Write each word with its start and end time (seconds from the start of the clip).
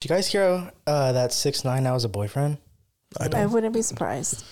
Did 0.00 0.10
you 0.10 0.16
guys 0.16 0.28
hear 0.28 0.70
uh, 0.86 1.12
that 1.12 1.32
six 1.32 1.64
nine 1.64 1.82
now 1.82 1.94
has 1.94 2.04
a 2.04 2.08
boyfriend? 2.08 2.58
I 3.20 3.24
I 3.24 3.28
don't. 3.28 3.52
wouldn't 3.52 3.74
be 3.74 3.82
surprised. 3.82 4.44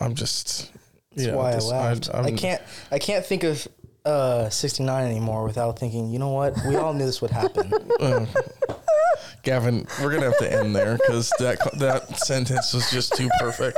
I'm 0.00 0.14
just. 0.14 0.72
That's 1.14 1.28
yeah, 1.28 1.34
why 1.34 1.52
this- 1.54 1.70
I 1.70 1.76
laughed. 1.76 2.10
I, 2.12 2.18
I'm- 2.22 2.36
can't. 2.36 2.62
I 2.90 2.98
can't 2.98 3.24
think 3.24 3.44
of 3.44 3.68
uh, 4.06 4.48
sixty 4.48 4.84
nine 4.84 5.06
anymore 5.10 5.44
without 5.44 5.78
thinking. 5.78 6.10
You 6.10 6.18
know 6.18 6.30
what? 6.30 6.54
We 6.66 6.76
all 6.76 6.94
knew 6.94 7.04
this 7.04 7.20
would 7.20 7.30
happen. 7.30 7.72
uh, 8.00 8.24
Gavin, 9.42 9.86
we're 10.00 10.10
gonna 10.12 10.24
have 10.26 10.38
to 10.38 10.50
end 10.52 10.74
there 10.74 10.96
because 10.96 11.30
that 11.38 11.58
that 11.78 12.16
sentence 12.18 12.72
was 12.72 12.90
just 12.90 13.14
too 13.16 13.28
perfect. 13.38 13.76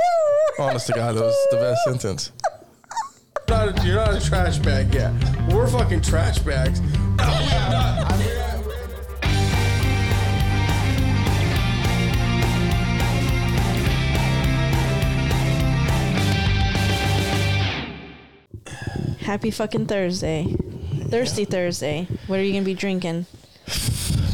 Honest 0.57 0.87
to 0.87 0.93
God, 0.93 1.15
that 1.15 1.21
was 1.23 1.47
the 1.51 1.57
best 1.57 1.83
sentence. 1.83 2.31
You're 3.47 3.57
not 3.57 3.79
a, 3.79 3.85
you're 3.87 3.95
not 3.95 4.13
a 4.15 4.21
trash 4.25 4.57
bag 4.59 4.93
yet. 4.93 5.11
We're 5.51 5.67
fucking 5.67 6.01
trash 6.01 6.39
bags. 6.39 6.79
Happy 19.29 19.51
fucking 19.51 19.85
Thursday. 19.85 20.43
Thirsty 21.09 21.45
Thursday. 21.45 22.07
What 22.25 22.39
are 22.39 22.43
you 22.43 22.51
gonna 22.51 22.65
be 22.65 22.73
drinking? 22.73 23.27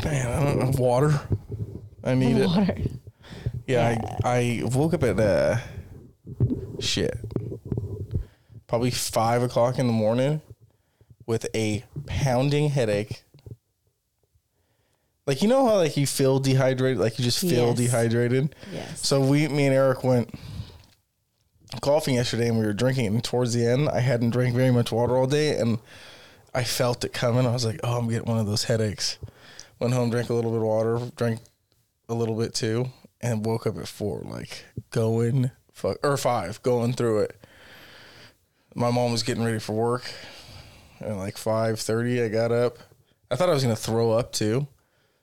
Man, 0.06 0.26
I 0.26 0.42
don't 0.46 0.58
know. 0.58 0.72
Water. 0.82 1.20
I 2.02 2.14
need 2.16 2.38
it. 2.38 2.46
Water. 2.48 2.78
Yeah, 3.68 4.00
I, 4.24 4.62
I 4.62 4.64
woke 4.64 4.94
up 4.94 5.04
at 5.04 5.20
uh, 5.20 5.58
shit, 6.80 7.14
probably 8.68 8.90
five 8.90 9.44
o'clock 9.44 9.80
in 9.80 9.88
the 9.88 9.92
morning 9.92 10.40
with 11.26 11.46
a 11.54 11.84
pounding 12.06 12.70
headache. 12.70 13.22
Like 15.28 15.42
you 15.42 15.50
know 15.50 15.68
how 15.68 15.76
like 15.76 15.98
you 15.98 16.08
feel 16.08 16.40
dehydrated, 16.40 17.00
like 17.00 17.20
you 17.20 17.26
just 17.26 17.42
feel 17.42 17.68
Yes. 17.72 17.78
dehydrated. 17.78 18.56
Yes. 18.72 19.06
So 19.06 19.20
we, 19.20 19.50
me 19.50 19.66
and 19.66 19.76
Eric 19.76 20.06
went 20.06 20.34
golfing 21.82 22.16
yesterday, 22.16 22.48
and 22.48 22.60
we 22.60 22.66
were 22.66 22.74
drinking. 22.74 23.08
And 23.08 23.24
towards 23.24 23.54
the 23.54 23.66
end, 23.66 23.90
I 23.90 24.00
hadn't 24.00 24.32
drank 24.32 24.56
very 24.56 24.72
much 24.72 24.92
water 24.92 25.18
all 25.18 25.28
day, 25.28 25.58
and 25.58 25.80
I 26.54 26.64
felt 26.64 27.04
it 27.04 27.14
coming. 27.14 27.46
I 27.46 27.52
was 27.52 27.66
like, 27.66 27.80
"Oh, 27.84 27.98
I'm 27.98 28.10
getting 28.10 28.28
one 28.30 28.40
of 28.40 28.48
those 28.48 28.66
headaches." 28.66 29.18
Went 29.80 29.94
home, 29.94 30.10
drank 30.10 30.30
a 30.30 30.34
little 30.34 30.52
bit 30.52 30.62
of 30.62 30.68
water, 30.68 31.00
drank 31.16 31.42
a 32.08 32.14
little 32.14 32.36
bit 32.36 32.54
too, 32.54 32.90
and 33.22 33.46
woke 33.46 33.68
up 33.68 33.78
at 33.78 33.88
four, 33.88 34.22
like 34.26 34.66
going 34.92 35.52
fuck 35.74 35.98
or 36.04 36.18
five, 36.18 36.62
going 36.64 36.94
through 36.94 37.20
it. 37.20 37.46
My 38.74 38.92
mom 38.92 39.12
was 39.12 39.24
getting 39.24 39.44
ready 39.44 39.60
for 39.60 39.74
work, 39.74 40.10
and 41.00 41.18
like 41.18 41.38
five 41.38 41.80
thirty, 41.80 42.22
I 42.22 42.30
got 42.30 42.52
up. 42.52 42.78
I 43.30 43.36
thought 43.36 43.50
I 43.50 43.54
was 43.54 43.64
gonna 43.64 43.76
throw 43.76 44.12
up 44.12 44.32
too. 44.32 44.68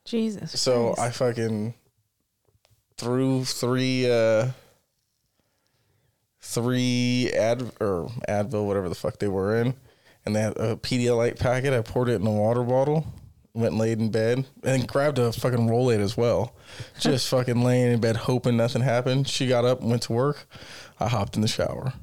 Jesus. 0.04 0.60
So 0.60 0.94
Christ. 0.94 1.00
I 1.00 1.10
fucking 1.10 1.74
threw 2.96 3.44
three 3.44 4.10
uh 4.10 4.48
three 6.42 7.30
ad 7.34 7.62
or 7.80 8.10
Advil, 8.28 8.66
whatever 8.66 8.88
the 8.88 8.94
fuck 8.94 9.18
they 9.18 9.28
were 9.28 9.56
in, 9.60 9.74
and 10.26 10.36
they 10.36 10.40
had 10.40 10.56
a 10.58 10.76
Pedialyte 10.76 11.38
packet. 11.38 11.72
I 11.72 11.80
poured 11.80 12.08
it 12.08 12.20
in 12.20 12.26
a 12.26 12.32
water 12.32 12.62
bottle, 12.62 13.06
went 13.54 13.72
and 13.72 13.80
laid 13.80 14.00
in 14.00 14.10
bed, 14.10 14.44
and 14.62 14.86
grabbed 14.86 15.18
a 15.18 15.32
fucking 15.32 15.68
Rolade 15.68 16.00
as 16.00 16.16
well. 16.16 16.54
Just 17.00 17.28
fucking 17.30 17.62
laying 17.62 17.92
in 17.92 18.00
bed 18.00 18.16
hoping 18.16 18.56
nothing 18.56 18.82
happened. 18.82 19.28
She 19.28 19.46
got 19.46 19.64
up 19.64 19.80
and 19.80 19.90
went 19.90 20.02
to 20.02 20.12
work. 20.12 20.46
I 21.00 21.08
hopped 21.08 21.36
in 21.36 21.42
the 21.42 21.48
shower. 21.48 21.94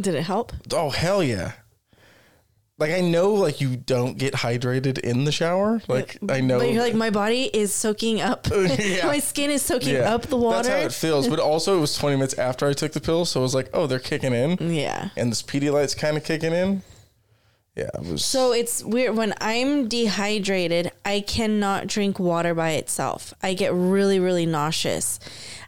Did 0.00 0.14
it 0.14 0.22
help? 0.22 0.52
Oh 0.72 0.90
hell 0.90 1.22
yeah. 1.22 1.52
Like 2.78 2.90
I 2.90 3.00
know 3.00 3.32
like 3.32 3.60
you 3.62 3.76
don't 3.76 4.18
get 4.18 4.34
hydrated 4.34 4.98
in 4.98 5.24
the 5.24 5.32
shower. 5.32 5.80
Like 5.88 6.18
I 6.28 6.40
know 6.40 6.58
But 6.58 6.72
you're 6.72 6.82
like, 6.82 6.94
my 6.94 7.08
body 7.08 7.44
is 7.44 7.74
soaking 7.74 8.20
up. 8.20 8.46
Yeah. 8.56 9.06
my 9.06 9.18
skin 9.18 9.50
is 9.50 9.62
soaking 9.62 9.96
up 9.96 10.22
the 10.22 10.36
water. 10.36 10.64
That's 10.64 10.68
how 10.68 10.86
it 10.86 10.92
feels. 10.92 11.28
But 11.28 11.38
also, 11.38 11.78
it 11.78 11.80
was 11.80 11.94
20 11.94 12.16
minutes 12.16 12.34
after 12.34 12.66
I 12.66 12.72
took 12.72 12.92
the 12.92 13.00
pill, 13.00 13.24
so 13.24 13.40
it 13.40 13.42
was 13.42 13.54
like, 13.54 13.70
oh, 13.72 13.86
they're 13.86 13.98
kicking 13.98 14.34
in, 14.34 14.56
yeah. 14.72 15.10
and 15.16 15.30
this 15.30 15.42
Pedialyte's 15.42 15.94
kind 15.94 16.16
of 16.16 16.24
kicking 16.24 16.52
in. 16.52 16.82
Yeah, 17.76 17.90
it 17.94 18.10
was. 18.10 18.24
So 18.24 18.52
it's 18.52 18.82
weird 18.82 19.16
when 19.16 19.34
I'm 19.40 19.86
dehydrated, 19.86 20.92
I 21.04 21.20
cannot 21.20 21.86
drink 21.86 22.18
water 22.18 22.54
by 22.54 22.70
itself. 22.70 23.34
I 23.42 23.52
get 23.54 23.72
really, 23.72 24.18
really 24.18 24.46
nauseous. 24.46 25.20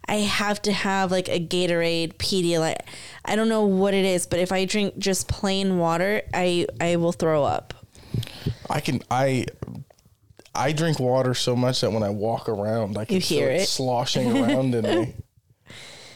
I 0.09 0.15
have 0.15 0.61
to 0.63 0.71
have 0.71 1.11
like 1.11 1.29
a 1.29 1.39
Gatorade, 1.39 2.15
Pedialyte. 2.15 2.81
I 3.23 3.35
don't 3.35 3.47
know 3.49 3.65
what 3.65 3.93
it 3.93 4.05
is, 4.05 4.25
but 4.25 4.39
if 4.39 4.51
I 4.51 4.65
drink 4.65 4.97
just 4.97 5.27
plain 5.27 5.77
water, 5.77 6.21
I 6.33 6.65
I 6.81 6.95
will 6.95 7.11
throw 7.13 7.43
up. 7.43 7.73
I 8.69 8.79
can 8.79 9.01
I. 9.11 9.45
I 10.55 10.71
drink 10.73 10.99
water 10.99 11.33
so 11.35 11.55
much 11.55 11.81
that 11.81 11.91
when 11.91 12.01
I 12.03 12.09
walk 12.09 12.49
around, 12.49 12.97
I 12.97 13.05
can 13.05 13.15
You 13.15 13.21
hear 13.21 13.47
feel 13.49 13.61
it. 13.61 13.67
sloshing 13.67 14.35
around 14.43 14.73
in 14.75 14.83
me. 14.83 15.13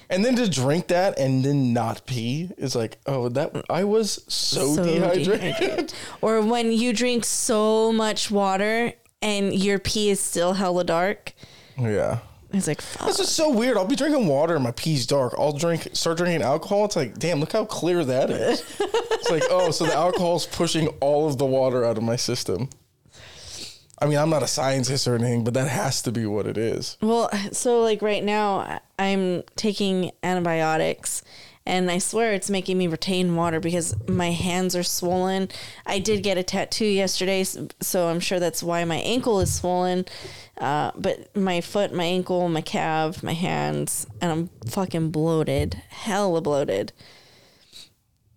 And 0.09 0.25
then 0.25 0.35
to 0.35 0.49
drink 0.49 0.87
that 0.87 1.17
and 1.17 1.45
then 1.45 1.71
not 1.71 2.05
pee 2.07 2.49
is 2.57 2.75
like, 2.75 2.97
oh, 3.05 3.29
that 3.29 3.63
I 3.69 3.83
was 3.83 4.23
so, 4.27 4.75
So 4.75 4.83
dehydrated. 4.85 5.39
dehydrated. 5.39 5.93
Or 6.21 6.41
when 6.41 6.71
you 6.71 6.93
drink 6.93 7.25
so 7.25 7.93
much 7.93 8.29
water 8.31 8.93
and 9.21 9.53
your 9.53 9.79
pee 9.79 10.09
is 10.09 10.19
still 10.19 10.53
hella 10.53 10.83
dark. 10.83 11.33
yeah. 11.79 12.19
It's 12.53 12.67
like 12.67 12.81
fuck. 12.81 13.07
This 13.07 13.19
is 13.19 13.29
so 13.29 13.49
weird. 13.49 13.77
I'll 13.77 13.87
be 13.87 13.95
drinking 13.95 14.27
water 14.27 14.53
and 14.53 14.63
my 14.63 14.71
pee's 14.71 15.07
dark. 15.07 15.33
I'll 15.37 15.53
drink, 15.53 15.89
start 15.93 16.17
drinking 16.17 16.43
alcohol. 16.43 16.85
It's 16.85 16.95
like, 16.95 17.17
damn, 17.17 17.39
look 17.39 17.51
how 17.51 17.65
clear 17.65 18.05
that 18.05 18.29
is. 18.29 18.63
it's 18.79 19.31
like, 19.31 19.43
oh, 19.49 19.71
so 19.71 19.85
the 19.85 19.95
alcohol's 19.95 20.45
pushing 20.45 20.87
all 20.99 21.27
of 21.27 21.39
the 21.39 21.45
water 21.45 21.83
out 21.83 21.97
of 21.97 22.03
my 22.03 22.15
system. 22.15 22.69
I 23.99 24.05
mean, 24.05 24.17
I'm 24.17 24.29
not 24.29 24.43
a 24.43 24.47
scientist 24.47 25.07
or 25.07 25.15
anything, 25.15 25.43
but 25.43 25.53
that 25.53 25.67
has 25.67 26.01
to 26.03 26.11
be 26.11 26.25
what 26.25 26.45
it 26.45 26.57
is. 26.57 26.97
Well, 27.01 27.29
so 27.51 27.81
like 27.81 28.01
right 28.01 28.23
now, 28.23 28.81
I'm 28.99 29.43
taking 29.55 30.11
antibiotics, 30.21 31.23
and 31.65 31.89
I 31.89 31.97
swear 31.97 32.33
it's 32.33 32.49
making 32.49 32.77
me 32.77 32.87
retain 32.87 33.35
water 33.35 33.59
because 33.59 33.95
my 34.07 34.31
hands 34.31 34.75
are 34.75 34.83
swollen. 34.83 35.49
I 35.85 35.99
did 35.99 36.23
get 36.23 36.37
a 36.37 36.43
tattoo 36.43 36.85
yesterday, 36.85 37.43
so 37.43 38.07
I'm 38.07 38.19
sure 38.19 38.39
that's 38.39 38.61
why 38.61 38.83
my 38.83 38.97
ankle 38.97 39.39
is 39.39 39.53
swollen. 39.53 40.05
Uh, 40.57 40.91
but 40.95 41.35
my 41.35 41.61
foot, 41.61 41.93
my 41.93 42.03
ankle, 42.03 42.49
my 42.49 42.61
calf, 42.61 43.23
my 43.23 43.33
hands, 43.33 44.05
and 44.21 44.31
I'm 44.31 44.49
fucking 44.69 45.11
bloated, 45.11 45.81
hella 45.89 46.41
bloated. 46.41 46.91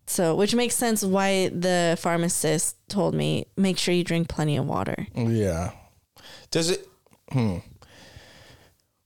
So, 0.06 0.36
which 0.36 0.54
makes 0.54 0.76
sense 0.76 1.04
why 1.04 1.48
the 1.48 1.98
pharmacist 2.00 2.76
told 2.88 3.14
me 3.14 3.46
make 3.56 3.76
sure 3.76 3.92
you 3.92 4.04
drink 4.04 4.28
plenty 4.28 4.56
of 4.56 4.64
water. 4.64 5.08
Yeah. 5.16 5.72
Does 6.52 6.70
it, 6.70 6.88
hmm. 7.32 7.58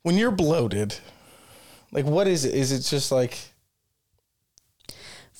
When 0.02 0.19
you're 0.19 0.31
bloated, 0.31 0.97
like, 1.91 2.04
what 2.04 2.28
is 2.28 2.44
it? 2.44 2.54
Is 2.54 2.70
it 2.70 2.81
just 2.81 3.10
like, 3.10 3.38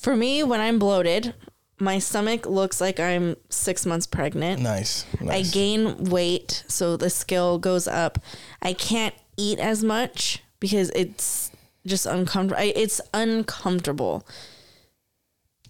For 0.01 0.15
me, 0.15 0.41
when 0.41 0.59
I'm 0.59 0.79
bloated, 0.79 1.35
my 1.79 1.99
stomach 1.99 2.47
looks 2.47 2.81
like 2.81 2.99
I'm 2.99 3.35
six 3.49 3.85
months 3.85 4.07
pregnant. 4.07 4.59
nice? 4.59 5.05
I 5.29 5.43
gain 5.43 6.05
weight, 6.05 6.63
so 6.67 6.97
the 6.97 7.11
scale 7.11 7.59
goes 7.59 7.87
up. 7.87 8.17
I 8.63 8.73
can't 8.73 9.13
eat 9.37 9.59
as 9.59 9.83
much 9.83 10.41
because 10.59 10.89
it's 10.95 11.51
just 11.85 12.07
uncomfortable. 12.07 12.71
It's 12.75 12.99
uncomfortable. 13.13 14.25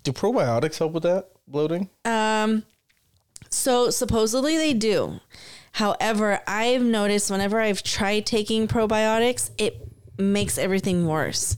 Do 0.03 0.13
probiotics 0.13 0.79
help 0.79 0.93
with 0.93 1.03
that 1.03 1.27
bloating? 1.45 1.89
Um, 2.05 2.63
so 3.49 3.89
supposedly 3.89 4.55
they 4.55 4.73
do. 4.73 5.19
However, 5.73 6.39
I've 6.47 6.83
noticed 6.83 7.29
whenever 7.29 7.59
I've 7.59 7.83
tried 7.83 8.25
taking 8.25 8.69
probiotics, 8.69 9.49
it 9.57 9.89
makes 10.17 10.57
everything 10.57 11.05
worse. 11.05 11.57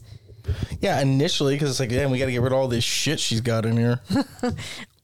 Yeah, 0.80 1.00
initially, 1.00 1.54
because 1.54 1.70
it's 1.70 1.80
like, 1.80 1.88
damn, 1.90 2.10
we 2.10 2.18
got 2.18 2.26
to 2.26 2.32
get 2.32 2.42
rid 2.42 2.52
of 2.52 2.58
all 2.58 2.68
this 2.68 2.84
shit 2.84 3.18
she's 3.20 3.40
got 3.40 3.64
in 3.66 3.76
here. 3.76 4.00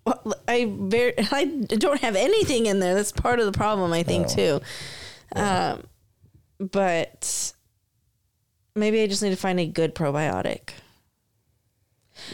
Well, 0.05 0.35
I 0.49 0.73
very 0.79 1.13
I 1.31 1.45
don't 1.45 2.01
have 2.01 2.17
anything 2.17 2.67
in 2.67 2.81
there. 2.81 2.95
That's 2.95 3.13
part 3.13 3.39
of 3.39 3.47
the 3.47 3.53
problem, 3.53 3.93
I 3.93 4.03
think, 4.03 4.29
too. 4.29 4.61
Um, 5.37 5.85
but 6.59 7.53
maybe 8.75 9.03
I 9.03 9.07
just 9.07 9.23
need 9.23 9.31
to 9.31 9.37
find 9.37 9.61
a 9.61 9.67
good 9.67 9.95
probiotic. 9.95 10.71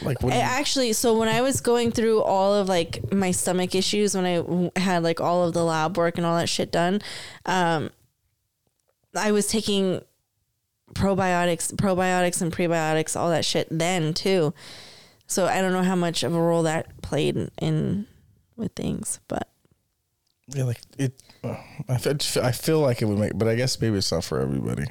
Like, 0.01 0.21
what? 0.21 0.33
Actually, 0.33 0.93
so 0.93 1.17
when 1.17 1.29
I 1.29 1.41
was 1.41 1.61
going 1.61 1.91
through 1.91 2.21
all 2.21 2.53
of 2.53 2.67
like 2.67 3.11
my 3.11 3.31
stomach 3.31 3.75
issues, 3.75 4.15
when 4.15 4.71
I 4.75 4.79
had 4.79 5.03
like 5.03 5.21
all 5.21 5.45
of 5.45 5.53
the 5.53 5.63
lab 5.63 5.97
work 5.97 6.17
and 6.17 6.25
all 6.25 6.37
that 6.37 6.49
shit 6.49 6.71
done, 6.71 7.01
um, 7.45 7.89
I 9.15 9.31
was 9.31 9.47
taking 9.47 10.01
probiotics, 10.93 11.73
probiotics 11.73 12.41
and 12.41 12.51
prebiotics, 12.51 13.15
all 13.19 13.29
that 13.29 13.45
shit 13.45 13.67
then 13.71 14.13
too. 14.13 14.53
So 15.27 15.45
I 15.45 15.61
don't 15.61 15.73
know 15.73 15.83
how 15.83 15.95
much 15.95 16.23
of 16.23 16.33
a 16.33 16.41
role 16.41 16.63
that 16.63 17.01
played 17.01 17.35
in, 17.35 17.51
in 17.59 18.07
with 18.55 18.71
things, 18.73 19.19
but 19.27 19.49
Yeah, 20.47 20.63
like 20.63 20.81
it. 20.97 21.21
I 21.89 21.97
feel, 21.97 22.43
I 22.43 22.51
feel 22.51 22.79
like 22.79 23.01
it 23.01 23.05
would 23.05 23.19
make, 23.19 23.37
but 23.37 23.47
I 23.47 23.55
guess 23.55 23.79
maybe 23.79 23.97
it's 23.97 24.11
not 24.11 24.23
for 24.23 24.39
everybody. 24.39 24.85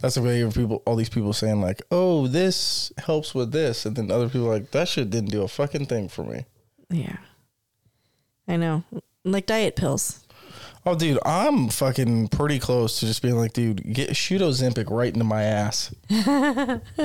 That's 0.00 0.14
the 0.14 0.22
way 0.22 0.40
of 0.42 0.54
people. 0.54 0.82
All 0.86 0.96
these 0.96 1.08
people 1.08 1.32
saying 1.32 1.60
like, 1.60 1.82
"Oh, 1.90 2.28
this 2.28 2.92
helps 2.98 3.34
with 3.34 3.52
this," 3.52 3.84
and 3.84 3.96
then 3.96 4.10
other 4.10 4.28
people 4.28 4.46
are 4.48 4.54
like, 4.54 4.70
"That 4.70 4.88
shit 4.88 5.10
didn't 5.10 5.30
do 5.30 5.42
a 5.42 5.48
fucking 5.48 5.86
thing 5.86 6.08
for 6.08 6.24
me." 6.24 6.44
yeah, 6.90 7.16
I 8.46 8.56
know, 8.56 8.84
like 9.24 9.46
diet 9.46 9.76
pills. 9.76 10.24
Oh, 10.86 10.94
dude, 10.94 11.18
I'm 11.24 11.68
fucking 11.68 12.28
pretty 12.28 12.58
close 12.58 13.00
to 13.00 13.06
just 13.06 13.20
being 13.20 13.36
like, 13.36 13.52
dude, 13.52 13.92
get 13.92 14.16
shoot 14.16 14.40
Ozempic 14.40 14.90
right 14.90 15.12
into 15.12 15.24
my 15.24 15.42
ass. 15.42 15.92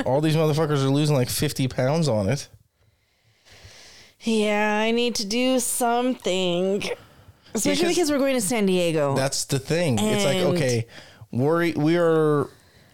All 0.05 0.21
these 0.21 0.35
motherfuckers 0.35 0.83
are 0.85 0.89
losing 0.89 1.15
like 1.15 1.29
50 1.29 1.67
pounds 1.67 2.07
on 2.07 2.29
it. 2.29 2.47
Yeah, 4.21 4.79
I 4.79 4.91
need 4.91 5.15
to 5.15 5.25
do 5.25 5.59
something. 5.59 6.81
Especially 7.53 7.83
Because- 7.89 7.95
because, 7.95 8.11
we're 8.11 8.17
going 8.19 8.35
to 8.35 8.41
San 8.41 8.65
Diego. 8.65 9.15
That's 9.15 9.45
the 9.45 9.59
thing. 9.59 9.99
it's 9.99 10.23
like, 10.25 10.37
okay, 10.55 10.87
we're 11.31 11.73
we 11.73 11.97
are 11.97 12.47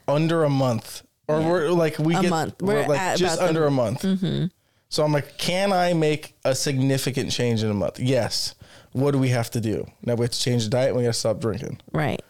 under 0.08 0.44
a 0.44 0.50
month, 0.50 1.04
or 1.28 1.40
we're 1.42 1.70
like 1.70 2.00
we 2.00 2.16
A 2.16 2.22
get 2.22 2.30
month. 2.30 2.62
We're, 2.62 2.82
We're 2.82 2.88
like 2.88 3.18
just 3.18 3.36
about 3.36 3.44
the- 3.44 3.48
under 3.48 3.66
a 3.68 3.72
month. 3.72 4.02
Mm-hmm. 4.02 4.46
So 4.90 5.04
I'm 5.04 5.14
like, 5.14 5.38
can 5.38 5.72
I 5.72 5.94
make 5.94 6.36
a 6.44 6.56
significant 6.56 7.32
change 7.32 7.64
in 7.64 7.70
a 7.70 7.76
month? 7.76 8.00
Yes. 8.00 8.56
What 8.94 9.12
do 9.12 9.20
we 9.20 9.30
have 9.30 9.50
to 9.52 9.62
do? 9.62 9.86
Now 10.04 10.16
we 10.16 10.24
have 10.24 10.32
to 10.32 10.40
change 10.40 10.64
the 10.66 10.70
diet. 10.70 10.90
and 10.90 10.98
We 10.98 11.04
got 11.04 11.10
to 11.14 11.20
stop 11.20 11.40
drinking. 11.40 11.80
right. 11.92 12.22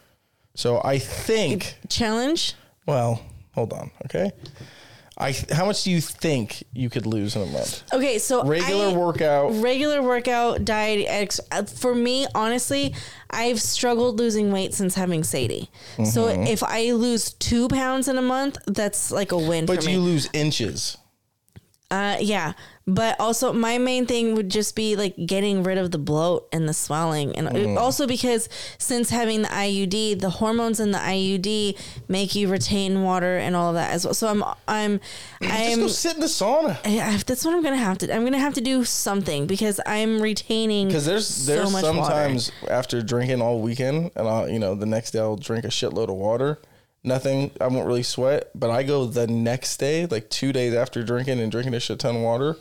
So 0.54 0.80
I 0.84 0.98
think. 0.98 1.76
Challenge? 1.88 2.54
Well, 2.86 3.22
hold 3.54 3.72
on. 3.72 3.90
Okay. 4.06 4.32
I 5.16 5.32
how 5.52 5.66
much 5.66 5.84
do 5.84 5.90
you 5.90 6.00
think 6.00 6.62
you 6.72 6.88
could 6.90 7.04
lose 7.06 7.36
in 7.36 7.42
a 7.42 7.46
month? 7.46 7.82
Okay, 7.92 8.18
so 8.18 8.42
Regular 8.44 8.86
I- 8.88 8.92
workout. 8.96 9.52
regular 9.62 10.02
workout 10.02 10.64
diet 10.64 11.04
ex- 11.08 11.40
uh, 11.52 11.64
for 11.64 11.94
me 11.94 12.26
honestly 12.34 12.94
i've 13.28 13.60
struggled 13.60 14.18
losing 14.18 14.50
weight 14.50 14.72
since 14.72 14.94
having 14.94 15.22
sadie 15.22 15.68
so 16.04 16.24
Mm-hmm. 16.28 16.44
if 16.44 16.62
i 16.62 16.92
lose 16.92 17.34
two 17.34 17.68
pounds 17.68 18.08
in 18.08 18.16
a 18.16 18.22
month 18.22 18.56
that's 18.66 19.10
like 19.10 19.30
a 19.32 19.36
win 19.38 19.66
But 19.66 19.80
for 19.82 19.86
me 19.86 19.92
you 19.92 20.00
lose 20.00 20.30
inches. 20.32 20.96
uh 21.90 22.16
yeah 22.20 22.54
but 22.86 23.14
also 23.20 23.52
my 23.52 23.78
main 23.78 24.06
thing 24.06 24.34
would 24.34 24.48
just 24.48 24.74
be 24.74 24.96
like 24.96 25.14
getting 25.26 25.62
rid 25.62 25.78
of 25.78 25.90
the 25.90 25.98
bloat 25.98 26.48
and 26.52 26.68
the 26.68 26.72
swelling 26.74 27.36
and 27.36 27.48
Mm. 27.48 27.76
also 27.78 28.06
because 28.06 28.48
since 28.78 29.10
having 29.10 29.42
the 29.42 29.48
iud 29.48 30.20
the 30.20 30.30
hormones 30.30 30.80
in 30.80 30.90
the 30.90 30.98
iud 30.98 31.76
make 32.08 32.34
you 32.34 32.48
retain 32.48 33.02
water 33.02 33.36
and 33.36 33.54
all 33.54 33.68
of 33.68 33.74
that 33.74 33.90
as 33.92 34.04
well 34.04 34.14
so 34.14 34.28
i'm 34.28 34.42
i'm 34.66 34.98
i'm 35.42 35.48
just 35.66 35.80
go 35.80 35.86
sit 35.88 36.14
in 36.14 36.20
the 36.20 36.26
sauna. 36.26 36.78
yeah, 36.86 37.18
that's 37.26 37.44
what 37.44 37.54
I'm 37.54 37.62
gonna 37.62 37.76
have 37.76 37.98
to. 37.98 38.14
I'm 38.14 38.24
gonna 38.24 38.38
have 38.38 38.54
to 38.54 38.60
do 38.60 38.84
something 38.84 39.46
because 39.46 39.78
I'm 39.86 40.20
retaining. 40.20 40.88
Because 40.88 41.06
there's 41.06 41.26
so 41.26 41.52
there's 41.52 41.72
water. 41.72 41.86
sometimes 41.86 42.50
after 42.68 43.02
drinking 43.02 43.40
all 43.42 43.60
weekend, 43.60 44.10
and 44.16 44.26
I'll 44.28 44.48
you 44.48 44.58
know 44.58 44.74
the 44.74 44.86
next 44.86 45.10
day 45.12 45.18
I'll 45.20 45.36
drink 45.36 45.64
a 45.64 45.68
shitload 45.68 46.08
of 46.08 46.14
water. 46.16 46.58
Nothing, 47.02 47.50
I 47.60 47.66
won't 47.68 47.86
really 47.86 48.02
sweat, 48.02 48.50
but 48.54 48.68
I 48.70 48.82
go 48.82 49.06
the 49.06 49.26
next 49.26 49.78
day, 49.78 50.04
like 50.06 50.28
two 50.28 50.52
days 50.52 50.74
after 50.74 51.02
drinking 51.02 51.40
and 51.40 51.50
drinking 51.50 51.72
a 51.74 51.80
shit 51.80 51.98
ton 51.98 52.16
of 52.16 52.22
water. 52.22 52.56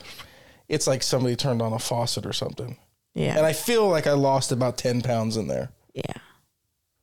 It's 0.69 0.88
like 0.88 1.03
somebody 1.03 1.36
turned 1.36 1.62
on 1.62 1.74
a 1.74 1.80
faucet 1.80 2.25
or 2.25 2.31
something, 2.33 2.77
Yeah, 3.15 3.36
and 3.38 3.45
I 3.45 3.53
feel 3.53 3.89
like 3.89 4.07
I 4.07 4.13
lost 4.13 4.51
about 4.51 4.77
ten 4.77 5.01
pounds 5.01 5.36
in 5.36 5.47
there. 5.47 5.71
yeah, 5.94 6.03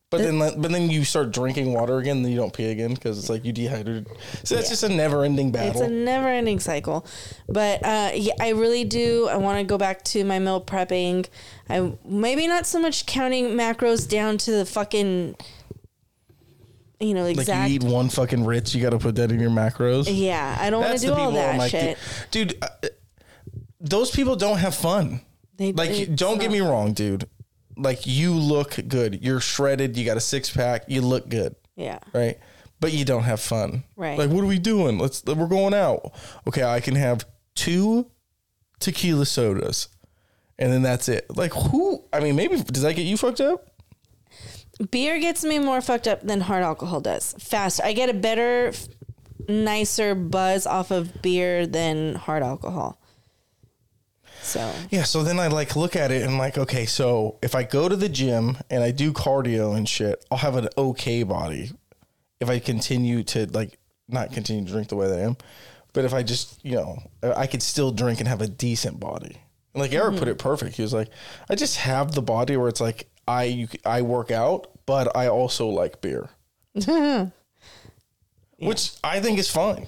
But 0.08 0.18
then, 0.22 0.38
but 0.38 0.70
then 0.70 0.88
you 0.88 1.04
start 1.04 1.32
drinking 1.32 1.72
water 1.74 1.98
again, 1.98 2.22
then 2.22 2.30
you 2.32 2.38
don't 2.38 2.52
pee 2.54 2.70
again 2.70 2.94
because 2.94 3.18
it's 3.18 3.28
like 3.28 3.44
you 3.44 3.52
dehydrated. 3.52 4.06
So 4.44 4.54
that's 4.54 4.68
just 4.70 4.84
a 4.84 4.88
never-ending 4.88 5.50
battle. 5.50 5.72
it's 5.72 5.80
a 5.80 5.88
never-ending 5.92 6.60
cycle. 6.60 7.04
But 7.48 7.84
uh, 7.84 8.12
yeah, 8.14 8.34
I 8.40 8.50
really 8.50 8.84
do. 8.84 9.28
I 9.28 9.36
want 9.36 9.58
to 9.58 9.64
go 9.64 9.76
back 9.76 10.04
to 10.04 10.24
my 10.24 10.38
meal 10.38 10.60
prepping. 10.64 11.26
I 11.68 11.92
maybe 12.04 12.46
not 12.46 12.66
so 12.66 12.78
much 12.78 13.04
counting 13.04 13.48
macros 13.48 14.08
down 14.08 14.38
to 14.38 14.52
the 14.52 14.64
fucking, 14.64 15.34
you 17.00 17.14
know, 17.14 17.24
like 17.30 17.46
you 17.46 17.74
eat 17.74 17.82
one 17.82 18.08
fucking 18.08 18.44
Ritz, 18.44 18.74
you 18.74 18.82
got 18.82 18.90
to 18.90 18.98
put 18.98 19.16
that 19.16 19.30
in 19.30 19.40
your 19.40 19.50
macros. 19.50 20.06
yeah, 20.08 20.56
I 20.60 20.70
don't 20.70 20.82
want 20.82 20.98
to 20.98 21.06
do 21.06 21.12
all 21.12 21.32
that 21.32 21.58
like, 21.58 21.70
shit. 21.70 21.98
dude. 22.30 22.48
dude, 22.48 22.64
uh, 22.64 22.88
those 23.80 24.10
people 24.10 24.36
don't 24.36 24.58
have 24.58 24.74
fun. 24.74 25.20
They, 25.56 25.72
Like, 25.72 26.14
don't 26.14 26.38
get 26.38 26.50
me 26.50 26.60
wrong, 26.60 26.92
dude. 26.92 27.28
Like, 27.76 28.06
you 28.06 28.32
look 28.32 28.78
good. 28.88 29.22
You're 29.22 29.40
shredded. 29.40 29.96
You 29.96 30.04
got 30.04 30.16
a 30.16 30.20
six 30.20 30.50
pack. 30.50 30.84
You 30.88 31.02
look 31.02 31.28
good, 31.28 31.54
Yeah, 31.76 31.98
right? 32.14 32.38
But 32.80 32.92
you 32.92 33.04
don't 33.04 33.22
have 33.22 33.40
fun. 33.40 33.84
Right. 33.96 34.18
Like, 34.18 34.30
what 34.30 34.44
are 34.44 34.46
we 34.46 34.58
doing? 34.58 34.98
Let's. 34.98 35.24
We're 35.24 35.46
going 35.46 35.74
out. 35.74 36.12
Okay, 36.46 36.62
I 36.62 36.80
can 36.80 36.94
have 36.94 37.26
two 37.54 38.10
tequila 38.80 39.26
sodas, 39.26 39.88
and 40.58 40.72
then 40.72 40.82
that's 40.82 41.08
it. 41.08 41.26
Like, 41.34 41.52
who? 41.52 42.04
I 42.12 42.20
mean, 42.20 42.36
maybe 42.36 42.56
does 42.56 42.82
that 42.82 42.94
get 42.94 43.06
you 43.06 43.16
fucked 43.16 43.40
up? 43.40 43.70
Beer 44.90 45.18
gets 45.18 45.44
me 45.44 45.58
more 45.58 45.80
fucked 45.80 46.08
up 46.08 46.22
than 46.22 46.42
hard 46.42 46.62
alcohol 46.62 47.00
does. 47.00 47.34
Faster, 47.38 47.84
I 47.84 47.92
get 47.92 48.08
a 48.08 48.14
better, 48.14 48.72
nicer 49.48 50.14
buzz 50.14 50.66
off 50.66 50.90
of 50.90 51.22
beer 51.22 51.66
than 51.66 52.14
hard 52.14 52.42
alcohol. 52.42 53.00
So 54.42 54.72
Yeah, 54.90 55.02
so 55.02 55.22
then 55.22 55.40
I 55.40 55.48
like 55.48 55.74
look 55.74 55.96
at 55.96 56.12
it 56.12 56.22
and 56.22 56.38
like, 56.38 56.56
okay, 56.56 56.86
so 56.86 57.38
if 57.42 57.54
I 57.54 57.64
go 57.64 57.88
to 57.88 57.96
the 57.96 58.08
gym 58.08 58.58
and 58.70 58.82
I 58.82 58.90
do 58.92 59.12
cardio 59.12 59.76
and 59.76 59.88
shit, 59.88 60.24
I'll 60.30 60.38
have 60.38 60.56
an 60.56 60.68
okay 60.78 61.22
body. 61.22 61.72
If 62.38 62.50
I 62.50 62.58
continue 62.58 63.22
to 63.24 63.46
like 63.46 63.78
not 64.08 64.32
continue 64.32 64.64
to 64.64 64.70
drink 64.70 64.88
the 64.88 64.96
way 64.96 65.08
that 65.08 65.18
I 65.18 65.22
am, 65.22 65.36
but 65.92 66.04
if 66.04 66.12
I 66.12 66.22
just, 66.22 66.64
you 66.64 66.76
know, 66.76 66.98
I 67.22 67.46
could 67.46 67.62
still 67.62 67.90
drink 67.90 68.20
and 68.20 68.28
have 68.28 68.42
a 68.42 68.46
decent 68.46 69.00
body. 69.00 69.40
And 69.74 69.82
like 69.82 69.92
Eric 69.92 70.14
put 70.14 70.22
mm-hmm. 70.22 70.30
it 70.30 70.38
perfect. 70.38 70.76
He 70.76 70.82
was 70.82 70.92
like, 70.92 71.08
I 71.50 71.54
just 71.54 71.78
have 71.78 72.12
the 72.12 72.22
body 72.22 72.56
where 72.56 72.68
it's 72.68 72.80
like 72.80 73.08
I 73.28 73.68
I 73.84 74.02
work 74.02 74.30
out, 74.30 74.68
but 74.86 75.16
I 75.16 75.28
also 75.28 75.68
like 75.68 76.00
beer. 76.00 76.28
Which 78.58 78.92
I 79.04 79.20
think 79.20 79.38
is 79.38 79.50
fine. 79.50 79.86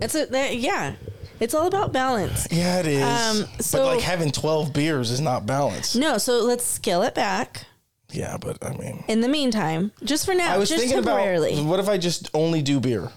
it's 0.00 0.14
a 0.14 0.26
that, 0.26 0.56
yeah, 0.56 0.94
it's 1.40 1.54
all 1.54 1.66
about 1.66 1.92
balance. 1.92 2.46
Yeah, 2.50 2.80
it 2.80 2.86
is. 2.86 3.02
Um, 3.02 3.46
so- 3.60 3.78
but 3.78 3.86
like 3.96 4.00
having 4.00 4.30
12 4.30 4.72
beers 4.72 5.10
is 5.10 5.20
not 5.20 5.46
balanced. 5.46 5.96
No, 5.96 6.18
so 6.18 6.40
let's 6.40 6.64
scale 6.64 7.02
it 7.02 7.14
back. 7.14 7.66
Yeah, 8.10 8.38
but 8.38 8.64
I 8.64 8.72
mean, 8.74 9.04
In 9.06 9.20
the 9.20 9.28
meantime, 9.28 9.92
just 10.02 10.24
for 10.24 10.34
now, 10.34 10.54
I 10.54 10.56
was 10.56 10.70
just 10.70 10.80
thinking 10.80 10.96
temporarily. 11.04 11.52
about 11.54 11.66
what 11.66 11.78
if 11.78 11.88
I 11.90 11.98
just 11.98 12.30
only 12.32 12.62
do 12.62 12.80
beer? 12.80 13.10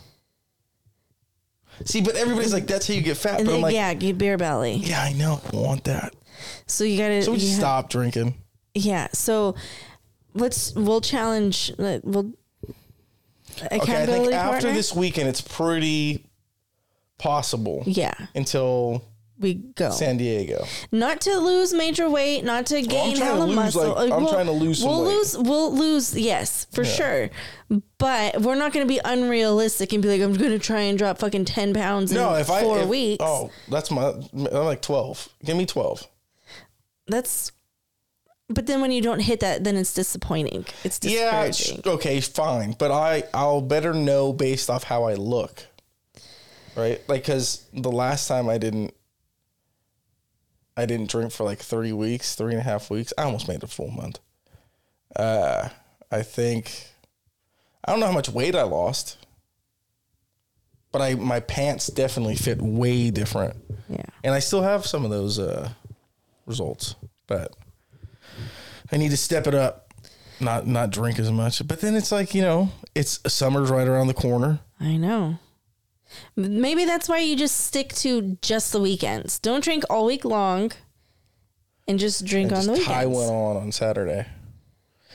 See, 1.86 2.02
but 2.02 2.16
everybody's 2.16 2.54
like, 2.54 2.68
that's 2.68 2.88
how 2.88 2.94
you 2.94 3.02
get 3.02 3.16
fat. 3.18 3.40
and 3.40 3.46
but 3.46 3.52
then, 3.52 3.56
I'm 3.56 3.62
like, 3.62 3.74
yeah. 3.74 3.92
yeah, 3.92 4.00
you 4.00 4.14
beer 4.14 4.38
belly. 4.38 4.74
Yeah, 4.76 5.02
I 5.02 5.14
know, 5.14 5.42
I 5.52 5.56
want 5.56 5.86
that. 5.86 6.14
So 6.68 6.84
you 6.84 6.98
gotta. 6.98 7.24
So 7.24 7.32
we 7.32 7.38
just 7.38 7.54
yeah. 7.54 7.60
stop 7.60 7.90
drinking. 7.90 8.36
Yeah. 8.74 9.08
So 9.14 9.56
let's 10.34 10.74
we'll 10.76 11.02
challenge. 11.02 11.72
We'll 11.78 12.34
Okay, 13.64 13.76
I 14.04 14.06
think 14.06 14.32
after 14.34 14.52
partner? 14.52 14.74
this 14.74 14.96
weekend, 14.96 15.28
it's 15.30 15.42
pretty 15.42 16.26
possible 17.18 17.84
Yeah, 17.86 18.14
until 18.34 19.04
we 19.38 19.56
go. 19.56 19.92
San 19.92 20.16
Diego. 20.18 20.66
not 20.92 21.20
to 21.22 21.38
lose 21.38 21.74
major 21.74 22.10
weight, 22.10 22.44
not 22.46 22.66
to 22.68 22.82
gain 22.82 23.18
to 23.18 23.24
hella 23.26 23.48
muscle. 23.48 23.90
like, 23.90 24.10
Uh, 24.10 24.16
I'm 24.16 24.24
we'll- 24.24 24.32
trying 24.34 24.46
to 24.46 24.52
lose 24.54 24.84
We'll 24.84 25.04
weight. 25.04 25.14
lose. 25.14 25.38
We'll 25.38 25.76
lose. 25.76 26.16
Yes, 26.18 26.66
for 26.72 26.86
sure. 26.86 27.30
But 27.98 28.42
we're 28.42 28.56
not 28.56 28.72
going 28.74 28.88
to 28.88 28.92
be 28.92 29.02
unrealistic 29.04 29.92
and 29.94 30.02
be 30.02 30.08
like, 30.10 30.22
I'm 30.22 30.34
going 30.34 30.52
to 30.52 30.60
try 30.60 30.82
and 30.82 30.98
drop 30.98 31.18
fucking 31.20 31.46
ten 31.46 31.74
pounds 31.74 32.12
No, 32.14 32.34
in 32.36 32.42
if 32.42 32.50
I 32.50 32.62
four 32.64 32.80
if- 32.80 32.88
weeks. 32.88 33.22
oh, 33.24 33.52
that's 33.68 33.92
my. 33.92 34.14
I'm 34.34 34.46
like 34.66 34.82
twelve. 34.82 35.28
Give 35.44 35.58
me 35.58 35.66
twelve. 35.66 36.08
That's. 37.08 37.52
But 38.54 38.68
then 38.68 38.82
when 38.82 38.92
you 38.92 39.02
don't 39.02 39.20
hit 39.20 39.40
that, 39.42 39.64
then 39.64 39.76
it's 39.76 39.94
disappointing. 39.94 40.66
It's 40.84 41.00
Yeah, 41.04 41.46
it's- 41.46 41.80
okay, 41.86 42.20
fine, 42.22 42.74
but 42.78 42.92
I 42.92 43.24
I'll 43.34 43.62
better 43.62 43.94
know 43.94 44.34
based 44.34 44.70
off 44.70 44.84
how 44.84 45.04
I 45.04 45.16
look, 45.16 45.66
right? 46.76 47.02
Like, 47.08 47.24
cause 47.26 47.66
the 47.74 47.92
last 47.92 48.28
time 48.28 48.50
I 48.50 48.58
didn't, 48.58 48.94
I 50.78 50.86
didn't 50.86 51.10
drink 51.10 51.32
for 51.32 51.44
like 51.44 51.60
three 51.60 51.92
weeks, 51.94 52.36
three 52.36 52.52
and 52.54 52.60
a 52.62 52.64
half 52.64 52.90
weeks. 52.90 53.14
I 53.18 53.24
almost 53.24 53.48
made 53.48 53.62
a 53.64 53.68
full 53.68 53.92
month. 53.92 54.20
Uh, 55.16 55.70
I 56.12 56.22
think, 56.24 56.88
I 57.84 57.92
don't 57.92 58.00
know 58.00 58.06
how 58.08 58.12
much 58.14 58.30
weight 58.30 58.56
I 58.56 58.64
lost, 58.64 59.18
but 60.92 61.02
I 61.02 61.16
my 61.16 61.40
pants 61.42 61.88
definitely 61.88 62.36
fit 62.36 62.62
way 62.62 63.12
different, 63.12 63.56
yeah. 63.90 64.06
and 64.24 64.34
I 64.34 64.40
still 64.40 64.62
have 64.62 64.86
some 64.86 65.04
of 65.06 65.12
those 65.12 65.40
uh, 65.40 65.70
results, 66.46 66.96
but 67.28 67.56
I 68.92 68.98
need 68.98 69.12
to 69.12 69.18
step 69.18 69.48
it 69.48 69.56
up 69.56 69.94
not 70.40 70.66
not 70.68 70.90
drink 70.90 71.20
as 71.20 71.32
much. 71.32 71.66
But 71.68 71.82
then 71.82 71.96
it's 71.96 72.12
like 72.12 72.34
you 72.36 72.42
know, 72.42 72.70
it's 72.96 73.20
summer's 73.28 73.70
right 73.70 73.88
around 73.88 74.08
the 74.08 74.14
corner. 74.14 74.60
I 74.80 74.98
know. 74.98 75.38
Maybe 76.36 76.84
that's 76.84 77.08
why 77.08 77.20
you 77.20 77.36
just 77.38 77.58
stick 77.58 77.94
to 77.96 78.38
just 78.42 78.72
the 78.74 78.82
weekends. 78.82 79.40
Don't 79.40 79.64
drink 79.64 79.84
all 79.90 80.06
week 80.06 80.26
long, 80.26 80.72
and 81.88 81.98
just 82.00 82.26
drink 82.26 82.52
And 82.52 82.60
on 82.60 82.68
the 82.68 82.76
just 82.76 82.88
tie 82.88 83.06
weekends. 83.06 83.30
one 83.30 83.36
on 83.36 83.58
on 83.58 83.72
Saturday, 83.72 84.26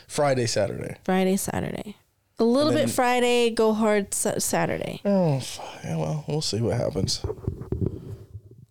Friday, 0.09 0.47
Saturday. 0.47 0.97
Friday, 1.04 1.37
Saturday. 1.37 1.97
A 2.38 2.45
little 2.45 2.71
then- 2.73 2.87
bit 2.87 2.95
Friday, 2.95 3.50
go 3.50 3.73
hard 3.75 4.12
sa- 4.14 4.38
Saturday. 4.38 5.00
Oh, 5.06 5.42
yeah. 5.85 5.97
Well, 5.97 6.25
we'll 6.28 6.40
see 6.42 6.61
what 6.61 6.76
happens. 6.78 7.21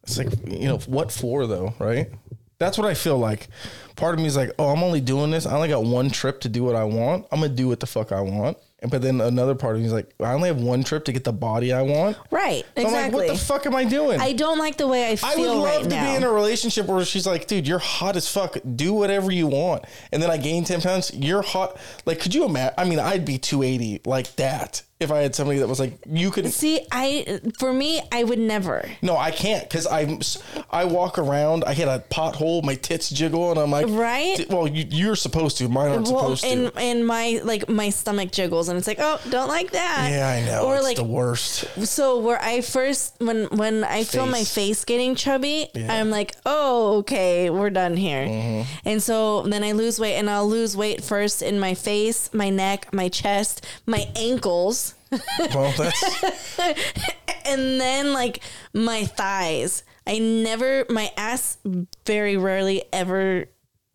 It's 0.03 0.17
like 0.19 0.29
you 0.47 0.67
know 0.67 0.77
what 0.85 1.11
for 1.11 1.47
though, 1.47 1.73
right? 1.79 2.09
That's 2.65 2.79
what 2.79 2.87
I 2.87 2.95
feel 2.95 3.19
like. 3.19 3.47
part 3.95 4.15
of 4.15 4.19
me 4.19 4.25
is 4.25 4.35
like, 4.35 4.51
oh, 4.57 4.69
I'm 4.69 4.81
only 4.81 5.01
doing 5.01 5.29
this. 5.29 5.45
I 5.45 5.53
only 5.53 5.67
got 5.67 5.83
one 5.83 6.09
trip 6.09 6.41
to 6.41 6.49
do 6.49 6.63
what 6.63 6.75
I 6.75 6.83
want. 6.83 7.27
I'm 7.31 7.41
gonna 7.41 7.53
do 7.53 7.67
what 7.67 7.79
the 7.79 7.85
fuck 7.85 8.11
I 8.11 8.21
want. 8.21 8.57
And 8.79 8.89
but 8.89 9.03
then 9.03 9.21
another 9.21 9.53
part 9.53 9.75
of 9.75 9.81
me 9.81 9.87
is 9.87 9.93
like, 9.93 10.11
I 10.19 10.33
only 10.33 10.47
have 10.47 10.59
one 10.59 10.83
trip 10.83 11.05
to 11.05 11.11
get 11.11 11.23
the 11.23 11.31
body 11.31 11.71
I 11.73 11.83
want. 11.83 12.17
Right. 12.31 12.65
So 12.75 12.81
I'm 12.81 12.83
like, 12.83 12.93
exactly. 12.93 13.19
what 13.19 13.27
the 13.27 13.37
fuck 13.37 13.65
am 13.67 13.75
I 13.75 13.83
doing? 13.83 14.19
I 14.19 14.33
don't 14.33 14.57
like 14.57 14.77
the 14.77 14.87
way 14.87 15.11
I 15.11 15.15
feel 15.15 15.29
I 15.29 15.35
would 15.35 15.47
love 15.47 15.63
right 15.63 15.83
to 15.83 15.89
now. 15.89 16.11
be 16.11 16.17
in 16.17 16.23
a 16.23 16.31
relationship 16.31 16.87
where 16.87 17.05
she's 17.05 17.27
like, 17.27 17.47
dude, 17.47 17.67
you're 17.67 17.79
hot 17.79 18.15
as 18.15 18.27
fuck. 18.27 18.57
Do 18.75 18.93
whatever 18.93 19.31
you 19.31 19.47
want. 19.47 19.85
And 20.11 20.21
then 20.21 20.31
I 20.31 20.37
gain 20.37 20.63
10 20.63 20.81
pounds. 20.81 21.13
You're 21.13 21.43
hot. 21.43 21.77
Like, 22.05 22.19
could 22.19 22.33
you 22.33 22.45
imagine? 22.45 22.73
I 22.77 22.85
mean, 22.85 22.99
I'd 22.99 23.25
be 23.25 23.37
280 23.37 24.01
like 24.05 24.35
that 24.35 24.81
if 25.05 25.11
I 25.11 25.19
had 25.21 25.33
somebody 25.35 25.59
that 25.59 25.67
was 25.67 25.79
like, 25.79 25.93
you 26.05 26.29
could. 26.31 26.51
See, 26.51 26.85
I 26.91 27.39
for 27.57 27.71
me, 27.71 28.01
I 28.11 28.23
would 28.23 28.39
never. 28.39 28.85
No, 29.01 29.15
I 29.15 29.31
can't 29.31 29.63
because 29.63 29.87
I 29.87 30.19
I 30.69 30.83
walk 30.85 31.17
around. 31.17 31.63
I 31.63 31.73
hit 31.73 31.87
a 31.87 32.03
pothole. 32.11 32.63
My 32.63 32.75
tits 32.75 33.09
jiggle, 33.09 33.51
and 33.51 33.59
I'm 33.59 33.71
like, 33.71 33.85
Right? 33.87 34.45
Well, 34.49 34.67
you, 34.67 34.85
you're 34.89 35.15
supposed 35.15 35.57
to. 35.59 35.69
Mine 35.69 35.91
aren't 35.91 36.07
Well, 36.07 36.35
supposed 36.35 36.43
to. 36.43 36.49
and 36.49 36.71
and 36.77 37.07
my 37.07 37.39
like 37.43 37.69
my 37.69 37.89
stomach 37.89 38.31
jiggles, 38.31 38.67
and 38.67 38.77
it's 38.77 38.87
like, 38.87 38.99
oh, 38.99 39.19
don't 39.29 39.47
like 39.47 39.71
that. 39.71 40.09
yeah, 40.11 40.27
I 40.27 40.45
know. 40.45 40.65
Or 40.65 40.75
it's 40.75 40.83
like 40.83 40.97
the 40.97 41.03
worst. 41.03 41.65
so 41.87 42.19
where 42.19 42.41
I 42.41 42.61
first 42.61 43.15
when 43.19 43.45
when 43.55 43.83
I 43.83 44.03
feel 44.03 44.25
my 44.25 44.39
Face. 44.39 44.53
face 44.53 44.85
getting 44.85 45.15
chubby, 45.15 45.69
Yeah. 45.75 45.93
I'm 45.93 46.09
like, 46.09 46.35
oh, 46.45 46.97
okay, 46.99 47.49
we're 47.49 47.69
done 47.69 47.95
here. 47.95 48.25
Mm-hmm. 48.25 48.87
And 48.89 49.03
so 49.03 49.43
then 49.43 49.63
I 49.63 49.71
lose 49.73 49.99
weight, 49.99 50.15
and 50.15 50.29
I'll 50.29 50.47
lose 50.49 50.75
weight 50.75 51.03
first 51.03 51.41
in 51.43 51.59
my 51.59 51.73
face, 51.75 52.33
my 52.33 52.49
neck, 52.49 52.91
my 52.93 53.07
chest, 53.09 53.65
my 53.85 54.07
ankles, 54.15 54.94
Well, 55.53 55.71
that's 55.77 56.59
and 57.45 57.79
then 57.81 58.13
like 58.13 58.41
my 58.73 59.05
thighs. 59.05 59.83
I 60.07 60.19
never 60.19 60.85
my 60.89 61.11
ass 61.17 61.57
very 62.05 62.37
rarely 62.37 62.83
ever 62.93 63.45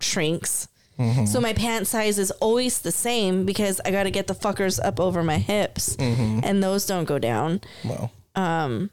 shrinks. 0.00 0.68
Mm-hmm. 0.98 1.24
So 1.26 1.40
my 1.40 1.52
pant 1.54 1.86
size 1.86 2.18
is 2.18 2.30
always 2.40 2.80
the 2.80 2.92
same 2.92 3.46
because 3.46 3.80
I 3.84 3.90
got 3.90 4.02
to 4.02 4.10
get 4.10 4.26
the 4.26 4.34
fuckers 4.34 4.78
up 4.84 5.00
over 5.00 5.22
my 5.22 5.38
hips, 5.38 5.96
Mm-hmm. 5.96 6.40
and 6.42 6.62
those 6.62 6.84
don't 6.86 7.06
go 7.06 7.18
down. 7.18 7.60
well. 7.84 8.10
Um, 8.34 8.90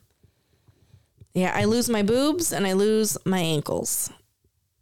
Yeah, 1.34 1.51
I 1.53 1.65
lose 1.65 1.89
my 1.89 2.03
boobs 2.03 2.53
and 2.53 2.65
I 2.65 2.74
lose 2.74 3.17
my 3.25 3.39
ankles. 3.39 4.10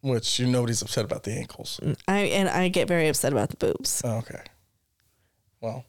Which 0.02 0.40
you 0.40 0.46
nobody's 0.48 0.82
upset 0.84 1.04
about 1.04 1.24
the 1.24 1.32
ankles. 1.32 1.80
I 2.08 2.20
and 2.38 2.48
I 2.48 2.68
get 2.70 2.88
very 2.88 3.08
upset 3.08 3.32
about 3.34 3.50
the 3.50 3.58
boobs. 3.58 4.02
Oh, 4.06 4.18
okay. 4.18 4.42
Well. 5.62 5.84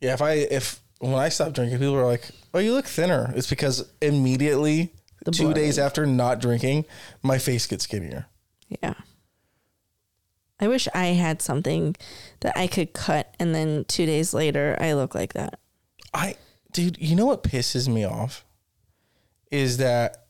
Yeah, 0.00 0.14
if 0.14 0.22
I 0.22 0.32
if 0.32 0.80
when 0.98 1.14
I 1.14 1.28
stop 1.28 1.52
drinking, 1.52 1.78
people 1.78 1.94
are 1.96 2.06
like, 2.06 2.28
"Oh, 2.54 2.58
you 2.58 2.72
look 2.72 2.86
thinner." 2.86 3.32
It's 3.36 3.48
because 3.48 3.88
immediately 4.00 4.92
two 5.30 5.44
blood. 5.44 5.54
days 5.54 5.78
after 5.78 6.06
not 6.06 6.40
drinking, 6.40 6.84
my 7.22 7.38
face 7.38 7.66
gets 7.66 7.84
skinnier. 7.84 8.26
Yeah. 8.68 8.94
I 10.58 10.68
wish 10.68 10.88
I 10.94 11.06
had 11.06 11.42
something 11.42 11.96
that 12.40 12.56
I 12.56 12.66
could 12.66 12.94
cut 12.94 13.34
and 13.38 13.54
then 13.54 13.84
2 13.88 14.06
days 14.06 14.32
later 14.32 14.76
I 14.80 14.94
look 14.94 15.14
like 15.14 15.34
that. 15.34 15.58
I, 16.14 16.36
dude, 16.72 16.96
you 16.98 17.14
know 17.14 17.26
what 17.26 17.42
pisses 17.42 17.88
me 17.88 18.04
off 18.04 18.44
is 19.50 19.76
that 19.76 20.26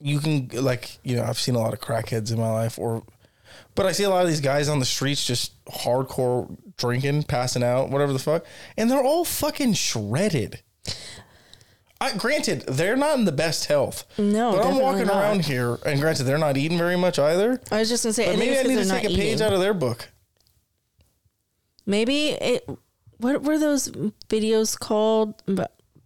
you 0.00 0.18
can 0.18 0.48
like 0.54 0.98
you 1.04 1.16
know 1.16 1.22
I've 1.22 1.38
seen 1.38 1.54
a 1.54 1.60
lot 1.60 1.74
of 1.74 1.80
crackheads 1.80 2.32
in 2.32 2.38
my 2.38 2.50
life, 2.50 2.78
or 2.78 3.04
but 3.74 3.86
I 3.86 3.92
see 3.92 4.04
a 4.04 4.10
lot 4.10 4.22
of 4.22 4.28
these 4.28 4.40
guys 4.40 4.68
on 4.68 4.78
the 4.78 4.84
streets 4.84 5.24
just 5.24 5.52
hardcore 5.66 6.56
drinking, 6.80 7.22
passing 7.24 7.62
out, 7.62 7.90
whatever 7.90 8.12
the 8.12 8.18
fuck, 8.18 8.44
and 8.76 8.90
they're 8.90 9.04
all 9.04 9.24
fucking 9.24 9.74
shredded. 9.74 10.62
I, 12.00 12.16
granted, 12.16 12.62
they're 12.62 12.96
not 12.96 13.18
in 13.18 13.26
the 13.26 13.32
best 13.32 13.66
health. 13.66 14.06
No, 14.18 14.52
but 14.52 14.66
I'm 14.66 14.78
walking 14.78 15.06
not. 15.06 15.22
around 15.22 15.44
here, 15.44 15.78
and 15.84 16.00
granted, 16.00 16.24
they're 16.24 16.38
not 16.38 16.56
eating 16.56 16.78
very 16.78 16.96
much 16.96 17.18
either. 17.18 17.60
I 17.70 17.80
was 17.80 17.90
just 17.90 18.04
going 18.04 18.10
to 18.10 18.14
say 18.14 18.26
But 18.26 18.38
maybe 18.38 18.58
I 18.58 18.62
need 18.62 18.82
to 18.82 18.88
take 18.88 19.04
a 19.04 19.08
not 19.10 19.18
page 19.18 19.40
out 19.42 19.52
of 19.52 19.60
their 19.60 19.74
book. 19.74 20.08
Maybe 21.84 22.28
it 22.30 22.68
what 23.18 23.42
were 23.42 23.58
those 23.58 23.88
videos 24.28 24.78
called? 24.78 25.42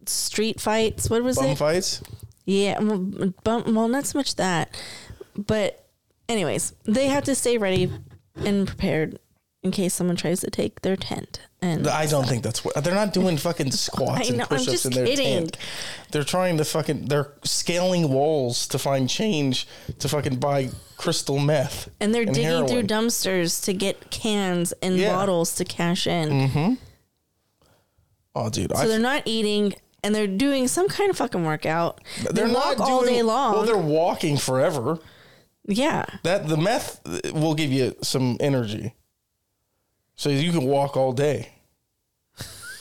Street 0.07 0.61
fights. 0.61 1.09
What 1.09 1.23
was 1.23 1.37
Bum 1.37 1.47
it? 1.47 1.59
fights. 1.59 2.03
Yeah, 2.45 2.79
well, 2.81 3.33
bum, 3.43 3.75
well, 3.75 3.89
not 3.89 4.05
so 4.05 4.19
much 4.19 4.37
that, 4.37 4.77
but 5.35 5.87
anyways, 6.29 6.75
they 6.85 7.07
have 7.07 7.25
to 7.25 7.35
stay 7.35 7.57
ready 7.57 7.91
and 8.37 8.67
prepared 8.67 9.19
in 9.65 9.71
case 9.73 9.95
someone 9.95 10.15
tries 10.17 10.41
to 10.43 10.51
take 10.51 10.83
their 10.83 10.95
tent. 10.97 11.41
And 11.63 11.89
I 11.89 12.07
don't 12.07 12.29
think 12.29 12.43
that's 12.45 12.63
what 12.65 12.75
they're 12.85 12.95
not 12.95 13.15
doing. 13.15 13.39
Fucking 13.39 13.71
squats 13.87 14.27
I 14.27 14.29
and 14.29 14.37
know, 14.37 14.45
I'm 14.51 14.59
push-ups 14.59 14.85
in 14.85 14.93
their 14.93 15.07
kidding. 15.07 15.27
tent. 15.27 15.57
They're 16.13 16.23
trying 16.23 16.59
to 16.59 16.65
fucking. 16.65 17.07
They're 17.07 17.33
scaling 17.43 18.11
walls 18.11 18.69
to 18.69 18.79
find 18.79 19.09
change 19.09 19.67
to 19.99 20.09
fucking 20.09 20.37
buy 20.37 20.69
crystal 20.99 21.39
meth. 21.39 21.89
and 22.01 22.15
they're 22.15 22.27
digging 22.27 22.67
through 22.69 22.83
dumpsters 22.85 23.65
to 23.65 23.73
get 23.73 24.11
cans 24.11 24.73
and 24.83 24.97
Yeah. 24.99 25.13
bottles 25.15 25.55
to 25.57 25.65
cash 25.65 26.07
in. 26.07 26.29
Mm-hmm. 26.29 26.75
Oh, 28.37 28.51
dude, 28.51 28.77
So 28.77 28.89
they're 28.89 28.99
not 28.99 29.23
eating 29.27 29.75
and 30.03 30.15
they're 30.15 30.27
doing 30.27 30.69
some 30.69 30.89
kind 30.89 31.09
of 31.11 31.17
fucking 31.17 31.45
workout. 31.45 32.01
they're 32.31 32.53
walk 32.53 32.79
all 32.81 33.05
day 33.05 33.23
long. 33.23 33.55
Well, 33.55 33.65
they're 33.65 33.77
walking 33.79 34.37
forever. 34.37 34.99
yeah. 35.67 36.05
That 36.25 36.49
the 36.49 36.57
meth 36.59 37.01
will 37.33 37.55
give 37.55 37.73
you 37.73 37.95
some 38.03 38.37
energy, 38.41 38.95
so 40.17 40.29
you 40.29 40.53
can 40.53 40.65
walk 40.65 40.97
all 40.97 41.13
day. 41.13 41.51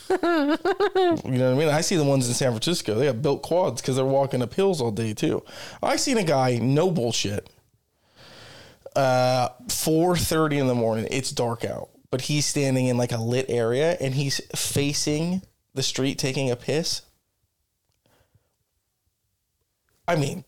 you 0.10 0.18
know 0.22 0.58
what 0.58 1.26
I 1.26 1.54
mean? 1.54 1.70
I 1.70 1.82
see 1.82 1.96
the 1.96 2.04
ones 2.04 2.28
in 2.28 2.34
San 2.34 2.52
Francisco. 2.52 2.96
They 2.96 3.06
have 3.08 3.22
built 3.22 3.42
quads 3.42 3.82
because 3.82 3.96
they're 3.96 4.06
walking 4.06 4.42
up 4.42 4.54
hills 4.54 4.82
all 4.82 4.92
day 4.92 5.14
too. 5.14 5.44
I 5.82 5.96
seen 5.96 6.18
a 6.18 6.24
guy, 6.24 6.58
no 6.58 6.92
bullshit. 6.92 7.50
Uh, 8.96 9.50
four 9.70 10.16
thirty 10.16 10.60
in 10.60 10.68
the 10.68 10.76
morning. 10.76 11.08
It's 11.10 11.32
dark 11.32 11.66
out, 11.66 11.90
but 12.12 12.22
he's 12.22 12.46
standing 12.46 12.86
in 12.86 12.98
like 12.98 13.12
a 13.12 13.18
lit 13.18 13.48
area 13.50 13.98
and 14.00 14.14
he's 14.14 14.40
facing 14.56 15.42
the 15.74 15.82
street 15.84 16.20
taking 16.20 16.52
a 16.52 16.56
piss. 16.56 17.02
I 20.08 20.16
mean, 20.16 20.44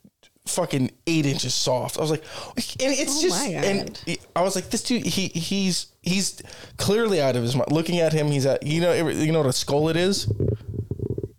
fucking 0.47 0.91
eight 1.07 1.25
inches 1.25 1.53
soft. 1.53 1.97
I 1.97 2.01
was 2.01 2.11
like, 2.11 2.23
and 2.55 2.93
it's 2.93 3.17
Oh 3.17 3.21
just, 3.21 3.45
and 3.47 4.17
I 4.35 4.41
was 4.41 4.55
like, 4.55 4.69
this 4.69 4.83
dude, 4.83 5.05
he 5.05 5.27
he's 5.27 5.87
he's 6.03 6.41
clearly 6.77 7.19
out 7.21 7.35
of 7.35 7.41
his 7.43 7.55
mind. 7.55 7.71
Looking 7.71 7.99
at 7.99 8.13
him, 8.13 8.27
he's 8.27 8.45
at, 8.45 8.65
you 8.65 8.81
know, 8.81 8.93
you 8.93 9.31
know 9.31 9.39
what 9.39 9.47
a 9.47 9.49
skullet 9.49 9.95
is. 9.95 10.31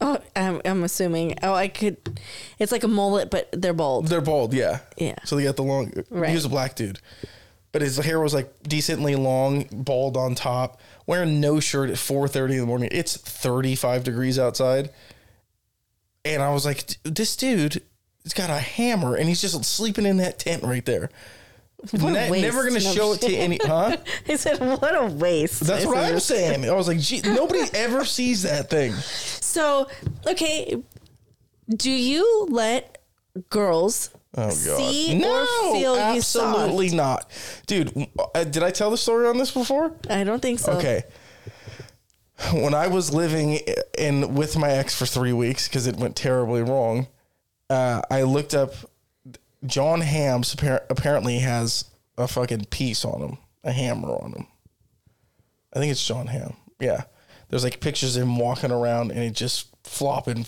Oh, 0.00 0.18
I'm, 0.34 0.60
I'm 0.64 0.84
assuming. 0.84 1.36
Oh, 1.42 1.54
I 1.54 1.68
could. 1.68 2.20
It's 2.58 2.70
like 2.70 2.84
a 2.84 2.88
mullet, 2.88 3.30
but 3.30 3.48
they're 3.52 3.72
bald. 3.72 4.08
They're 4.08 4.20
bald, 4.20 4.52
yeah, 4.52 4.80
Yeah. 4.96 5.16
So 5.24 5.36
they 5.36 5.44
got 5.44 5.56
the 5.56 5.62
long. 5.62 5.92
Right. 6.10 6.28
He 6.28 6.34
was 6.34 6.44
a 6.44 6.50
black 6.50 6.74
dude, 6.76 7.00
but 7.72 7.82
his 7.82 7.96
hair 7.96 8.20
was 8.20 8.34
like 8.34 8.52
decently 8.64 9.16
long, 9.16 9.66
bald 9.72 10.16
on 10.16 10.34
top, 10.34 10.80
wearing 11.06 11.40
no 11.40 11.60
shirt 11.60 11.90
at 11.90 11.98
four 11.98 12.28
thirty 12.28 12.54
in 12.54 12.60
the 12.60 12.66
morning. 12.66 12.88
It's 12.92 13.16
thirty 13.16 13.74
five 13.74 14.04
degrees 14.04 14.38
outside, 14.38 14.90
and 16.24 16.42
I 16.42 16.52
was 16.52 16.64
like, 16.64 16.98
this 17.04 17.36
dude. 17.36 17.82
He's 18.26 18.34
got 18.34 18.50
a 18.50 18.58
hammer 18.58 19.14
and 19.14 19.28
he's 19.28 19.40
just 19.40 19.64
sleeping 19.64 20.04
in 20.04 20.16
that 20.16 20.40
tent 20.40 20.64
right 20.64 20.84
there. 20.84 21.10
Ne- 21.92 22.28
waste. 22.28 22.42
never 22.42 22.64
gonna 22.64 22.80
No 22.82 22.92
show 22.92 23.12
it 23.12 23.20
to 23.20 23.32
any, 23.32 23.60
huh? 23.62 23.96
I 24.28 24.34
said, 24.34 24.58
what 24.58 24.96
a 25.00 25.06
waste. 25.06 25.60
That's 25.60 25.84
I 25.84 25.86
what 25.86 25.98
I'm 25.98 26.18
saying. 26.18 26.68
I 26.68 26.72
was 26.72 26.88
like, 26.88 26.98
gee, 26.98 27.20
nobody 27.24 27.60
ever 27.72 28.04
sees 28.04 28.42
that 28.42 28.68
thing. 28.68 28.94
So, 28.94 29.86
okay, 30.26 30.82
do 31.70 31.88
you 31.92 32.48
let 32.50 32.98
girls 33.48 34.10
Oh 34.36 34.48
god, 34.48 34.56
see 34.56 35.16
no, 35.16 35.42
or 35.68 35.72
feel 35.74 35.94
you 35.94 36.00
absolutely 36.00 36.90
not, 36.90 37.30
dude. 37.68 38.08
uh, 38.34 38.42
did 38.42 38.64
I 38.64 38.72
tell 38.72 38.90
the 38.90 38.98
story 38.98 39.28
on 39.28 39.38
this 39.38 39.52
before? 39.52 39.94
I 40.10 40.24
don't 40.24 40.42
think 40.42 40.58
so. 40.58 40.72
Okay. 40.72 41.04
When 42.52 42.74
I 42.74 42.88
was 42.88 43.14
living 43.14 43.60
in 43.96 44.34
with 44.34 44.56
my 44.58 44.70
ex 44.72 44.98
for 44.98 45.06
three 45.06 45.32
weeks 45.32 45.68
because 45.68 45.86
it 45.86 45.94
went 45.94 46.16
terribly 46.16 46.62
wrong, 46.62 47.06
uh, 47.70 48.02
I 48.10 48.22
looked 48.22 48.54
up. 48.54 48.72
Jon 49.64 50.00
Hamm's 50.00 50.54
appar- 50.54 50.84
apparently 50.90 51.38
has 51.38 51.84
a 52.18 52.28
fucking 52.28 52.66
piece 52.66 53.04
on 53.04 53.20
him, 53.20 53.38
a 53.64 53.72
hammer 53.72 54.08
on 54.08 54.32
him. 54.32 54.46
I 55.74 55.78
think 55.78 55.90
it's 55.90 56.04
Jon 56.06 56.26
Hamm. 56.28 56.54
Yeah. 56.78 57.04
There's 57.48 57.64
like 57.64 57.80
pictures 57.80 58.16
of 58.16 58.22
him 58.22 58.38
walking 58.38 58.70
around 58.72 59.10
and 59.12 59.20
it 59.20 59.32
just 59.32 59.68
flopping, 59.84 60.46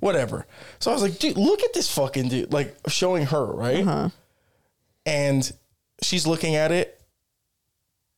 whatever. 0.00 0.46
So 0.78 0.90
I 0.90 0.94
was 0.94 1.02
like, 1.02 1.18
dude, 1.18 1.36
look 1.36 1.62
at 1.62 1.72
this 1.74 1.92
fucking 1.92 2.28
dude, 2.28 2.52
like 2.52 2.76
showing 2.88 3.26
her, 3.26 3.44
right? 3.44 3.84
And 5.06 5.50
she's 6.02 6.26
looking 6.26 6.54
at 6.56 6.72
it 6.72 7.00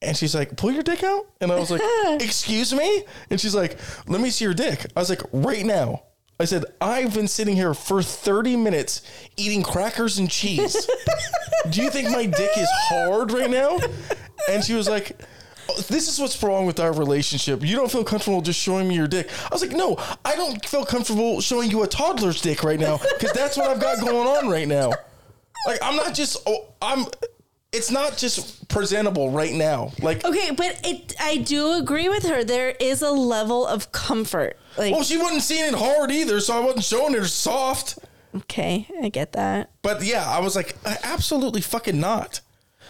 and 0.00 0.16
she's 0.16 0.34
like, 0.34 0.56
pull 0.56 0.70
your 0.72 0.82
dick 0.82 1.02
out. 1.02 1.26
And 1.40 1.50
I 1.50 1.58
was 1.58 1.70
like, 1.70 1.80
excuse 2.20 2.72
me? 2.72 3.04
And 3.30 3.40
she's 3.40 3.54
like, 3.54 3.78
let 4.06 4.20
me 4.20 4.30
see 4.30 4.44
your 4.44 4.54
dick. 4.54 4.86
I 4.96 5.00
was 5.00 5.10
like, 5.10 5.22
right 5.32 5.64
now. 5.64 6.02
I 6.42 6.44
said, 6.44 6.64
I've 6.80 7.14
been 7.14 7.28
sitting 7.28 7.54
here 7.54 7.72
for 7.72 8.02
30 8.02 8.56
minutes 8.56 9.02
eating 9.36 9.62
crackers 9.62 10.18
and 10.18 10.28
cheese. 10.28 10.88
Do 11.70 11.82
you 11.82 11.88
think 11.90 12.10
my 12.10 12.26
dick 12.26 12.50
is 12.56 12.68
hard 12.88 13.30
right 13.32 13.48
now? 13.48 13.78
And 14.48 14.64
she 14.64 14.74
was 14.74 14.88
like, 14.88 15.16
"Oh, 15.68 15.80
this 15.82 16.08
is 16.08 16.18
what's 16.18 16.42
wrong 16.42 16.66
with 16.66 16.80
our 16.80 16.92
relationship. 16.92 17.64
You 17.64 17.76
don't 17.76 17.90
feel 17.90 18.02
comfortable 18.02 18.40
just 18.42 18.58
showing 18.58 18.88
me 18.88 18.96
your 18.96 19.06
dick. 19.06 19.30
I 19.44 19.48
was 19.54 19.62
like, 19.62 19.70
no, 19.70 19.96
I 20.24 20.34
don't 20.34 20.64
feel 20.66 20.84
comfortable 20.84 21.40
showing 21.40 21.70
you 21.70 21.84
a 21.84 21.86
toddler's 21.86 22.40
dick 22.40 22.64
right 22.64 22.80
now 22.80 22.98
because 22.98 23.32
that's 23.32 23.56
what 23.56 23.70
I've 23.70 23.80
got 23.80 24.00
going 24.00 24.26
on 24.26 24.48
right 24.50 24.66
now. 24.66 24.90
like 25.66 25.78
I'm 25.80 25.94
not 25.94 26.12
just 26.14 26.38
oh, 26.46 26.72
I'm 26.82 27.06
it's 27.72 27.90
not 27.90 28.16
just 28.16 28.68
presentable 28.68 29.30
right 29.30 29.52
now. 29.54 29.92
Like 30.00 30.24
Okay, 30.24 30.50
but 30.50 30.80
it 30.84 31.14
I 31.20 31.38
do 31.38 31.72
agree 31.74 32.08
with 32.08 32.24
her. 32.24 32.44
There 32.44 32.70
is 32.80 33.02
a 33.02 33.10
level 33.10 33.66
of 33.66 33.92
comfort. 33.92 34.56
Like 34.76 34.92
well, 34.94 35.02
she 35.04 35.18
wasn't 35.18 35.42
seeing 35.42 35.64
it 35.72 35.74
hard 35.74 36.10
either, 36.10 36.40
so 36.40 36.56
I 36.56 36.60
wasn't 36.60 36.84
showing 36.84 37.14
her 37.14 37.26
soft. 37.26 37.98
okay, 38.34 38.86
I 39.02 39.08
get 39.08 39.32
that. 39.32 39.70
But 39.82 40.02
yeah, 40.02 40.24
I 40.26 40.40
was 40.40 40.56
like, 40.56 40.76
absolutely 41.02 41.60
fucking 41.60 41.98
not. 42.00 42.40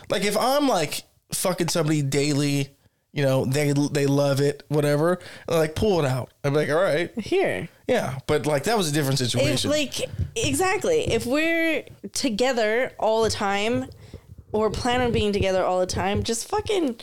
Like 0.08 0.24
if 0.24 0.36
I'm 0.36 0.68
like 0.68 1.02
fucking 1.32 1.68
somebody 1.68 2.02
daily, 2.02 2.70
you 3.12 3.22
know, 3.22 3.44
they 3.44 3.72
they 3.92 4.06
love 4.06 4.40
it, 4.40 4.62
whatever. 4.68 5.18
and 5.48 5.56
like 5.58 5.74
pull 5.74 5.98
it 6.00 6.06
out. 6.06 6.30
I'm 6.44 6.54
like, 6.54 6.70
all 6.70 6.76
right, 6.76 7.10
Here. 7.18 7.68
yeah. 7.86 8.18
But 8.26 8.46
like 8.46 8.64
that 8.64 8.76
was 8.76 8.88
a 8.88 8.92
different 8.92 9.20
If, 9.20 9.30
situation. 9.30 9.70
like 9.70 10.08
exactly. 10.36 11.12
If 11.12 11.26
we're 11.26 11.84
together 12.12 12.92
all 12.98 13.22
the 13.22 13.30
time 13.30 13.86
or 14.52 14.70
plan 14.70 15.00
on 15.00 15.12
being 15.12 15.32
together 15.32 15.64
all 15.64 15.80
the 15.80 15.86
time, 15.86 16.22
just 16.22 16.48
fucking 16.48 17.00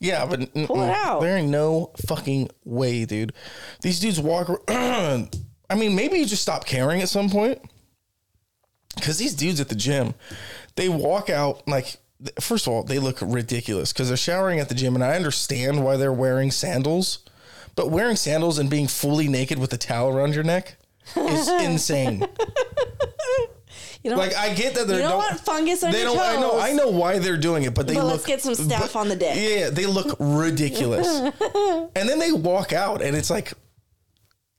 yeah, 0.00 0.26
but 0.26 0.52
Pull 0.66 0.82
it 0.82 0.90
out. 0.90 1.20
There 1.20 1.36
ain't 1.36 1.48
no 1.48 1.90
fucking 2.06 2.50
way, 2.64 3.04
dude. 3.04 3.32
These 3.82 4.00
dudes 4.00 4.20
walk. 4.20 4.48
I 4.68 5.74
mean, 5.76 5.94
maybe 5.96 6.18
you 6.18 6.26
just 6.26 6.42
stop 6.42 6.66
caring 6.66 7.02
at 7.02 7.08
some 7.08 7.28
point. 7.28 7.60
Because 8.94 9.18
these 9.18 9.34
dudes 9.34 9.60
at 9.60 9.68
the 9.68 9.74
gym, 9.74 10.14
they 10.76 10.88
walk 10.88 11.30
out 11.30 11.66
like. 11.68 11.96
First 12.40 12.66
of 12.66 12.72
all, 12.72 12.82
they 12.82 12.98
look 12.98 13.18
ridiculous 13.22 13.92
because 13.92 14.08
they're 14.08 14.16
showering 14.16 14.58
at 14.58 14.68
the 14.68 14.74
gym, 14.74 14.96
and 14.96 15.04
I 15.04 15.14
understand 15.14 15.84
why 15.84 15.96
they're 15.96 16.12
wearing 16.12 16.50
sandals. 16.50 17.20
But 17.76 17.90
wearing 17.90 18.16
sandals 18.16 18.58
and 18.58 18.68
being 18.68 18.88
fully 18.88 19.28
naked 19.28 19.60
with 19.60 19.72
a 19.72 19.76
towel 19.76 20.08
around 20.08 20.34
your 20.34 20.42
neck 20.42 20.78
is 21.16 21.48
insane. 21.62 22.26
You 24.04 24.10
know 24.10 24.16
Like 24.16 24.34
I 24.34 24.54
get 24.54 24.74
that 24.74 24.86
they're 24.86 25.00
don't 25.00 25.18
want 25.18 25.40
fungus 25.40 25.82
on 25.82 25.92
they 25.92 26.02
your 26.02 26.14
don't. 26.14 26.20
I 26.20 26.40
know. 26.40 26.60
I 26.60 26.72
know 26.72 26.88
why 26.88 27.18
they're 27.18 27.36
doing 27.36 27.64
it, 27.64 27.74
but 27.74 27.86
they 27.86 27.94
But 27.94 28.04
look. 28.04 28.12
let's 28.12 28.26
get 28.26 28.40
some 28.40 28.54
staff 28.54 28.96
on 28.96 29.08
the 29.08 29.16
dick. 29.16 29.34
Yeah, 29.36 29.70
they 29.70 29.86
look 29.86 30.16
ridiculous. 30.20 31.06
and 31.96 32.08
then 32.08 32.18
they 32.18 32.32
walk 32.32 32.72
out, 32.72 33.02
and 33.02 33.16
it's 33.16 33.30
like, 33.30 33.52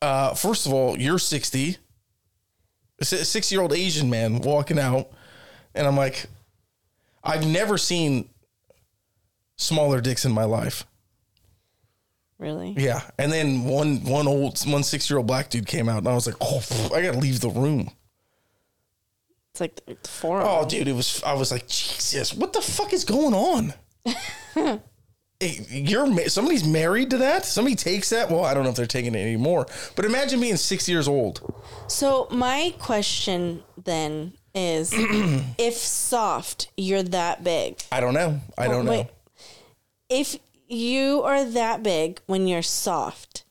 uh, 0.01 0.33
first 0.33 0.65
of 0.65 0.73
all, 0.73 0.97
you're 0.97 1.19
sixty, 1.19 1.77
a 2.99 3.05
six-year-old 3.05 3.73
Asian 3.73 4.09
man 4.09 4.39
walking 4.41 4.79
out, 4.79 5.09
and 5.73 5.87
I'm 5.87 5.95
like, 5.97 6.25
I've 7.23 7.45
never 7.47 7.77
seen 7.77 8.29
smaller 9.57 10.01
dicks 10.01 10.25
in 10.25 10.31
my 10.31 10.45
life. 10.45 10.85
Really? 12.37 12.73
Yeah, 12.77 13.01
and 13.17 13.31
then 13.31 13.65
one 13.65 14.03
one 14.05 14.27
old 14.27 14.59
one 14.65 14.83
six-year-old 14.83 15.27
black 15.27 15.49
dude 15.49 15.67
came 15.67 15.89
out, 15.89 15.97
and 15.99 16.07
I 16.07 16.13
was 16.13 16.25
like, 16.25 16.37
oh, 16.39 16.61
I 16.93 17.01
gotta 17.01 17.19
leave 17.19 17.41
the 17.41 17.49
room. 17.49 17.91
It's 19.59 19.87
like 19.87 20.01
the 20.03 20.07
forearm. 20.07 20.47
Oh, 20.47 20.67
dude, 20.67 20.87
it 20.87 20.95
was. 20.95 21.21
I 21.23 21.33
was 21.33 21.51
like, 21.51 21.67
Jesus, 21.67 22.33
what 22.33 22.53
the 22.53 22.61
fuck 22.61 22.93
is 22.93 23.03
going 23.03 23.33
on? 23.33 23.73
Hey, 25.41 25.65
You're 25.69 26.27
somebody's 26.27 26.65
married 26.65 27.11
to 27.11 27.17
that. 27.19 27.45
Somebody 27.45 27.77
takes 27.77 28.09
that. 28.09 28.29
Well, 28.29 28.43
I 28.43 28.53
don't 28.53 28.65
know 28.65 28.71
if 28.71 28.75
they're 28.75 28.85
taking 28.85 29.15
it 29.15 29.19
anymore. 29.19 29.67
But 29.95 30.03
imagine 30.03 30.41
being 30.41 30.57
six 30.57 30.89
years 30.89 31.07
old. 31.07 31.53
So 31.87 32.27
my 32.29 32.73
question 32.77 33.63
then 33.81 34.33
is 34.53 34.91
if 35.57 35.75
soft, 35.75 36.69
you're 36.75 37.03
that 37.03 37.41
big. 37.41 37.79
I 37.89 38.01
don't 38.01 38.13
know. 38.13 38.41
I 38.57 38.67
oh, 38.67 38.69
don't 38.69 38.85
know. 38.85 39.07
If 40.09 40.35
you 40.67 41.23
are 41.23 41.45
that 41.45 41.83
big 41.83 42.19
when 42.25 42.45
you're 42.45 42.61
soft, 42.61 43.45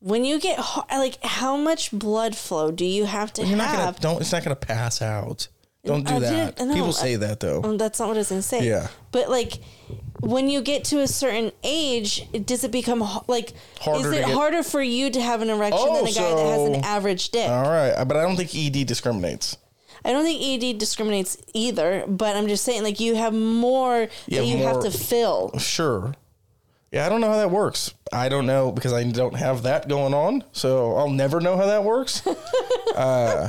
when 0.00 0.24
you 0.24 0.40
get 0.40 0.58
like 0.90 1.22
how 1.22 1.56
much 1.56 1.92
blood 1.92 2.34
flow 2.36 2.70
do 2.70 2.84
you 2.84 3.04
have 3.06 3.32
to 3.34 3.44
You're 3.46 3.56
not 3.56 3.70
gonna. 3.72 3.84
have? 3.84 4.00
Don't. 4.00 4.20
It's 4.20 4.32
not 4.32 4.42
gonna 4.42 4.56
pass 4.56 5.00
out. 5.02 5.48
Don't 5.84 6.06
do 6.06 6.16
I 6.16 6.18
that. 6.18 6.58
no, 6.60 6.74
People 6.74 6.92
say 6.92 7.16
that 7.16 7.40
though. 7.40 7.62
Um, 7.62 7.78
that's 7.78 7.98
not 8.00 8.08
what 8.08 8.16
I 8.16 8.20
was 8.20 8.28
gonna 8.28 8.42
say. 8.42 8.66
Yeah. 8.66 8.88
But 9.12 9.30
like, 9.30 9.60
when 10.20 10.50
you 10.50 10.60
get 10.60 10.84
to 10.86 11.00
a 11.00 11.08
certain 11.08 11.52
age, 11.62 12.28
does 12.44 12.64
it 12.64 12.70
become 12.70 13.02
like? 13.28 13.54
Harder 13.80 14.08
is 14.12 14.18
it 14.18 14.26
get- 14.26 14.34
harder 14.34 14.62
for 14.62 14.82
you 14.82 15.08
to 15.10 15.20
have 15.22 15.40
an 15.40 15.48
erection 15.48 15.78
Oh, 15.82 15.96
than 15.96 16.06
a 16.06 16.12
guy 16.12 16.34
that 16.34 16.46
has 16.46 16.68
an 16.68 16.74
average 16.84 17.30
dick? 17.30 17.48
All 17.48 17.62
right, 17.70 17.94
but 18.06 18.16
I 18.16 18.22
don't 18.22 18.36
think 18.36 18.54
ED 18.54 18.86
discriminates. 18.86 19.56
I 20.04 20.12
don't 20.12 20.24
think 20.24 20.42
ED 20.42 20.78
discriminates 20.78 21.36
either, 21.54 22.04
but 22.06 22.36
I'm 22.36 22.48
just 22.48 22.64
saying 22.64 22.82
like 22.82 23.00
you 23.00 23.16
have 23.16 23.32
more 23.34 24.00
You 24.00 24.08
that 24.28 24.34
have 24.36 24.44
you 24.46 24.56
more- 24.58 24.68
have 24.68 24.82
to 24.82 24.90
fill. 24.90 25.56
Sure. 25.58 26.14
Yeah, 26.92 27.06
I 27.06 27.08
don't 27.08 27.20
know 27.20 27.28
how 27.28 27.36
that 27.36 27.50
works. 27.50 27.94
I 28.12 28.28
don't 28.28 28.46
know 28.46 28.72
because 28.72 28.92
I 28.92 29.04
don't 29.04 29.36
have 29.36 29.62
that 29.62 29.88
going 29.88 30.12
on, 30.12 30.42
so 30.52 30.96
I'll 30.96 31.10
never 31.10 31.40
know 31.40 31.56
how 31.56 31.66
that 31.66 31.84
works. 31.84 32.26
uh, 32.96 33.48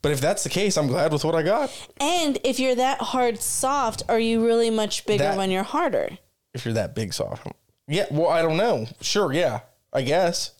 but 0.00 0.12
if 0.12 0.20
that's 0.20 0.44
the 0.44 0.50
case, 0.50 0.78
I'm 0.78 0.86
glad 0.86 1.12
with 1.12 1.24
what 1.24 1.34
I 1.34 1.42
got. 1.42 1.70
And 2.00 2.38
if 2.42 2.58
you're 2.58 2.74
that 2.74 3.00
hard 3.00 3.40
soft, 3.40 4.02
are 4.08 4.18
you 4.18 4.44
really 4.44 4.70
much 4.70 5.04
bigger 5.04 5.24
That- 5.24 5.36
when 5.36 5.50
you're 5.50 5.62
harder? 5.62 6.18
If 6.54 6.64
you're 6.64 6.74
that 6.74 6.94
big 6.94 7.12
soft, 7.12 7.46
yeah. 7.88 8.06
Well, 8.12 8.28
I 8.28 8.40
don't 8.40 8.56
know. 8.56 8.86
Sure, 9.00 9.32
yeah, 9.32 9.60
I 9.92 10.02
guess. 10.02 10.52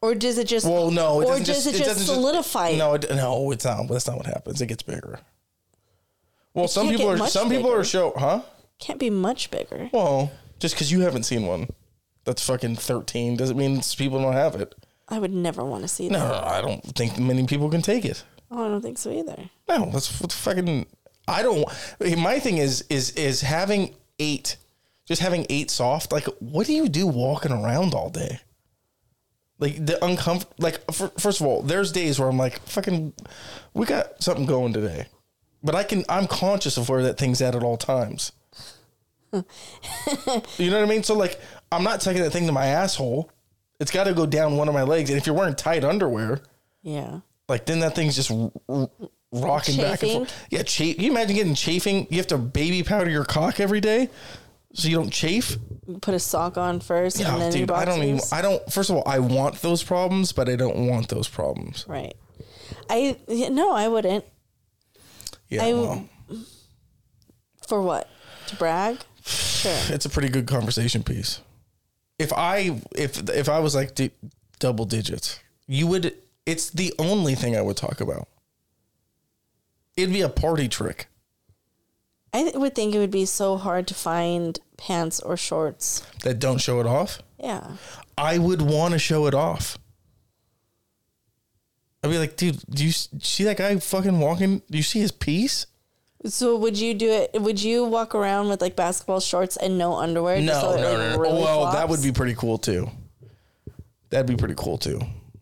Or 0.00 0.14
does 0.14 0.38
it 0.38 0.46
just 0.46 0.64
Well, 0.66 0.90
no, 0.90 1.20
it 1.20 1.24
or 1.24 1.28
doesn't 1.30 1.44
does 1.44 1.64
just, 1.64 1.66
it 1.66 1.78
just 1.78 1.84
doesn't 1.90 2.06
solidify? 2.06 2.72
no, 2.76 2.94
it, 2.94 3.04
no, 3.10 3.50
it's 3.50 3.64
not. 3.64 3.88
That's 3.88 4.06
not 4.06 4.16
what 4.16 4.26
happens. 4.26 4.62
It 4.62 4.66
gets 4.68 4.82
bigger. 4.82 5.20
Well, 6.54 6.66
some 6.66 6.86
can't 6.86 6.96
people 6.98 7.10
are. 7.12 7.28
Some 7.28 7.50
people 7.50 7.72
are 7.72 7.84
show, 7.84 8.12
huh? 8.16 8.42
Can't 8.78 8.98
be 8.98 9.10
much 9.10 9.50
bigger. 9.50 9.90
Well, 9.92 10.30
just 10.58 10.74
because 10.74 10.90
you 10.92 11.00
haven't 11.00 11.24
seen 11.24 11.46
one, 11.46 11.68
that's 12.24 12.44
fucking 12.46 12.76
thirteen 12.76 13.36
doesn't 13.36 13.56
mean 13.56 13.80
people 13.96 14.20
don't 14.20 14.32
have 14.34 14.54
it. 14.56 14.74
I 15.08 15.18
would 15.18 15.32
never 15.32 15.64
want 15.64 15.82
to 15.82 15.88
see 15.88 16.08
that. 16.08 16.12
No, 16.12 16.28
that. 16.28 16.44
I 16.44 16.60
don't 16.60 16.82
think 16.94 17.18
many 17.18 17.46
people 17.46 17.70
can 17.70 17.82
take 17.82 18.04
it. 18.04 18.24
Oh, 18.50 18.66
I 18.66 18.68
don't 18.68 18.82
think 18.82 18.98
so 18.98 19.10
either. 19.10 19.50
No, 19.68 19.90
that's 19.90 20.20
what 20.20 20.32
fucking. 20.32 20.86
I 21.26 21.42
don't. 21.42 21.64
Eh, 22.00 22.14
my 22.16 22.38
thing 22.38 22.58
is 22.58 22.82
is 22.90 23.10
is 23.12 23.40
having 23.42 23.94
eight, 24.18 24.56
just 25.06 25.22
having 25.22 25.46
eight 25.50 25.70
soft. 25.70 26.12
Like, 26.12 26.26
what 26.40 26.66
do 26.66 26.74
you 26.74 26.88
do 26.88 27.06
walking 27.06 27.52
around 27.52 27.94
all 27.94 28.10
day? 28.10 28.40
Like 29.58 29.84
the 29.84 30.02
uncomfortable. 30.04 30.54
Like, 30.58 30.90
fir- 30.92 31.12
first 31.18 31.40
of 31.40 31.46
all, 31.46 31.62
there's 31.62 31.92
days 31.92 32.18
where 32.18 32.28
I'm 32.28 32.38
like, 32.38 32.60
fucking, 32.66 33.12
we 33.74 33.86
got 33.86 34.22
something 34.22 34.46
going 34.46 34.72
today, 34.72 35.06
but 35.62 35.74
I 35.74 35.82
can. 35.82 36.04
I'm 36.08 36.26
conscious 36.26 36.76
of 36.76 36.88
where 36.88 37.02
that 37.02 37.18
thing's 37.18 37.42
at 37.42 37.54
at 37.54 37.62
all 37.62 37.76
times. 37.76 38.32
you 40.58 40.70
know 40.70 40.78
what 40.80 40.84
I 40.84 40.86
mean? 40.86 41.02
So 41.02 41.14
like, 41.14 41.40
I'm 41.70 41.82
not 41.84 42.00
taking 42.00 42.22
that 42.22 42.30
thing 42.30 42.46
to 42.46 42.52
my 42.52 42.66
asshole. 42.66 43.30
It's 43.80 43.90
got 43.90 44.04
to 44.04 44.14
go 44.14 44.26
down 44.26 44.56
one 44.56 44.68
of 44.68 44.74
my 44.74 44.82
legs, 44.82 45.10
and 45.10 45.18
if 45.18 45.26
you're 45.26 45.36
wearing 45.36 45.54
tight 45.54 45.84
underwear 45.84 46.40
Yeah. 46.82 47.20
like 47.48 47.64
then 47.66 47.80
that 47.80 47.94
thing's 47.94 48.16
just 48.16 48.30
r- 48.30 48.50
r- 48.68 48.90
rocking 49.32 49.76
back 49.76 50.02
and 50.02 50.12
forth. 50.12 50.46
Yeah, 50.50 50.62
chafe. 50.62 50.98
You 51.00 51.10
imagine 51.10 51.36
getting 51.36 51.54
chafing? 51.54 52.06
You 52.10 52.16
have 52.16 52.26
to 52.28 52.38
baby 52.38 52.82
powder 52.82 53.08
your 53.10 53.24
cock 53.24 53.60
every 53.60 53.80
day, 53.80 54.08
so 54.74 54.88
you 54.88 54.96
don't 54.96 55.10
chafe. 55.12 55.56
Put 56.00 56.14
a 56.14 56.18
sock 56.18 56.58
on 56.58 56.80
first 56.80 57.20
Yeah, 57.20 57.32
and 57.32 57.40
then 57.42 57.52
dude. 57.52 57.70
I 57.70 57.84
don't 57.84 58.02
even. 58.02 58.20
I 58.32 58.42
don't. 58.42 58.60
First 58.72 58.90
of 58.90 58.96
all, 58.96 59.02
I 59.06 59.20
want 59.20 59.62
those 59.62 59.82
problems, 59.84 60.32
but 60.32 60.48
I 60.48 60.56
don't 60.56 60.88
want 60.88 61.08
those 61.08 61.28
problems. 61.28 61.84
Right. 61.86 62.14
I 62.90 63.16
no, 63.28 63.72
I 63.72 63.86
wouldn't. 63.88 64.24
Yeah, 65.48 65.64
I- 65.64 65.72
well, 65.72 66.08
For 67.66 67.80
what? 67.80 68.08
To 68.48 68.56
brag? 68.56 68.98
Sure. 69.28 69.76
it's 69.94 70.04
a 70.06 70.08
pretty 70.10 70.28
good 70.28 70.46
conversation 70.46 71.02
piece. 71.02 71.40
If 72.18 72.32
I 72.32 72.80
if 72.96 73.28
if 73.30 73.48
I 73.48 73.58
was 73.60 73.74
like 73.74 73.94
d- 73.94 74.10
double 74.58 74.84
digits, 74.84 75.38
you 75.66 75.86
would. 75.86 76.14
It's 76.46 76.70
the 76.70 76.94
only 76.98 77.34
thing 77.34 77.56
I 77.56 77.60
would 77.60 77.76
talk 77.76 78.00
about. 78.00 78.26
It'd 79.96 80.12
be 80.14 80.22
a 80.22 80.28
party 80.28 80.68
trick. 80.68 81.08
I 82.32 82.42
th- 82.44 82.54
would 82.54 82.74
think 82.74 82.94
it 82.94 82.98
would 82.98 83.10
be 83.10 83.26
so 83.26 83.56
hard 83.56 83.86
to 83.88 83.94
find 83.94 84.58
pants 84.76 85.20
or 85.20 85.36
shorts. 85.36 86.02
that 86.22 86.38
don't 86.38 86.58
show 86.60 86.80
it 86.80 86.86
off. 86.86 87.20
Yeah. 87.38 87.76
I 88.16 88.38
would 88.38 88.62
want 88.62 88.92
to 88.92 88.98
show 88.98 89.26
it 89.26 89.34
off. 89.34 89.78
I'd 92.02 92.10
be 92.10 92.18
like, 92.18 92.36
dude, 92.36 92.62
do 92.70 92.84
you 92.84 92.92
see 92.92 93.44
that 93.44 93.56
guy 93.58 93.76
fucking 93.78 94.18
walking? 94.20 94.62
Do 94.70 94.76
you 94.78 94.84
see 94.84 95.00
his 95.00 95.10
piece? 95.12 95.66
So 96.28 96.56
would 96.56 96.78
you 96.78 96.94
do 96.94 97.10
it? 97.10 97.40
Would 97.40 97.62
you 97.62 97.84
walk 97.84 98.14
around 98.14 98.48
with 98.48 98.60
like 98.60 98.76
basketball 98.76 99.20
shorts 99.20 99.56
and 99.56 99.78
no 99.78 99.94
underwear? 99.94 100.40
just 100.40 100.60
so 100.60 100.72
it, 100.72 100.82
like, 100.82 101.18
really 101.18 101.40
well, 101.42 101.72
that 101.72 101.88
would 101.88 102.02
be 102.02 102.12
pretty 102.12 102.34
cool 102.34 102.58
too. 102.58 102.90
That'd 104.10 104.26
be 104.26 104.36
pretty 104.36 104.54
cool 104.56 104.78
too. 104.78 105.00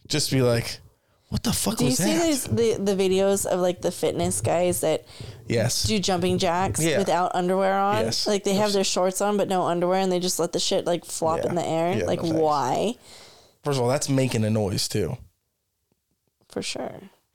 Just 0.09 0.31
be 0.31 0.43
like, 0.43 0.81
what 1.29 1.43
the 1.43 1.53
fuck 1.53 1.77
Do 1.79 1.85
you 1.85 1.91
see 1.91 2.05
that? 2.17 2.25
these 2.25 2.45
the 2.45 2.77
the 2.83 2.95
videos 2.95 3.47
of 3.47 3.61
like 3.61 3.81
the 3.81 3.91
fitness 3.91 4.41
guys 4.41 4.81
that 4.81 5.05
yes. 5.49 5.85
do 5.85 5.99
jumping 5.99 6.39
jacks 6.39 6.83
Yeah. 6.83 6.99
without 6.99 7.33
underwear 7.35 7.75
on? 7.79 8.05
Yes. 8.07 8.27
Like 8.27 8.45
they 8.45 8.55
have 8.55 8.73
their 8.73 8.85
shorts 8.85 9.21
on 9.21 9.37
but 9.37 9.49
no 9.49 9.63
underwear 9.65 10.01
and 10.01 10.11
they 10.11 10.21
just 10.21 10.39
let 10.39 10.53
the 10.53 10.61
shit 10.61 10.85
like 10.87 11.05
flop 11.05 11.41
Yeah. 11.43 11.49
in 11.51 11.55
the 11.57 11.67
air. 11.67 11.99
Yeah, 11.99 12.05
like 12.05 12.23
no 12.23 12.35
why? 12.41 12.95
First 13.65 13.79
of 13.79 13.83
all, 13.83 13.89
that's 13.89 14.09
making 14.09 14.45
a 14.45 14.51
noise 14.51 14.87
too. 14.89 15.17
For 16.49 16.63
sure. 16.63 16.93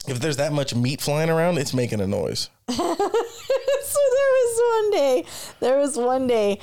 If 0.08 0.20
there's 0.20 0.38
that 0.38 0.52
much 0.54 0.74
meat 0.74 1.00
flying 1.02 1.30
around, 1.30 1.58
it's 1.60 1.74
making 1.74 2.02
a 2.02 2.08
noise. 2.08 2.50
so 2.78 4.00
there 4.18 4.32
was 4.38 4.62
one 4.74 4.92
day, 4.92 5.26
there 5.60 5.78
was 5.78 5.98
one 5.98 6.28
day, 6.28 6.60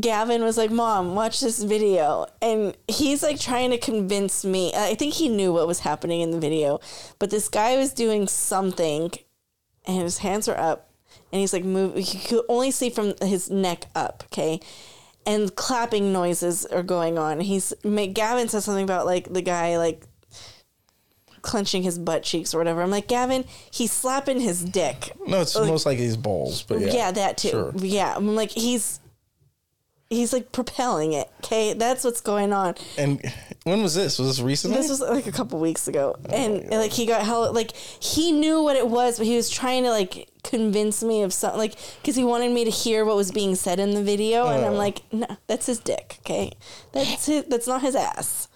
Gavin 0.00 0.42
was 0.42 0.56
like, 0.56 0.70
Mom, 0.70 1.14
watch 1.14 1.40
this 1.40 1.62
video. 1.62 2.26
And 2.42 2.76
he's 2.88 3.22
like 3.22 3.38
trying 3.38 3.70
to 3.70 3.78
convince 3.78 4.44
me. 4.44 4.72
I 4.74 4.94
think 4.94 5.14
he 5.14 5.28
knew 5.28 5.52
what 5.52 5.66
was 5.66 5.80
happening 5.80 6.20
in 6.20 6.30
the 6.30 6.40
video, 6.40 6.80
but 7.18 7.30
this 7.30 7.48
guy 7.48 7.76
was 7.76 7.92
doing 7.92 8.26
something 8.26 9.12
and 9.86 10.02
his 10.02 10.18
hands 10.18 10.48
are 10.48 10.56
up, 10.56 10.90
and 11.32 11.40
he's 11.40 11.52
like 11.52 11.64
move. 11.64 11.96
You 11.96 12.20
could 12.20 12.44
only 12.48 12.70
see 12.70 12.90
from 12.90 13.14
his 13.20 13.50
neck 13.50 13.86
up. 13.94 14.24
Okay. 14.26 14.60
And 15.26 15.54
clapping 15.56 16.12
noises 16.12 16.66
are 16.66 16.82
going 16.82 17.18
on. 17.18 17.40
He's 17.40 17.72
Gavin 17.82 18.48
says 18.48 18.64
something 18.64 18.84
about 18.84 19.06
like 19.06 19.32
the 19.32 19.42
guy 19.42 19.78
like 19.78 20.06
clenching 21.44 21.82
his 21.82 21.98
butt 21.98 22.24
cheeks 22.24 22.54
or 22.54 22.58
whatever. 22.58 22.82
I'm 22.82 22.90
like, 22.90 23.06
Gavin, 23.06 23.44
he's 23.70 23.92
slapping 23.92 24.40
his 24.40 24.64
dick. 24.64 25.12
No, 25.26 25.42
it's 25.42 25.54
most 25.54 25.86
like 25.86 25.98
his 25.98 26.16
balls, 26.16 26.62
but 26.62 26.80
yeah. 26.80 26.92
Yeah, 26.92 27.10
that 27.12 27.38
too. 27.38 27.50
Sure. 27.50 27.72
Yeah, 27.76 28.14
I'm 28.16 28.34
like 28.34 28.50
he's 28.50 28.98
he's 30.08 30.32
like 30.32 30.52
propelling 30.52 31.12
it. 31.12 31.30
Okay, 31.44 31.74
that's 31.74 32.02
what's 32.02 32.20
going 32.20 32.52
on. 32.52 32.74
And 32.98 33.20
when 33.64 33.82
was 33.82 33.94
this? 33.94 34.18
Was 34.18 34.28
this 34.28 34.40
recently? 34.40 34.78
This 34.78 34.88
was 34.88 35.00
like 35.00 35.26
a 35.26 35.32
couple 35.32 35.60
weeks 35.60 35.86
ago, 35.86 36.16
oh 36.18 36.34
and 36.34 36.68
like 36.70 36.92
he 36.92 37.06
got 37.06 37.24
hell 37.24 37.52
like 37.52 37.72
he 37.76 38.32
knew 38.32 38.62
what 38.62 38.76
it 38.76 38.88
was, 38.88 39.18
but 39.18 39.26
he 39.26 39.36
was 39.36 39.50
trying 39.50 39.84
to 39.84 39.90
like 39.90 40.28
convince 40.42 41.02
me 41.02 41.22
of 41.22 41.32
something, 41.32 41.58
like 41.58 41.76
because 42.00 42.16
he 42.16 42.24
wanted 42.24 42.52
me 42.52 42.64
to 42.64 42.70
hear 42.70 43.04
what 43.04 43.16
was 43.16 43.30
being 43.30 43.54
said 43.54 43.78
in 43.78 43.94
the 43.94 44.02
video, 44.02 44.46
and 44.48 44.64
I'm 44.64 44.74
oh. 44.74 44.76
like, 44.76 45.02
no, 45.12 45.26
that's 45.46 45.66
his 45.66 45.78
dick. 45.78 46.16
Okay, 46.20 46.52
that's 46.92 47.26
his, 47.26 47.44
that's 47.44 47.66
not 47.66 47.82
his 47.82 47.94
ass. 47.94 48.48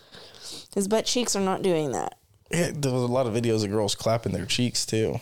His 0.75 0.89
butt 0.89 1.07
cheeks 1.07 1.35
are 1.35 1.41
not 1.41 1.63
doing 1.63 1.93
that. 1.93 2.18
Yeah, 2.51 2.71
there 2.75 2.93
was 2.93 3.03
a 3.03 3.07
lot 3.07 3.27
of 3.27 3.35
videos 3.35 3.65
of 3.65 3.71
girls 3.71 3.95
clapping 3.95 4.33
their 4.33 4.47
cheeks 4.47 4.87
too. 4.87 5.21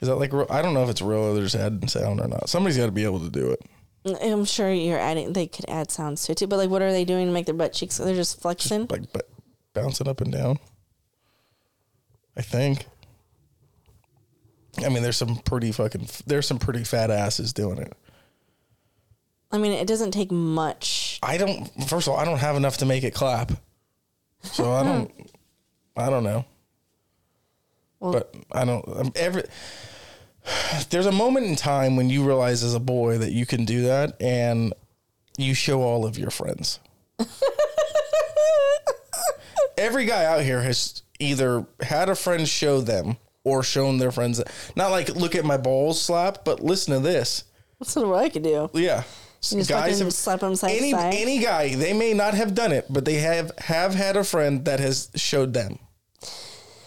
Is 0.00 0.08
that 0.08 0.16
like 0.16 0.32
real? 0.32 0.46
I 0.50 0.60
don't 0.60 0.74
know 0.74 0.82
if 0.82 0.90
it's 0.90 1.02
real 1.02 1.20
or 1.20 1.34
they're 1.34 1.44
just 1.44 1.54
adding 1.54 1.88
sound 1.88 2.20
or 2.20 2.28
not. 2.28 2.48
Somebody's 2.48 2.76
got 2.76 2.86
to 2.86 2.92
be 2.92 3.04
able 3.04 3.20
to 3.20 3.30
do 3.30 3.50
it. 3.50 3.60
I'm 4.22 4.44
sure 4.44 4.70
you're 4.70 4.98
adding. 4.98 5.32
They 5.32 5.46
could 5.46 5.64
add 5.68 5.90
sounds 5.90 6.24
to 6.26 6.32
it 6.32 6.38
too, 6.38 6.46
but 6.46 6.58
like, 6.58 6.68
what 6.68 6.82
are 6.82 6.92
they 6.92 7.04
doing 7.04 7.26
to 7.26 7.32
make 7.32 7.46
their 7.46 7.54
butt 7.54 7.72
cheeks? 7.72 7.96
They're 7.96 8.14
just 8.14 8.40
flexing. 8.40 8.88
Like 8.90 9.12
but 9.12 9.28
bouncing 9.72 10.08
up 10.08 10.20
and 10.20 10.32
down. 10.32 10.58
I 12.36 12.42
think. 12.42 12.86
I 14.84 14.88
mean, 14.88 15.02
there's 15.02 15.16
some 15.16 15.36
pretty 15.36 15.72
fucking. 15.72 16.08
There's 16.26 16.46
some 16.46 16.58
pretty 16.58 16.84
fat 16.84 17.10
asses 17.10 17.52
doing 17.52 17.78
it. 17.78 17.92
I 19.50 19.58
mean, 19.58 19.72
it 19.72 19.86
doesn't 19.86 20.10
take 20.10 20.32
much. 20.32 21.20
I 21.22 21.38
don't. 21.38 21.66
First 21.86 22.08
of 22.08 22.14
all, 22.14 22.18
I 22.18 22.24
don't 22.24 22.38
have 22.38 22.56
enough 22.56 22.78
to 22.78 22.86
make 22.86 23.04
it 23.04 23.14
clap, 23.14 23.52
so 24.42 24.72
I 24.72 24.82
don't. 24.82 25.30
I 25.96 26.10
don't 26.10 26.24
know. 26.24 26.44
Well- 28.00 28.12
but 28.12 28.34
I 28.52 28.64
don't. 28.64 28.84
I'm 28.88 29.12
every. 29.16 29.44
There's 30.90 31.06
a 31.06 31.12
moment 31.12 31.46
in 31.46 31.56
time 31.56 31.96
when 31.96 32.10
you 32.10 32.22
realize 32.26 32.62
as 32.62 32.74
a 32.74 32.80
boy 32.80 33.16
that 33.18 33.32
you 33.32 33.46
can 33.46 33.64
do 33.64 33.82
that, 33.84 34.20
and 34.20 34.74
you 35.38 35.54
show 35.54 35.80
all 35.82 36.04
of 36.04 36.18
your 36.18 36.30
friends. 36.30 36.80
Every 39.76 40.04
guy 40.06 40.24
out 40.24 40.42
here 40.42 40.60
has 40.62 41.02
either 41.18 41.66
had 41.80 42.08
a 42.08 42.14
friend 42.14 42.48
show 42.48 42.80
them 42.80 43.16
or 43.42 43.62
shown 43.62 43.98
their 43.98 44.12
friends. 44.12 44.40
Not 44.76 44.90
like 44.90 45.08
look 45.10 45.34
at 45.34 45.44
my 45.44 45.56
balls 45.56 46.00
slap, 46.00 46.44
but 46.44 46.60
listen 46.62 46.94
to 46.94 47.00
this. 47.00 47.44
That's 47.80 47.96
what 47.96 48.14
I 48.14 48.28
could 48.28 48.44
do. 48.44 48.70
Yeah. 48.72 49.02
You 49.52 49.58
just 49.58 49.70
fucking 49.70 50.10
slap 50.10 50.42
'em 50.42 50.56
side 50.56 50.72
any, 50.72 50.90
side? 50.90 51.14
Any 51.14 51.38
guy, 51.38 51.74
they 51.74 51.92
may 51.92 52.12
not 52.14 52.34
have 52.34 52.54
done 52.54 52.72
it, 52.72 52.86
but 52.90 53.04
they 53.04 53.14
have 53.14 53.52
have 53.58 53.94
had 53.94 54.16
a 54.16 54.24
friend 54.24 54.64
that 54.64 54.80
has 54.80 55.10
showed 55.14 55.52
them. 55.54 55.78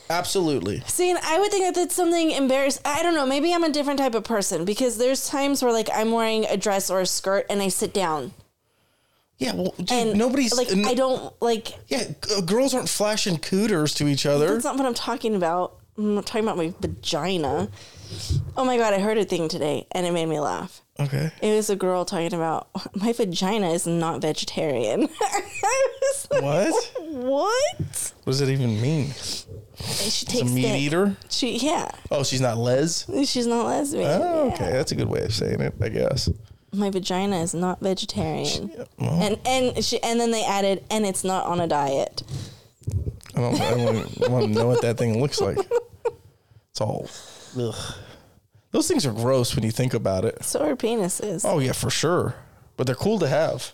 Absolutely. 0.10 0.82
See, 0.88 1.10
and 1.10 1.20
I 1.22 1.38
would 1.40 1.52
think 1.52 1.66
that 1.66 1.76
that's 1.76 1.94
something 1.96 2.32
embarrassing. 2.32 2.82
I 2.86 3.04
don't 3.04 3.14
know. 3.14 3.26
Maybe 3.26 3.54
I'm 3.54 3.64
a 3.66 3.70
different 3.70 4.00
type 4.00 4.16
of 4.16 4.24
person 4.24 4.64
because 4.64 4.98
there's 4.98 5.28
times 5.28 5.62
where 5.62 5.74
like 5.74 5.90
I'm 5.94 6.12
wearing 6.12 6.46
a 6.46 6.56
dress 6.56 6.90
or 6.90 7.02
a 7.02 7.06
skirt 7.06 7.46
and 7.50 7.62
I 7.62 7.68
sit 7.68 7.94
down 7.94 8.32
Yeah, 9.38 9.54
well, 9.56 9.74
dude, 9.78 9.92
and 9.92 10.18
nobody's 10.18 10.56
like 10.56 10.72
n- 10.72 10.86
I 10.86 10.94
don't 10.94 11.34
like. 11.42 11.74
Yeah, 11.90 12.06
g- 12.26 12.42
girls 12.46 12.74
aren't 12.74 12.88
flashing 12.90 13.38
cooters 13.38 13.94
to 13.96 14.08
each 14.08 14.26
other. 14.26 14.54
That's 14.54 14.64
not 14.64 14.78
what 14.78 14.86
I'm 14.86 14.94
talking 14.94 15.36
about. 15.36 15.76
I'm 15.98 16.16
not 16.16 16.26
talking 16.26 16.44
about 16.44 16.58
my 16.58 16.74
vagina. 16.80 17.70
Oh 18.56 18.64
my 18.64 18.78
god, 18.78 18.94
I 18.94 19.00
heard 19.00 19.18
a 19.18 19.26
thing 19.26 19.50
today 19.50 19.88
and 19.92 20.06
it 20.08 20.14
made 20.14 20.28
me 20.28 20.40
laugh. 20.40 20.82
Okay. 21.00 21.32
It 21.42 21.56
was 21.56 21.70
a 21.70 21.76
girl 21.76 22.06
talking 22.06 22.34
about 22.34 22.70
my 22.96 23.14
vagina 23.14 23.70
is 23.70 23.86
not 23.88 24.22
vegetarian. 24.22 25.08
I 25.22 25.88
was 26.02 26.28
like, 26.32 26.44
What? 26.44 26.92
what? 27.02 28.14
What 28.24 28.32
does 28.32 28.42
it 28.42 28.50
even 28.50 28.82
mean? 28.82 29.12
She 29.80 30.26
A 30.26 30.30
takes 30.30 30.52
meat 30.52 30.64
the- 30.64 30.78
eater? 30.78 31.18
She 31.30 31.58
yeah. 31.58 31.90
Oh, 32.10 32.24
she's 32.24 32.42
not 32.42 32.58
les. 32.58 33.06
She's 33.30 33.46
not 33.48 33.66
lesbian. 33.66 34.06
Oh, 34.22 34.48
Yeah. 34.48 34.54
okay, 34.54 34.72
that's 34.72 34.92
a 34.92 34.96
good 34.96 35.08
way 35.08 35.22
of 35.22 35.34
saying 35.34 35.62
it, 35.62 35.76
I 35.82 35.90
guess. 35.90 36.30
My 36.74 36.90
vagina 36.90 37.38
is 37.42 37.54
not 37.54 37.80
vegetarian. 37.80 38.72
well. 39.00 39.22
And 39.22 39.38
and 39.46 39.84
she 39.86 40.02
and 40.04 40.20
then 40.20 40.32
they 40.32 40.44
added 40.44 40.84
and 40.90 41.06
it's 41.06 41.24
not 41.24 41.46
on 41.46 41.60
a 41.60 41.68
diet. 41.68 42.24
I 43.36 43.40
don't. 43.42 43.62
I 43.62 43.76
want, 43.76 44.30
want 44.30 44.46
to 44.46 44.52
know 44.52 44.68
what 44.68 44.82
that 44.82 44.98
thing 44.98 45.22
looks 45.22 45.40
like. 45.40 45.58
It's 46.72 46.82
all. 46.82 47.10
Ugh. 47.60 47.76
Those 48.78 48.88
things 48.88 49.08
are 49.08 49.12
gross 49.12 49.56
when 49.56 49.66
you 49.66 49.72
think 49.72 49.96
about 49.96 50.24
it. 50.24 50.44
So 50.44 50.60
are 50.60 50.76
penises. 50.76 51.42
Oh 51.44 51.58
yeah, 51.58 51.72
for 51.72 51.90
sure. 51.90 52.36
But 52.76 52.86
they're 52.86 52.96
cool 52.96 53.18
to 53.18 53.28
have. 53.28 53.74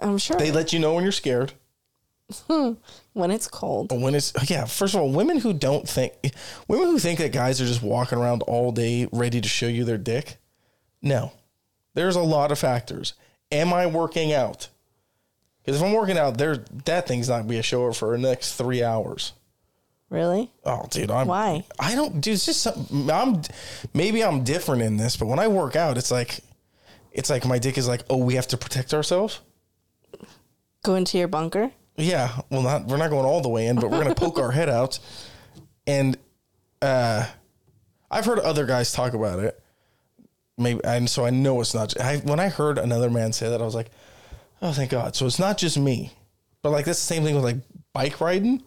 I'm 0.00 0.18
sure 0.18 0.36
They 0.36 0.50
let 0.50 0.72
you 0.72 0.80
know 0.80 0.94
when 0.94 1.04
you're 1.04 1.12
scared. 1.12 1.52
when 2.48 3.30
it's 3.30 3.46
cold. 3.46 3.92
When 3.92 4.16
it's 4.16 4.32
yeah, 4.50 4.64
first 4.64 4.96
of 4.96 5.00
all, 5.00 5.12
women 5.12 5.38
who 5.38 5.52
don't 5.52 5.88
think 5.88 6.12
women 6.66 6.88
who 6.88 6.98
think 6.98 7.20
that 7.20 7.30
guys 7.30 7.60
are 7.60 7.66
just 7.66 7.84
walking 7.84 8.18
around 8.18 8.42
all 8.42 8.72
day 8.72 9.06
ready 9.12 9.40
to 9.40 9.48
show 9.48 9.68
you 9.68 9.84
their 9.84 9.96
dick. 9.96 10.38
No. 11.00 11.30
There's 11.94 12.16
a 12.16 12.20
lot 12.20 12.50
of 12.50 12.58
factors. 12.58 13.14
Am 13.52 13.72
I 13.72 13.86
working 13.86 14.32
out? 14.32 14.70
Because 15.62 15.80
if 15.80 15.86
I'm 15.86 15.92
working 15.92 16.18
out, 16.18 16.36
there 16.36 16.64
that 16.86 17.06
thing's 17.06 17.28
not 17.28 17.36
gonna 17.36 17.48
be 17.48 17.58
a 17.58 17.62
shower 17.62 17.92
for 17.92 18.10
the 18.10 18.18
next 18.18 18.56
three 18.56 18.82
hours. 18.82 19.34
Really? 20.10 20.52
Oh, 20.64 20.86
dude, 20.90 21.10
I'm 21.10 21.26
Why? 21.26 21.64
I 21.78 21.94
don't, 21.94 22.20
dude. 22.20 22.34
It's 22.34 22.46
just 22.46 22.62
something. 22.62 23.10
I'm 23.10 23.42
maybe 23.94 24.22
I'm 24.22 24.44
different 24.44 24.82
in 24.82 24.96
this, 24.96 25.16
but 25.16 25.26
when 25.26 25.38
I 25.38 25.48
work 25.48 25.76
out, 25.76 25.98
it's 25.98 26.10
like, 26.10 26.40
it's 27.10 27.30
like 27.30 27.46
my 27.46 27.58
dick 27.58 27.78
is 27.78 27.88
like, 27.88 28.02
oh, 28.10 28.18
we 28.18 28.34
have 28.34 28.46
to 28.48 28.56
protect 28.56 28.94
ourselves. 28.94 29.40
Go 30.84 30.94
into 30.94 31.18
your 31.18 31.28
bunker? 31.28 31.70
Yeah, 31.96 32.40
well, 32.50 32.62
not 32.62 32.86
we're 32.86 32.96
not 32.96 33.10
going 33.10 33.24
all 33.24 33.40
the 33.40 33.48
way 33.48 33.66
in, 33.66 33.76
but 33.76 33.90
we're 33.90 34.02
gonna 34.02 34.14
poke 34.14 34.38
our 34.38 34.50
head 34.50 34.68
out. 34.68 34.98
And 35.86 36.16
uh, 36.82 37.26
I've 38.10 38.24
heard 38.24 38.38
other 38.40 38.66
guys 38.66 38.92
talk 38.92 39.14
about 39.14 39.38
it. 39.38 39.60
Maybe, 40.58 40.80
and 40.84 41.08
so 41.08 41.24
I 41.24 41.30
know 41.30 41.60
it's 41.60 41.74
not. 41.74 41.98
I 42.00 42.18
when 42.18 42.40
I 42.40 42.48
heard 42.48 42.78
another 42.78 43.10
man 43.10 43.32
say 43.32 43.48
that, 43.48 43.60
I 43.60 43.64
was 43.64 43.74
like, 43.74 43.90
oh, 44.60 44.72
thank 44.72 44.90
God. 44.90 45.16
So 45.16 45.26
it's 45.26 45.38
not 45.38 45.56
just 45.56 45.78
me, 45.78 46.12
but 46.62 46.70
like 46.70 46.84
that's 46.84 47.00
the 47.00 47.14
same 47.14 47.24
thing 47.24 47.34
with 47.34 47.44
like 47.44 47.56
bike 47.92 48.20
riding. 48.20 48.62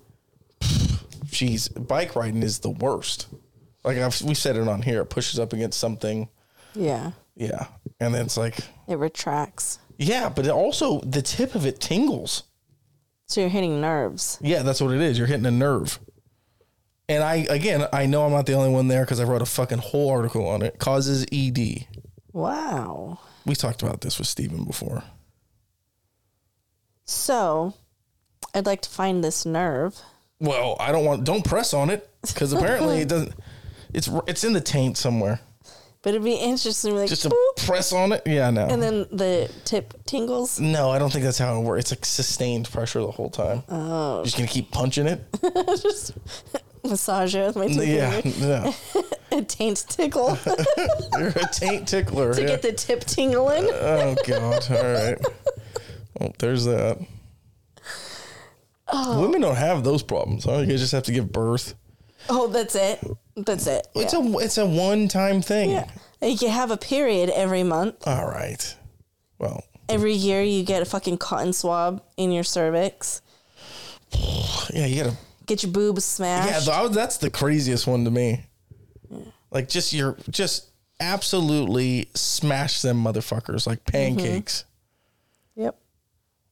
Jeez, 1.38 1.70
bike 1.88 2.16
riding 2.16 2.42
is 2.42 2.60
the 2.60 2.72
worst. 2.72 3.28
Like 3.84 3.98
I've, 3.98 4.20
we 4.24 4.34
said 4.34 4.56
it 4.58 4.68
on 4.68 4.82
here, 4.82 5.02
it 5.02 5.10
pushes 5.12 5.40
up 5.40 5.54
against 5.54 5.80
something. 5.80 6.30
Yeah. 6.74 7.12
Yeah, 7.36 7.68
and 8.00 8.16
then 8.16 8.26
it's 8.26 8.38
like, 8.38 8.58
It 8.88 8.98
retracts. 8.98 9.78
yeah, 10.00 10.30
but 10.30 10.46
it 10.46 10.50
also 10.52 11.00
the 11.02 11.22
tip 11.22 11.54
of 11.54 11.68
it 11.68 11.80
tingles. 11.80 12.42
So 13.28 13.42
you're 13.42 13.50
hitting 13.52 13.80
nerves. 13.80 14.40
Yeah, 14.42 14.64
that's 14.64 14.82
what 14.82 14.92
it 14.96 15.02
is. 15.02 15.20
You're 15.20 15.28
hitting 15.28 15.46
a 15.46 15.52
nerve. 15.52 16.00
And 17.08 17.24
I 17.24 17.36
again, 17.50 17.86
I 17.94 18.08
know 18.08 18.26
I'm 18.26 18.32
not 18.32 18.48
the 18.48 18.54
only 18.54 18.72
one 18.72 18.88
there 18.88 19.04
because 19.06 19.20
I 19.20 19.26
wrote 19.26 19.44
a 19.44 19.46
fucking 19.46 19.78
whole 19.78 20.10
article 20.10 20.48
on 20.48 20.64
it. 20.64 20.80
Causes 20.80 21.26
ED. 21.32 21.86
Wow. 22.34 23.20
We 23.46 23.54
talked 23.54 23.84
about 23.84 24.02
this 24.02 24.18
with 24.18 24.28
Steven 24.28 24.64
before. 24.66 25.04
So 27.06 27.74
I'd 28.54 28.66
like 28.66 28.82
to 28.82 28.90
find 28.90 29.24
this 29.24 29.46
nerve. 29.46 30.02
Well, 30.40 30.78
I 30.80 30.92
don't 30.92 31.06
want. 31.06 31.24
Don't 31.24 31.44
press 31.44 31.74
on 31.74 31.90
it 31.90 32.10
because 32.22 32.54
apparently 32.54 33.00
it 33.00 33.08
doesn't. 33.10 33.34
It's 33.94 34.10
it's 34.28 34.44
in 34.44 34.54
the 34.54 34.62
taint 34.62 34.98
somewhere. 34.98 35.40
But 36.04 36.12
it'd 36.12 36.24
be 36.24 36.36
interesting 36.36 36.96
like 36.96 37.10
Just 37.10 37.24
to 37.24 37.30
boop, 37.30 37.66
press 37.66 37.92
on 37.92 38.12
it. 38.14 38.22
Yeah, 38.26 38.50
no. 38.52 38.68
and 38.68 38.82
then 38.82 39.08
the 39.12 39.52
tip 39.66 39.94
tingles. 40.06 40.60
no, 40.60 40.90
I 40.90 41.00
don't 41.00 41.12
think 41.12 41.26
that's 41.26 41.40
how 41.40 41.60
it 41.60 41.64
works. 41.64 41.82
It's 41.82 41.92
like 41.92 42.06
sustained 42.06 42.70
pressure 42.72 43.02
the 43.02 43.12
whole 43.12 43.30
time. 43.30 43.64
Oh, 43.68 44.24
just 44.24 44.38
gonna 44.38 44.48
keep 44.48 44.72
punching 44.72 45.08
it. 45.08 45.26
Just 45.82 46.14
massage 46.84 47.36
it 47.36 47.48
with 47.48 47.58
my 47.58 47.68
two 47.68 47.86
yeah, 47.86 48.22
yeah. 48.24 48.72
A 49.38 49.42
taint 49.42 49.84
tickle 49.90 50.38
You're 51.18 51.30
a 51.30 51.50
taint 51.52 51.88
tickler. 51.88 52.34
to 52.34 52.42
yeah. 52.42 52.48
get 52.48 52.62
the 52.62 52.72
tip 52.72 53.02
tingling. 53.02 53.68
Oh 53.70 54.16
god! 54.26 54.72
All 54.72 54.84
right. 54.84 55.18
Well, 56.20 56.34
there's 56.40 56.64
that. 56.66 57.00
Oh. 58.90 59.22
Women 59.22 59.42
don't 59.42 59.56
have 59.56 59.84
those 59.84 60.04
problems. 60.04 60.46
Huh? 60.46 60.60
You 60.60 60.78
just 60.78 60.92
have 60.92 61.04
to 61.04 61.12
give 61.12 61.32
birth. 61.32 61.76
Oh, 62.30 62.48
that's 62.48 62.76
it. 62.76 63.04
That's 63.36 63.68
it. 63.68 63.88
It's 63.96 64.14
yeah. 64.14 64.20
a 64.20 64.38
it's 64.40 64.58
a 64.58 64.66
one 64.66 65.08
time 65.08 65.42
thing. 65.42 65.72
yeah. 65.72 65.88
You 66.22 66.50
have 66.50 66.72
a 66.72 66.78
period 66.78 67.30
every 67.30 67.64
month. 67.64 68.08
All 68.08 68.28
right. 68.28 68.76
Well, 69.40 69.64
Every 69.90 70.14
year 70.14 70.42
you 70.42 70.64
get 70.64 70.82
a 70.82 70.86
fucking 70.86 71.18
cotton 71.18 71.54
swab 71.54 72.04
in 72.18 72.32
your 72.32 72.44
cervix. 72.44 73.22
yeah, 74.74 74.86
you 74.86 75.04
gotta. 75.04 75.18
Get 75.46 75.64
your 75.64 75.72
boobs 75.72 76.04
smashed. 76.04 76.68
Yeah, 76.68 76.90
that's 76.90 77.18
the 77.18 77.30
craziest 77.30 77.88
one 77.88 78.04
to 78.04 78.12
me. 78.12 78.44
Like 79.50 79.70
just 79.70 79.94
your 79.94 80.18
just 80.30 80.72
absolutely 81.00 82.10
smash 82.16 82.82
them 82.82 83.02
motherfuckers 83.02 83.66
like 83.66 83.84
mm-hmm. 83.86 84.18
pancakes. 84.18 84.66
yep. 85.56 85.80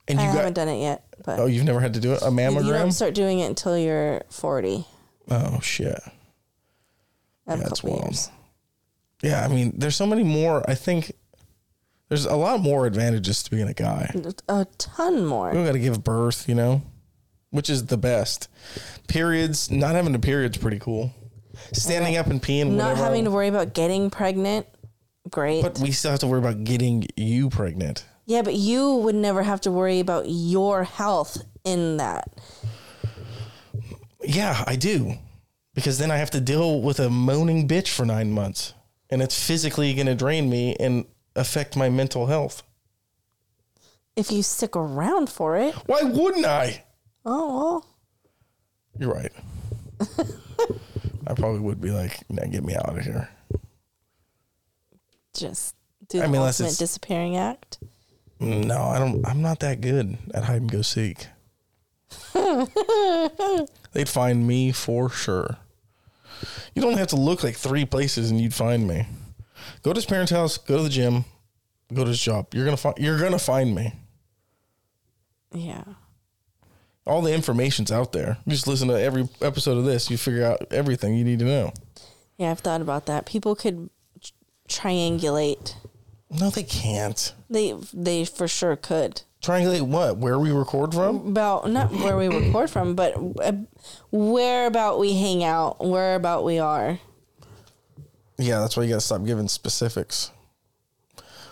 And 0.07 0.19
Mm-hmm. 0.19 0.29
I 0.29 0.31
you 0.31 0.37
haven't 0.37 0.53
done 0.53 0.67
it 0.67 0.79
yet, 0.81 1.03
but 1.25 1.39
oh, 1.39 1.45
you've 1.47 1.63
never 1.63 1.79
had 1.79 1.93
to 1.95 1.99
do 1.99 2.13
it 2.13 2.21
a 2.21 2.25
mammogram? 2.25 2.65
you 2.65 2.73
don't 2.73 2.91
start 2.91 3.13
doing 3.15 3.39
it 3.39 3.47
until 3.47 3.77
you're 3.77 4.21
40. 4.29 4.85
Oh 5.31 5.59
shit. 5.61 5.99
Yeah, 7.47 7.61
couple 7.63 7.89
wild. 7.91 8.03
years. 8.05 8.29
Yeah, 9.23 9.43
I 9.43 9.47
mean, 9.47 9.73
there's 9.77 9.95
so 9.95 10.05
many 10.05 10.23
more. 10.23 10.67
I 10.69 10.75
think 10.75 11.11
there's 12.09 12.25
a 12.25 12.35
lot 12.35 12.59
more 12.59 12.85
advantages 12.85 13.41
to 13.43 13.51
being 13.51 13.67
a 13.67 13.73
guy. 13.73 14.13
A 14.47 14.65
ton 14.77 15.25
more. 15.25 15.51
don't 15.53 15.65
got 15.65 15.71
to 15.71 15.79
give 15.79 16.03
birth, 16.03 16.47
you 16.47 16.53
know, 16.55 16.83
which 17.49 17.69
is 17.69 17.87
the 17.87 17.97
best. 17.97 18.47
Periods, 19.07 19.71
not 19.71 19.95
having 19.95 20.13
a 20.13 20.19
period's 20.19 20.57
pretty 20.57 20.77
cool. 20.79 21.11
Standing 21.71 22.17
up 22.17 22.27
and 22.27 22.41
peeing, 22.41 22.71
Not 22.71 22.97
having 22.97 23.23
to 23.23 23.31
worry 23.31 23.47
about 23.47 23.73
getting 23.73 24.09
pregnant. 24.11 24.67
Great. 25.29 25.63
But 25.63 25.79
we 25.79 25.91
still 25.91 26.11
have 26.11 26.19
to 26.19 26.27
worry 26.27 26.39
about 26.39 26.63
getting 26.63 27.05
you 27.15 27.49
pregnant. 27.49 28.05
Yeah, 28.25 28.41
but 28.41 28.55
you 28.55 28.95
would 28.95 29.15
never 29.15 29.43
have 29.43 29.61
to 29.61 29.71
worry 29.71 29.99
about 29.99 30.25
your 30.27 30.83
health 30.83 31.38
in 31.63 31.97
that. 31.97 32.29
Yeah, 34.23 34.63
I 34.65 34.75
do. 34.75 35.15
Because 35.73 35.97
then 35.97 36.09
I 36.09 36.17
have 36.17 36.31
to 36.31 36.41
deal 36.41 36.81
with 36.81 36.99
a 36.99 37.09
moaning 37.09 37.67
bitch 37.67 37.89
for 37.89 38.05
nine 38.05 38.31
months. 38.31 38.73
And 39.09 39.21
it's 39.21 39.45
physically 39.45 39.93
going 39.93 40.07
to 40.07 40.15
drain 40.15 40.49
me 40.49 40.75
and 40.79 41.05
affect 41.35 41.75
my 41.75 41.89
mental 41.89 42.25
health. 42.25 42.63
If 44.15 44.31
you 44.31 44.41
stick 44.41 44.75
around 44.75 45.29
for 45.29 45.57
it. 45.57 45.75
Why 45.85 46.01
wouldn't 46.03 46.45
I? 46.45 46.85
Oh. 47.25 47.83
You're 48.97 49.13
right. 49.13 49.31
I 51.27 51.33
probably 51.33 51.59
would 51.59 51.81
be 51.81 51.91
like, 51.91 52.23
nah, 52.29 52.45
get 52.45 52.63
me 52.63 52.75
out 52.75 52.97
of 52.97 53.03
here. 53.03 53.29
Just 55.33 55.75
do 56.07 56.19
the 56.19 56.23
I 56.23 56.27
mean, 56.27 56.41
ultimate 56.41 56.77
disappearing 56.77 57.35
act. 57.35 57.79
No, 58.39 58.82
I 58.82 59.00
don't. 59.00 59.26
I'm 59.26 59.41
not 59.41 59.60
that 59.60 59.82
good 59.82 60.17
at 60.34 60.43
hide 60.43 60.62
and 60.62 60.71
go 60.71 60.82
seek. 60.82 61.28
They'd 63.93 64.10
find 64.10 64.45
me 64.45 64.71
for 64.71 65.10
sure. 65.10 65.58
You 66.74 66.82
don't 66.82 66.98
have 66.98 67.08
to 67.08 67.15
look 67.15 67.43
like 67.43 67.56
three 67.56 67.86
places 67.86 68.30
and 68.30 68.39
you'd 68.39 68.54
find 68.54 68.88
me. 68.88 69.08
Go 69.84 69.93
to 69.93 69.98
his 69.98 70.06
parents' 70.06 70.32
house. 70.32 70.58
Go 70.58 70.78
to 70.78 70.84
the 70.84 70.89
gym. 70.89 71.26
Go 71.93 72.04
to 72.04 72.10
his 72.10 72.19
job. 72.19 72.54
You're 72.54 72.65
gonna 72.65 72.78
find. 72.78 72.98
You're 72.98 73.19
gonna 73.19 73.39
find 73.39 73.74
me. 73.74 73.93
Yeah. 75.54 75.84
All 77.08 77.21
the 77.21 77.34
information's 77.34 77.91
out 77.91 78.12
there. 78.12 78.38
You 78.45 78.52
just 78.52 78.67
listen 78.67 78.88
to 78.88 79.00
every 79.00 79.30
episode 79.41 79.78
of 79.78 79.86
this. 79.86 80.10
You 80.10 80.17
figure 80.17 80.43
out 80.43 80.65
everything 80.71 81.15
you 81.15 81.24
need 81.24 81.39
to 81.39 81.45
know. 81.45 81.74
Yeah, 82.38 82.52
I've 82.52 82.60
thought 82.60 82.82
about 82.82 83.06
that. 83.06 83.26
People 83.26 83.56
could 83.56 83.89
triangulate. 84.67 85.76
No, 86.29 86.49
they 86.49 86.63
can't. 86.63 87.33
They 87.49 87.73
they 87.93 88.25
for 88.25 88.47
sure 88.47 88.75
could. 88.75 89.21
Triangulate 89.41 89.81
what? 89.83 90.17
Where 90.17 90.39
we 90.39 90.51
record 90.51 90.93
from? 90.93 91.27
About 91.27 91.69
not 91.69 91.91
where 91.91 92.17
we 92.17 92.27
record 92.27 92.69
from, 92.69 92.95
but 92.95 93.15
uh, 93.41 93.53
where 94.11 94.65
about 94.65 94.99
we 94.99 95.13
hang 95.15 95.43
out, 95.43 95.85
where 95.85 96.15
about 96.15 96.43
we 96.43 96.57
are. 96.57 96.99
Yeah, 98.38 98.59
that's 98.59 98.75
why 98.75 98.83
you 98.83 98.89
gotta 98.89 99.01
stop 99.01 99.23
giving 99.23 99.47
specifics. 99.47 100.31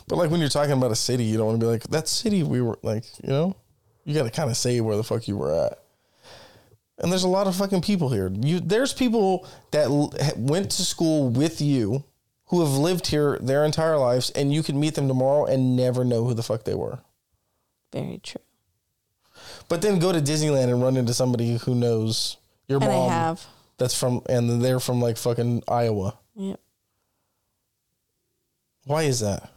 But 0.07 0.17
like 0.17 0.31
when 0.31 0.39
you're 0.39 0.49
talking 0.49 0.73
about 0.73 0.91
a 0.91 0.95
city, 0.95 1.23
you 1.23 1.37
don't 1.37 1.45
want 1.47 1.59
to 1.59 1.65
be 1.65 1.69
like 1.71 1.83
that 1.89 2.07
city 2.07 2.43
we 2.43 2.61
were 2.61 2.77
like, 2.81 3.05
you 3.23 3.29
know, 3.29 3.55
you 4.05 4.13
gotta 4.15 4.31
kind 4.31 4.49
of 4.49 4.57
say 4.57 4.81
where 4.81 4.97
the 4.97 5.03
fuck 5.03 5.27
you 5.27 5.37
were 5.37 5.53
at. 5.53 5.79
And 6.97 7.11
there's 7.11 7.23
a 7.23 7.27
lot 7.29 7.47
of 7.47 7.55
fucking 7.55 7.81
people 7.81 8.09
here. 8.09 8.31
You 8.33 8.59
there's 8.59 8.93
people 8.93 9.47
that 9.71 9.85
l- 9.85 10.13
went 10.35 10.71
to 10.71 10.83
school 10.83 11.29
with 11.29 11.61
you 11.61 12.03
who 12.53 12.59
have 12.59 12.77
lived 12.77 13.07
here 13.07 13.39
their 13.41 13.65
entire 13.65 13.97
lives, 13.97 14.29
and 14.29 14.53
you 14.53 14.61
could 14.61 14.75
meet 14.75 14.93
them 14.93 15.07
tomorrow 15.07 15.45
and 15.45 15.75
never 15.75 16.05
know 16.05 16.23
who 16.23 16.35
the 16.35 16.43
fuck 16.43 16.65
they 16.65 16.75
were. 16.75 16.99
Very 17.91 18.19
true. 18.21 18.43
But 19.67 19.81
then 19.81 19.97
go 19.97 20.11
to 20.11 20.21
Disneyland 20.21 20.65
and 20.65 20.79
run 20.79 20.95
into 20.95 21.15
somebody 21.15 21.57
who 21.57 21.73
knows 21.73 22.37
your 22.67 22.79
And 22.79 22.91
mom. 22.91 23.09
I 23.09 23.11
have. 23.11 23.43
That's 23.79 23.97
from 23.99 24.21
and 24.29 24.61
they're 24.61 24.79
from 24.79 25.01
like 25.01 25.17
fucking 25.17 25.63
Iowa. 25.67 26.19
Yep. 26.35 26.59
Why 28.85 29.01
is 29.01 29.21
that? 29.21 29.49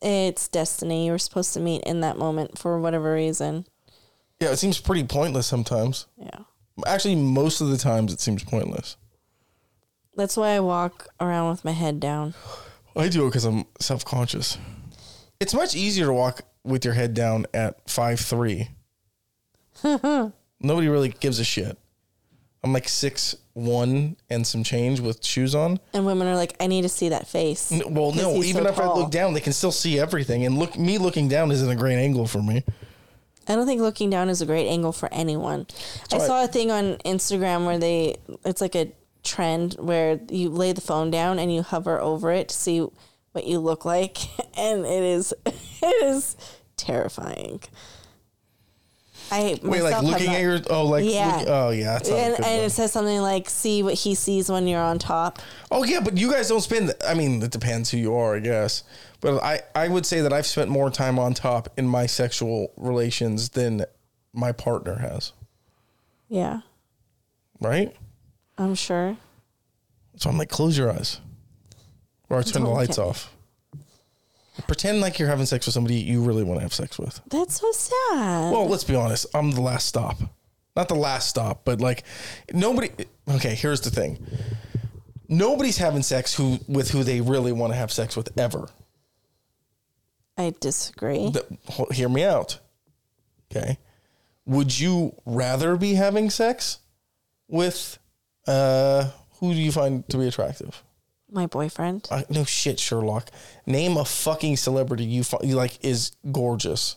It's 0.00 0.46
destiny. 0.46 1.06
You 1.06 1.12
were 1.12 1.18
supposed 1.18 1.54
to 1.54 1.60
meet 1.60 1.82
in 1.82 2.02
that 2.02 2.18
moment 2.18 2.56
for 2.56 2.78
whatever 2.78 3.14
reason. 3.14 3.66
Yeah, 4.38 4.50
it 4.50 4.58
seems 4.58 4.78
pretty 4.78 5.02
pointless 5.02 5.48
sometimes. 5.48 6.06
Yeah. 6.16 6.38
Actually, 6.86 7.16
most 7.16 7.60
of 7.60 7.70
the 7.70 7.78
times 7.78 8.12
it 8.12 8.20
seems 8.20 8.44
pointless. 8.44 8.96
That's 10.18 10.36
why 10.36 10.50
I 10.50 10.60
walk 10.60 11.06
around 11.20 11.50
with 11.50 11.64
my 11.64 11.70
head 11.70 12.00
down. 12.00 12.34
I 12.96 13.08
do 13.08 13.24
it 13.24 13.28
because 13.28 13.44
I'm 13.44 13.64
self 13.78 14.04
conscious. 14.04 14.58
It's 15.38 15.54
much 15.54 15.76
easier 15.76 16.06
to 16.06 16.12
walk 16.12 16.40
with 16.64 16.84
your 16.84 16.94
head 16.94 17.14
down 17.14 17.46
at 17.54 17.88
five 17.88 18.18
three. 18.18 18.68
Nobody 19.84 20.88
really 20.88 21.10
gives 21.10 21.38
a 21.38 21.44
shit. 21.44 21.78
I'm 22.64 22.72
like 22.72 22.88
six 22.88 23.36
one 23.52 24.16
and 24.28 24.44
some 24.44 24.64
change 24.64 24.98
with 24.98 25.24
shoes 25.24 25.54
on. 25.54 25.78
And 25.92 26.04
women 26.04 26.26
are 26.26 26.34
like, 26.34 26.56
I 26.58 26.66
need 26.66 26.82
to 26.82 26.88
see 26.88 27.10
that 27.10 27.28
face. 27.28 27.70
N- 27.70 27.94
Well, 27.94 28.10
no, 28.12 28.42
even 28.42 28.64
so 28.64 28.68
if 28.70 28.80
I 28.80 28.92
look 28.92 29.12
down, 29.12 29.34
they 29.34 29.40
can 29.40 29.52
still 29.52 29.70
see 29.70 30.00
everything. 30.00 30.44
And 30.44 30.58
look, 30.58 30.76
me 30.76 30.98
looking 30.98 31.28
down 31.28 31.52
isn't 31.52 31.70
a 31.70 31.76
great 31.76 31.96
angle 31.96 32.26
for 32.26 32.42
me. 32.42 32.64
I 33.46 33.54
don't 33.54 33.66
think 33.66 33.80
looking 33.80 34.10
down 34.10 34.28
is 34.28 34.42
a 34.42 34.46
great 34.46 34.66
angle 34.68 34.92
for 34.92 35.08
anyone. 35.14 35.68
I 36.12 36.18
why- 36.18 36.26
saw 36.26 36.44
a 36.44 36.48
thing 36.48 36.72
on 36.72 36.96
Instagram 37.04 37.64
where 37.66 37.78
they 37.78 38.16
it's 38.44 38.60
like 38.60 38.74
a 38.74 38.90
trend 39.28 39.74
where 39.74 40.20
you 40.30 40.48
lay 40.48 40.72
the 40.72 40.80
phone 40.80 41.10
down 41.10 41.38
and 41.38 41.54
you 41.54 41.62
hover 41.62 42.00
over 42.00 42.30
it 42.32 42.48
to 42.48 42.54
see 42.54 42.86
what 43.32 43.46
you 43.46 43.58
look 43.58 43.84
like 43.84 44.16
and 44.58 44.84
it 44.84 45.02
is 45.02 45.34
it 45.46 46.04
is 46.04 46.36
terrifying. 46.76 47.60
I 49.30 49.58
Wait, 49.62 49.82
like 49.82 50.02
looking 50.02 50.28
at 50.30 50.40
your 50.40 50.58
oh, 50.70 50.86
like 50.86 51.04
Yeah. 51.04 51.36
look- 51.36 51.48
oh 51.48 51.70
yeah, 51.70 51.92
that's 51.94 52.08
and, 52.08 52.34
and 52.36 52.62
it 52.64 52.70
says 52.70 52.92
something 52.92 53.20
like 53.20 53.50
see 53.50 53.82
what 53.82 53.92
he 53.94 54.14
sees 54.14 54.50
when 54.50 54.66
you're 54.66 54.80
on 54.80 54.98
top. 54.98 55.38
Oh 55.70 55.84
yeah, 55.84 56.00
but 56.00 56.16
you 56.16 56.30
guys 56.30 56.48
don't 56.48 56.62
spend. 56.62 56.94
I 57.06 57.12
mean, 57.12 57.42
it 57.42 57.50
depends 57.50 57.90
who 57.90 57.98
you 57.98 58.14
are, 58.14 58.36
I 58.36 58.40
guess. 58.40 58.84
But 59.20 59.42
I, 59.42 59.60
I 59.74 59.88
would 59.88 60.06
say 60.06 60.20
that 60.22 60.32
I've 60.32 60.46
spent 60.46 60.70
more 60.70 60.90
time 60.90 61.18
on 61.18 61.34
top 61.34 61.68
in 61.76 61.86
my 61.86 62.06
sexual 62.06 62.72
relations 62.76 63.50
than 63.50 63.84
my 64.32 64.52
partner 64.52 64.94
has. 64.96 65.32
Yeah, 66.28 66.60
Right? 67.60 67.94
I'm 68.58 68.74
sure. 68.74 69.16
So 70.16 70.28
I'm 70.30 70.36
like, 70.38 70.48
close 70.48 70.76
your 70.76 70.90
eyes, 70.90 71.20
or 72.28 72.38
I 72.38 72.42
turn 72.42 72.64
the 72.64 72.70
lights 72.70 72.98
Okay. 72.98 73.08
off. 73.08 73.34
Pretend 74.66 75.00
like 75.00 75.20
you're 75.20 75.28
having 75.28 75.46
sex 75.46 75.66
with 75.66 75.74
somebody 75.74 75.94
you 75.96 76.22
really 76.22 76.42
want 76.42 76.58
to 76.58 76.62
have 76.62 76.74
sex 76.74 76.98
with. 76.98 77.20
That's 77.28 77.60
so 77.60 77.70
sad. 77.70 78.52
Well, 78.52 78.66
let's 78.68 78.82
be 78.82 78.96
honest. 78.96 79.26
I'm 79.32 79.52
the 79.52 79.60
last 79.60 79.86
stop. 79.86 80.18
Not 80.74 80.88
the 80.88 80.96
last 80.96 81.28
stop, 81.28 81.64
but 81.64 81.80
like 81.80 82.02
nobody. 82.52 82.90
Okay, 83.30 83.54
here's 83.54 83.80
the 83.82 83.90
thing. 83.90 84.18
Nobody's 85.28 85.78
having 85.78 86.02
sex 86.02 86.34
who 86.34 86.58
with 86.66 86.90
who 86.90 87.04
they 87.04 87.20
really 87.20 87.52
want 87.52 87.72
to 87.72 87.76
have 87.78 87.92
sex 87.92 88.16
with 88.16 88.36
ever. 88.38 88.68
I 90.36 90.54
disagree. 90.60 91.30
Th- 91.32 91.44
ho- 91.68 91.88
hear 91.92 92.08
me 92.08 92.24
out. 92.24 92.58
Okay. 93.50 93.78
Would 94.46 94.78
you 94.78 95.14
rather 95.26 95.76
be 95.76 95.94
having 95.94 96.30
sex 96.30 96.78
with 97.48 97.98
uh 98.48 99.10
who 99.38 99.52
do 99.54 99.60
you 99.60 99.70
find 99.70 100.08
to 100.08 100.18
be 100.18 100.26
attractive? 100.26 100.82
My 101.30 101.46
boyfriend. 101.46 102.08
No 102.30 102.44
shit, 102.44 102.80
Sherlock. 102.80 103.30
Name 103.66 103.96
a 103.98 104.04
fucking 104.04 104.56
celebrity 104.56 105.04
you, 105.04 105.22
fi- 105.22 105.38
you 105.44 105.54
like 105.56 105.78
is 105.84 106.12
gorgeous. 106.32 106.96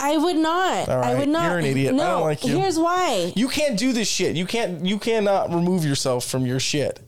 I 0.00 0.16
would 0.16 0.36
not. 0.36 0.88
All 0.88 1.02
I 1.02 1.14
would 1.14 1.28
not. 1.28 1.44
you're 1.48 1.58
an 1.58 1.64
idiot. 1.64 1.94
I 1.94 1.96
No, 1.96 2.04
don't 2.04 2.20
like 2.22 2.44
you. 2.44 2.58
here's 2.58 2.78
why. 2.78 3.32
You 3.36 3.48
can't 3.48 3.78
do 3.78 3.92
this 3.92 4.08
shit. 4.08 4.36
You 4.36 4.46
can't 4.46 4.84
you 4.84 4.98
cannot 4.98 5.52
remove 5.52 5.84
yourself 5.84 6.24
from 6.24 6.46
your 6.46 6.60
shit. 6.60 7.00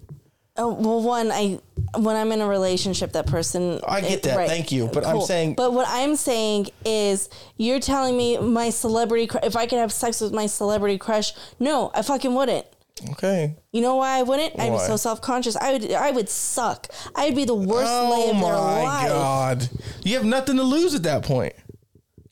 Oh, 0.59 0.73
well, 0.73 1.03
one, 1.03 1.31
I 1.31 1.59
when 1.99 2.17
I'm 2.17 2.33
in 2.33 2.41
a 2.41 2.47
relationship, 2.49 3.13
that 3.13 3.27
person. 3.27 3.81
I 3.87 4.01
get 4.01 4.23
that. 4.25 4.49
Thank 4.49 4.73
you. 4.73 4.89
But 4.93 5.07
I'm 5.07 5.21
saying- 5.21 5.55
But 5.55 5.73
what 5.73 5.87
I'm 5.89 6.17
saying 6.17 6.69
is, 6.85 7.29
you're 7.57 7.81
telling 7.81 8.17
me 8.17 8.39
my 8.39 8.71
celebrity. 8.71 9.27
cr- 9.27 9.39
If 9.43 9.57
I 9.57 9.67
could 9.67 9.79
have 9.79 9.93
sex 9.93 10.21
with 10.21 10.33
my 10.33 10.47
celebrity 10.47 10.99
crush, 10.99 11.33
no, 11.61 11.91
I 11.95 12.03
fucking 12.03 12.35
wouldn't. 12.35 12.67
Okay. 13.11 13.55
You 13.73 13.83
know 13.83 13.97
why 13.97 14.19
I 14.19 14.23
wouldn't? 14.23 14.59
I'd 14.59 14.73
be 14.73 14.79
so 14.79 14.97
self 14.97 15.21
conscious. 15.21 15.55
I 15.57 15.73
would. 15.75 15.93
I 15.93 16.11
would 16.11 16.29
suck. 16.31 16.89
I'd 17.15 17.37
be 17.37 17.45
the 17.45 17.55
worst 17.55 17.91
lay 17.91 17.91
Oh 17.93 18.31
of 18.31 18.41
their 18.41 18.53
my 18.53 18.83
life. 18.83 19.09
god! 19.09 19.69
You 20.03 20.17
have 20.17 20.25
nothing 20.25 20.57
to 20.57 20.63
lose 20.63 20.95
at 20.95 21.03
that 21.03 21.23
point. 21.23 21.53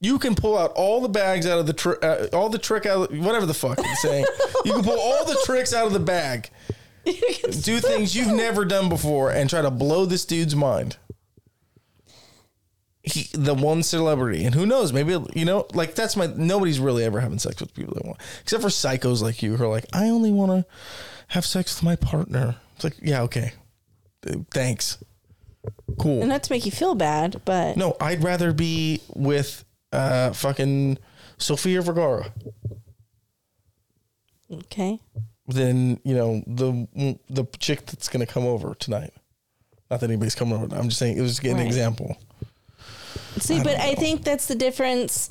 You 0.00 0.18
can 0.18 0.34
pull 0.34 0.56
out 0.58 0.72
all 0.74 1.00
the 1.02 1.08
bags 1.08 1.46
out 1.46 1.58
of 1.58 1.66
the 1.66 1.72
tr- 1.74 2.02
uh, 2.02 2.26
all 2.32 2.48
the 2.48 2.58
trick 2.58 2.87
out 2.87 3.10
of 3.10 3.18
whatever 3.24 3.44
the 3.46 3.54
fuck 3.54 3.78
I'm 3.78 3.94
saying. 3.96 4.24
you 4.64 4.72
can 4.72 4.82
pull 4.82 4.98
all 4.98 5.24
the 5.26 5.38
tricks 5.44 5.74
out 5.74 5.87
of 5.87 5.92
the 5.92 6.00
bag. 6.00 6.50
Do 7.04 7.80
things 7.80 8.14
you've 8.16 8.34
never 8.34 8.64
done 8.64 8.88
before 8.88 9.30
and 9.30 9.48
try 9.50 9.62
to 9.62 9.70
blow 9.70 10.06
this 10.06 10.24
dude's 10.24 10.56
mind. 10.56 10.96
He, 13.02 13.28
the 13.34 13.52
one 13.54 13.82
celebrity, 13.82 14.44
and 14.46 14.54
who 14.54 14.64
knows? 14.64 14.90
Maybe 14.92 15.18
you 15.34 15.44
know, 15.44 15.66
like 15.74 15.94
that's 15.94 16.16
my. 16.16 16.26
Nobody's 16.26 16.80
really 16.80 17.04
ever 17.04 17.20
having 17.20 17.38
sex 17.38 17.60
with 17.60 17.74
people 17.74 17.94
they 17.94 18.06
want, 18.08 18.18
except 18.40 18.62
for 18.62 18.70
psychos 18.70 19.20
like 19.20 19.42
you 19.42 19.56
who 19.56 19.64
are 19.64 19.68
like, 19.68 19.84
I 19.92 20.08
only 20.08 20.30
want 20.32 20.52
to 20.52 20.64
have 21.28 21.44
sex 21.44 21.76
with 21.76 21.82
my 21.84 21.96
partner. 21.96 22.56
It's 22.76 22.84
like, 22.84 22.96
yeah, 23.02 23.20
okay, 23.22 23.52
Uh, 24.26 24.36
thanks, 24.50 25.04
cool. 25.98 26.20
And 26.20 26.30
not 26.30 26.44
to 26.44 26.52
make 26.52 26.64
you 26.64 26.72
feel 26.72 26.94
bad, 26.94 27.42
but 27.44 27.76
No, 27.76 27.94
I'd 28.00 28.24
rather 28.24 28.54
be 28.54 29.02
with 29.14 29.66
uh 29.92 30.32
fucking 30.32 30.96
Sofia 31.36 31.82
Vergara. 31.82 32.32
okay. 34.50 34.98
Than 35.46 36.00
you 36.04 36.14
know 36.14 36.42
the 36.46 37.18
the 37.28 37.44
chick 37.59 37.87
that's 37.87 38.09
gonna 38.09 38.26
come 38.26 38.44
over 38.46 38.74
tonight. 38.74 39.12
Not 39.90 40.00
that 40.00 40.09
anybody's 40.11 40.35
coming 40.35 40.54
over. 40.54 40.74
I'm 40.74 40.88
just 40.88 40.98
saying 40.98 41.18
it 41.18 41.20
was 41.22 41.38
an 41.40 41.57
Right. 41.57 41.66
example. 41.66 42.16
See, 43.38 43.62
but 43.62 43.78
I 43.78 43.94
think 43.94 44.24
that's 44.24 44.46
the 44.46 44.54
difference. 44.54 45.28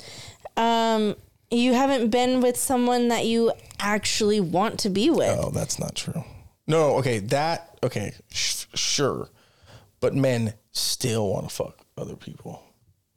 Um, 0.56 1.16
you 1.50 1.74
haven't 1.74 2.10
been 2.10 2.40
with 2.40 2.56
someone 2.56 3.08
that 3.08 3.26
you 3.26 3.52
actually 3.80 4.40
want 4.40 4.78
to 4.80 4.90
be 4.90 5.10
with. 5.10 5.36
Oh, 5.38 5.50
that's 5.50 5.78
not 5.78 5.94
true. 5.94 6.24
No, 6.66 6.96
okay, 6.98 7.18
that 7.18 7.78
okay, 7.82 8.12
sh- 8.30 8.66
sure, 8.74 9.28
but 10.00 10.14
men 10.14 10.54
still 10.72 11.28
want 11.28 11.48
to 11.48 11.54
fuck 11.54 11.78
other 11.98 12.16
people. 12.16 12.62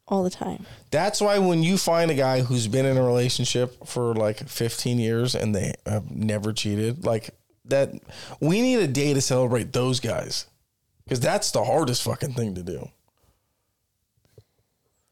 All 0.07 0.23
the 0.23 0.29
time. 0.29 0.65
That's 0.91 1.19
why 1.21 1.37
when 1.39 1.63
you 1.63 1.77
find 1.77 2.09
a 2.11 2.15
guy 2.15 2.41
who's 2.41 2.67
been 2.67 2.85
in 2.85 2.97
a 2.97 3.03
relationship 3.03 3.85
for 3.85 4.13
like 4.15 4.47
15 4.47 4.99
years 4.99 5.35
and 5.35 5.53
they 5.53 5.73
have 5.85 6.09
never 6.09 6.53
cheated, 6.53 7.05
like 7.05 7.31
that, 7.65 7.91
we 8.39 8.61
need 8.61 8.79
a 8.79 8.87
day 8.87 9.13
to 9.13 9.21
celebrate 9.21 9.73
those 9.73 9.99
guys 9.99 10.45
because 11.03 11.19
that's 11.19 11.51
the 11.51 11.63
hardest 11.63 12.03
fucking 12.03 12.33
thing 12.33 12.55
to 12.55 12.63
do. 12.63 12.89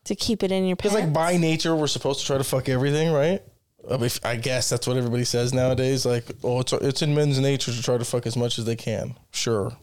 To 0.06 0.16
keep 0.16 0.44
it 0.44 0.52
in 0.52 0.66
your 0.66 0.76
Because 0.76 0.92
pants. 0.92 1.06
like 1.06 1.14
by 1.14 1.38
nature, 1.38 1.76
we're 1.76 1.88
supposed 1.88 2.20
to 2.20 2.26
try 2.28 2.38
to 2.38 2.44
fuck 2.44 2.70
everything, 2.70 3.12
right? 3.12 3.42
I, 3.90 3.98
mean, 3.98 4.10
I 4.24 4.36
guess 4.36 4.70
that's 4.70 4.88
what 4.88 4.98
everybody 4.98 5.26
says 5.26 5.54
nowadays. 5.54 6.06
Like, 6.06 6.26
oh, 6.44 6.60
it's 6.60 6.74
it's 6.74 7.02
in 7.02 7.14
men's 7.16 7.40
nature 7.40 7.72
to 7.72 7.82
try 7.82 7.98
to 7.98 8.06
fuck 8.06 8.26
as 8.28 8.36
much 8.38 8.58
as 8.60 8.66
they 8.66 8.76
can. 8.76 9.16
Sure, 9.32 9.76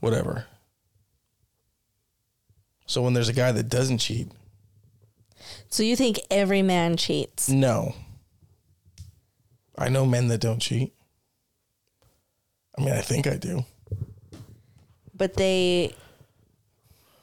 whatever. 0.00 0.46
So 2.88 3.02
when 3.02 3.12
there's 3.12 3.28
a 3.28 3.32
guy 3.34 3.52
that 3.52 3.68
doesn't 3.68 3.98
cheat, 3.98 4.32
so 5.70 5.82
you 5.84 5.94
think 5.94 6.18
every 6.30 6.62
man 6.62 6.96
cheats? 6.96 7.48
no. 7.48 7.94
I 9.80 9.88
know 9.90 10.04
men 10.04 10.26
that 10.28 10.40
don't 10.40 10.58
cheat. 10.58 10.92
I 12.76 12.80
mean, 12.80 12.92
I 12.94 13.00
think 13.00 13.28
I 13.28 13.36
do. 13.36 13.64
but 15.14 15.34
they 15.34 15.94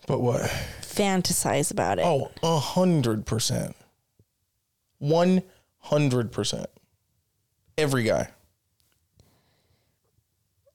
But 0.07 0.21
what? 0.21 0.41
fantasize 0.81 1.69
about 1.71 1.99
it. 1.99 2.05
Oh, 2.05 2.31
a 2.41 2.57
hundred 2.57 3.25
percent. 3.25 3.75
One 4.99 5.43
hundred 5.79 6.31
percent. 6.31 6.67
Every 7.77 8.03
guy. 8.03 8.29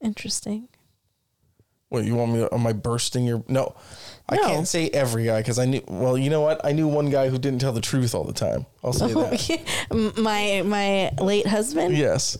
Interesting. 0.03 0.68
What 1.90 2.05
you 2.05 2.14
want 2.14 2.33
me? 2.33 2.38
To, 2.38 2.55
am 2.55 2.66
I 2.66 2.72
bursting 2.72 3.24
your? 3.24 3.42
No, 3.48 3.74
I 4.29 4.37
No. 4.37 4.42
can't 4.46 4.66
say 4.68 4.88
every 4.90 5.24
guy 5.24 5.40
because 5.40 5.59
I 5.59 5.64
knew. 5.66 5.83
Well, 5.88 6.16
you 6.16 6.31
know 6.31 6.40
what? 6.40 6.64
I 6.64 6.70
knew 6.72 6.87
one 6.88 7.11
guy 7.11 7.29
who 7.29 7.37
didn't 7.38 7.59
tell 7.59 7.72
the 7.72 7.81
truth 7.81 8.14
all 8.14 8.22
the 8.24 8.33
time. 8.33 8.64
I'll 8.85 8.92
say 8.92 9.07
oh, 9.14 9.29
that. 9.29 10.12
my 10.16 10.62
my 10.64 11.11
late 11.22 11.46
husband. 11.48 11.96
yes, 11.96 12.38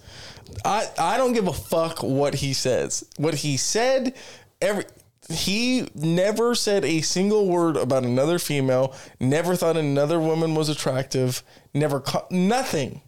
I 0.65 0.89
I 0.99 1.17
don't 1.17 1.33
give 1.33 1.49
a 1.49 1.53
fuck 1.53 1.99
what 2.03 2.35
he 2.37 2.53
says. 2.53 3.05
What 3.17 3.35
he 3.35 3.57
said, 3.57 4.15
every 4.63 4.85
he 5.29 5.89
never 5.97 6.55
said 6.55 6.85
a 6.85 7.01
single 7.01 7.49
word 7.49 7.77
about 7.77 8.05
another 8.05 8.39
female. 8.39 8.95
Never 9.19 9.57
thought 9.57 9.77
another 9.77 10.21
woman 10.21 10.55
was 10.55 10.69
attractive. 10.69 11.43
Never 11.75 11.99
co- 12.01 12.27
nothing. 12.31 13.01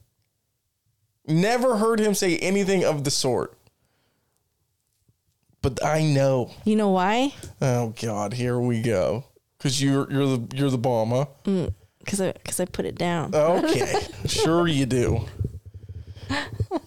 Never 1.27 1.77
heard 1.77 2.01
him 2.01 2.15
say 2.15 2.37
anything 2.39 2.85
of 2.85 3.05
the 3.05 3.11
sort. 3.13 3.57
But 5.63 5.85
I 5.85 6.03
know. 6.03 6.51
You 6.65 6.77
know 6.77 6.91
why? 6.91 7.33
Oh 7.61 7.95
God, 8.03 8.35
here 8.35 8.59
we 8.59 8.83
go. 8.83 9.25
Cause 9.61 9.81
you're 9.81 10.11
you're 10.13 10.37
the 10.37 10.57
you're 10.57 10.71
the 10.71 10.79
bomb, 10.79 11.11
huh? 11.11 11.27
Because 12.01 12.21
I 12.21 12.33
because 12.33 12.59
I 12.59 12.65
put 12.65 12.85
it 12.85 12.97
down. 12.97 13.33
Okay, 13.35 13.95
sure 14.27 14.67
you 14.67 14.87
do. 14.87 15.27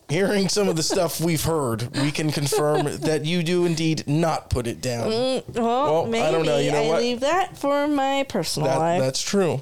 Hearing 0.10 0.50
some 0.50 0.68
of 0.68 0.76
the 0.76 0.84
stuff 0.84 1.22
we've 1.22 1.44
heard, 1.44 1.96
we 1.98 2.12
can 2.12 2.32
confirm 2.32 2.86
that 3.02 3.26
you 3.26 3.44
do 3.44 3.66
indeed 3.66 4.04
not 4.08 4.50
put 4.50 4.68
it 4.68 4.82
down. 4.82 5.10
well, 5.10 5.44
well, 5.54 6.06
I 6.06 6.10
maybe 6.10 6.26
I, 6.26 6.32
don't 6.32 6.46
know, 6.46 6.58
you 6.58 6.72
know 6.72 6.84
what? 6.84 7.02
leave 7.02 7.22
that 7.22 7.58
for 7.58 7.88
my 7.88 8.26
personal 8.28 8.68
That, 8.70 8.78
life. 8.78 9.02
that's 9.02 9.22
true. 9.22 9.62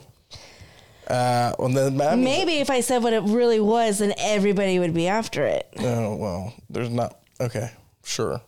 Uh, 1.08 1.54
well, 1.60 1.70
then 1.70 1.98
that 1.98 2.18
Maybe 2.18 2.54
if 2.54 2.70
I 2.70 2.80
said 2.82 3.04
what 3.04 3.14
it 3.14 3.24
really 3.24 3.60
was, 3.60 4.00
then 4.00 4.14
everybody 4.18 4.80
would 4.80 4.94
be 4.94 5.08
after 5.08 5.46
it. 5.46 5.68
Oh 5.80 6.16
well, 6.16 6.54
there's 6.70 6.90
not. 6.90 7.20
Okay, 7.40 7.70
sure. 8.04 8.42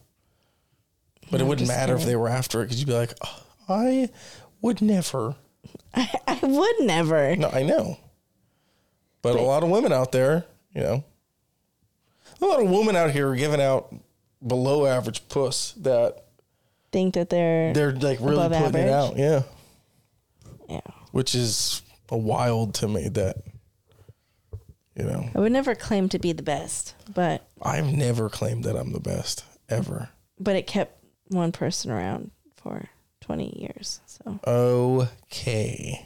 But 1.32 1.42
it 1.42 1.46
wouldn't 1.46 1.68
matter 1.68 1.96
if 1.96 2.06
they 2.06 2.16
were 2.16 2.30
after 2.30 2.62
it 2.62 2.66
because 2.66 2.80
you'd 2.80 2.88
be 2.88 2.94
like, 2.94 3.14
"Oh, 3.24 3.44
I 3.68 4.10
would 4.62 4.82
never. 4.82 5.36
I 5.94 6.40
would 6.42 6.76
never. 6.82 7.36
No, 7.36 7.50
I 7.50 7.64
know. 7.64 7.98
But, 9.22 9.36
a 9.38 9.42
lot 9.42 9.64
of 9.64 9.70
women 9.70 9.92
out 9.92 10.12
there, 10.12 10.46
you 10.76 10.82
know, 10.82 11.04
a 12.40 12.46
lot 12.46 12.62
of 12.62 12.70
women 12.70 12.96
out 12.96 13.10
here 13.10 13.30
are 13.30 13.36
giving 13.36 13.60
out 13.60 13.92
below 14.46 14.86
average 14.86 15.28
puss 15.30 15.72
that 15.80 16.26
Think 16.92 17.16
that 17.16 17.30
they're, 17.30 17.74
they're 17.74 17.92
like 17.92 18.20
really 18.22 18.48
putting 18.48 18.82
it 18.82 18.90
out. 18.90 19.18
Yeah. 19.18 19.44
yeah. 20.70 20.80
Which 21.12 21.36
is 21.36 21.82
a 22.10 22.18
wild 22.18 22.76
to 22.76 22.88
me 22.88 23.10
that, 23.10 23.38
you 24.96 25.04
know, 25.04 25.30
I 25.36 25.40
would 25.40 25.52
never 25.52 25.76
claim 25.76 26.08
to 26.10 26.20
be 26.20 26.32
the 26.32 26.44
best, 26.44 26.96
but 27.14 27.46
I've 27.62 27.92
never 27.92 28.30
claimed 28.30 28.64
that 28.64 28.78
I'm 28.78 28.94
the 28.94 29.02
best 29.02 29.44
ever. 29.68 30.10
but 30.40 30.56
it 30.56 30.68
kept 30.68 31.04
one 31.30 31.52
person 31.52 31.92
around 31.92 32.32
for 32.58 32.90
twenty 33.22 33.58
years. 33.60 34.02
So 34.06 34.40
Okay. 34.46 36.06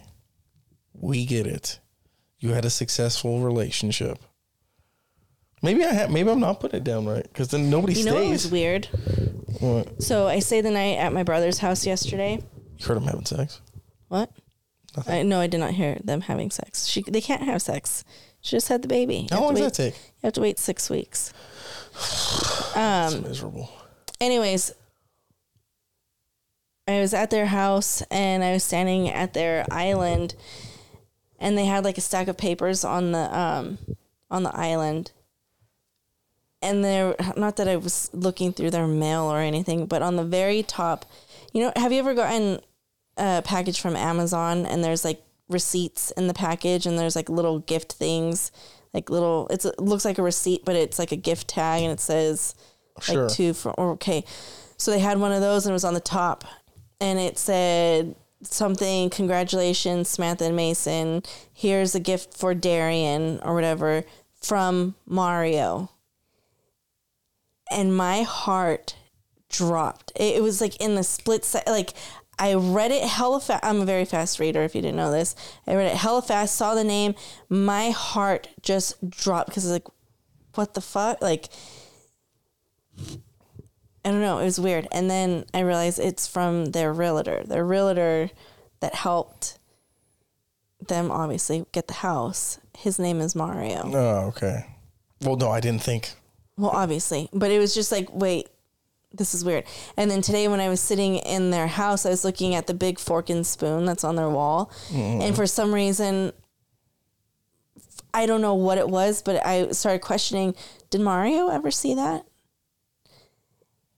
We 0.93 1.25
get 1.25 1.47
it. 1.47 1.79
You 2.39 2.51
had 2.51 2.65
a 2.65 2.69
successful 2.69 3.39
relationship. 3.41 4.19
Maybe 5.61 5.83
I 5.83 5.91
have. 5.93 6.09
Maybe 6.09 6.29
I'm 6.29 6.39
not 6.39 6.59
putting 6.61 6.77
it 6.79 6.83
down 6.83 7.05
right 7.05 7.23
because 7.23 7.49
then 7.49 7.69
nobody 7.69 7.93
stays. 7.93 8.05
you 8.05 8.11
know 8.11 8.21
what 8.23 8.29
was 8.29 8.49
weird? 8.51 8.85
What? 9.59 10.01
So 10.01 10.27
I 10.27 10.39
stayed 10.39 10.61
the 10.61 10.71
night 10.71 10.97
at 10.97 11.11
my 11.11 11.23
brother's 11.23 11.57
house 11.59 11.85
yesterday. 11.85 12.41
You 12.77 12.85
heard 12.85 12.97
him 12.97 13.03
having 13.03 13.25
sex? 13.25 13.59
What? 14.07 14.31
I, 15.05 15.21
no, 15.23 15.39
I 15.39 15.47
did 15.47 15.59
not 15.59 15.71
hear 15.71 15.99
them 16.03 16.21
having 16.21 16.49
sex. 16.49 16.87
She 16.87 17.01
they 17.03 17.21
can't 17.21 17.43
have 17.43 17.61
sex. 17.61 18.03
She 18.41 18.55
just 18.55 18.69
had 18.69 18.81
the 18.81 18.87
baby. 18.87 19.15
You 19.17 19.27
How 19.31 19.41
long 19.41 19.53
does 19.53 19.61
wait- 19.61 19.67
that 19.73 19.73
take? 19.75 19.93
You 19.95 20.27
have 20.27 20.33
to 20.33 20.41
wait 20.41 20.59
six 20.59 20.89
weeks. 20.89 21.33
Um, 22.75 23.23
miserable. 23.23 23.69
anyways, 24.21 24.71
I 26.89 26.99
was 27.01 27.13
at 27.13 27.29
their 27.29 27.45
house 27.45 28.01
and 28.09 28.43
I 28.43 28.53
was 28.53 28.63
standing 28.63 29.09
at 29.09 29.33
their 29.33 29.65
island, 29.71 30.35
and 31.39 31.57
they 31.57 31.65
had 31.65 31.83
like 31.83 31.97
a 31.97 32.01
stack 32.01 32.27
of 32.27 32.37
papers 32.37 32.83
on 32.83 33.11
the 33.11 33.37
um 33.37 33.77
on 34.31 34.43
the 34.43 34.55
island. 34.55 35.11
And 36.61 36.83
there, 36.83 37.15
not 37.37 37.55
that 37.55 37.69
I 37.69 37.77
was 37.77 38.09
looking 38.11 38.51
through 38.51 38.71
their 38.71 38.87
mail 38.87 39.23
or 39.23 39.39
anything, 39.39 39.85
but 39.85 40.01
on 40.01 40.17
the 40.17 40.25
very 40.25 40.61
top, 40.61 41.05
you 41.53 41.61
know, 41.61 41.71
have 41.77 41.93
you 41.93 41.99
ever 41.99 42.13
gotten 42.13 42.59
a 43.15 43.41
package 43.45 43.79
from 43.79 43.95
Amazon 43.95 44.65
and 44.65 44.83
there's 44.83 45.05
like 45.05 45.21
receipts 45.47 46.11
in 46.11 46.27
the 46.27 46.33
package 46.33 46.85
and 46.85 46.99
there's 46.99 47.15
like 47.15 47.29
little 47.29 47.59
gift 47.59 47.93
things, 47.93 48.51
like 48.93 49.09
little, 49.09 49.47
it's, 49.49 49.63
it 49.63 49.79
looks 49.79 50.03
like 50.03 50.17
a 50.17 50.21
receipt, 50.21 50.65
but 50.65 50.75
it's 50.75 50.99
like 50.99 51.13
a 51.13 51.15
gift 51.15 51.47
tag 51.47 51.81
and 51.81 51.93
it 51.93 52.01
says, 52.01 52.55
Sure. 52.99 53.23
like 53.23 53.33
two 53.33 53.53
for 53.53 53.79
okay. 53.79 54.25
So 54.75 54.91
they 54.91 54.99
had 54.99 55.17
one 55.17 55.31
of 55.31 55.39
those 55.39 55.65
and 55.65 55.71
it 55.71 55.73
was 55.73 55.85
on 55.85 55.93
the 55.93 56.01
top 56.01 56.43
and 56.99 57.19
it 57.19 57.37
said 57.37 58.15
something 58.41 59.09
congratulations 59.09 60.09
Samantha 60.09 60.45
and 60.45 60.55
Mason. 60.55 61.23
Here's 61.53 61.95
a 61.95 61.99
gift 61.99 62.37
for 62.37 62.53
Darian 62.53 63.39
or 63.43 63.53
whatever 63.53 64.03
from 64.41 64.95
Mario. 65.05 65.91
And 67.71 67.95
my 67.95 68.23
heart 68.23 68.95
dropped. 69.49 70.11
It, 70.15 70.41
was 70.41 70.61
like 70.61 70.75
in 70.77 70.95
the 70.95 71.03
split 71.03 71.45
se- 71.45 71.63
like 71.67 71.93
I 72.37 72.53
read 72.53 72.91
it 72.91 73.03
hella 73.03 73.41
fast. 73.41 73.63
I'm 73.63 73.81
a 73.81 73.85
very 73.85 74.05
fast 74.05 74.39
reader 74.39 74.63
if 74.63 74.73
you 74.73 74.81
didn't 74.81 74.97
know 74.97 75.11
this. 75.11 75.35
I 75.67 75.75
read 75.75 75.91
it 75.91 75.97
hella 75.97 76.21
fast, 76.21 76.55
saw 76.55 76.73
the 76.73 76.83
name, 76.83 77.15
my 77.49 77.91
heart 77.91 78.47
just 78.61 79.09
dropped 79.09 79.49
because 79.49 79.65
it's 79.65 79.73
like 79.73 79.87
what 80.55 80.73
the 80.73 80.81
fuck? 80.81 81.21
Like 81.21 81.49
I 84.05 84.11
don't 84.11 84.21
know. 84.21 84.39
It 84.39 84.45
was 84.45 84.59
weird. 84.59 84.87
And 84.91 85.09
then 85.09 85.45
I 85.53 85.59
realized 85.59 85.99
it's 85.99 86.27
from 86.27 86.67
their 86.67 86.93
realtor. 86.93 87.43
Their 87.45 87.65
realtor 87.65 88.29
that 88.79 88.95
helped 88.95 89.57
them 90.87 91.11
obviously 91.11 91.65
get 91.71 91.87
the 91.87 91.95
house. 91.95 92.59
His 92.77 92.97
name 92.97 93.19
is 93.19 93.35
Mario. 93.35 93.81
Oh, 93.85 94.27
okay. 94.27 94.65
Well, 95.21 95.35
no, 95.35 95.51
I 95.51 95.59
didn't 95.59 95.83
think. 95.83 96.13
Well, 96.57 96.71
obviously. 96.71 97.29
But 97.33 97.51
it 97.51 97.59
was 97.59 97.73
just 97.73 97.91
like, 97.91 98.07
wait, 98.13 98.47
this 99.13 99.33
is 99.33 99.43
weird. 99.43 99.65
And 99.97 100.09
then 100.09 100.21
today 100.21 100.47
when 100.47 100.61
I 100.61 100.69
was 100.69 100.79
sitting 100.79 101.15
in 101.17 101.49
their 101.49 101.67
house, 101.67 102.05
I 102.05 102.09
was 102.09 102.23
looking 102.23 102.55
at 102.55 102.67
the 102.67 102.73
big 102.73 102.99
fork 102.99 103.29
and 103.29 103.45
spoon 103.45 103.85
that's 103.85 104.03
on 104.03 104.15
their 104.15 104.29
wall. 104.29 104.71
Mm-hmm. 104.89 105.21
And 105.21 105.35
for 105.35 105.45
some 105.45 105.73
reason, 105.73 106.31
I 108.13 108.25
don't 108.25 108.41
know 108.41 108.53
what 108.53 108.77
it 108.77 108.87
was, 108.87 109.21
but 109.21 109.45
I 109.45 109.71
started 109.71 109.99
questioning, 109.99 110.55
did 110.89 111.01
Mario 111.01 111.49
ever 111.49 111.69
see 111.69 111.93
that? 111.95 112.25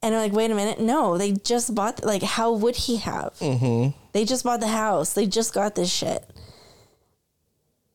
And 0.04 0.16
I'm 0.16 0.22
like, 0.22 0.32
wait 0.34 0.50
a 0.50 0.56
minute. 0.56 0.80
No, 0.80 1.18
they 1.18 1.32
just 1.34 1.76
bought, 1.76 2.04
like, 2.04 2.24
how 2.24 2.52
would 2.54 2.76
he 2.76 2.98
have? 2.98 3.34
Mm-hmm. 3.40 3.96
They 4.14 4.26
just 4.26 4.44
bought 4.44 4.60
the 4.60 4.68
house. 4.68 5.14
They 5.14 5.28
just 5.28 5.54
got 5.54 5.76
this 5.76 5.92
shit. 5.94 6.28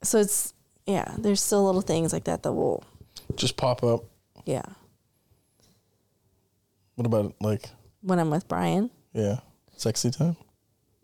So 0.02 0.18
it's, 0.20 0.54
yeah, 0.86 1.14
there's 1.18 1.42
still 1.42 1.64
little 1.64 1.80
things 1.80 2.12
like 2.12 2.24
that 2.24 2.44
that 2.44 2.52
will, 2.52 2.84
Just 3.34 3.56
pop 3.56 3.82
up. 3.82 4.04
Yeah. 4.44 4.62
What 6.94 7.06
about 7.06 7.34
like 7.40 7.68
When 8.02 8.18
I'm 8.20 8.30
with 8.30 8.46
Brian. 8.48 8.90
yeah, 9.12 9.40
sexy 9.76 10.10
time? 10.10 10.36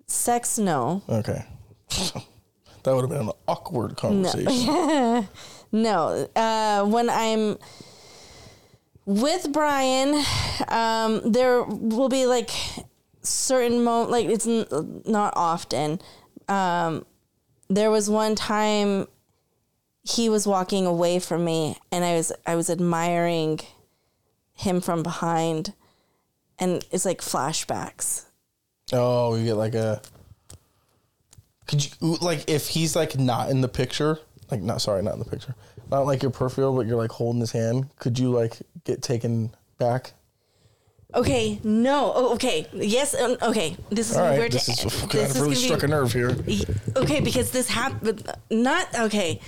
Sex, 0.07 0.57
no. 0.59 1.03
Okay. 1.09 1.45
that 1.89 2.95
would 2.95 3.01
have 3.03 3.11
been 3.11 3.27
an 3.29 3.33
awkward 3.49 3.97
conversation. 3.97 5.27
No. 5.73 6.29
Uh, 6.37 6.85
when 6.85 7.11
I'm 7.11 7.59
with 9.05 9.53
Brian, 9.53 10.25
um, 10.69 11.33
there 11.33 11.63
will 11.63 12.09
be 12.09 12.27
like 12.27 12.51
certain 13.23 13.83
mo 13.85 14.05
like 14.05 14.27
it's 14.27 14.47
n- 14.47 15.03
not 15.05 15.33
often. 15.37 16.01
Um, 16.49 17.05
there 17.69 17.91
was 17.91 18.11
one 18.11 18.35
time 18.35 19.09
he 20.05 20.29
was 20.29 20.47
walking 20.47 20.87
away 20.87 21.19
from 21.19 21.45
me, 21.45 21.77
and 21.91 22.05
I 22.05 22.15
was 22.15 22.33
I 22.47 22.55
was 22.55 22.69
admiring 22.69 23.61
him 24.55 24.81
from 24.81 25.03
behind, 25.03 25.73
and 26.59 26.85
it's 26.91 27.05
like 27.05 27.21
flashbacks. 27.21 28.27
Oh, 28.93 29.35
you 29.37 29.45
get 29.45 29.57
like 29.57 29.75
a. 29.75 30.03
Could 31.67 31.85
you 31.85 32.17
like 32.21 32.49
if 32.49 32.69
he's 32.69 32.95
like 32.95 33.19
not 33.19 33.49
in 33.51 33.61
the 33.61 33.69
picture, 33.69 34.19
like 34.51 34.61
not 34.61 34.83
sorry, 34.83 35.03
not 35.03 35.15
in 35.15 35.21
the 35.21 35.25
picture, 35.25 35.55
not 35.93 36.07
like 36.07 36.23
your 36.23 36.31
peripheral, 36.33 36.75
but 36.75 36.87
you're 36.87 36.97
like 36.97 37.11
holding 37.13 37.41
his 37.41 37.53
hand? 37.53 37.89
Could 37.99 38.19
you 38.19 38.31
like 38.31 38.59
get 38.85 39.03
taken 39.03 39.55
back? 39.79 40.15
Okay, 41.15 41.61
no. 41.63 42.11
Oh, 42.15 42.35
okay. 42.35 42.67
Yes. 42.73 43.15
um, 43.15 43.37
Okay. 43.43 43.77
This 43.91 44.11
is 44.11 44.17
All 44.17 44.25
right, 44.25 44.39
weird. 44.39 44.53
this 44.53 44.69
is 44.69 44.79
is 44.85 45.03
I've 45.05 45.13
really 45.13 45.29
gonna 45.35 45.49
be- 45.51 45.55
struck 45.57 45.83
a 45.83 45.89
nerve 45.89 46.13
here. 46.13 46.35
Okay, 46.97 47.21
because 47.21 47.51
this 47.51 47.69
happened. 47.69 48.27
Not 48.51 48.89
okay. 48.99 49.39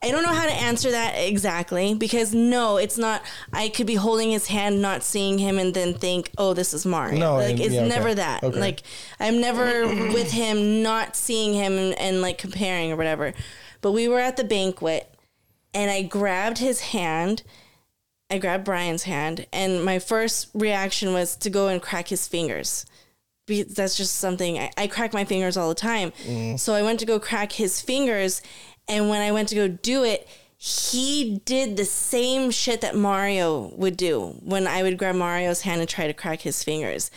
I 0.00 0.12
don't 0.12 0.22
know 0.22 0.32
how 0.32 0.46
to 0.46 0.52
answer 0.52 0.92
that 0.92 1.14
exactly 1.16 1.92
because 1.94 2.32
no, 2.32 2.76
it's 2.76 2.96
not. 2.96 3.20
I 3.52 3.68
could 3.68 3.88
be 3.88 3.96
holding 3.96 4.30
his 4.30 4.46
hand, 4.46 4.80
not 4.80 5.02
seeing 5.02 5.38
him, 5.38 5.58
and 5.58 5.74
then 5.74 5.94
think, 5.94 6.30
"Oh, 6.38 6.54
this 6.54 6.72
is 6.72 6.86
Mario." 6.86 7.18
No, 7.18 7.34
like 7.34 7.50
and- 7.50 7.60
it's 7.60 7.74
yeah, 7.74 7.80
okay. 7.80 7.88
never 7.88 8.14
that. 8.14 8.44
Okay. 8.44 8.60
Like 8.60 8.82
I'm 9.18 9.40
never 9.40 9.88
with 10.12 10.30
him, 10.30 10.84
not 10.84 11.16
seeing 11.16 11.52
him, 11.52 11.72
and, 11.72 11.98
and 11.98 12.22
like 12.22 12.38
comparing 12.38 12.92
or 12.92 12.96
whatever. 12.96 13.34
But 13.80 13.90
we 13.90 14.06
were 14.06 14.20
at 14.20 14.36
the 14.36 14.44
banquet, 14.44 15.12
and 15.74 15.90
I 15.90 16.02
grabbed 16.02 16.58
his 16.58 16.80
hand. 16.80 17.42
I 18.30 18.38
grabbed 18.38 18.64
Brian's 18.64 19.04
hand, 19.04 19.46
and 19.52 19.84
my 19.84 19.98
first 19.98 20.48
reaction 20.54 21.12
was 21.12 21.36
to 21.36 21.50
go 21.50 21.68
and 21.68 21.80
crack 21.80 22.08
his 22.08 22.28
fingers. 22.28 22.84
Because 23.46 23.74
that's 23.74 23.96
just 23.96 24.16
something 24.16 24.58
I, 24.58 24.70
I 24.76 24.86
crack 24.86 25.14
my 25.14 25.24
fingers 25.24 25.56
all 25.56 25.70
the 25.70 25.74
time. 25.74 26.12
Mm. 26.26 26.60
So 26.60 26.74
I 26.74 26.82
went 26.82 27.00
to 27.00 27.06
go 27.06 27.18
crack 27.18 27.52
his 27.52 27.80
fingers, 27.80 28.42
and 28.86 29.08
when 29.08 29.22
I 29.22 29.32
went 29.32 29.48
to 29.48 29.54
go 29.54 29.68
do 29.68 30.04
it, 30.04 30.28
he 30.58 31.40
did 31.44 31.76
the 31.76 31.84
same 31.84 32.50
shit 32.50 32.80
that 32.80 32.96
Mario 32.96 33.72
would 33.76 33.96
do 33.96 34.36
when 34.42 34.66
I 34.66 34.82
would 34.82 34.98
grab 34.98 35.14
Mario's 35.14 35.62
hand 35.62 35.80
and 35.80 35.88
try 35.88 36.06
to 36.08 36.12
crack 36.12 36.40
his 36.40 36.64
fingers. 36.64 37.10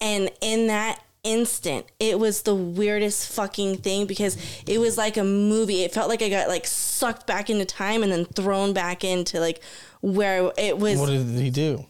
And 0.00 0.30
in 0.40 0.66
that 0.66 1.02
instant, 1.24 1.86
it 2.00 2.18
was 2.18 2.42
the 2.42 2.54
weirdest 2.54 3.32
fucking 3.32 3.78
thing 3.78 4.06
because 4.06 4.36
it 4.66 4.78
was 4.78 4.98
like 4.98 5.16
a 5.16 5.24
movie. 5.24 5.82
It 5.82 5.92
felt 5.92 6.08
like 6.08 6.22
I 6.22 6.28
got 6.28 6.48
like 6.48 6.66
sucked 6.66 7.26
back 7.26 7.48
into 7.50 7.64
time 7.64 8.02
and 8.02 8.10
then 8.10 8.24
thrown 8.24 8.72
back 8.72 9.04
into 9.04 9.40
like 9.40 9.60
where 10.00 10.52
it 10.58 10.78
was. 10.78 10.98
What 10.98 11.08
did 11.10 11.26
he 11.28 11.50
do? 11.50 11.86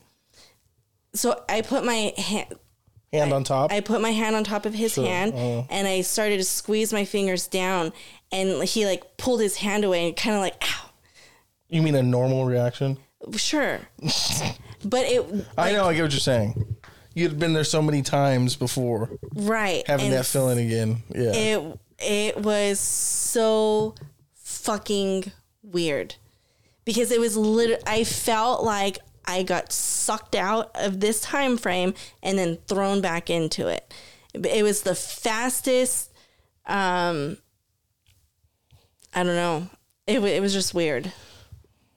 so 1.15 1.43
I 1.49 1.61
put 1.61 1.85
my 1.85 2.13
hand. 2.17 2.55
Hand 3.13 3.33
on 3.35 3.45
top. 3.45 3.71
I 3.71 3.81
put 3.81 4.01
my 4.01 4.11
hand 4.11 4.35
on 4.35 4.43
top 4.43 4.65
of 4.65 4.73
his 4.73 4.95
Sure, 4.95 5.05
hand 5.05 5.35
uh. 5.35 5.65
and 5.69 5.87
I 5.87 6.01
started 6.01 6.39
to 6.39 6.45
squeeze 6.45 6.95
my 6.95 7.05
fingers 7.05 7.47
down 7.47 7.93
and 8.31 8.63
he 8.65 8.87
like 8.87 9.19
pulled 9.19 9.43
his 9.43 9.57
hand 9.57 9.85
away 9.85 10.07
and 10.09 10.17
kind 10.17 10.35
of 10.35 10.41
like 10.41 10.55
ow 10.63 10.89
you 11.69 11.83
mean 11.83 11.95
a 11.95 12.03
normal 12.03 12.47
reaction? 12.47 12.97
sure 13.37 13.81
but 14.85 15.05
it 15.05 15.47
I 15.59 15.73
know. 15.73 15.85
I 15.85 15.93
get 15.95 16.03
what 16.03 16.11
you're 16.13 16.21
saying. 16.21 16.77
You'd 17.15 17.39
been 17.39 17.53
there 17.53 17.65
so 17.65 17.83
many 17.83 18.03
times 18.03 18.57
before, 18.57 19.11
right 19.35 19.87
having 19.87 20.07
and 20.07 20.15
that 20.15 20.27
feeling 20.27 20.59
again. 20.67 21.03
Yeah. 21.15 21.33
it 21.35 21.79
it 21.99 22.37
was 22.39 22.81
so 22.81 23.95
fucking 24.35 25.31
weird 25.63 26.15
because 26.85 27.11
it 27.11 27.21
was 27.21 27.37
lit 27.37 27.83
I 27.87 28.05
felt 28.05 28.63
like 28.65 28.99
I 29.25 29.43
got 29.43 29.73
sucked 29.73 30.35
out 30.35 30.71
of 30.75 31.01
this 31.01 31.21
time 31.21 31.57
frame 31.57 31.95
and 32.23 32.39
then 32.39 32.59
thrown 32.67 33.01
back 33.01 33.31
into 33.31 33.69
it. 33.69 33.93
It 34.35 34.63
was 34.63 34.83
the 34.83 34.95
fastest 34.95 36.11
um 36.67 37.37
I 39.15 39.23
don't 39.23 39.37
know. 39.37 39.69
It 40.07 40.21
wa- 40.23 40.29
it 40.29 40.41
was 40.41 40.53
just 40.53 40.73
weird. 40.75 41.13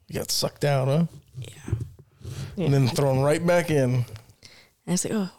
you 0.08 0.20
got 0.20 0.30
sucked 0.32 0.66
out, 0.66 0.88
huh? 0.88 1.06
Yeah. 1.40 2.66
And 2.66 2.74
then 2.74 2.88
thrown 2.90 3.20
right 3.22 3.46
back 3.46 3.70
in. 3.72 4.06
And 4.86 4.92
I 4.92 4.94
was 4.94 5.06
like, 5.06 5.14
"Oh, 5.14 5.30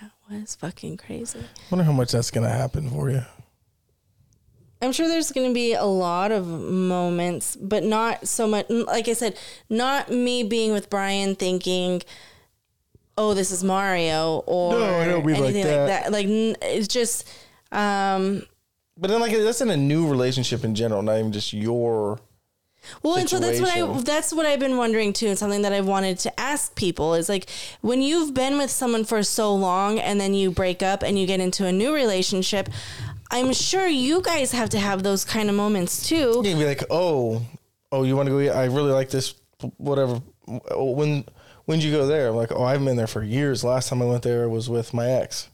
that 0.00 0.10
was 0.30 0.54
fucking 0.56 0.96
crazy." 0.98 1.38
I 1.40 1.44
wonder 1.70 1.84
how 1.84 1.92
much 1.92 2.12
that's 2.12 2.30
gonna 2.30 2.48
happen 2.50 2.90
for 2.90 3.10
you. 3.10 3.22
I'm 4.82 4.92
sure 4.92 5.08
there's 5.08 5.32
going 5.32 5.48
to 5.48 5.54
be 5.54 5.72
a 5.72 5.84
lot 5.84 6.30
of 6.30 6.46
moments, 6.46 7.56
but 7.56 7.84
not 7.84 8.28
so 8.28 8.46
much. 8.46 8.68
Like 8.68 9.08
I 9.08 9.14
said, 9.14 9.38
not 9.70 10.10
me 10.10 10.42
being 10.42 10.72
with 10.72 10.90
Brian 10.90 11.34
thinking, 11.36 12.02
"Oh, 13.16 13.32
this 13.32 13.50
is 13.50 13.64
Mario," 13.64 14.42
or 14.46 14.74
No, 14.74 15.22
mean 15.22 15.40
like 15.40 15.54
anything 15.54 15.64
that. 15.64 15.78
like 15.78 16.02
that. 16.02 16.12
Like 16.12 16.26
n- 16.26 16.56
it's 16.60 16.88
just, 16.88 17.26
um, 17.72 18.42
But 18.98 19.08
then, 19.08 19.20
like, 19.20 19.32
that's 19.32 19.62
in 19.62 19.70
a 19.70 19.76
new 19.76 20.06
relationship 20.06 20.64
in 20.64 20.74
general, 20.74 21.00
not 21.02 21.18
even 21.18 21.32
just 21.32 21.52
your. 21.54 22.20
Well, 23.02 23.16
and 23.16 23.28
so 23.28 23.38
that's 23.38 23.60
what 23.60 23.70
i 23.70 24.00
that's 24.02 24.32
what 24.32 24.46
I've 24.46 24.60
been 24.60 24.76
wondering 24.76 25.12
too, 25.12 25.28
and 25.28 25.38
something 25.38 25.62
that 25.62 25.72
I've 25.72 25.86
wanted 25.86 26.18
to 26.20 26.40
ask 26.40 26.74
people 26.74 27.14
is 27.14 27.28
like 27.28 27.48
when 27.80 28.02
you've 28.02 28.34
been 28.34 28.58
with 28.58 28.70
someone 28.70 29.04
for 29.04 29.22
so 29.22 29.54
long, 29.54 29.98
and 29.98 30.20
then 30.20 30.34
you 30.34 30.50
break 30.50 30.82
up 30.82 31.02
and 31.02 31.18
you 31.18 31.26
get 31.26 31.40
into 31.40 31.66
a 31.66 31.72
new 31.72 31.94
relationship. 31.94 32.68
I'm 33.30 33.52
sure 33.52 33.88
you 33.88 34.22
guys 34.22 34.52
have 34.52 34.70
to 34.70 34.78
have 34.78 35.02
those 35.02 35.24
kind 35.24 35.48
of 35.48 35.56
moments 35.56 36.06
too. 36.08 36.34
You 36.36 36.42
can 36.42 36.58
be 36.58 36.66
like, 36.66 36.84
oh, 36.88 37.42
oh, 37.90 38.04
you 38.04 38.14
want 38.14 38.28
to 38.28 38.30
go? 38.30 38.40
eat? 38.40 38.50
I 38.50 38.66
really 38.66 38.92
like 38.92 39.10
this. 39.10 39.34
Whatever. 39.78 40.20
Oh, 40.70 40.92
When 40.92 41.24
when'd 41.64 41.82
you 41.82 41.90
go 41.90 42.06
there? 42.06 42.28
I'm 42.28 42.36
like, 42.36 42.52
oh, 42.52 42.62
I 42.62 42.72
haven't 42.72 42.86
been 42.86 42.96
there 42.96 43.06
for 43.06 43.22
years. 43.22 43.64
Last 43.64 43.88
time 43.88 44.02
I 44.02 44.04
went 44.04 44.22
there 44.22 44.48
was 44.48 44.68
with 44.68 44.94
my 44.94 45.10
ex. 45.10 45.48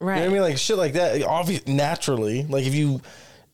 Right. 0.00 0.16
You 0.16 0.20
know 0.20 0.26
what 0.26 0.30
I 0.30 0.40
mean? 0.40 0.50
Like 0.50 0.58
shit 0.58 0.78
like 0.78 0.92
that. 0.94 1.22
obviously 1.24 1.74
naturally, 1.74 2.44
like 2.44 2.64
if 2.64 2.74
you 2.74 3.00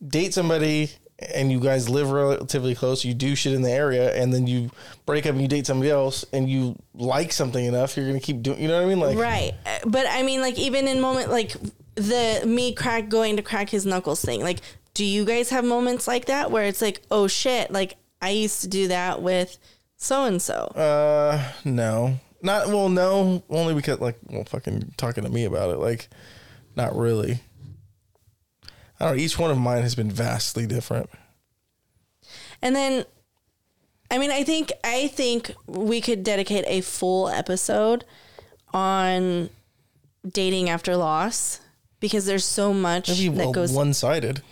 date 0.06 0.34
somebody 0.34 0.90
and 1.34 1.50
you 1.50 1.60
guys 1.60 1.88
live 1.88 2.10
relatively 2.10 2.74
close, 2.74 3.04
you 3.04 3.14
do 3.14 3.34
shit 3.34 3.52
in 3.52 3.62
the 3.62 3.70
area, 3.70 4.14
and 4.14 4.32
then 4.32 4.46
you 4.46 4.70
break 5.06 5.26
up 5.26 5.32
and 5.32 5.42
you 5.42 5.48
date 5.48 5.66
somebody 5.66 5.90
else, 5.90 6.24
and 6.32 6.48
you 6.48 6.76
like 6.94 7.32
something 7.32 7.64
enough, 7.64 7.96
you're 7.96 8.06
gonna 8.06 8.20
keep 8.20 8.42
doing. 8.42 8.60
You 8.60 8.68
know 8.68 8.76
what 8.76 8.86
I 8.86 8.88
mean? 8.88 9.00
Like, 9.00 9.18
Right. 9.18 9.52
But 9.86 10.06
I 10.08 10.22
mean, 10.22 10.40
like, 10.40 10.58
even 10.58 10.88
in 10.88 11.00
moment, 11.00 11.30
like 11.30 11.54
the 11.94 12.42
me 12.46 12.72
crack 12.72 13.08
going 13.08 13.36
to 13.36 13.42
crack 13.42 13.70
his 13.70 13.86
knuckles 13.86 14.22
thing, 14.22 14.42
like, 14.42 14.58
do 14.94 15.04
you 15.04 15.24
guys 15.24 15.50
have 15.50 15.64
moments 15.64 16.06
like 16.06 16.26
that 16.26 16.50
where 16.50 16.64
it's 16.64 16.82
like, 16.82 17.02
oh 17.10 17.26
shit, 17.26 17.70
like 17.70 17.96
I 18.22 18.30
used 18.30 18.60
to 18.62 18.68
do 18.68 18.88
that 18.88 19.22
with 19.22 19.58
so 19.96 20.24
and 20.24 20.40
so? 20.40 20.54
Uh, 20.54 21.52
no, 21.64 22.18
not 22.42 22.68
well, 22.68 22.88
no, 22.88 23.42
only 23.50 23.74
because 23.74 24.00
like, 24.00 24.18
well, 24.28 24.44
fucking 24.44 24.94
talking 24.96 25.24
to 25.24 25.30
me 25.30 25.44
about 25.44 25.70
it, 25.70 25.78
like, 25.78 26.08
not 26.76 26.96
really. 26.96 27.40
I 29.00 29.06
don't 29.06 29.16
know. 29.16 29.22
Each 29.22 29.38
one 29.38 29.50
of 29.50 29.58
mine 29.58 29.82
has 29.82 29.94
been 29.94 30.10
vastly 30.10 30.66
different. 30.66 31.10
And 32.62 32.74
then, 32.74 33.04
I 34.10 34.18
mean, 34.18 34.30
I 34.30 34.44
think 34.44 34.72
I 34.82 35.08
think 35.08 35.54
we 35.66 36.00
could 36.00 36.22
dedicate 36.22 36.64
a 36.66 36.80
full 36.80 37.28
episode 37.28 38.04
on 38.72 39.50
dating 40.26 40.68
after 40.68 40.96
loss 40.96 41.60
because 42.00 42.26
there's 42.26 42.44
so 42.44 42.72
much 42.72 43.08
Maybe 43.08 43.28
that 43.36 43.52
goes 43.52 43.72
one 43.72 43.92
sided. 43.92 44.42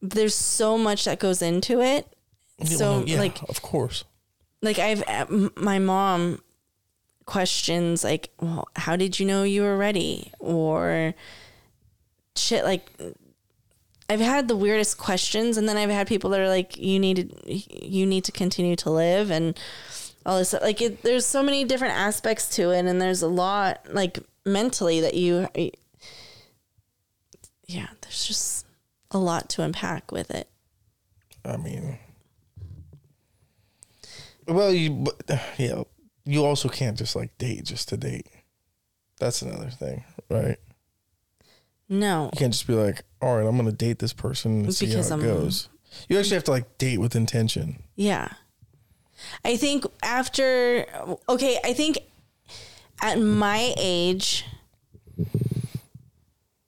there's 0.00 0.34
so 0.34 0.78
much 0.78 1.04
that 1.04 1.18
goes 1.18 1.42
into 1.42 1.80
it. 1.80 2.06
So 2.64 3.04
yeah, 3.06 3.18
like 3.18 3.42
of 3.48 3.62
course. 3.62 4.04
like 4.62 4.78
I've 4.78 5.30
my 5.56 5.78
mom 5.78 6.40
questions 7.26 8.04
like, 8.04 8.30
well, 8.40 8.68
how 8.76 8.96
did 8.96 9.18
you 9.18 9.26
know 9.26 9.42
you 9.42 9.62
were 9.62 9.76
ready? 9.76 10.32
Or 10.38 11.14
shit 12.36 12.64
like 12.64 12.90
I've 14.08 14.20
had 14.20 14.48
the 14.48 14.56
weirdest 14.56 14.98
questions 14.98 15.56
and 15.56 15.68
then 15.68 15.76
I've 15.76 15.90
had 15.90 16.06
people 16.06 16.30
that 16.30 16.40
are 16.40 16.48
like, 16.48 16.76
you 16.76 16.98
need 16.98 17.30
to, 17.46 17.54
you 17.54 18.06
need 18.06 18.24
to 18.24 18.32
continue 18.32 18.76
to 18.76 18.90
live 18.90 19.30
and 19.30 19.58
all 20.26 20.38
this 20.38 20.54
like 20.54 20.80
it, 20.80 21.02
there's 21.02 21.26
so 21.26 21.42
many 21.42 21.64
different 21.64 21.94
aspects 21.94 22.48
to 22.56 22.70
it 22.70 22.86
and 22.86 23.00
there's 23.00 23.20
a 23.20 23.28
lot 23.28 23.80
like 23.92 24.18
mentally 24.46 25.00
that 25.00 25.12
you 25.12 25.46
yeah, 27.66 27.88
there's 28.02 28.26
just 28.26 28.66
a 29.10 29.18
lot 29.18 29.48
to 29.50 29.62
unpack 29.62 30.12
with 30.12 30.30
it. 30.30 30.48
I 31.44 31.56
mean, 31.56 31.98
well, 34.46 34.72
you, 34.72 35.06
yeah, 35.58 35.82
you 36.24 36.44
also 36.44 36.68
can't 36.68 36.98
just 36.98 37.16
like 37.16 37.36
date 37.38 37.64
just 37.64 37.88
to 37.90 37.96
date. 37.96 38.26
That's 39.18 39.42
another 39.42 39.70
thing, 39.70 40.04
right? 40.28 40.58
No. 41.98 42.30
You 42.32 42.38
can't 42.38 42.52
just 42.52 42.66
be 42.66 42.74
like, 42.74 43.02
all 43.22 43.36
right, 43.36 43.46
I'm 43.46 43.56
gonna 43.56 43.72
date 43.72 43.98
this 43.98 44.12
person 44.12 44.64
and 44.64 44.74
see 44.74 44.86
Because 44.86 45.08
how 45.08 45.16
it 45.16 45.18
I'm- 45.20 45.26
goes. 45.28 45.68
You 46.08 46.18
actually 46.18 46.34
have 46.34 46.44
to 46.44 46.50
like 46.50 46.76
date 46.78 46.98
with 46.98 47.14
intention. 47.14 47.82
Yeah. 47.96 48.28
I 49.44 49.56
think 49.56 49.84
after 50.02 50.86
okay, 51.28 51.58
I 51.64 51.72
think 51.72 51.98
at 53.00 53.18
my 53.20 53.72
age 53.78 54.44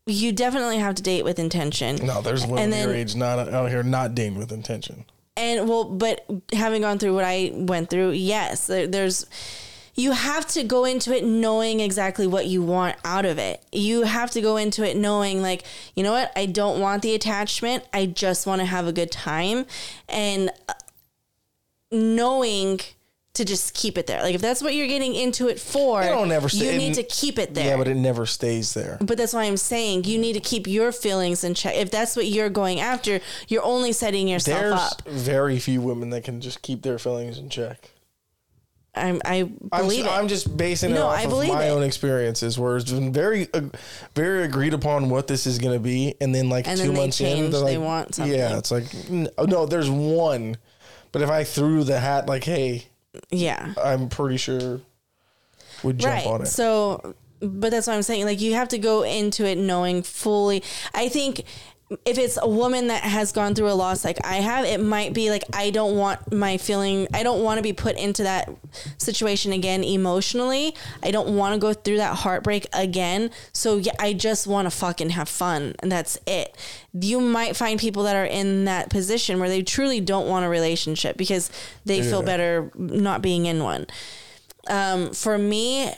you 0.06 0.30
definitely 0.30 0.78
have 0.78 0.94
to 0.94 1.02
date 1.02 1.24
with 1.24 1.38
intention. 1.38 1.96
No, 2.06 2.22
there's 2.22 2.46
women 2.46 2.64
And 2.64 2.72
then- 2.72 2.88
your 2.88 2.96
age 2.96 3.16
not 3.16 3.38
out 3.52 3.68
here 3.70 3.82
not 3.82 4.14
dating 4.14 4.38
with 4.38 4.52
intention. 4.52 5.04
And 5.36 5.68
well, 5.68 5.84
but 5.84 6.24
having 6.52 6.80
gone 6.82 6.98
through 6.98 7.14
what 7.14 7.24
I 7.24 7.50
went 7.52 7.90
through, 7.90 8.12
yes, 8.12 8.68
there, 8.68 8.86
there's 8.86 9.26
you 9.96 10.12
have 10.12 10.46
to 10.48 10.62
go 10.62 10.84
into 10.84 11.16
it 11.16 11.24
knowing 11.24 11.80
exactly 11.80 12.26
what 12.26 12.46
you 12.46 12.62
want 12.62 12.96
out 13.04 13.24
of 13.24 13.38
it. 13.38 13.64
You 13.72 14.02
have 14.02 14.30
to 14.32 14.40
go 14.42 14.56
into 14.58 14.86
it 14.86 14.96
knowing 14.96 15.40
like, 15.42 15.64
you 15.94 16.02
know 16.02 16.12
what? 16.12 16.30
I 16.36 16.44
don't 16.46 16.80
want 16.80 17.02
the 17.02 17.14
attachment. 17.14 17.82
I 17.94 18.04
just 18.06 18.46
want 18.46 18.60
to 18.60 18.66
have 18.66 18.86
a 18.86 18.92
good 18.92 19.10
time 19.10 19.64
and 20.08 20.50
uh, 20.68 20.74
knowing 21.90 22.80
to 23.34 23.44
just 23.44 23.74
keep 23.74 23.98
it 23.98 24.06
there. 24.06 24.22
Like 24.22 24.34
if 24.34 24.40
that's 24.40 24.62
what 24.62 24.74
you're 24.74 24.86
getting 24.86 25.14
into 25.14 25.48
it 25.48 25.60
for, 25.60 26.02
It 26.02 26.06
don't 26.08 26.32
ever 26.32 26.48
stay- 26.48 26.72
you 26.72 26.78
need 26.78 26.94
to 26.94 27.02
keep 27.02 27.38
it 27.38 27.52
there. 27.54 27.66
Yeah, 27.66 27.76
but 27.76 27.86
it 27.86 27.94
never 27.96 28.24
stays 28.24 28.72
there. 28.74 28.96
But 29.00 29.18
that's 29.18 29.34
why 29.34 29.44
I'm 29.44 29.58
saying 29.58 30.04
you 30.04 30.18
need 30.18 30.32
to 30.34 30.40
keep 30.40 30.66
your 30.66 30.90
feelings 30.90 31.44
in 31.44 31.52
check. 31.54 31.74
If 31.76 31.90
that's 31.90 32.16
what 32.16 32.26
you're 32.26 32.48
going 32.48 32.80
after, 32.80 33.20
you're 33.48 33.62
only 33.64 33.92
setting 33.92 34.26
yourself 34.26 34.60
There's 34.60 34.72
up. 34.92 35.08
very 35.08 35.58
few 35.58 35.82
women 35.82 36.10
that 36.10 36.24
can 36.24 36.40
just 36.40 36.62
keep 36.62 36.80
their 36.82 36.98
feelings 36.98 37.38
in 37.38 37.50
check. 37.50 37.90
I'm, 38.96 39.20
I 39.24 39.50
I'm, 39.72 39.90
it. 39.90 40.06
I'm 40.06 40.28
just 40.28 40.56
basing 40.56 40.92
it 40.92 40.94
No, 40.94 41.06
off 41.06 41.18
I 41.18 41.22
of 41.24 41.30
my 41.30 41.64
it. 41.64 41.70
own 41.70 41.82
experiences, 41.82 42.58
where 42.58 42.76
it's 42.76 42.90
been 42.90 43.12
very, 43.12 43.48
uh, 43.52 43.62
very 44.14 44.44
agreed 44.44 44.74
upon 44.74 45.10
what 45.10 45.26
this 45.26 45.46
is 45.46 45.58
going 45.58 45.74
to 45.74 45.80
be, 45.80 46.14
and 46.20 46.34
then 46.34 46.48
like 46.48 46.66
And 46.66 46.78
two 46.78 46.86
then 46.86 46.94
they 46.94 47.00
months 47.00 47.20
in, 47.20 47.50
they're 47.50 47.64
they 47.64 47.78
want 47.78 48.14
something. 48.14 48.34
Yeah, 48.34 48.58
it's 48.58 48.70
like 48.70 48.86
no, 49.10 49.66
there's 49.66 49.90
one, 49.90 50.56
but 51.12 51.22
if 51.22 51.30
I 51.30 51.44
threw 51.44 51.84
the 51.84 52.00
hat, 52.00 52.26
like, 52.26 52.44
hey, 52.44 52.86
yeah. 53.30 53.74
I'm 53.82 54.08
pretty 54.08 54.36
sure 54.36 54.80
would 55.82 55.98
jump 55.98 56.14
right. 56.14 56.26
on 56.26 56.42
it. 56.42 56.46
So, 56.46 57.14
but 57.40 57.70
that's 57.70 57.86
what 57.86 57.94
I'm 57.94 58.02
saying. 58.02 58.24
Like, 58.24 58.40
you 58.40 58.54
have 58.54 58.68
to 58.68 58.78
go 58.78 59.02
into 59.02 59.44
it 59.46 59.58
knowing 59.58 60.02
fully. 60.02 60.62
I 60.94 61.08
think 61.08 61.44
if 62.04 62.18
it's 62.18 62.36
a 62.40 62.48
woman 62.48 62.88
that 62.88 63.04
has 63.04 63.30
gone 63.30 63.54
through 63.54 63.70
a 63.70 63.74
loss 63.74 64.04
like 64.04 64.18
I 64.26 64.36
have, 64.36 64.64
it 64.64 64.80
might 64.80 65.14
be 65.14 65.30
like, 65.30 65.44
I 65.52 65.70
don't 65.70 65.96
want 65.96 66.32
my 66.32 66.56
feeling, 66.56 67.06
I 67.14 67.22
don't 67.22 67.44
want 67.44 67.58
to 67.58 67.62
be 67.62 67.72
put 67.72 67.96
into 67.96 68.24
that 68.24 68.50
situation 68.98 69.52
again 69.52 69.84
emotionally. 69.84 70.74
I 71.04 71.12
don't 71.12 71.36
want 71.36 71.54
to 71.54 71.60
go 71.60 71.72
through 71.72 71.98
that 71.98 72.16
heartbreak 72.16 72.66
again. 72.72 73.30
So, 73.52 73.76
yeah, 73.76 73.92
I 74.00 74.14
just 74.14 74.48
want 74.48 74.66
to 74.66 74.70
fucking 74.70 75.10
have 75.10 75.28
fun. 75.28 75.76
And 75.78 75.92
that's 75.92 76.18
it. 76.26 76.56
You 76.92 77.20
might 77.20 77.54
find 77.54 77.78
people 77.78 78.02
that 78.02 78.16
are 78.16 78.26
in 78.26 78.64
that 78.64 78.90
position 78.90 79.38
where 79.38 79.48
they 79.48 79.62
truly 79.62 80.00
don't 80.00 80.28
want 80.28 80.44
a 80.44 80.48
relationship 80.48 81.16
because 81.16 81.52
they 81.84 82.02
feel 82.02 82.22
better 82.22 82.72
not 82.74 83.22
being 83.22 83.46
in 83.46 83.62
one. 83.62 83.86
Um, 84.68 85.12
for 85.12 85.38
me, 85.38 85.92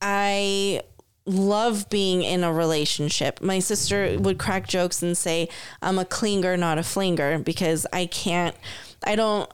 I 0.00 0.80
love 1.26 1.88
being 1.90 2.22
in 2.22 2.42
a 2.42 2.52
relationship. 2.52 3.40
My 3.40 3.58
sister 3.58 4.16
would 4.18 4.38
crack 4.38 4.66
jokes 4.66 5.02
and 5.02 5.16
say, 5.16 5.48
I'm 5.82 5.98
a 5.98 6.04
clinger, 6.04 6.58
not 6.58 6.78
a 6.78 6.82
flinger, 6.82 7.38
because 7.38 7.86
I 7.92 8.06
can't, 8.06 8.56
I 9.04 9.16
don't, 9.16 9.50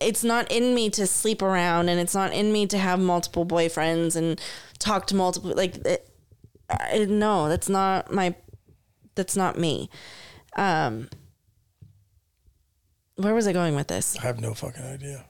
it's 0.00 0.24
not 0.24 0.50
in 0.50 0.74
me 0.74 0.90
to 0.90 1.06
sleep 1.06 1.42
around 1.42 1.88
and 1.88 2.00
it's 2.00 2.14
not 2.14 2.32
in 2.32 2.52
me 2.52 2.66
to 2.66 2.78
have 2.78 2.98
multiple 2.98 3.46
boyfriends 3.46 4.16
and 4.16 4.40
talk 4.78 5.06
to 5.08 5.16
multiple, 5.16 5.54
like, 5.54 5.76
it, 5.86 6.08
I, 6.68 7.04
no, 7.08 7.48
that's 7.48 7.68
not 7.68 8.10
my, 8.12 8.34
that's 9.14 9.36
not 9.36 9.58
me. 9.58 9.90
Um, 10.56 11.08
where 13.16 13.34
was 13.34 13.46
I 13.46 13.52
going 13.52 13.74
with 13.74 13.88
this? 13.88 14.16
I 14.18 14.22
have 14.22 14.40
no 14.40 14.54
fucking 14.54 14.82
idea. 14.82 15.26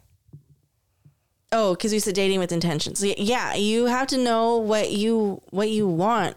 Oh, 1.53 1.75
because 1.75 1.93
you 1.93 2.01
said 2.01 2.15
dating 2.15 2.39
with 2.39 2.51
intention. 2.51 2.95
So 2.95 3.13
yeah, 3.17 3.55
you 3.55 3.87
have 3.87 4.07
to 4.09 4.19
know 4.19 4.57
what 4.57 4.91
you 4.91 5.43
what 5.51 5.69
you 5.69 5.87
want, 5.87 6.37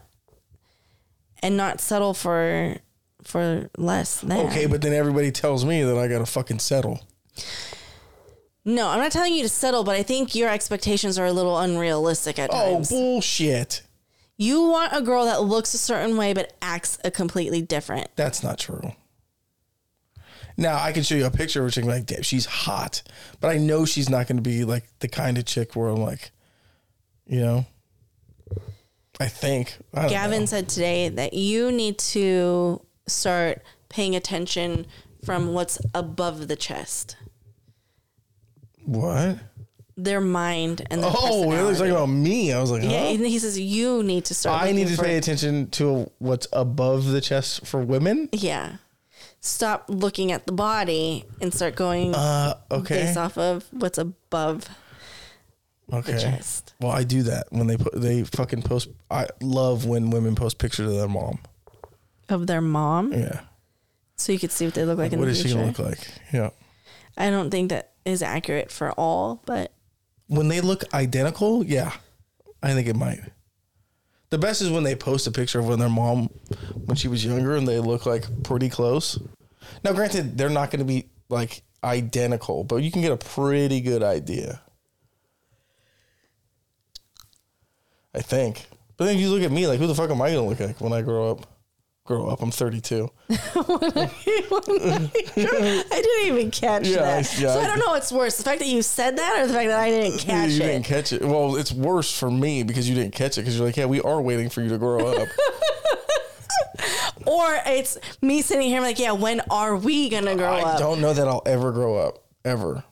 and 1.42 1.56
not 1.56 1.80
settle 1.80 2.12
for 2.14 2.76
for 3.24 3.70
less 3.78 4.20
than. 4.20 4.46
Okay, 4.48 4.66
but 4.66 4.82
then 4.82 4.92
everybody 4.92 5.30
tells 5.32 5.64
me 5.64 5.82
that 5.82 5.96
I 5.96 6.06
gotta 6.06 6.26
fucking 6.26 6.58
settle. 6.58 7.00
No, 8.64 8.88
I'm 8.88 8.98
not 8.98 9.12
telling 9.12 9.32
you 9.32 9.42
to 9.42 9.48
settle, 9.48 9.84
but 9.84 9.94
I 9.96 10.02
think 10.02 10.34
your 10.34 10.48
expectations 10.50 11.18
are 11.18 11.26
a 11.26 11.32
little 11.32 11.56
unrealistic 11.58 12.38
at 12.38 12.50
Oh 12.52 12.74
times. 12.74 12.90
bullshit! 12.90 13.82
you 14.38 14.60
want 14.64 14.92
a 14.92 15.00
girl 15.00 15.24
that 15.24 15.40
looks 15.42 15.72
a 15.72 15.78
certain 15.78 16.14
way 16.16 16.34
but 16.34 16.52
acts 16.60 16.98
a 17.04 17.10
completely 17.10 17.62
different. 17.62 18.08
That's 18.16 18.42
not 18.42 18.58
true. 18.58 18.92
Now 20.56 20.82
I 20.82 20.92
can 20.92 21.02
show 21.02 21.14
you 21.14 21.26
a 21.26 21.30
picture 21.30 21.60
of 21.62 21.68
a 21.68 21.70
chick 21.70 21.82
and 21.84 21.90
be 21.90 21.98
like, 21.98 22.06
damn, 22.06 22.22
she's 22.22 22.46
hot, 22.46 23.02
but 23.40 23.48
I 23.48 23.58
know 23.58 23.84
she's 23.84 24.08
not 24.08 24.26
going 24.26 24.36
to 24.36 24.42
be 24.42 24.64
like 24.64 24.84
the 25.00 25.08
kind 25.08 25.36
of 25.38 25.44
chick 25.44 25.76
where 25.76 25.88
I'm 25.88 26.00
like, 26.00 26.30
you 27.26 27.40
know. 27.40 27.66
I 29.18 29.28
think 29.28 29.78
I 29.94 30.02
don't 30.02 30.10
Gavin 30.10 30.40
know. 30.40 30.46
said 30.46 30.68
today 30.68 31.08
that 31.08 31.32
you 31.32 31.72
need 31.72 31.98
to 31.98 32.82
start 33.06 33.62
paying 33.88 34.14
attention 34.14 34.86
from 35.24 35.54
what's 35.54 35.78
above 35.94 36.48
the 36.48 36.56
chest. 36.56 37.16
What? 38.84 39.38
Their 39.96 40.20
mind 40.20 40.86
and 40.90 41.02
their 41.02 41.10
Oh, 41.14 41.50
it 41.50 41.62
was 41.62 41.78
talking 41.78 41.92
about 41.92 42.10
me. 42.10 42.52
I 42.52 42.60
was 42.60 42.70
like, 42.70 42.82
huh? 42.82 42.90
Yeah, 42.90 43.04
and 43.08 43.26
he 43.26 43.38
says 43.38 43.58
you 43.58 44.02
need 44.02 44.26
to 44.26 44.34
start. 44.34 44.62
I 44.62 44.72
need 44.72 44.88
to 44.88 45.02
pay 45.02 45.16
attention 45.16 45.70
to 45.70 46.10
what's 46.18 46.46
above 46.52 47.06
the 47.06 47.22
chest 47.22 47.66
for 47.66 47.80
women. 47.80 48.28
Yeah, 48.32 48.76
stop 49.40 49.84
looking 49.88 50.32
at 50.32 50.46
the 50.46 50.52
body 50.52 51.24
and 51.40 51.52
start 51.54 51.74
going 51.76 52.14
Uh, 52.14 52.54
okay, 52.70 53.04
based 53.04 53.16
off 53.16 53.38
of 53.38 53.64
what's 53.70 53.98
above 53.98 54.68
okay. 55.92 56.12
the 56.12 56.18
chest. 56.20 56.74
Well, 56.80 56.92
I 56.92 57.04
do 57.04 57.22
that 57.24 57.46
when 57.50 57.66
they 57.66 57.76
put 57.76 57.92
they 58.00 58.24
fucking 58.24 58.62
post. 58.62 58.88
I 59.10 59.26
love 59.40 59.84
when 59.86 60.10
women 60.10 60.34
post 60.34 60.58
pictures 60.58 60.88
of 60.90 60.96
their 60.96 61.08
mom. 61.08 61.38
Of 62.28 62.46
their 62.48 62.60
mom, 62.60 63.12
Yeah, 63.12 63.40
so 64.16 64.32
you 64.32 64.38
could 64.38 64.50
see 64.50 64.64
what 64.64 64.74
they 64.74 64.84
look 64.84 64.98
like 64.98 65.12
in 65.12 65.20
what 65.20 65.26
the 65.26 65.30
is 65.32 65.42
she 65.42 65.50
gonna 65.52 65.66
look 65.66 65.78
like? 65.78 66.08
Yeah, 66.32 66.50
I 67.16 67.30
don't 67.30 67.50
think 67.50 67.70
that 67.70 67.92
is 68.04 68.20
accurate 68.22 68.70
for 68.72 68.90
all, 68.92 69.42
but 69.46 69.72
when 70.26 70.48
they 70.48 70.60
look 70.60 70.82
identical, 70.92 71.64
yeah, 71.64 71.92
I 72.62 72.72
think 72.72 72.88
it 72.88 72.96
might. 72.96 73.20
The 74.30 74.38
best 74.38 74.60
is 74.60 74.70
when 74.70 74.82
they 74.82 74.96
post 74.96 75.26
a 75.26 75.30
picture 75.30 75.60
of 75.60 75.68
when 75.68 75.78
their 75.78 75.88
mom, 75.88 76.30
when 76.84 76.96
she 76.96 77.08
was 77.08 77.24
younger, 77.24 77.56
and 77.56 77.66
they 77.66 77.78
look 77.78 78.06
like 78.06 78.42
pretty 78.42 78.68
close. 78.68 79.18
Now, 79.84 79.92
granted, 79.92 80.36
they're 80.36 80.48
not 80.48 80.70
going 80.70 80.80
to 80.80 80.84
be 80.84 81.08
like 81.28 81.62
identical, 81.84 82.64
but 82.64 82.76
you 82.76 82.90
can 82.90 83.02
get 83.02 83.12
a 83.12 83.16
pretty 83.16 83.80
good 83.80 84.02
idea. 84.02 84.60
I 88.14 88.20
think. 88.20 88.66
But 88.96 89.04
then 89.04 89.18
you 89.18 89.28
look 89.28 89.42
at 89.42 89.52
me 89.52 89.66
like, 89.66 89.78
who 89.78 89.86
the 89.86 89.94
fuck 89.94 90.10
am 90.10 90.22
I 90.22 90.32
going 90.32 90.42
to 90.42 90.48
look 90.48 90.60
like 90.60 90.80
when 90.80 90.92
I 90.92 91.02
grow 91.02 91.30
up? 91.30 91.55
Grow 92.06 92.28
up. 92.28 92.40
I'm 92.40 92.50
32. 92.52 93.10
I 93.30 94.10
didn't 95.34 96.26
even 96.26 96.50
catch 96.50 96.86
Yeah, 96.86 96.98
that. 96.98 97.14
I- 97.14 97.16
yeah, 97.16 97.22
so 97.22 97.48
I, 97.60 97.64
I- 97.64 97.66
don't 97.66 97.78
know 97.80 97.88
what's 97.88 98.12
worse: 98.12 98.36
the 98.36 98.44
fact 98.44 98.60
that 98.60 98.68
you 98.68 98.82
said 98.82 99.18
that, 99.18 99.40
or 99.40 99.46
the 99.48 99.52
fact 99.52 99.68
that 99.68 99.80
I 99.80 99.90
didn't 99.90 100.18
catch 100.20 100.50
you 100.50 100.56
it. 100.56 100.66
didn't 100.66 100.84
catch 100.86 101.12
it. 101.12 101.22
Well, 101.22 101.56
it's 101.56 101.72
worse 101.72 102.16
for 102.16 102.30
me 102.30 102.62
because 102.62 102.88
you 102.88 102.94
didn't 102.94 103.14
catch 103.14 103.38
it 103.38 103.42
because 103.42 103.56
you're 103.58 103.66
like, 103.66 103.76
yeah, 103.76 103.86
we 103.86 104.00
are 104.00 104.20
waiting 104.20 104.48
for 104.48 104.62
you 104.62 104.68
to 104.68 104.78
grow 104.78 105.04
up. 105.14 105.28
or 107.26 107.58
it's 107.66 107.98
me 108.22 108.40
sitting 108.42 108.68
here 108.68 108.80
like, 108.80 108.98
yeah, 108.98 109.12
when 109.12 109.40
are 109.50 109.76
we 109.76 110.08
gonna 110.08 110.36
grow 110.36 110.52
I 110.52 110.60
up? 110.60 110.76
I 110.76 110.78
don't 110.78 111.00
know 111.00 111.12
that 111.12 111.26
I'll 111.26 111.42
ever 111.46 111.72
grow 111.72 111.96
up 111.96 112.22
ever. 112.44 112.84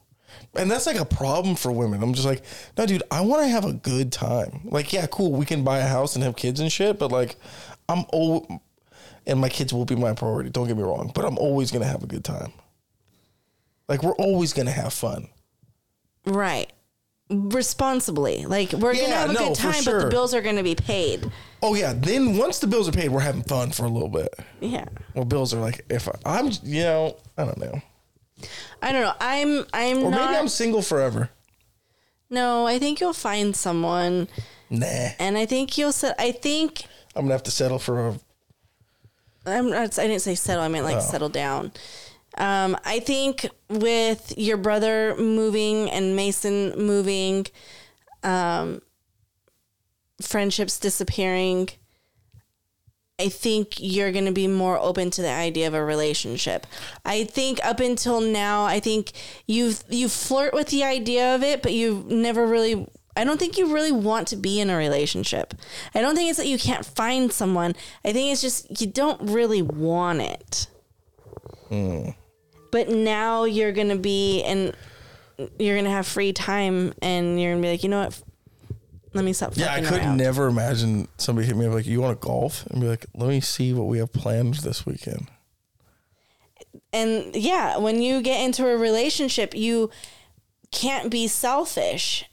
And 0.57 0.71
that's 0.71 0.87
like 0.87 0.99
a 0.99 1.05
problem 1.05 1.57
for 1.57 1.73
women. 1.73 2.01
I'm 2.03 2.15
just 2.15 2.27
like, 2.27 2.43
no, 2.79 2.87
dude, 2.87 3.03
I 3.11 3.23
want 3.23 3.43
to 3.43 3.49
have 3.49 3.65
a 3.65 3.73
good 3.73 4.13
time. 4.13 4.61
Like, 4.65 4.93
yeah, 4.93 5.07
cool, 5.07 5.33
we 5.33 5.45
can 5.47 5.65
buy 5.65 5.79
a 5.79 5.87
house 5.87 6.15
and 6.15 6.23
have 6.25 6.37
kids 6.37 6.61
and 6.61 6.71
shit, 6.71 6.97
but 6.99 7.11
like, 7.11 7.35
I'm 7.89 8.05
old, 8.13 8.47
and 9.27 9.41
my 9.41 9.49
kids 9.49 9.73
will 9.73 9.85
be 9.85 9.97
my 9.97 10.13
priority. 10.15 10.51
Don't 10.51 10.67
get 10.67 10.77
me 10.77 10.83
wrong, 10.83 11.11
but 11.15 11.25
I'm 11.25 11.39
always 11.39 11.71
gonna 11.71 11.87
have 11.87 12.03
a 12.03 12.07
good 12.07 12.25
time. 12.25 12.53
Like, 13.89 14.03
we're 14.03 14.15
always 14.15 14.53
gonna 14.53 14.71
have 14.71 14.93
fun. 14.93 15.29
Right. 16.25 16.73
Responsibly. 17.31 18.45
Like 18.45 18.73
we're 18.73 18.95
gonna 18.95 19.09
have 19.09 19.31
a 19.31 19.33
no, 19.33 19.49
good 19.49 19.57
for 19.57 19.63
time, 19.63 19.73
but 19.73 19.83
sure. 19.85 20.05
the 20.05 20.11
bills 20.11 20.35
are 20.35 20.43
gonna 20.43 20.63
be 20.63 20.75
paid. 20.75 21.31
Oh 21.63 21.75
yeah, 21.75 21.95
then 21.95 22.37
once 22.37 22.59
the 22.59 22.67
bills 22.67 22.87
are 22.87 22.93
paid, 22.93 23.11
we're 23.11 23.21
having 23.21 23.43
fun 23.43 23.71
for 23.71 23.87
a 23.87 23.89
little 23.89 24.11
bit. 24.11 24.35
Yeah. 24.61 24.85
Well, 25.15 25.25
bills 25.25 25.55
are 25.55 25.61
like, 25.61 25.87
if 25.89 26.07
I, 26.07 26.13
I'm, 26.27 26.51
you 26.63 26.83
know, 26.83 27.17
I 27.39 27.45
don't 27.45 27.59
know, 27.59 27.81
I 28.83 28.93
don't 28.93 29.03
know. 29.03 29.15
I'm 29.21 29.65
I'm 29.73 30.05
or 30.05 30.11
not 30.11 30.31
maybe 30.31 30.39
I'm 30.39 30.49
single 30.49 30.83
forever. 30.83 31.31
No, 32.29 32.67
I 32.67 32.79
think 32.79 33.01
you'll 33.01 33.15
find 33.15 33.57
someone 33.57 34.29
Nah, 34.71 35.11
and 35.19 35.39
I 35.39 35.47
think 35.47 35.79
you'll 35.79 35.93
set 35.93 36.17
I 36.19 36.33
think 36.33 36.85
I'm 37.17 37.25
gonna 37.25 37.35
have 37.35 37.43
to 37.45 37.51
settle 37.51 37.79
for 37.79 38.09
a 38.09 38.19
I'm 39.47 39.71
not 39.71 39.99
I 39.99 40.07
didn't 40.07 40.23
say 40.23 40.35
settle, 40.35 40.63
I 40.65 40.69
meant 40.69 40.85
like 40.85 40.97
Oh. 40.97 41.01
settle 41.01 41.29
down. 41.29 41.73
Um, 42.37 42.77
I 42.85 42.99
think 43.01 43.47
with 43.69 44.35
your 44.37 44.57
brother 44.57 45.15
moving 45.17 45.89
and 45.91 46.17
Mason 46.17 46.71
moving, 46.77 47.47
um, 48.25 48.83
friendships 50.21 50.79
disappearing, 50.79 51.69
I 53.21 53.29
think 53.29 53.75
you're 53.79 54.11
going 54.11 54.25
to 54.25 54.33
be 54.33 54.49
more 54.49 54.77
open 54.79 55.11
to 55.13 55.23
the 55.23 55.31
idea 55.31 55.69
of 55.69 55.75
a 55.75 55.85
relationship. 55.85 56.67
I 57.05 57.23
think 57.25 57.65
up 57.65 57.79
until 57.79 58.21
now, 58.21 58.65
I 58.65 58.81
think 58.81 59.13
you 59.47 59.75
you 59.89 60.09
flirt 60.09 60.53
with 60.53 60.69
the 60.69 60.83
idea 60.83 61.35
of 61.37 61.45
it, 61.45 61.63
but 61.63 61.73
you've 61.73 62.07
never 62.11 62.45
really 62.47 62.89
I 63.17 63.25
don't 63.25 63.39
think 63.39 63.57
you 63.59 63.73
really 63.73 63.93
want 63.93 64.29
to 64.29 64.37
be 64.37 64.61
in 64.61 64.71
a 64.71 64.77
relationship. 64.77 65.55
I 65.95 66.01
don't 66.01 66.15
think 66.15 66.31
it's 66.31 66.39
that 66.39 66.47
you 66.47 66.59
can't 66.59 66.85
find 66.85 67.33
someone. 67.33 67.75
I 68.05 68.13
think 68.13 68.33
it's 68.33 68.41
just 68.41 68.81
you 68.81 68.87
don't 68.87 69.21
really 69.31 69.63
want 69.63 70.21
it. 70.21 70.67
Hmm. 71.69 72.11
But 72.71 72.89
now 72.89 73.45
you're 73.45 73.73
going 73.73 73.91
to 73.91 73.99
be 73.99 74.43
and 74.43 74.75
you're 75.59 75.75
going 75.75 75.85
to 75.85 75.91
have 75.91 76.07
free 76.07 76.33
time 76.33 76.93
and 77.01 77.41
you're 77.41 77.53
going 77.53 77.63
to 77.63 77.67
be 77.67 77.73
like, 77.73 77.83
"You 77.85 77.89
know 77.89 78.05
what? 78.05 78.23
Let 79.13 79.25
me 79.25 79.33
stop 79.33 79.53
Yeah, 79.57 79.73
I 79.73 79.81
could 79.81 80.01
around." 80.01 80.17
never 80.17 80.49
imagine 80.49 81.07
somebody 81.19 81.47
hit 81.47 81.57
me 81.57 81.67
up 81.67 81.73
like, 81.73 81.87
"You 81.87 82.01
want 82.01 82.21
to 82.21 82.27
golf?" 82.27 82.67
and 82.67 82.81
be 82.81 82.89
like, 82.89 83.07
"Let 83.15 83.29
me 83.29 83.41
see 83.41 83.73
what 83.73 83.85
we 83.87 83.99
have 83.99 84.13
planned 84.13 84.55
this 84.55 84.85
weekend." 84.85 85.29
and 86.93 87.35
yeah, 87.35 87.77
when 87.77 88.01
you 88.01 88.23
get 88.23 88.41
into 88.41 88.67
a 88.69 88.77
relationship, 88.77 89.55
you 89.55 89.91
can't 90.71 91.11
be 91.11 91.27
selfish. 91.27 92.25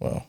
Well, 0.00 0.26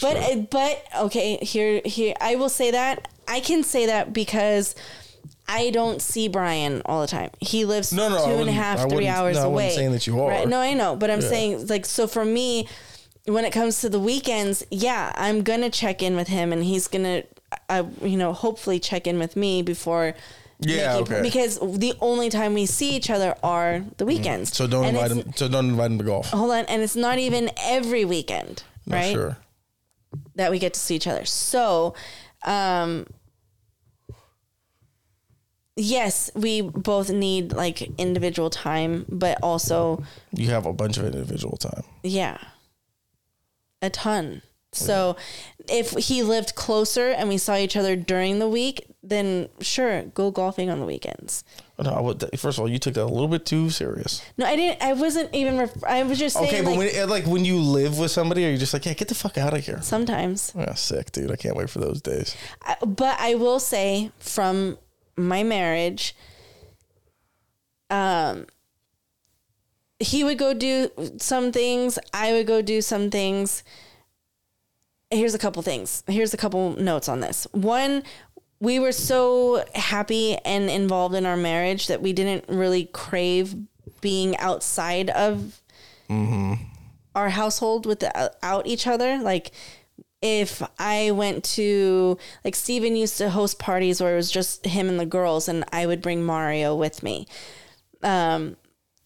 But 0.00 0.16
uh, 0.16 0.36
but 0.50 0.84
okay, 1.06 1.36
here 1.42 1.80
here 1.84 2.14
I 2.20 2.36
will 2.36 2.48
say 2.48 2.70
that 2.70 3.08
I 3.26 3.40
can 3.40 3.62
say 3.62 3.86
that 3.86 4.12
because 4.12 4.74
I 5.48 5.70
don't 5.70 6.00
see 6.00 6.28
Brian 6.28 6.82
all 6.84 7.00
the 7.00 7.06
time. 7.06 7.30
He 7.40 7.64
lives 7.64 7.92
No, 7.92 8.08
no, 8.08 8.22
I 8.22 8.26
two 8.26 8.40
and 8.40 8.48
a 8.48 8.52
half, 8.52 8.78
I 8.78 8.88
three 8.88 9.08
hours 9.08 9.36
no, 9.36 9.42
I 9.42 9.46
away. 9.46 9.70
saying 9.70 9.92
that 9.92 10.06
you 10.06 10.20
are. 10.20 10.28
Right? 10.28 10.48
No, 10.48 10.60
I 10.60 10.74
know, 10.74 10.96
but 10.96 11.10
I'm 11.10 11.20
Yeah. 11.20 11.28
saying 11.28 11.66
like 11.66 11.86
so 11.86 12.06
for 12.06 12.24
me, 12.24 12.68
when 13.26 13.44
it 13.44 13.52
comes 13.52 13.80
to 13.80 13.88
the 13.88 14.00
weekends, 14.00 14.64
yeah, 14.70 15.12
I'm 15.16 15.42
gonna 15.42 15.70
check 15.70 16.02
in 16.02 16.14
with 16.16 16.28
him, 16.28 16.52
and 16.52 16.62
he's 16.64 16.86
gonna, 16.88 17.24
uh, 17.68 17.84
you 18.02 18.16
know, 18.16 18.32
hopefully 18.32 18.78
check 18.78 19.06
in 19.06 19.18
with 19.18 19.34
me 19.36 19.62
before. 19.62 20.14
Yeah, 20.60 20.98
making- 20.98 21.02
okay. 21.14 21.22
Because 21.22 21.58
the 21.58 21.94
only 22.00 22.28
time 22.30 22.54
we 22.54 22.66
see 22.66 22.94
each 22.96 23.10
other 23.10 23.34
are 23.42 23.82
the 23.96 24.04
weekends. 24.06 24.54
so 24.56 24.66
don't 24.66 24.84
And 24.84 24.96
invite 24.96 25.10
him. 25.10 25.32
So 25.36 25.48
don't 25.48 25.70
invite 25.70 25.90
him 25.92 25.98
to 25.98 26.04
golf. 26.04 26.26
Hold 26.30 26.50
on, 26.50 26.64
and 26.66 26.82
it's 26.82 26.96
not 26.96 27.18
even 27.18 27.50
every 27.62 28.04
weekend, 28.04 28.62
No, 28.86 28.96
right? 28.96 29.12
Sure. 29.12 29.36
that 30.34 30.50
we 30.50 30.58
get 30.58 30.74
to 30.74 30.80
see 30.80 30.96
each 30.96 31.06
other. 31.06 31.24
So, 31.24 31.94
um, 32.44 33.06
yes, 35.76 36.30
we 36.34 36.60
both 36.62 37.10
need 37.10 37.52
like 37.52 37.82
individual 37.98 38.50
time, 38.50 39.06
but 39.08 39.38
also, 39.42 40.02
You 40.32 40.48
have 40.50 40.66
a 40.66 40.72
bunch 40.72 40.98
of 40.98 41.04
individual 41.06 41.56
time. 41.56 41.84
yeah, 42.02 42.38
a 43.82 43.90
ton. 43.90 44.42
So, 44.72 45.16
if 45.68 45.90
he 45.90 46.22
lived 46.22 46.54
closer 46.54 47.08
and 47.10 47.28
we 47.28 47.38
saw 47.38 47.56
each 47.56 47.76
other 47.76 47.96
during 47.96 48.38
the 48.38 48.48
week, 48.48 48.86
then 49.02 49.48
sure, 49.60 50.02
go 50.02 50.30
golfing 50.30 50.70
on 50.70 50.78
the 50.78 50.86
weekends. 50.86 51.42
No, 51.82 51.90
I 51.90 52.00
would, 52.00 52.22
first 52.38 52.58
of 52.58 52.60
all, 52.62 52.68
you 52.70 52.78
took 52.78 52.94
that 52.94 53.02
a 53.02 53.06
little 53.06 53.26
bit 53.26 53.46
too 53.46 53.70
serious. 53.70 54.22
No, 54.36 54.46
I 54.46 54.54
didn't. 54.54 54.80
I 54.82 54.92
wasn't 54.92 55.34
even. 55.34 55.58
Ref- 55.58 55.82
I 55.84 56.02
was 56.04 56.18
just 56.18 56.36
saying. 56.36 56.48
Okay, 56.48 56.60
but 56.60 56.70
like, 56.70 56.78
when 56.78 56.88
eh, 56.94 57.04
like 57.06 57.26
when 57.26 57.44
you 57.44 57.58
live 57.58 57.98
with 57.98 58.10
somebody, 58.12 58.46
are 58.46 58.50
you 58.50 58.58
just 58.58 58.72
like, 58.72 58.86
yeah, 58.86 58.92
get 58.94 59.08
the 59.08 59.14
fuck 59.14 59.36
out 59.38 59.54
of 59.54 59.64
here? 59.64 59.80
sometimes. 59.82 60.52
Yeah, 60.56 60.74
sick, 60.74 61.10
dude. 61.10 61.30
I 61.32 61.36
can't 61.36 61.56
wait 61.56 61.68
for 61.70 61.78
those 61.80 62.00
days. 62.02 62.36
I- 62.62 62.76
but 62.84 63.18
I 63.18 63.34
will 63.34 63.58
say 63.60 64.12
from 64.18 64.78
my 65.16 65.42
marriage, 65.42 66.14
um, 67.88 68.46
he 69.98 70.22
would 70.22 70.38
go 70.38 70.54
do 70.54 70.90
some 71.18 71.50
things. 71.50 71.98
I 72.14 72.32
would 72.32 72.46
go 72.46 72.62
do 72.62 72.80
some 72.82 73.10
things. 73.10 73.62
Here's 75.10 75.34
a 75.34 75.38
couple 75.38 75.62
things. 75.62 76.04
Here's 76.06 76.32
a 76.34 76.36
couple 76.36 76.76
notes 76.76 77.08
on 77.08 77.20
this. 77.20 77.46
One, 77.52 78.02
we 78.60 78.78
were 78.78 78.92
so 78.92 79.64
happy 79.74 80.36
and 80.44 80.70
involved 80.70 81.14
in 81.14 81.26
our 81.26 81.36
marriage 81.36 81.88
that 81.88 82.02
we 82.02 82.12
didn't 82.12 82.44
really 82.48 82.84
crave 82.92 83.56
being 84.00 84.36
outside 84.36 85.10
of 85.10 85.60
our 87.14 87.30
household 87.30 87.86
without 87.86 88.66
each 88.66 88.86
other. 88.86 89.18
Like, 89.18 89.52
if 90.22 90.62
I 90.78 91.12
went 91.12 91.44
to 91.44 92.18
like 92.44 92.54
Steven 92.54 92.94
used 92.94 93.18
to 93.18 93.30
host 93.30 93.58
parties 93.58 94.00
where 94.00 94.12
it 94.12 94.16
was 94.16 94.30
just 94.30 94.66
him 94.66 94.88
and 94.88 95.00
the 95.00 95.06
girls 95.06 95.48
and 95.48 95.64
I 95.72 95.86
would 95.86 96.02
bring 96.02 96.22
Mario 96.22 96.76
with 96.76 97.02
me. 97.02 97.26
Um 98.02 98.56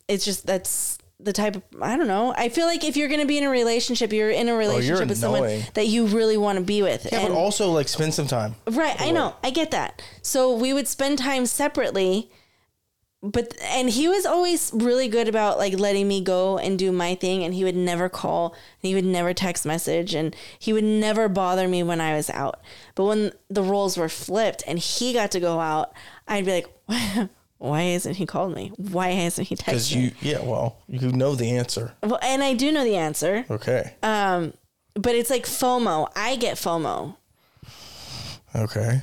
it's 0.08 0.24
just 0.24 0.44
that's 0.46 0.98
the 1.24 1.32
type 1.32 1.56
of 1.56 1.62
I 1.80 1.96
don't 1.96 2.06
know. 2.06 2.34
I 2.36 2.48
feel 2.48 2.66
like 2.66 2.84
if 2.84 2.96
you're 2.96 3.08
going 3.08 3.20
to 3.20 3.26
be 3.26 3.38
in 3.38 3.44
a 3.44 3.50
relationship, 3.50 4.12
you're 4.12 4.30
in 4.30 4.48
a 4.48 4.52
oh, 4.52 4.56
relationship 4.58 5.08
with 5.08 5.18
someone 5.18 5.44
annoying. 5.44 5.62
that 5.74 5.86
you 5.86 6.06
really 6.06 6.36
want 6.36 6.58
to 6.58 6.64
be 6.64 6.82
with. 6.82 7.08
Yeah, 7.10 7.20
And- 7.20 7.28
but 7.28 7.38
also 7.38 7.70
like 7.70 7.88
spend 7.88 8.14
some 8.14 8.26
time. 8.26 8.56
Right, 8.66 9.00
I 9.00 9.10
know. 9.10 9.34
I 9.42 9.50
get 9.50 9.70
that. 9.72 10.02
So 10.22 10.54
we 10.54 10.72
would 10.72 10.86
spend 10.86 11.18
time 11.18 11.46
separately, 11.46 12.30
but 13.22 13.54
and 13.62 13.88
he 13.88 14.06
was 14.06 14.26
always 14.26 14.70
really 14.74 15.08
good 15.08 15.28
about 15.28 15.56
like 15.56 15.78
letting 15.78 16.06
me 16.06 16.20
go 16.20 16.58
and 16.58 16.78
do 16.78 16.92
my 16.92 17.14
thing 17.14 17.42
and 17.42 17.54
he 17.54 17.64
would 17.64 17.76
never 17.76 18.10
call 18.10 18.52
and 18.82 18.88
he 18.88 18.94
would 18.94 19.04
never 19.04 19.32
text 19.32 19.64
message 19.64 20.14
and 20.14 20.36
he 20.58 20.72
would 20.74 20.84
never 20.84 21.28
bother 21.28 21.66
me 21.66 21.82
when 21.82 22.00
I 22.02 22.14
was 22.14 22.28
out. 22.28 22.60
But 22.94 23.04
when 23.04 23.32
the 23.48 23.62
roles 23.62 23.96
were 23.96 24.10
flipped 24.10 24.62
and 24.66 24.78
he 24.78 25.14
got 25.14 25.30
to 25.30 25.40
go 25.40 25.58
out, 25.58 25.94
I'd 26.28 26.44
be 26.44 26.52
like, 26.52 27.30
why 27.64 27.82
hasn't 27.82 28.16
he 28.16 28.26
called 28.26 28.54
me? 28.54 28.72
Why 28.76 29.08
hasn't 29.10 29.48
he 29.48 29.56
texted 29.56 29.96
me? 29.96 30.02
you, 30.02 30.10
yeah, 30.20 30.42
well, 30.42 30.76
you 30.86 31.10
know 31.12 31.34
the 31.34 31.56
answer. 31.56 31.94
Well, 32.02 32.18
and 32.22 32.42
I 32.42 32.54
do 32.54 32.70
know 32.70 32.84
the 32.84 32.96
answer, 32.96 33.46
Okay. 33.50 33.94
Um, 34.02 34.52
but 34.94 35.14
it's 35.14 35.30
like 35.30 35.44
FOMO. 35.44 36.08
I 36.14 36.36
get 36.36 36.56
FOMO. 36.56 37.16
okay. 38.54 39.02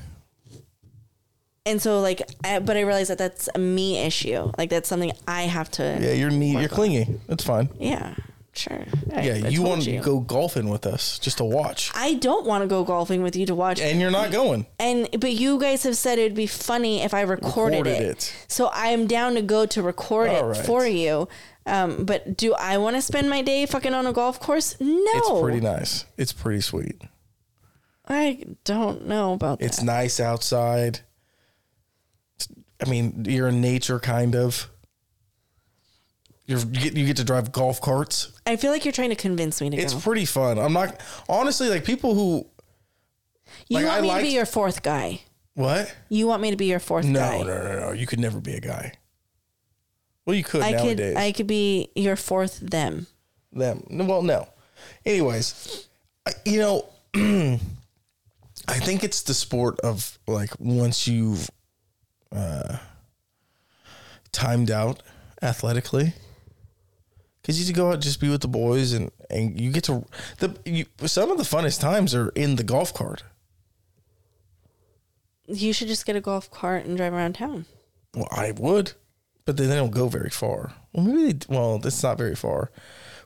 And 1.66 1.80
so 1.82 1.99
like 1.99 2.22
I, 2.43 2.59
but 2.59 2.76
I 2.76 2.82
realize 2.82 3.09
that 3.09 3.18
that's 3.20 3.47
a 3.53 3.59
me 3.59 3.97
issue. 3.99 4.51
Like 4.57 4.70
that's 4.72 4.89
something 4.89 5.12
I 5.28 5.43
have 5.43 5.70
to 5.72 5.84
Yeah, 6.01 6.14
you're 6.14 6.32
neat. 6.32 6.59
You're 6.59 6.70
clingy. 6.70 7.20
That's 7.28 7.43
fine. 7.43 7.70
Yeah, 7.80 8.16
sure. 8.54 8.84
I- 9.14 9.22
Yeah, 9.22 9.34
I 9.45 9.49
you 9.49 9.62
want 9.62 9.84
to 9.84 9.97
go 9.99 10.20
golfing 10.20 10.70
with 10.70 10.86
us 10.86 11.18
just 11.20 11.38
to 11.38 11.43
watch, 11.43 11.91
I 11.95 12.16
don't 12.16 12.45
want 12.45 12.64
to 12.64 12.68
go 12.68 12.84
golfing 12.84 13.24
with 13.24 13.36
you 13.36 13.45
to 13.47 13.56
watch. 13.56 13.80
and 13.80 13.99
you're 14.02 14.12
not 14.12 14.32
going. 14.32 14.66
And 14.80 15.08
but 15.20 15.32
you 15.34 15.60
guys 15.60 15.84
have 15.84 15.95
said 15.97 16.20
it'd 16.20 16.36
be 16.36 16.47
funny 16.47 17.02
if 17.02 17.14
I 17.14 17.22
recorded, 17.22 17.86
Recorded 17.86 18.02
it. 18.02 18.18
it. 18.18 18.36
So 18.47 18.70
I'm 18.74 19.08
down 19.08 19.36
to 19.36 19.41
go 19.41 19.66
to 19.68 19.82
record 19.82 20.32
it 20.32 20.41
All 20.43 20.49
right. 20.49 20.66
for 20.66 20.86
you. 20.86 21.28
Um, 21.66 22.06
but 22.06 22.36
do 22.38 22.54
I 22.56 22.78
want 22.80 22.95
to 22.95 23.02
spend 23.04 23.30
my 23.30 23.41
day 23.43 23.66
fucking 23.68 23.93
on 23.93 24.08
a 24.08 24.14
golf 24.14 24.39
course? 24.39 24.76
No. 24.80 24.89
It's 25.14 25.41
pretty 25.41 25.60
nice. 25.62 26.06
It's 26.18 26.34
pretty 26.34 26.62
sweet. 26.62 27.02
I 28.08 28.43
don't 28.66 29.06
know 29.08 29.34
about 29.34 29.62
It's 29.62 29.78
that. 29.78 29.86
nice 29.86 30.20
outside. 30.20 31.02
I 32.84 32.89
mean, 32.89 33.26
you're 33.28 33.47
in 33.49 33.62
nature, 33.62 33.99
kind 33.99 34.36
of. 34.36 34.70
You're, 36.52 36.60
you 36.60 36.82
get 36.82 36.97
you 36.97 37.06
get 37.06 37.18
to 37.18 37.24
drive 37.24 37.52
golf 37.52 37.80
carts. 37.82 38.32
I 38.45 38.58
feel 38.58 38.72
like 38.72 38.84
you're 38.86 38.91
trying 38.91 39.10
to 39.10 39.16
convince 39.16 39.62
me 39.62 39.70
to 39.70 39.78
go. 39.78 39.82
It's 39.82 39.93
go. 39.93 39.99
pretty 40.02 40.26
fun. 40.26 40.60
I'm 40.60 40.74
not 40.74 40.99
honestly 41.30 41.70
like 41.70 41.86
people 41.86 42.14
who 42.14 42.45
You 43.70 43.78
like, 43.78 43.86
want 43.86 43.97
I 43.97 44.02
me 44.02 44.10
to 44.18 44.22
be 44.24 44.34
your 44.34 44.45
fourth 44.45 44.84
guy. 44.84 45.22
what? 45.54 45.95
You 46.10 46.28
want 46.28 46.41
me 46.41 46.52
to 46.52 46.58
be 46.58 46.66
your 46.66 46.80
fourth 46.80 47.06
No, 47.06 47.20
guy. 47.20 47.38
no, 47.39 47.45
no, 47.64 47.80
no. 47.80 47.91
You 47.93 48.06
could 48.06 48.20
never 48.20 48.39
be 48.41 48.54
a 48.56 48.60
guy. 48.60 48.93
Well, 50.26 50.36
you 50.36 50.43
could 50.43 50.62
I 50.62 50.72
nowadays. 50.72 51.14
could 51.16 51.18
I 51.24 51.32
could 51.32 51.47
be 51.47 51.89
your 51.95 52.16
fourth 52.18 52.60
them. 52.60 53.08
them. 53.54 53.86
No, 53.89 54.04
Well, 54.06 54.22
no. 54.22 54.47
Anyways, 55.06 55.88
I, 56.28 56.32
you 56.45 56.60
know, 56.60 56.86
I 58.68 58.80
think 58.80 59.04
it's 59.04 59.24
the 59.24 59.34
sport 59.34 59.80
of 59.80 60.20
like 60.28 60.52
once 60.60 61.08
you've 61.08 61.49
uh, 62.32 62.78
timed 64.32 64.70
out 64.72 65.02
athletically, 65.41 66.14
because 67.42 67.68
you 67.68 67.74
go 67.76 67.89
out 67.89 67.96
and 67.96 68.04
just 68.04 68.20
be 68.22 68.30
with 68.30 68.42
the 68.42 68.48
boys 68.48 68.94
and 68.94 69.12
and 69.30 69.60
you 69.60 69.72
get 69.72 69.84
to 69.86 70.06
the 70.39 70.56
you, 70.66 70.86
some 71.06 71.32
of 71.32 71.38
the 71.38 71.44
funnest 71.44 71.80
times 71.80 72.14
are 72.16 72.30
in 72.30 72.56
the 72.56 72.64
golf 72.64 72.94
cart. 72.94 73.24
You 75.48 75.74
should 75.74 75.88
just 75.88 76.06
get 76.06 76.16
a 76.16 76.22
golf 76.22 76.50
cart 76.50 76.86
and 76.86 76.96
drive 76.98 77.14
around 77.14 77.34
town. 77.34 77.66
Well, 78.16 78.28
I 78.32 78.52
would, 78.58 78.94
but 79.46 79.58
then 79.58 79.70
they 79.70 79.76
don't 79.76 79.92
go 79.92 80.08
very 80.08 80.30
far. 80.30 80.74
Well, 80.94 81.06
maybe 81.06 81.34
they, 81.34 81.46
well, 81.54 81.78
that's 81.80 82.02
not 82.04 82.18
very 82.18 82.36
far, 82.36 82.72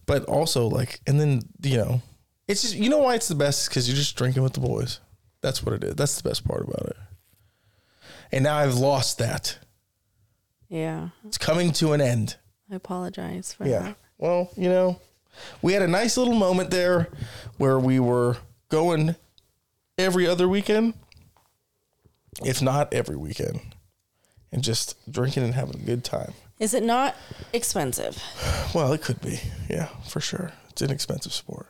but 0.05 0.23
also 0.25 0.67
like, 0.67 1.01
and 1.05 1.19
then 1.19 1.41
you 1.61 1.77
know, 1.77 2.01
it's 2.47 2.61
just 2.61 2.75
you 2.75 2.89
know 2.89 2.99
why 2.99 3.15
it's 3.15 3.27
the 3.27 3.35
best 3.35 3.69
because 3.69 3.87
you're 3.87 3.97
just 3.97 4.15
drinking 4.15 4.43
with 4.43 4.53
the 4.53 4.59
boys. 4.59 4.99
That's 5.41 5.61
what 5.63 5.75
it 5.75 5.83
is. 5.83 5.95
That's 5.95 6.19
the 6.19 6.27
best 6.27 6.47
part 6.47 6.63
about 6.63 6.87
it. 6.87 6.95
And 8.31 8.43
now 8.43 8.57
I've 8.57 8.75
lost 8.75 9.19
that. 9.19 9.59
Yeah. 10.67 11.09
It's 11.27 11.37
coming 11.37 11.71
to 11.73 11.93
an 11.93 12.01
end. 12.01 12.37
I 12.71 12.75
apologize 12.75 13.53
for 13.53 13.67
Yeah. 13.67 13.79
that. 13.79 13.97
Well, 14.17 14.49
you 14.55 14.69
know, 14.69 14.99
we 15.61 15.73
had 15.73 15.81
a 15.81 15.87
nice 15.87 16.17
little 16.17 16.35
moment 16.35 16.71
there 16.71 17.09
where 17.57 17.79
we 17.79 17.99
were 17.99 18.37
going 18.69 19.15
every 19.97 20.27
other 20.27 20.47
weekend, 20.47 20.93
if 22.43 22.61
not 22.61 22.93
every 22.93 23.15
weekend, 23.15 23.59
and 24.51 24.63
just 24.63 24.95
drinking 25.11 25.43
and 25.43 25.53
having 25.53 25.75
a 25.81 25.85
good 25.85 26.03
time. 26.03 26.33
Is 26.59 26.73
it 26.73 26.83
not 26.83 27.15
expensive? 27.51 28.21
Well, 28.73 28.93
it 28.93 29.01
could 29.01 29.21
be. 29.21 29.39
Yeah, 29.69 29.87
for 30.07 30.21
sure. 30.21 30.53
It's 30.69 30.81
an 30.81 30.91
expensive 30.91 31.33
sport. 31.33 31.67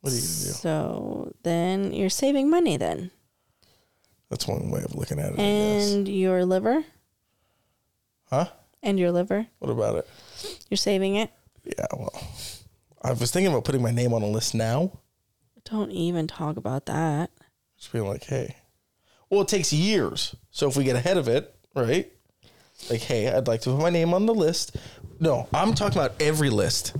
What 0.00 0.12
are 0.12 0.16
you 0.16 0.22
gonna 0.22 0.32
do? 0.32 0.52
So 0.52 1.34
then 1.42 1.92
you're 1.92 2.10
saving 2.10 2.48
money 2.48 2.76
then. 2.76 3.10
That's 4.30 4.46
one 4.46 4.70
way 4.70 4.82
of 4.82 4.94
looking 4.94 5.18
at 5.18 5.32
it. 5.32 5.32
I 5.32 5.36
guess. 5.36 5.92
And 5.92 6.08
your 6.08 6.44
liver? 6.44 6.84
Huh? 8.30 8.48
And 8.82 8.98
your 8.98 9.10
liver? 9.10 9.46
What 9.58 9.70
about 9.70 9.96
it? 9.96 10.08
You're 10.70 10.76
saving 10.76 11.16
it? 11.16 11.30
Yeah, 11.64 11.86
well, 11.96 12.12
I 13.02 13.12
was 13.12 13.30
thinking 13.30 13.52
about 13.52 13.64
putting 13.64 13.82
my 13.82 13.90
name 13.90 14.12
on 14.12 14.22
a 14.22 14.26
list 14.26 14.54
now. 14.54 14.92
Don't 15.64 15.90
even 15.90 16.26
talk 16.26 16.56
about 16.56 16.86
that. 16.86 17.30
Just 17.76 17.92
being 17.92 18.06
like, 18.06 18.24
hey. 18.24 18.56
Well, 19.30 19.42
it 19.42 19.48
takes 19.48 19.72
years. 19.72 20.34
So 20.50 20.68
if 20.68 20.76
we 20.76 20.84
get 20.84 20.96
ahead 20.96 21.16
of 21.16 21.28
it, 21.28 21.54
right? 21.74 22.10
Like, 22.88 23.00
hey, 23.00 23.28
I'd 23.28 23.46
like 23.46 23.60
to 23.62 23.70
put 23.70 23.82
my 23.82 23.90
name 23.90 24.14
on 24.14 24.26
the 24.26 24.34
list. 24.34 24.76
No, 25.20 25.48
I'm 25.52 25.74
talking 25.74 25.98
about 25.98 26.20
every 26.20 26.48
list. 26.48 26.96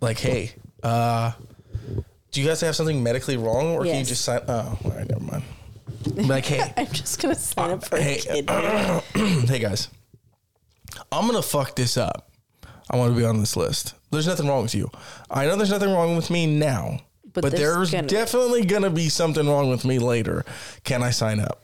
Like, 0.00 0.18
hey, 0.18 0.52
uh, 0.82 1.32
do 2.30 2.40
you 2.40 2.46
guys 2.46 2.60
have 2.60 2.76
something 2.76 3.02
medically 3.02 3.36
wrong, 3.36 3.74
or 3.74 3.84
can 3.84 3.98
you 3.98 4.04
just 4.04 4.24
sign? 4.24 4.40
Oh, 4.48 4.78
all 4.84 4.90
right, 4.92 5.08
never 5.08 5.22
mind. 5.22 5.42
Like, 6.28 6.46
hey, 6.46 6.72
I'm 6.76 6.86
just 6.86 7.20
gonna 7.20 7.34
sign 7.34 7.70
up 7.72 7.84
for 7.84 7.98
hey, 7.98 8.18
a 8.18 8.42
kid. 8.42 8.50
hey 9.48 9.58
guys, 9.58 9.88
I'm 11.12 11.26
gonna 11.26 11.42
fuck 11.42 11.76
this 11.76 11.96
up. 11.96 12.30
I 12.90 12.96
want 12.96 13.12
to 13.12 13.18
be 13.18 13.24
on 13.24 13.38
this 13.40 13.56
list. 13.56 13.94
There's 14.10 14.26
nothing 14.26 14.48
wrong 14.48 14.62
with 14.62 14.74
you. 14.74 14.90
I 15.30 15.46
know 15.46 15.56
there's 15.56 15.70
nothing 15.70 15.92
wrong 15.92 16.16
with 16.16 16.28
me 16.30 16.46
now, 16.46 17.00
But 17.32 17.42
but, 17.42 17.52
there's 17.52 17.60
there's, 17.76 17.90
gonna- 17.92 18.08
definitely 18.08 18.64
gonna 18.64 18.90
be 18.90 19.08
something 19.08 19.48
wrong 19.48 19.70
with 19.70 19.84
me 19.84 19.98
later. 20.00 20.44
Can 20.84 21.02
I 21.02 21.10
sign 21.10 21.38
up? 21.40 21.62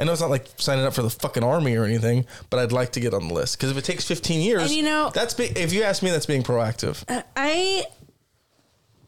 I 0.00 0.04
know 0.04 0.12
it's 0.12 0.20
not 0.20 0.30
like 0.30 0.46
signing 0.58 0.84
up 0.84 0.94
for 0.94 1.02
the 1.02 1.10
fucking 1.10 1.42
army 1.42 1.74
or 1.74 1.84
anything, 1.84 2.24
but 2.50 2.60
I'd 2.60 2.70
like 2.70 2.92
to 2.92 3.00
get 3.00 3.12
on 3.14 3.26
the 3.26 3.34
list 3.34 3.58
because 3.58 3.72
if 3.72 3.76
it 3.76 3.84
takes 3.84 4.04
15 4.04 4.40
years, 4.40 4.62
And 4.62 4.70
you 4.70 4.84
know- 4.84 5.10
that's 5.12 5.34
be- 5.34 5.46
if 5.46 5.72
you 5.72 5.82
ask 5.82 6.04
me, 6.04 6.10
that's 6.10 6.26
being 6.26 6.44
proactive. 6.44 7.02
Uh, 7.08 7.22
I 7.36 7.84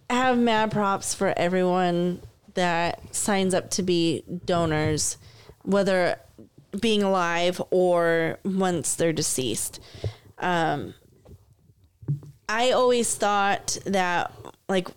have 0.09 0.37
mad 0.39 0.73
props 0.73 1.15
for 1.15 1.33
everyone 1.37 2.21
that 2.55 3.15
signs 3.15 3.55
up 3.55 3.71
to 3.71 3.83
be 3.85 4.25
donors, 4.45 5.17
whether 5.63 6.19
being 6.79 7.03
alive 7.03 7.61
or 7.71 8.39
once 8.45 8.95
they're 8.95 9.13
deceased. 9.13 9.81
Um, 10.39 10.95
I 12.49 12.71
always 12.73 13.15
thought 13.15 13.79
that, 13.87 14.33
like, 14.69 14.89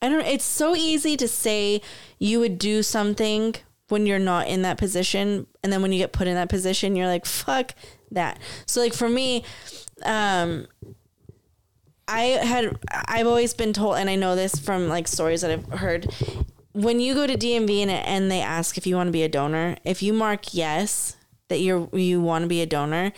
I 0.00 0.08
don't. 0.08 0.26
It's 0.26 0.44
so 0.44 0.74
easy 0.74 1.16
to 1.16 1.28
say 1.28 1.82
you 2.18 2.40
would 2.40 2.58
do 2.58 2.82
something 2.82 3.54
when 3.88 4.06
you're 4.06 4.18
not 4.18 4.48
in 4.48 4.62
that 4.62 4.78
position, 4.78 5.46
and 5.62 5.72
then 5.72 5.82
when 5.82 5.92
you 5.92 5.98
get 5.98 6.12
put 6.12 6.26
in 6.26 6.34
that 6.34 6.48
position, 6.48 6.96
you're 6.96 7.06
like, 7.06 7.26
"Fuck 7.26 7.74
that." 8.10 8.38
So, 8.66 8.80
like 8.80 8.94
for 8.94 9.08
me, 9.08 9.44
um, 10.04 10.66
I 12.08 12.22
had 12.22 12.76
I've 12.90 13.26
always 13.26 13.54
been 13.54 13.72
told, 13.72 13.96
and 13.96 14.08
I 14.08 14.16
know 14.16 14.34
this 14.34 14.58
from 14.58 14.88
like 14.88 15.06
stories 15.06 15.42
that 15.42 15.50
I've 15.50 15.78
heard. 15.78 16.12
When 16.72 17.00
you 17.00 17.14
go 17.14 17.26
to 17.26 17.36
DMV 17.36 17.82
and, 17.82 17.90
and 17.90 18.30
they 18.30 18.40
ask 18.40 18.78
if 18.78 18.86
you 18.86 18.96
want 18.96 19.08
to 19.08 19.12
be 19.12 19.22
a 19.22 19.28
donor, 19.28 19.76
if 19.84 20.02
you 20.02 20.12
mark 20.12 20.54
yes 20.54 21.16
that 21.48 21.58
you're 21.60 21.88
you 21.92 22.20
want 22.22 22.42
to 22.42 22.48
be 22.48 22.62
a 22.62 22.66
donor, 22.66 23.12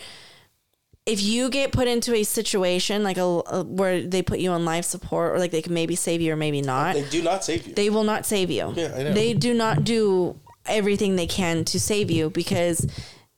if 1.05 1.21
you 1.21 1.49
get 1.49 1.71
put 1.71 1.87
into 1.87 2.13
a 2.15 2.23
situation 2.23 3.03
like 3.03 3.17
a, 3.17 3.21
a- 3.21 3.63
where 3.63 4.01
they 4.01 4.21
put 4.21 4.39
you 4.39 4.51
on 4.51 4.65
life 4.65 4.83
support 4.85 5.33
or 5.33 5.39
like 5.39 5.51
they 5.51 5.61
can 5.61 5.73
maybe 5.73 5.95
save 5.95 6.19
you 6.19 6.33
or 6.33 6.35
maybe 6.35 6.61
not, 6.61 6.95
they 6.95 7.07
do 7.09 7.21
not 7.21 7.43
save 7.45 7.67
you. 7.67 7.73
they 7.75 7.89
will 7.89 8.03
not 8.03 8.25
save 8.25 8.49
you. 8.51 8.73
Yeah, 8.75 8.93
I 8.95 9.03
know. 9.03 9.13
They 9.13 9.33
do 9.33 9.53
not 9.53 9.83
do 9.83 10.37
everything 10.65 11.15
they 11.15 11.27
can 11.27 11.63
to 11.65 11.79
save 11.79 12.09
you 12.09 12.29
because 12.31 12.85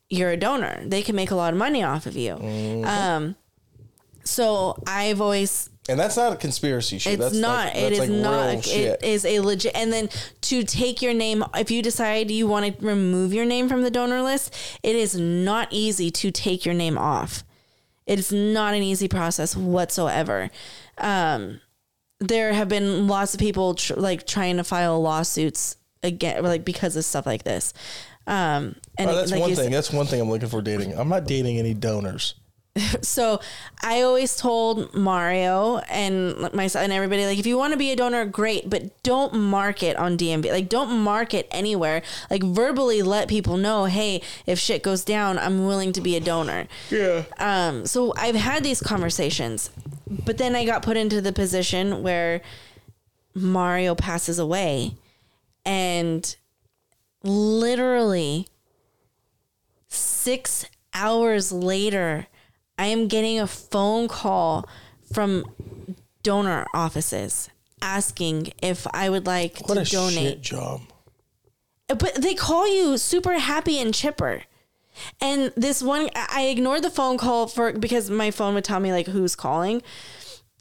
you're 0.10 0.32
a 0.32 0.38
donor. 0.38 0.82
They 0.86 1.02
can 1.02 1.16
make 1.16 1.30
a 1.32 1.36
lot 1.36 1.52
of 1.54 1.60
money 1.60 1.84
off 1.84 2.06
of 2.06 2.16
you. 2.16 2.36
Mm-hmm. 2.36 2.86
Um, 2.88 3.36
so 4.24 4.78
I've 4.88 5.20
always 5.22 5.70
and 5.90 6.00
that's 6.00 6.18
not 6.18 6.34
a 6.34 6.36
conspiracy 6.36 6.98
shit. 6.98 7.14
it's 7.14 7.22
that's 7.22 7.36
not. 7.36 7.68
Like, 7.68 7.76
it 7.76 7.82
that's 7.82 7.94
is 7.94 8.00
like 8.00 8.10
not. 8.10 8.54
It 8.56 8.64
shit. 8.66 9.04
is 9.04 9.26
a 9.26 9.40
legit. 9.40 9.76
And 9.76 9.92
then 9.94 10.10
to 10.42 10.64
take 10.64 11.02
your 11.02 11.14
name, 11.14 11.44
if 11.56 11.72
you 11.72 11.82
decide 11.82 12.30
you 12.32 12.48
want 12.48 12.80
to 12.80 12.86
remove 12.86 13.34
your 13.34 13.46
name 13.46 13.70
from 13.70 13.82
the 13.84 13.92
donor 13.92 14.22
list, 14.22 14.56
it 14.84 14.96
is 14.96 15.16
not 15.18 15.68
easy 15.72 16.12
to 16.12 16.32
take 16.32 16.66
your 16.66 16.74
name 16.76 16.98
off. 16.98 17.44
It's 18.06 18.32
not 18.32 18.74
an 18.74 18.84
easy 18.84 19.08
process 19.08 19.56
whatsoever. 19.56 20.50
Um, 20.98 21.60
there 22.20 22.54
have 22.54 22.70
been 22.70 23.08
lots 23.08 23.34
of 23.34 23.40
people 23.40 23.76
tr- 23.76 23.94
like 23.96 24.26
trying 24.26 24.58
to 24.58 24.64
file 24.64 25.02
lawsuits 25.02 25.76
again, 26.04 26.44
like 26.44 26.64
because 26.66 26.96
of 26.96 27.06
stuff 27.06 27.26
like 27.26 27.44
this. 27.44 27.74
Um, 28.26 28.76
and 28.98 29.10
Oh, 29.10 29.16
that's 29.16 29.32
like 29.32 29.40
one 29.40 29.50
thing. 29.50 29.56
said- 29.66 29.74
That's 29.74 29.92
one 29.92 30.06
thing 30.06 30.20
I'm 30.20 30.30
looking 30.30 30.50
for 30.50 30.62
dating. 30.62 30.98
I'm 30.98 31.10
not 31.10 31.26
dating 31.26 31.60
any 31.60 31.74
donors. 31.74 32.34
so 33.02 33.40
I 33.84 34.02
always 34.02 34.36
told 34.36 34.94
Mario 34.94 35.78
and 35.90 36.52
myself 36.54 36.84
and 36.84 36.94
everybody 36.94 37.26
like 37.26 37.40
if 37.40 37.46
you 37.46 37.58
want 37.58 37.74
to 37.74 37.78
be 37.78 37.92
a 37.92 37.96
donor 37.96 38.26
great 38.26 38.70
but 38.70 39.02
don't 39.04 39.34
mark 39.34 39.84
it 39.84 39.96
on 39.98 40.18
DMV 40.18 40.52
like 40.52 40.70
don't 40.70 41.00
mark 41.00 41.34
it 41.34 41.48
anywhere. 41.52 42.02
Like 42.30 42.44
verbally 42.44 43.02
let 43.02 43.28
people 43.28 43.58
know 43.58 43.86
hey 43.86 44.22
if 44.46 44.60
shit 44.60 44.84
goes 44.84 45.04
down 45.04 45.38
I'm 45.38 45.66
willing 45.66 45.92
to 45.94 46.02
be 46.02 46.16
a 46.16 46.20
donor. 46.20 46.68
Yeah. 46.90 47.24
um 47.38 47.86
so 47.86 48.14
I've 48.16 48.36
had 48.36 48.64
these 48.64 48.82
conversations 48.82 49.70
but 50.26 50.38
then 50.38 50.56
I 50.56 50.66
got 50.66 50.84
put 50.84 50.98
into 50.98 51.22
the 51.22 51.34
position 51.34 52.04
where 52.04 52.42
Mario 53.34 53.96
passes 53.96 54.40
away. 54.40 54.96
And 55.66 56.36
literally 57.24 58.48
six 59.88 60.66
hours 60.94 61.52
later, 61.52 62.28
I 62.78 62.88
am 62.88 63.08
getting 63.08 63.40
a 63.40 63.48
phone 63.48 64.08
call 64.08 64.68
from 65.12 65.46
donor 66.24 66.66
offices 66.74 67.50
asking 67.82 68.54
if 68.62 68.86
I 68.94 69.10
would 69.10 69.26
like 69.26 69.60
What 69.68 69.76
to 69.76 69.82
a 69.82 69.86
donate. 69.86 70.14
shit 70.14 70.42
job. 70.42 70.82
But 71.88 72.16
they 72.16 72.34
call 72.36 72.68
you 72.68 72.98
super 72.98 73.40
happy 73.40 73.80
and 73.80 73.94
chipper. 73.94 74.44
And 75.22 75.54
this 75.56 75.82
one, 75.82 76.10
I 76.16 76.28
I 76.32 76.42
ignored 76.48 76.84
the 76.84 76.90
phone 76.90 77.18
call 77.18 77.48
for 77.48 77.72
because 77.72 78.10
my 78.10 78.32
phone 78.32 78.54
would 78.56 78.64
tell 78.64 78.80
me 78.80 78.92
like 78.92 79.08
who's 79.08 79.36
calling, 79.36 79.82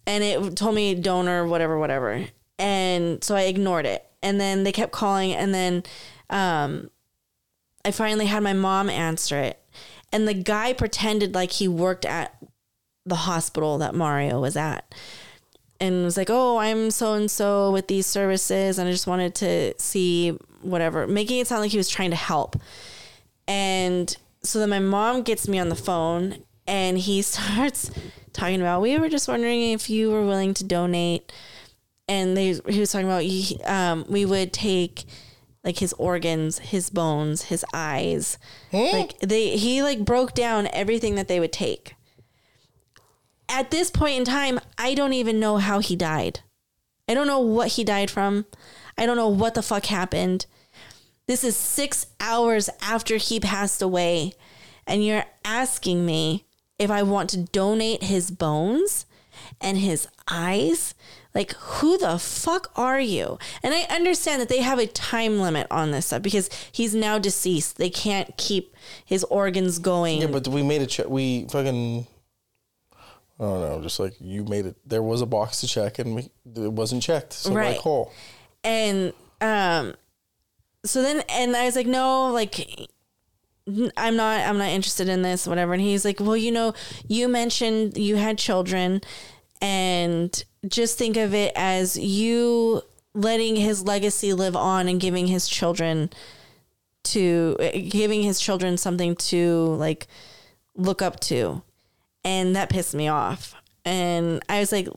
and 0.07 0.23
it 0.23 0.57
told 0.57 0.75
me 0.75 0.95
donor, 0.95 1.47
whatever, 1.47 1.79
whatever. 1.79 2.27
And 2.59 3.23
so 3.25 3.35
I 3.35 3.43
ignored 3.43 3.87
it. 3.87 4.07
And 4.23 4.41
then 4.41 4.62
they 4.64 4.73
kept 4.73 4.93
calling, 4.93 5.33
and 5.33 5.55
then 5.55 5.83
um, 6.31 6.91
I 7.85 7.91
finally 7.91 8.27
had 8.27 8.43
my 8.43 8.53
mom 8.53 8.89
answer 8.91 9.39
it. 9.39 9.59
And 10.12 10.26
the 10.26 10.34
guy 10.34 10.72
pretended 10.72 11.34
like 11.34 11.52
he 11.52 11.68
worked 11.68 12.04
at 12.04 12.36
the 13.04 13.14
hospital 13.16 13.78
that 13.78 13.94
Mario 13.94 14.40
was 14.40 14.57
at 14.57 14.94
and 15.80 16.04
was 16.04 16.16
like, 16.16 16.30
"Oh, 16.30 16.59
I'm 16.59 16.90
so 16.90 17.14
and 17.14 17.30
so 17.30 17.70
with 17.70 17.88
these 17.88 18.07
services, 18.07 18.78
and 18.78 18.88
I 18.88 18.92
just 18.92 19.07
wanted 19.07 19.34
to 19.36 19.74
see 19.78 20.30
whatever," 20.62 21.07
making 21.07 21.38
it 21.38 21.46
sound 21.46 21.62
like 21.62 21.70
he 21.70 21.76
was 21.78 21.88
trying 21.88 22.11
to 22.11 22.16
help. 22.16 22.57
And 23.48 24.14
so 24.42 24.59
then 24.59 24.70
my 24.70 24.78
mom 24.78 25.22
gets 25.22 25.48
me 25.48 25.59
on 25.59 25.68
the 25.68 25.76
phone, 25.76 26.38
and 26.66 26.98
he 26.98 27.22
starts 27.22 27.90
talking 28.32 28.61
about, 28.61 28.82
"We 28.82 28.98
were 28.98 29.09
just 29.09 29.28
wondering 29.28 29.72
if 29.72 29.90
you 29.90 30.11
were 30.11 30.24
willing 30.26 30.54
to 30.54 30.64
donate." 30.64 31.32
And 32.09 32.36
they, 32.36 32.52
he 32.68 32.78
was 32.78 32.92
talking 32.92 33.09
about, 33.09 33.24
um, 33.68 34.04
we 34.09 34.24
would 34.24 34.52
take 34.52 35.07
like 35.67 35.81
his 35.81 35.93
organs, 35.95 36.61
his 36.61 36.89
bones, 36.89 37.43
his 37.43 37.64
eyes, 37.75 38.39
hmm? 38.71 38.97
like 38.97 39.19
they, 39.19 39.59
he 39.59 39.83
like 39.83 40.05
broke 40.05 40.33
down 40.33 40.69
everything 40.73 41.17
that 41.17 41.29
they 41.29 41.41
would 41.41 41.53
take 41.53 41.97
at 43.49 43.71
this 43.71 43.91
point 43.91 44.19
in 44.19 44.25
time, 44.25 44.61
I 44.79 44.95
don't 44.95 45.12
even 45.12 45.41
know 45.41 45.59
how 45.59 45.79
he 45.79 45.97
died. 45.97 46.41
I 47.09 47.14
don't 47.14 47.27
know 47.27 47.41
what 47.41 47.69
he 47.73 47.85
died 47.85 48.11
from. 48.11 48.47
I 48.99 49.07
don't 49.07 49.17
know 49.17 49.29
what 49.29 49.55
the 49.55 49.62
fuck 49.62 49.87
happened. 49.87 50.47
This 51.27 51.45
is 51.45 51.57
six 51.57 52.07
hours 52.21 52.71
after 52.81 53.17
he 53.17 53.41
passed 53.41 53.83
away, 53.83 54.33
and 54.87 55.05
you're 55.05 55.25
asking 55.45 56.07
me 56.07 56.45
if 56.79 56.91
I 56.91 57.03
want 57.03 57.31
to 57.31 57.39
donate 57.39 58.05
his 58.05 58.31
bones 58.31 59.07
and 59.61 59.79
his 59.79 60.09
eyes. 60.29 60.95
Like, 61.37 61.53
who 61.53 61.99
the 61.99 62.18
fuck 62.18 62.70
are 62.76 62.99
you? 62.99 63.39
And 63.62 63.74
I 63.74 63.82
understand 63.95 64.41
that 64.41 64.49
they 64.49 64.62
have 64.62 64.78
a 64.78 64.87
time 64.87 65.39
limit 65.39 65.66
on 65.70 65.91
this 65.91 66.07
stuff 66.07 66.22
because 66.22 66.49
he's 66.72 66.95
now 66.95 67.18
deceased. 67.18 67.76
They 67.76 67.91
can't 67.91 68.34
keep 68.39 68.74
his 69.05 69.22
organs 69.24 69.78
going. 69.78 70.22
Yeah, 70.22 70.28
but 70.28 70.49
we 70.49 70.62
made 70.62 70.80
a 70.80 70.87
check. 70.87 71.09
We 71.11 71.47
fucking. 71.51 72.07
I 73.39 73.43
don't 73.45 73.61
know. 73.61 73.82
Just 73.82 74.01
like 74.01 74.14
you 74.18 74.45
made 74.45 74.64
it. 74.64 74.76
There 74.87 75.03
was 75.03 75.20
a 75.20 75.26
box 75.26 75.61
to 75.61 75.66
check, 75.66 75.99
and 75.99 76.14
we 76.16 76.22
it 76.55 76.72
wasn't 76.72 77.03
checked. 77.03 77.34
So 77.34 77.53
Right. 77.53 77.78
call. 77.78 78.12
and 78.64 79.12
um 79.43 79.95
so 80.87 81.03
then 81.03 81.22
and 81.28 81.55
i 81.55 81.66
was 81.66 81.76
like 81.76 81.87
no 81.87 82.30
like 82.32 82.55
I'm 83.99 84.16
not 84.16 84.41
i'm 84.49 84.57
not 84.57 84.68
interested 84.68 85.09
in 85.09 85.20
this 85.22 85.47
whatever 85.47 85.74
and 85.74 85.82
he's 85.82 86.05
like 86.05 86.20
well 86.20 86.37
you 86.37 86.51
know 86.53 86.72
you 87.09 87.28
mentioned 87.28 87.99
you 87.99 88.16
had 88.16 88.39
children 88.39 89.03
and 89.61 90.44
just 90.66 90.98
think 90.98 91.16
of 91.16 91.34
it 91.34 91.52
as 91.57 91.96
you 91.96 92.82
letting 93.14 93.57
his 93.57 93.82
legacy 93.82 94.32
live 94.32 94.57
on 94.57 94.88
and 94.88 95.00
giving 95.00 95.26
his 95.26 95.48
children 95.48 96.11
to 97.04 97.57
giving 97.88 98.22
his 98.22 98.40
children 98.40 98.76
something 98.76 99.14
to 99.16 99.66
like 99.76 100.07
look 100.74 101.02
up 101.02 101.20
to. 101.20 101.62
And 102.24 102.57
that 102.57 102.68
pissed 102.68 102.94
me 102.94 103.09
off. 103.09 103.54
And 103.84 104.42
i 104.48 104.59
was 104.59 104.72
like 104.72 104.88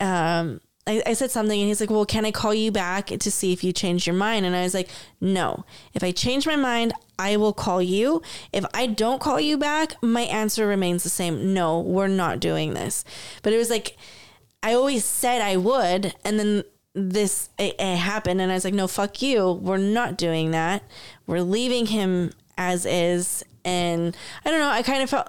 um 0.00 0.60
I, 0.88 1.02
I 1.04 1.12
said 1.12 1.30
something 1.30 1.60
and 1.60 1.68
he's 1.68 1.80
like, 1.80 1.90
well, 1.90 2.06
can 2.06 2.24
I 2.24 2.30
call 2.30 2.54
you 2.54 2.72
back 2.72 3.08
to 3.08 3.30
see 3.30 3.52
if 3.52 3.62
you 3.62 3.72
changed 3.72 4.06
your 4.06 4.16
mind? 4.16 4.46
And 4.46 4.56
I 4.56 4.62
was 4.62 4.72
like, 4.72 4.88
no. 5.20 5.64
If 5.92 6.02
I 6.02 6.12
change 6.12 6.46
my 6.46 6.56
mind, 6.56 6.94
I 7.18 7.36
will 7.36 7.52
call 7.52 7.82
you. 7.82 8.22
If 8.52 8.64
I 8.72 8.86
don't 8.86 9.20
call 9.20 9.38
you 9.38 9.58
back, 9.58 10.02
my 10.02 10.22
answer 10.22 10.66
remains 10.66 11.02
the 11.02 11.10
same. 11.10 11.52
No, 11.52 11.78
we're 11.78 12.08
not 12.08 12.40
doing 12.40 12.72
this. 12.72 13.04
But 13.42 13.52
it 13.52 13.58
was 13.58 13.68
like, 13.68 13.96
I 14.62 14.72
always 14.72 15.04
said 15.04 15.42
I 15.42 15.56
would. 15.56 16.14
And 16.24 16.38
then 16.40 16.64
this 16.94 17.50
it, 17.58 17.76
it 17.78 17.96
happened. 17.96 18.40
And 18.40 18.50
I 18.50 18.54
was 18.54 18.64
like, 18.64 18.74
no, 18.74 18.88
fuck 18.88 19.20
you. 19.20 19.52
We're 19.52 19.76
not 19.76 20.16
doing 20.16 20.52
that. 20.52 20.82
We're 21.26 21.42
leaving 21.42 21.86
him 21.86 22.32
as 22.56 22.86
is. 22.86 23.44
And 23.62 24.16
I 24.44 24.50
don't 24.50 24.60
know. 24.60 24.70
I 24.70 24.82
kind 24.82 25.02
of 25.02 25.10
felt. 25.10 25.28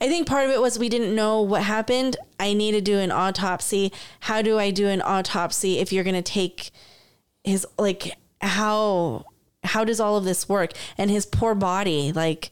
I 0.00 0.08
think 0.08 0.26
part 0.26 0.46
of 0.46 0.50
it 0.50 0.60
was 0.60 0.78
we 0.78 0.88
didn't 0.88 1.14
know 1.14 1.40
what 1.42 1.62
happened. 1.62 2.16
I 2.40 2.52
need 2.54 2.72
to 2.72 2.80
do 2.80 2.98
an 2.98 3.10
autopsy. 3.10 3.92
How 4.20 4.42
do 4.42 4.58
I 4.58 4.70
do 4.70 4.88
an 4.88 5.02
autopsy 5.02 5.78
if 5.78 5.92
you're 5.92 6.04
going 6.04 6.14
to 6.16 6.22
take 6.22 6.70
his 7.44 7.66
like 7.78 8.16
how 8.40 9.24
how 9.64 9.84
does 9.84 10.00
all 10.00 10.16
of 10.16 10.24
this 10.24 10.48
work 10.48 10.72
and 10.96 11.10
his 11.10 11.26
poor 11.26 11.54
body 11.54 12.12
like 12.12 12.50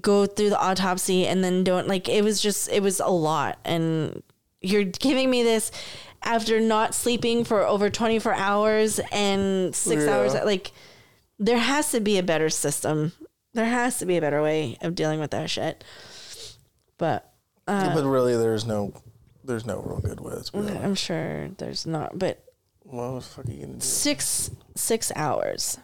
go 0.00 0.26
through 0.26 0.50
the 0.50 0.58
autopsy 0.60 1.26
and 1.26 1.42
then 1.42 1.64
don't 1.64 1.88
like 1.88 2.08
it 2.08 2.22
was 2.22 2.40
just 2.40 2.70
it 2.70 2.82
was 2.82 3.00
a 3.00 3.08
lot 3.08 3.58
and 3.64 4.22
you're 4.60 4.84
giving 4.84 5.30
me 5.30 5.42
this 5.42 5.70
after 6.22 6.60
not 6.60 6.94
sleeping 6.94 7.44
for 7.44 7.66
over 7.66 7.90
24 7.90 8.34
hours 8.34 9.00
and 9.12 9.74
6 9.74 10.04
Yeah. 10.04 10.10
hours 10.16 10.34
like 10.34 10.72
there 11.38 11.58
has 11.58 11.90
to 11.92 12.00
be 12.00 12.18
a 12.18 12.22
better 12.22 12.48
system 12.50 13.12
there 13.54 13.66
has 13.66 13.98
to 13.98 14.06
be 14.06 14.16
a 14.16 14.20
better 14.20 14.42
way 14.42 14.76
of 14.82 14.94
dealing 14.94 15.20
with 15.20 15.30
that 15.32 15.50
shit 15.50 15.82
but 16.98 17.32
but 17.66 18.04
really, 18.04 18.36
there's 18.36 18.66
no, 18.66 18.92
there's 19.44 19.66
no 19.66 19.80
real 19.80 20.00
good 20.00 20.20
way. 20.20 20.34
Let's 20.34 20.50
be 20.50 20.58
i'm 20.58 20.94
sure 20.94 21.48
there's 21.58 21.86
not 21.86 22.18
but 22.18 22.44
What 22.82 23.14
the 23.14 23.20
fuck 23.20 23.46
are 23.46 23.50
you 23.50 23.60
gonna 23.66 23.74
do? 23.74 23.80
six 23.80 24.50
six 24.74 25.12
hours 25.16 25.78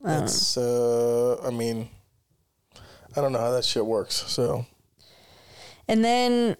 That's, 0.00 0.56
uh, 0.56 1.40
I 1.44 1.50
mean, 1.50 1.88
I 3.16 3.20
don't 3.20 3.32
know 3.32 3.38
how 3.40 3.50
that 3.52 3.64
shit 3.64 3.84
works. 3.86 4.14
So 4.26 4.66
and 5.88 6.04
then 6.04 6.56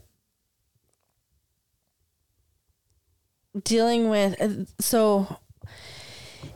dealing 3.64 4.08
with 4.08 4.40
uh, 4.40 4.64
so 4.80 5.36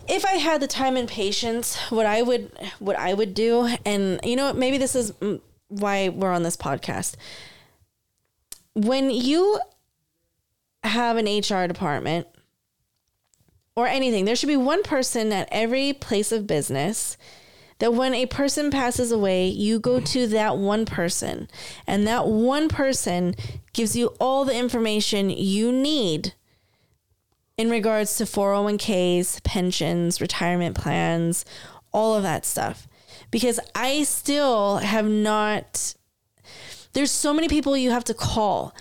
if 0.08 0.24
i 0.24 0.32
had 0.32 0.60
the 0.62 0.66
time 0.66 0.96
and 0.96 1.08
patience 1.08 1.76
what 1.90 2.06
i 2.06 2.22
would 2.22 2.50
what 2.78 2.96
i 2.96 3.12
would 3.12 3.34
do 3.34 3.68
and 3.84 4.18
you 4.24 4.34
know 4.34 4.52
maybe 4.54 4.78
this 4.78 4.96
is 4.96 5.12
mm, 5.12 5.38
why 5.68 6.08
we're 6.08 6.32
on 6.32 6.42
this 6.42 6.56
podcast 6.56 7.16
when 8.74 9.10
you 9.10 9.58
have 10.84 11.16
an 11.16 11.26
hr 11.26 11.66
department 11.66 12.26
or 13.74 13.86
anything 13.86 14.24
there 14.24 14.36
should 14.36 14.46
be 14.46 14.56
one 14.56 14.82
person 14.82 15.32
at 15.32 15.48
every 15.50 15.92
place 15.92 16.32
of 16.32 16.46
business 16.46 17.16
that 17.78 17.92
when 17.92 18.14
a 18.14 18.26
person 18.26 18.70
passes 18.70 19.12
away, 19.12 19.48
you 19.48 19.78
go 19.78 20.00
to 20.00 20.26
that 20.28 20.56
one 20.56 20.86
person, 20.86 21.48
and 21.86 22.06
that 22.06 22.26
one 22.26 22.68
person 22.68 23.34
gives 23.72 23.94
you 23.94 24.08
all 24.18 24.44
the 24.44 24.56
information 24.56 25.28
you 25.28 25.70
need 25.70 26.32
in 27.58 27.70
regards 27.70 28.16
to 28.16 28.24
401ks, 28.24 29.42
pensions, 29.42 30.20
retirement 30.20 30.76
plans, 30.76 31.44
all 31.92 32.14
of 32.14 32.22
that 32.22 32.44
stuff. 32.44 32.86
Because 33.30 33.60
I 33.74 34.04
still 34.04 34.78
have 34.78 35.06
not, 35.06 35.94
there's 36.92 37.10
so 37.10 37.34
many 37.34 37.48
people 37.48 37.76
you 37.76 37.90
have 37.90 38.04
to 38.04 38.14
call. 38.14 38.74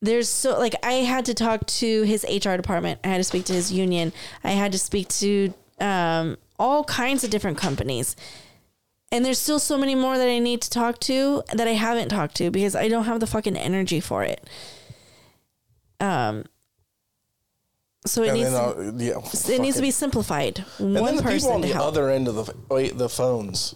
There's 0.00 0.28
so, 0.28 0.58
like, 0.58 0.74
I 0.82 0.94
had 0.94 1.24
to 1.26 1.34
talk 1.34 1.64
to 1.66 2.02
his 2.02 2.24
HR 2.24 2.56
department, 2.56 3.00
I 3.04 3.08
had 3.08 3.18
to 3.18 3.24
speak 3.24 3.44
to 3.46 3.52
his 3.52 3.72
union, 3.72 4.12
I 4.42 4.50
had 4.50 4.72
to 4.72 4.78
speak 4.78 5.08
to, 5.08 5.54
um, 5.80 6.38
all 6.58 6.84
kinds 6.84 7.24
of 7.24 7.30
different 7.30 7.58
companies. 7.58 8.16
And 9.12 9.24
there's 9.24 9.38
still 9.38 9.58
so 9.58 9.76
many 9.76 9.94
more 9.94 10.16
that 10.16 10.28
I 10.28 10.38
need 10.38 10.62
to 10.62 10.70
talk 10.70 10.98
to 11.00 11.42
that 11.52 11.68
I 11.68 11.72
haven't 11.72 12.08
talked 12.08 12.34
to 12.36 12.50
because 12.50 12.74
I 12.74 12.88
don't 12.88 13.04
have 13.04 13.20
the 13.20 13.26
fucking 13.26 13.56
energy 13.56 14.00
for 14.00 14.24
it. 14.24 14.48
Um 16.00 16.46
so 18.06 18.22
it 18.22 18.28
and 18.30 18.38
needs 18.38 18.50
then, 18.52 18.60
to, 18.60 18.68
uh, 18.68 18.92
yeah, 18.96 19.18
it 19.18 19.22
needs 19.22 19.42
to 19.42 19.58
fucking- 19.58 19.80
be 19.82 19.90
simplified. 19.90 20.64
And 20.78 20.94
One 20.94 21.04
then 21.04 21.16
the 21.16 21.22
people 21.30 21.52
on 21.52 21.62
to 21.62 21.68
the 21.68 21.74
help. 21.74 21.86
other 21.88 22.10
end 22.10 22.28
of 22.28 22.34
the 22.34 22.54
wait, 22.68 22.98
the 22.98 23.08
phones. 23.08 23.74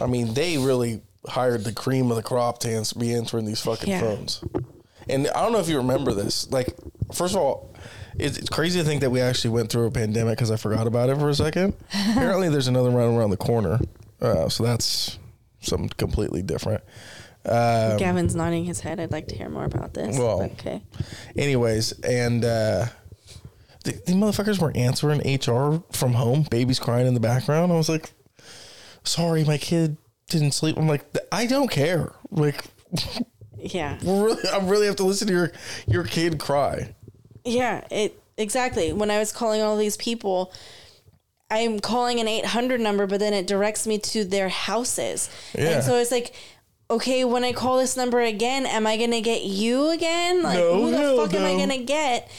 I 0.00 0.06
mean, 0.06 0.34
they 0.34 0.58
really 0.58 1.02
hired 1.26 1.64
the 1.64 1.72
cream 1.72 2.10
of 2.10 2.16
the 2.16 2.22
crop 2.22 2.58
to 2.60 2.70
ans- 2.70 2.92
be 2.92 3.12
answering 3.12 3.44
these 3.44 3.60
fucking 3.60 3.88
Yeah. 3.90 4.00
phones. 4.00 4.42
And 5.08 5.26
I 5.28 5.42
don't 5.42 5.52
know 5.52 5.58
if 5.58 5.68
you 5.68 5.76
remember 5.78 6.12
this. 6.12 6.50
Like, 6.50 6.74
first 7.12 7.34
of 7.34 7.40
all, 7.40 7.74
it's, 8.18 8.36
it's 8.38 8.48
crazy 8.48 8.78
to 8.78 8.84
think 8.84 9.00
that 9.00 9.10
we 9.10 9.20
actually 9.20 9.50
went 9.50 9.70
through 9.70 9.86
a 9.86 9.90
pandemic 9.90 10.36
because 10.38 10.50
I 10.50 10.56
forgot 10.56 10.86
about 10.86 11.08
it 11.10 11.18
for 11.18 11.28
a 11.28 11.34
second. 11.34 11.74
Apparently, 12.10 12.48
there's 12.48 12.68
another 12.68 12.90
round 12.90 13.18
around 13.18 13.30
the 13.30 13.36
corner, 13.36 13.80
uh, 14.20 14.48
so 14.48 14.62
that's 14.64 15.18
something 15.60 15.90
completely 15.96 16.42
different. 16.42 16.82
Um, 17.48 17.96
Gavin's 17.96 18.34
nodding 18.34 18.64
his 18.64 18.80
head. 18.80 19.00
I'd 19.00 19.12
like 19.12 19.28
to 19.28 19.36
hear 19.36 19.48
more 19.48 19.64
about 19.64 19.94
this. 19.94 20.18
Well, 20.18 20.42
okay. 20.42 20.82
Anyways, 21.36 21.92
and 22.00 22.44
uh, 22.44 22.86
the, 23.84 23.92
the 23.92 24.12
motherfuckers 24.12 24.60
were 24.60 24.72
answering 24.74 25.20
HR 25.20 25.82
from 25.92 26.12
home, 26.14 26.46
babies 26.50 26.78
crying 26.78 27.06
in 27.06 27.14
the 27.14 27.20
background. 27.20 27.72
I 27.72 27.76
was 27.76 27.88
like, 27.88 28.10
sorry, 29.04 29.44
my 29.44 29.58
kid 29.58 29.96
didn't 30.28 30.52
sleep. 30.52 30.76
I'm 30.76 30.88
like, 30.88 31.04
I 31.32 31.46
don't 31.46 31.70
care. 31.70 32.12
Like, 32.30 32.64
Yeah. 33.60 33.98
really, 34.04 34.48
I 34.48 34.58
really 34.58 34.86
have 34.86 34.96
to 34.96 35.04
listen 35.04 35.28
to 35.28 35.34
your 35.34 35.52
your 35.86 36.04
kid 36.04 36.38
cry. 36.38 36.94
Yeah, 37.44 37.84
it 37.90 38.20
exactly. 38.36 38.92
When 38.92 39.10
I 39.10 39.18
was 39.18 39.32
calling 39.32 39.62
all 39.62 39.76
these 39.76 39.96
people, 39.96 40.52
I'm 41.50 41.80
calling 41.80 42.20
an 42.20 42.28
800 42.28 42.80
number, 42.80 43.06
but 43.06 43.20
then 43.20 43.32
it 43.32 43.46
directs 43.46 43.86
me 43.86 43.98
to 43.98 44.24
their 44.24 44.48
houses. 44.48 45.30
Yeah. 45.56 45.70
And 45.70 45.84
so 45.84 45.96
it's 45.96 46.10
like, 46.10 46.34
okay, 46.90 47.24
when 47.24 47.44
I 47.44 47.52
call 47.52 47.78
this 47.78 47.96
number 47.96 48.20
again, 48.20 48.66
am 48.66 48.86
I 48.86 48.96
to 48.96 49.20
get 49.20 49.42
you 49.42 49.90
again? 49.90 50.42
Like, 50.42 50.58
No, 50.58 50.82
who 50.82 50.90
the 50.90 50.96
hell 50.96 51.16
fuck 51.26 51.34
am 51.34 51.60
I 51.60 51.64
to 51.76 51.84
get 51.84 52.30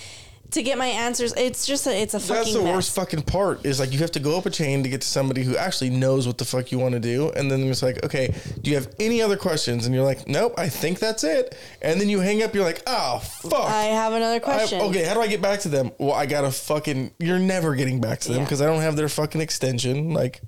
to 0.52 0.64
get 0.64 0.80
my 0.80 0.88
answers? 0.88 1.32
It's 1.38 1.68
just 1.68 1.86
a, 1.86 1.96
it's 1.96 2.16
a 2.16 2.20
fucking 2.20 2.36
That's 2.36 2.54
the 2.54 2.64
mess. 2.64 2.74
worst 2.74 2.96
fucking 2.96 3.22
part. 3.22 3.64
Is 3.68 3.80
like 3.80 3.92
you 3.94 4.00
have 4.00 4.10
to 4.14 4.20
go 4.20 4.36
up 4.36 4.48
a 4.48 4.50
chain 4.50 4.82
to 4.82 4.90
get 4.90 5.02
to 5.02 5.08
somebody 5.08 5.44
who 5.44 5.56
actually 5.56 5.92
knows 5.92 6.26
what 6.26 6.40
the 6.40 6.46
fuck 6.46 6.72
you 6.72 6.80
want 6.80 6.94
to 6.96 7.00
do, 7.00 7.30
and 7.36 7.52
then 7.52 7.62
it's 7.70 7.84
like, 7.84 8.04
okay, 8.04 8.34
do 8.62 8.72
you 8.72 8.76
have 8.76 8.90
any 9.00 9.22
other 9.22 9.38
questions? 9.38 9.86
And 9.86 9.94
you're 9.94 10.04
like, 10.04 10.28
nope, 10.28 10.56
I 10.58 10.68
think 10.68 10.98
that's 10.98 11.24
it. 11.24 11.56
And 11.84 12.02
then 12.02 12.10
you 12.10 12.20
hang 12.20 12.42
up. 12.42 12.56
You're 12.56 12.64
like, 12.64 12.82
oh 12.88 13.20
fuck. 13.20 13.54
I 13.54 13.84
have 13.84 14.14
another 14.14 14.38
I- 14.38 14.40
question. 14.40 14.82
okay, 14.82 15.04
how 15.06 15.14
do 15.14 15.22
I 15.22 15.28
get 15.28 15.42
back 15.42 15.60
to 15.62 15.70
them? 15.70 15.92
Well, 16.00 16.14
I 16.14 16.26
gotta 16.26 16.50
fucking. 16.52 17.12
You're 17.20 17.38
never 17.40 17.76
getting 17.76 18.02
back 18.02 18.20
to 18.22 18.30
them 18.30 18.40
Yeah. 18.40 18.44
because 18.46 18.62
I 18.62 18.66
don't 18.66 18.82
have 18.82 18.96
their 18.96 19.10
fucking 19.10 19.42
extension. 19.42 20.14
Like, 20.14 20.42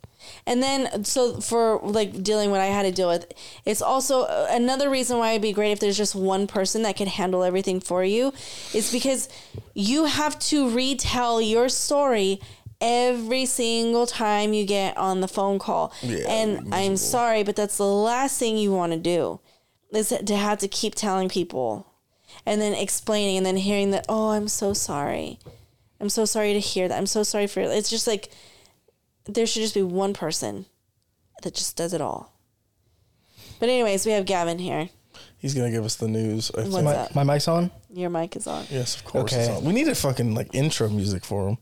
And 0.46 0.62
then, 0.62 1.04
so 1.04 1.40
for 1.40 1.80
like 1.84 2.24
dealing 2.24 2.52
what 2.52 2.62
I 2.62 2.66
had 2.66 2.84
to 2.84 2.92
deal 2.92 3.08
with, 3.08 3.32
it's 3.66 3.82
also 3.82 4.24
uh, 4.24 4.48
another 4.50 4.90
reason 4.90 5.18
why 5.18 5.32
it'd 5.32 5.42
be 5.42 5.54
great 5.54 5.72
if 5.72 5.80
there's 5.80 5.98
just 5.98 6.16
one 6.16 6.48
person 6.48 6.84
that 6.84 6.98
could 6.98 7.08
handle 7.08 7.44
everything 7.44 7.80
for 7.80 8.04
you, 8.04 8.34
is 8.74 8.92
because 8.92 9.30
you 9.74 10.06
have 10.06 10.40
to 10.40 10.70
retell 10.70 11.42
your 11.42 11.70
story 11.70 12.40
every 12.80 13.46
single 13.46 14.08
time 14.08 14.54
you 14.54 14.66
get 14.66 14.98
on 14.98 15.22
the 15.22 15.28
phone 15.28 15.60
call. 15.60 15.94
Yeah, 16.02 16.26
and 16.28 16.74
I'm 16.74 16.98
sorry, 16.98 17.44
but 17.44 17.56
that's 17.56 17.78
the 17.78 17.86
last 17.86 18.40
thing 18.40 18.58
you 18.58 18.72
want 18.72 18.94
to 18.94 18.98
do, 18.98 19.40
is 19.94 20.10
to 20.10 20.36
have 20.36 20.58
to 20.60 20.68
keep 20.68 20.96
telling 20.96 21.30
people, 21.30 21.86
and 22.46 22.60
then 22.60 22.74
explaining, 22.74 23.38
and 23.38 23.46
then 23.46 23.58
hearing 23.58 23.92
that, 23.92 24.06
oh, 24.10 24.32
I'm 24.32 24.48
so 24.48 24.74
sorry. 24.74 25.38
I'm 26.00 26.10
so 26.10 26.26
sorry 26.26 26.54
to 26.54 26.60
hear 26.60 26.88
that. 26.88 26.98
I'm 26.98 27.06
so 27.06 27.22
sorry 27.22 27.46
for 27.46 27.60
it's 27.60 27.92
just 27.92 28.08
like 28.08 28.32
there 29.26 29.46
should 29.46 29.62
just 29.62 29.74
be 29.76 29.82
one 29.84 30.14
person 30.14 30.66
that 31.44 31.54
just 31.56 31.76
does 31.78 31.94
it 31.94 32.02
all. 32.02 32.34
But 33.60 33.70
anyways, 33.70 34.06
we 34.06 34.12
have 34.14 34.26
Gavin 34.26 34.60
here. 34.60 34.90
he's 35.38 35.54
gonna 35.54 35.72
give 35.72 35.86
us 35.86 35.96
the 35.96 36.08
news. 36.08 36.52
I 36.56 36.62
What's 36.62 36.74
think. 36.74 36.86
My, 36.86 36.96
up? 36.96 37.16
my 37.16 37.24
mic's 37.24 37.48
on. 37.48 37.72
Your 37.94 38.10
mic 38.10 38.36
is 38.36 38.48
on. 38.48 38.66
Yes, 38.70 38.96
of 38.96 39.06
course. 39.06 39.34
Okay. 39.34 39.42
it's 39.44 39.58
on. 39.58 39.64
We 39.66 39.74
need 39.74 39.88
a 39.88 39.96
fucking 39.96 40.34
like 40.34 40.54
intro 40.56 40.90
music 40.90 41.24
for 41.26 41.50
him. 41.50 41.58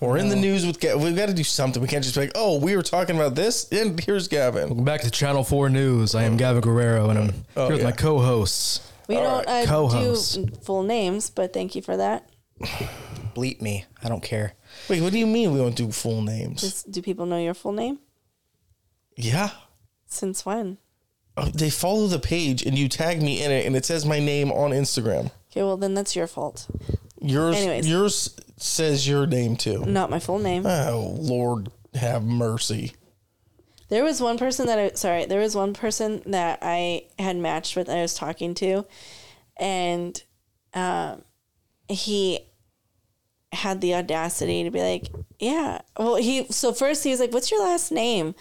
Or 0.00 0.18
in 0.18 0.28
the 0.28 0.36
news 0.36 0.66
with 0.66 0.80
Gavin. 0.80 1.02
We've 1.02 1.16
got 1.16 1.26
to 1.28 1.34
do 1.34 1.44
something. 1.44 1.80
We 1.80 1.88
can't 1.88 2.02
just 2.02 2.14
be 2.16 2.22
like, 2.22 2.32
oh, 2.34 2.58
we 2.58 2.76
were 2.76 2.82
talking 2.82 3.14
about 3.16 3.34
this, 3.36 3.68
and 3.70 3.98
here's 4.00 4.26
Gavin. 4.28 4.68
Welcome 4.68 4.84
back 4.84 5.00
to 5.02 5.10
Channel 5.10 5.44
4 5.44 5.70
News. 5.70 6.14
I 6.16 6.24
am 6.24 6.36
Gavin 6.36 6.60
Guerrero, 6.60 7.10
and 7.10 7.18
I'm 7.18 7.34
Oh, 7.56 7.66
here 7.66 7.72
with 7.76 7.78
yeah. 7.82 7.90
my 7.90 7.92
co 7.92 8.18
hosts. 8.20 8.80
We 9.08 9.16
All 9.16 9.22
don't 9.22 9.46
right. 9.46 9.64
uh, 9.64 9.66
Co-host. 9.70 10.34
do 10.46 10.54
full 10.62 10.82
names, 10.82 11.30
but 11.30 11.52
thank 11.52 11.74
you 11.76 11.82
for 11.82 11.96
that. 11.96 12.28
Bleep 13.34 13.60
me. 13.60 13.84
I 14.02 14.08
don't 14.08 14.22
care. 14.22 14.54
Wait, 14.88 15.00
what 15.02 15.12
do 15.12 15.18
you 15.18 15.26
mean 15.26 15.52
we 15.52 15.58
don't 15.58 15.76
do 15.76 15.90
full 15.92 16.22
names? 16.22 16.60
Just, 16.62 16.90
do 16.90 17.00
people 17.02 17.26
know 17.26 17.38
your 17.38 17.54
full 17.54 17.72
name? 17.72 17.98
yeah. 19.16 19.50
Since 20.06 20.46
when? 20.46 20.78
Oh, 21.36 21.46
they 21.50 21.68
follow 21.70 22.06
the 22.06 22.18
page 22.18 22.62
and 22.64 22.76
you 22.78 22.88
tag 22.88 23.20
me 23.22 23.44
in 23.44 23.50
it 23.52 23.66
and 23.66 23.76
it 23.76 23.84
says 23.84 24.06
my 24.06 24.18
name 24.18 24.50
on 24.50 24.70
Instagram. 24.70 25.30
Okay, 25.50 25.62
well 25.62 25.76
then 25.76 25.92
that's 25.94 26.16
your 26.16 26.26
fault, 26.26 26.66
Yours 27.20 27.56
Anyways. 27.56 27.86
yours 27.88 28.36
says 28.56 29.06
your 29.06 29.26
name 29.26 29.54
too. 29.56 29.84
not 29.84 30.08
my 30.10 30.18
full 30.18 30.38
name. 30.38 30.64
Oh 30.66 31.14
Lord 31.18 31.70
have 31.94 32.24
mercy. 32.24 32.92
There 33.88 34.02
was 34.02 34.20
one 34.20 34.38
person 34.38 34.66
that 34.66 34.78
I 34.78 34.90
sorry, 34.94 35.26
there 35.26 35.40
was 35.40 35.54
one 35.54 35.74
person 35.74 36.22
that 36.26 36.58
I 36.62 37.06
had 37.18 37.36
matched 37.36 37.76
with 37.76 37.88
I 37.88 38.00
was 38.02 38.14
talking 38.14 38.54
to 38.54 38.86
and 39.58 40.20
um, 40.74 41.22
he 41.88 42.40
had 43.52 43.80
the 43.80 43.94
audacity 43.94 44.64
to 44.64 44.70
be 44.70 44.80
like, 44.80 45.08
"Yeah." 45.38 45.80
Well, 45.98 46.16
he 46.16 46.46
so 46.50 46.72
first 46.72 47.04
he 47.04 47.10
was 47.10 47.20
like, 47.20 47.32
"What's 47.32 47.50
your 47.50 47.62
last 47.62 47.90
name?" 47.90 48.34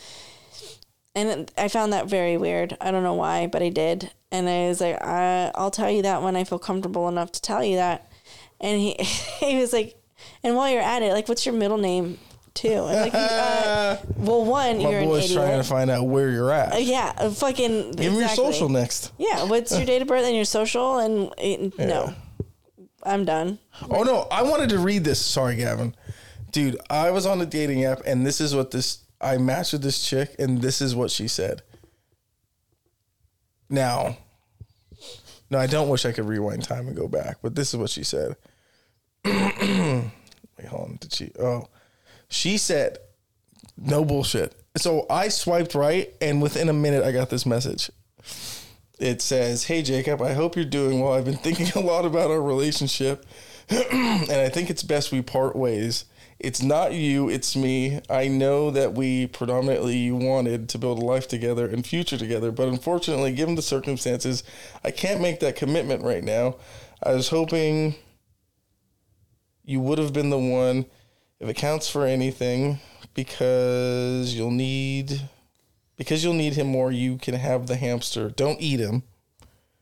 And 1.16 1.52
I 1.58 1.68
found 1.68 1.94
that 1.94 2.08
very 2.08 2.38
weird. 2.38 2.78
I 2.80 2.92
don't 2.92 3.04
know 3.04 3.14
why, 3.16 3.48
but 3.48 3.64
I 3.64 3.70
did. 3.70 4.12
And 4.32 4.48
I 4.48 4.68
was 4.68 4.82
like, 4.82 5.02
I, 5.04 5.52
"I'll 5.56 5.72
tell 5.72 5.90
you 5.90 6.02
that 6.04 6.22
when 6.22 6.36
I 6.36 6.44
feel 6.44 6.60
comfortable 6.60 7.08
enough 7.08 7.32
to 7.34 7.42
tell 7.42 7.64
you 7.64 7.78
that." 7.78 8.12
And 8.60 8.80
he 8.80 8.94
he 9.40 9.58
was 9.60 9.74
like, 9.74 9.96
"And 10.44 10.56
while 10.56 10.70
you're 10.70 10.82
at 10.82 11.02
it, 11.02 11.14
like, 11.14 11.28
what's 11.28 11.46
your 11.46 11.56
middle 11.56 11.78
name?" 11.78 12.18
Too. 12.54 12.80
Like, 12.80 13.14
uh, 13.14 13.98
well, 14.18 14.44
one, 14.44 14.80
My 14.82 14.90
you're 14.90 15.00
an 15.02 15.06
boy's 15.08 15.26
idiot. 15.26 15.38
trying 15.46 15.62
to 15.62 15.64
find 15.64 15.92
out 15.92 16.08
where 16.08 16.32
you're 16.32 16.52
at. 16.52 16.74
Uh, 16.74 16.78
yeah, 16.78 17.30
fucking. 17.30 17.92
Give 17.92 18.14
me 18.14 18.20
your 18.20 18.30
social 18.30 18.68
next. 18.68 19.12
Yeah, 19.20 19.44
what's 19.44 19.78
your 19.78 19.86
date 19.92 20.02
of 20.02 20.08
birth 20.08 20.26
and 20.26 20.36
your 20.36 20.44
social? 20.44 20.98
And 20.98 21.32
uh, 21.80 21.86
no, 21.86 22.16
I'm 23.08 23.26
done. 23.26 23.60
Oh 23.90 24.04
no, 24.04 24.28
I 24.32 24.44
wanted 24.44 24.70
to 24.70 24.80
read 24.80 25.04
this. 25.04 25.24
Sorry, 25.24 25.56
Gavin. 25.56 25.96
Dude, 26.52 26.78
I 26.90 27.12
was 27.12 27.26
on 27.26 27.42
a 27.42 27.46
dating 27.46 27.86
app 27.86 28.02
and 28.06 28.26
this 28.26 28.42
is 28.42 28.56
what 28.56 28.72
this 28.72 29.00
I 29.20 29.38
matched 29.38 29.74
with 29.74 29.82
this 29.82 30.06
chick 30.06 30.36
and 30.38 30.62
this 30.62 30.82
is 30.82 30.96
what 30.96 31.12
she 31.12 31.28
said. 31.28 31.62
Now, 33.70 34.18
no, 35.50 35.58
I 35.58 35.68
don't 35.68 35.90
wish 35.90 36.06
I 36.06 36.12
could 36.12 36.26
rewind 36.26 36.64
time 36.64 36.88
and 36.88 36.96
go 36.96 37.08
back, 37.08 37.38
but 37.42 37.56
this 37.56 37.74
is 37.74 37.80
what 37.80 37.90
she 37.90 38.04
said. 38.04 38.36
Wait, 39.26 40.68
hold 40.68 40.90
on. 40.90 40.98
Did 41.00 41.14
she? 41.14 41.32
Oh, 41.40 41.68
she 42.30 42.58
said, 42.58 42.98
no 43.78 44.04
bullshit. 44.04 44.56
So 44.76 45.06
I 45.10 45.30
swiped 45.30 45.76
right, 45.76 46.14
and 46.22 46.42
within 46.42 46.70
a 46.70 46.74
minute, 46.74 47.04
I 47.04 47.12
got 47.12 47.30
this 47.30 47.46
message. 47.46 47.90
It 49.00 49.22
says, 49.22 49.66
Hey, 49.66 49.82
Jacob, 49.82 50.22
I 50.22 50.34
hope 50.34 50.56
you're 50.56 50.66
doing 50.66 51.00
well. 51.00 51.14
I've 51.14 51.26
been 51.26 51.38
thinking 51.38 51.72
a 51.76 51.86
lot 51.86 52.06
about 52.06 52.32
our 52.32 52.42
relationship, 52.42 53.26
and 53.70 54.32
I 54.32 54.50
think 54.50 54.70
it's 54.70 54.84
best 54.84 55.12
we 55.12 55.22
part 55.22 55.56
ways. 55.56 56.06
It's 56.40 56.62
not 56.62 56.94
you, 56.94 57.30
it's 57.30 57.56
me. 57.56 58.00
I 58.10 58.28
know 58.28 58.70
that 58.70 58.94
we 58.94 59.26
predominantly 59.26 60.12
wanted 60.12 60.70
to 60.70 60.78
build 60.78 61.00
a 61.00 61.06
life 61.06 61.28
together 61.28 61.68
and 61.68 61.86
future 61.86 62.18
together, 62.18 62.52
but 62.52 62.68
unfortunately, 62.68 63.34
given 63.34 63.56
the 63.56 63.64
circumstances, 63.64 64.44
I 64.84 64.92
can't 64.92 65.20
make 65.20 65.40
that 65.40 65.56
commitment 65.56 66.04
right 66.04 66.24
now. 66.24 66.58
I 67.02 67.14
was 67.14 67.30
hoping 67.30 67.96
you 69.64 69.80
would 69.80 69.98
have 69.98 70.14
been 70.14 70.30
the 70.30 70.38
one 70.38 70.86
if 71.40 71.50
it 71.50 71.56
counts 71.56 71.90
for 71.90 72.06
anything 72.06 72.80
because 73.16 74.36
you'll 74.36 74.52
need 74.52 75.22
because 75.98 76.24
you'll 76.24 76.34
need 76.34 76.54
him 76.54 76.68
more 76.68 76.92
you 76.92 77.18
can 77.18 77.36
have 77.36 77.68
the 77.68 77.76
hamster. 77.76 78.30
Don't 78.30 78.62
eat 78.62 78.80
him. 78.80 79.04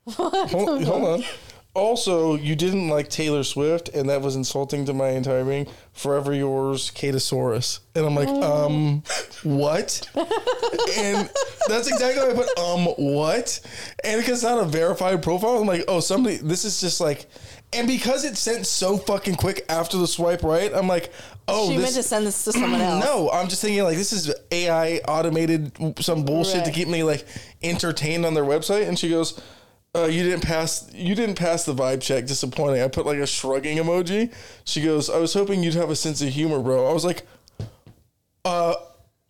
Hold, 0.07 0.33
hold 0.83 1.03
on. 1.03 1.23
Also 1.73 2.35
you 2.35 2.55
didn't 2.55 2.87
like 2.87 3.09
taylor 3.09 3.43
swift 3.43 3.89
and 3.89 4.09
that 4.09 4.21
was 4.21 4.37
insulting 4.37 4.85
to 4.85 4.93
my 4.93 5.09
entire 5.09 5.43
being. 5.43 5.67
Forever 5.91 6.33
yours 6.33 6.89
katosaurus 6.91 7.79
and 7.93 8.05
i'm 8.05 8.15
like 8.15 8.29
um 8.29 9.03
what? 9.43 10.09
And 10.97 11.29
that's 11.67 11.87
exactly 11.87 12.21
what 12.23 12.31
i 12.31 12.33
put 12.33 12.59
um 12.59 12.85
what? 12.97 13.59
And 14.03 14.21
because 14.21 14.35
it's 14.35 14.43
not 14.43 14.59
a 14.59 14.65
verified 14.65 15.21
profile 15.21 15.57
i'm 15.57 15.67
like 15.67 15.83
oh 15.87 15.99
somebody 15.99 16.37
this 16.37 16.63
is 16.63 16.79
just 16.79 17.01
like 17.01 17.27
and 17.75 17.87
because 17.87 18.25
it 18.25 18.37
sent 18.37 18.65
so 18.65 18.97
fucking 18.97 19.35
quick 19.35 19.65
after 19.69 19.97
the 19.97 20.07
swipe 20.07 20.43
right 20.43 20.73
i'm 20.73 20.87
like 20.87 21.11
oh 21.47 21.69
she 21.69 21.77
this, 21.77 21.83
meant 21.83 21.95
to 21.95 22.03
send 22.03 22.27
this 22.27 22.43
to 22.43 22.51
someone 22.51 22.81
else. 22.81 23.03
no, 23.03 23.29
I'm 23.31 23.47
just 23.47 23.61
thinking 23.61 23.83
like 23.83 23.97
this 23.97 24.13
is 24.13 24.33
AI 24.51 24.97
automated 25.07 25.71
some 25.99 26.25
bullshit 26.25 26.65
to 26.65 26.71
keep 26.71 26.87
me 26.87 27.03
like 27.03 27.25
entertained 27.63 28.25
on 28.25 28.33
their 28.33 28.43
website. 28.43 28.87
And 28.87 28.97
she 28.97 29.09
goes, 29.09 29.39
uh, 29.95 30.05
"You 30.05 30.23
didn't 30.23 30.43
pass. 30.43 30.89
You 30.93 31.15
didn't 31.15 31.35
pass 31.35 31.65
the 31.65 31.73
vibe 31.73 32.01
check. 32.01 32.25
Disappointing." 32.25 32.81
I 32.81 32.87
put 32.87 33.05
like 33.05 33.19
a 33.19 33.27
shrugging 33.27 33.77
emoji. 33.77 34.33
She 34.63 34.81
goes, 34.81 35.09
"I 35.09 35.17
was 35.17 35.33
hoping 35.33 35.63
you'd 35.63 35.75
have 35.75 35.89
a 35.89 35.95
sense 35.95 36.21
of 36.21 36.29
humor, 36.29 36.59
bro." 36.59 36.89
I 36.89 36.93
was 36.93 37.05
like, 37.05 37.25
"Uh." 38.43 38.75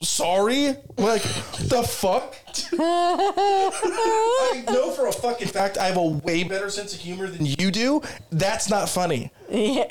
Sorry? 0.06 0.76
Like, 0.98 1.24
the 1.24 1.84
fuck? 1.88 2.36
I 2.80 4.64
know 4.68 4.92
for 4.92 5.08
a 5.08 5.12
fucking 5.12 5.48
fact 5.48 5.78
I 5.78 5.86
have 5.88 5.98
a 5.98 6.06
way 6.06 6.44
better 6.44 6.70
sense 6.70 6.94
of 6.94 7.00
humor 7.00 7.28
than 7.28 7.46
you 7.46 7.72
do. 7.72 8.02
That's 8.32 8.70
not 8.70 8.88
funny. 8.90 9.32
Yeah. 9.50 9.86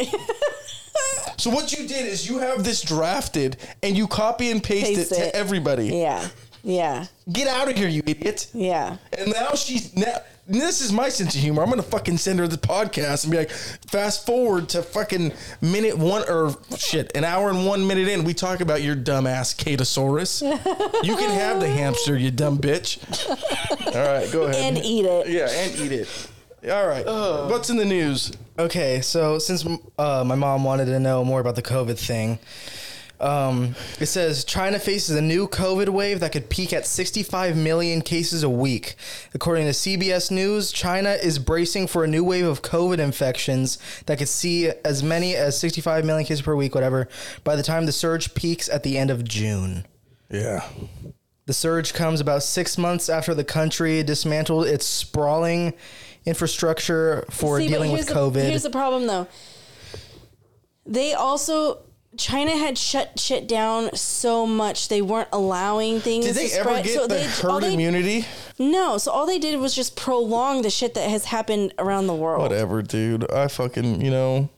So 1.36 1.50
what 1.50 1.72
you 1.72 1.88
did 1.88 2.06
is 2.06 2.28
you 2.28 2.38
have 2.38 2.62
this 2.64 2.80
drafted 2.80 3.56
and 3.82 3.96
you 3.96 4.06
copy 4.06 4.50
and 4.52 4.62
paste 4.62 4.86
Paste 4.94 5.12
it, 5.12 5.18
it. 5.18 5.18
to 5.32 5.36
everybody. 5.36 5.88
yeah. 5.88 6.28
Yeah. 6.62 7.06
Get 7.30 7.46
out 7.46 7.68
of 7.68 7.76
here, 7.76 7.88
you 7.88 8.02
idiot. 8.06 8.46
Yeah. 8.54 8.96
And 9.18 9.32
now 9.32 9.50
she's 9.54 9.94
now 9.94 10.16
this 10.46 10.80
is 10.80 10.92
my 10.92 11.08
sense 11.08 11.34
of 11.34 11.40
humor. 11.40 11.62
I'm 11.62 11.70
gonna 11.70 11.82
fucking 11.82 12.18
send 12.18 12.38
her 12.38 12.46
the 12.46 12.56
podcast 12.56 13.24
and 13.24 13.30
be 13.30 13.38
like, 13.38 13.50
fast 13.50 14.26
forward 14.26 14.68
to 14.70 14.82
fucking 14.82 15.32
minute 15.60 15.96
one 15.96 16.22
or 16.28 16.54
shit, 16.76 17.16
an 17.16 17.24
hour 17.24 17.50
and 17.50 17.66
one 17.66 17.86
minute 17.86 18.08
in, 18.08 18.24
we 18.24 18.34
talk 18.34 18.60
about 18.60 18.82
your 18.82 18.96
dumbass 18.96 19.54
Catosaurus. 19.56 20.42
you 21.04 21.16
can 21.16 21.30
have 21.30 21.60
the 21.60 21.68
hamster, 21.68 22.16
you 22.16 22.30
dumb 22.30 22.58
bitch. 22.58 22.98
All 23.86 23.94
right, 23.94 24.30
go 24.32 24.44
ahead. 24.44 24.74
And 24.74 24.84
eat 24.84 25.04
it. 25.04 25.28
Yeah, 25.28 25.48
and 25.50 25.80
eat 25.80 25.92
it. 25.92 26.28
All 26.70 26.86
right. 26.86 27.04
What's 27.50 27.68
in 27.70 27.76
the 27.76 27.84
news? 27.84 28.32
Okay, 28.58 29.00
so 29.00 29.38
since 29.38 29.66
uh, 29.98 30.24
my 30.24 30.34
mom 30.34 30.64
wanted 30.64 30.86
to 30.86 31.00
know 31.00 31.24
more 31.24 31.40
about 31.40 31.56
the 31.56 31.62
COVID 31.62 31.98
thing, 31.98 32.38
um, 33.24 33.74
it 33.98 34.06
says 34.06 34.44
China 34.44 34.78
faces 34.78 35.16
a 35.16 35.22
new 35.22 35.48
COVID 35.48 35.88
wave 35.88 36.20
that 36.20 36.32
could 36.32 36.50
peak 36.50 36.72
at 36.72 36.86
65 36.86 37.56
million 37.56 38.02
cases 38.02 38.42
a 38.42 38.50
week. 38.50 38.94
According 39.32 39.64
to 39.66 39.70
CBS 39.72 40.30
News, 40.30 40.70
China 40.72 41.10
is 41.10 41.38
bracing 41.38 41.86
for 41.86 42.04
a 42.04 42.06
new 42.06 42.22
wave 42.22 42.44
of 42.44 42.62
COVID 42.62 42.98
infections 42.98 43.78
that 44.06 44.18
could 44.18 44.28
see 44.28 44.68
as 44.84 45.02
many 45.02 45.34
as 45.34 45.58
65 45.58 46.04
million 46.04 46.26
cases 46.26 46.42
per 46.42 46.54
week, 46.54 46.74
whatever, 46.74 47.08
by 47.44 47.56
the 47.56 47.62
time 47.62 47.86
the 47.86 47.92
surge 47.92 48.34
peaks 48.34 48.68
at 48.68 48.82
the 48.82 48.98
end 48.98 49.10
of 49.10 49.24
June. 49.24 49.86
Yeah. 50.30 50.68
The 51.46 51.52
surge 51.54 51.92
comes 51.94 52.20
about 52.20 52.42
six 52.42 52.78
months 52.78 53.08
after 53.08 53.34
the 53.34 53.44
country 53.44 54.02
dismantled 54.02 54.66
its 54.66 54.86
sprawling 54.86 55.74
infrastructure 56.26 57.24
for 57.30 57.58
See, 57.58 57.68
dealing 57.68 57.92
with 57.92 58.00
here's 58.00 58.08
the- 58.08 58.14
COVID. 58.14 58.48
here's 58.48 58.62
the 58.62 58.70
problem, 58.70 59.06
though. 59.06 59.26
They 60.86 61.14
also 61.14 61.80
China 62.16 62.52
had 62.56 62.76
shut 62.78 63.18
shit 63.18 63.46
down 63.48 63.94
so 63.96 64.46
much 64.46 64.88
they 64.88 65.02
weren't 65.02 65.28
allowing 65.32 66.00
things. 66.00 66.26
Did 66.26 66.34
they 66.36 66.48
to 66.48 66.54
ever 66.56 66.68
spread. 66.70 66.84
get 66.84 66.94
so 66.94 67.06
the 67.06 67.14
they, 67.14 67.24
all 67.48 67.54
herd 67.54 67.62
they- 67.64 67.74
immunity? 67.74 68.24
No, 68.58 68.98
so 68.98 69.10
all 69.10 69.26
they 69.26 69.38
did 69.38 69.58
was 69.58 69.74
just 69.74 69.96
prolong 69.96 70.62
the 70.62 70.70
shit 70.70 70.94
that 70.94 71.10
has 71.10 71.24
happened 71.24 71.74
around 71.78 72.06
the 72.06 72.14
world. 72.14 72.40
Whatever, 72.42 72.82
dude. 72.82 73.30
I 73.32 73.48
fucking, 73.48 74.00
you 74.00 74.10
know, 74.10 74.48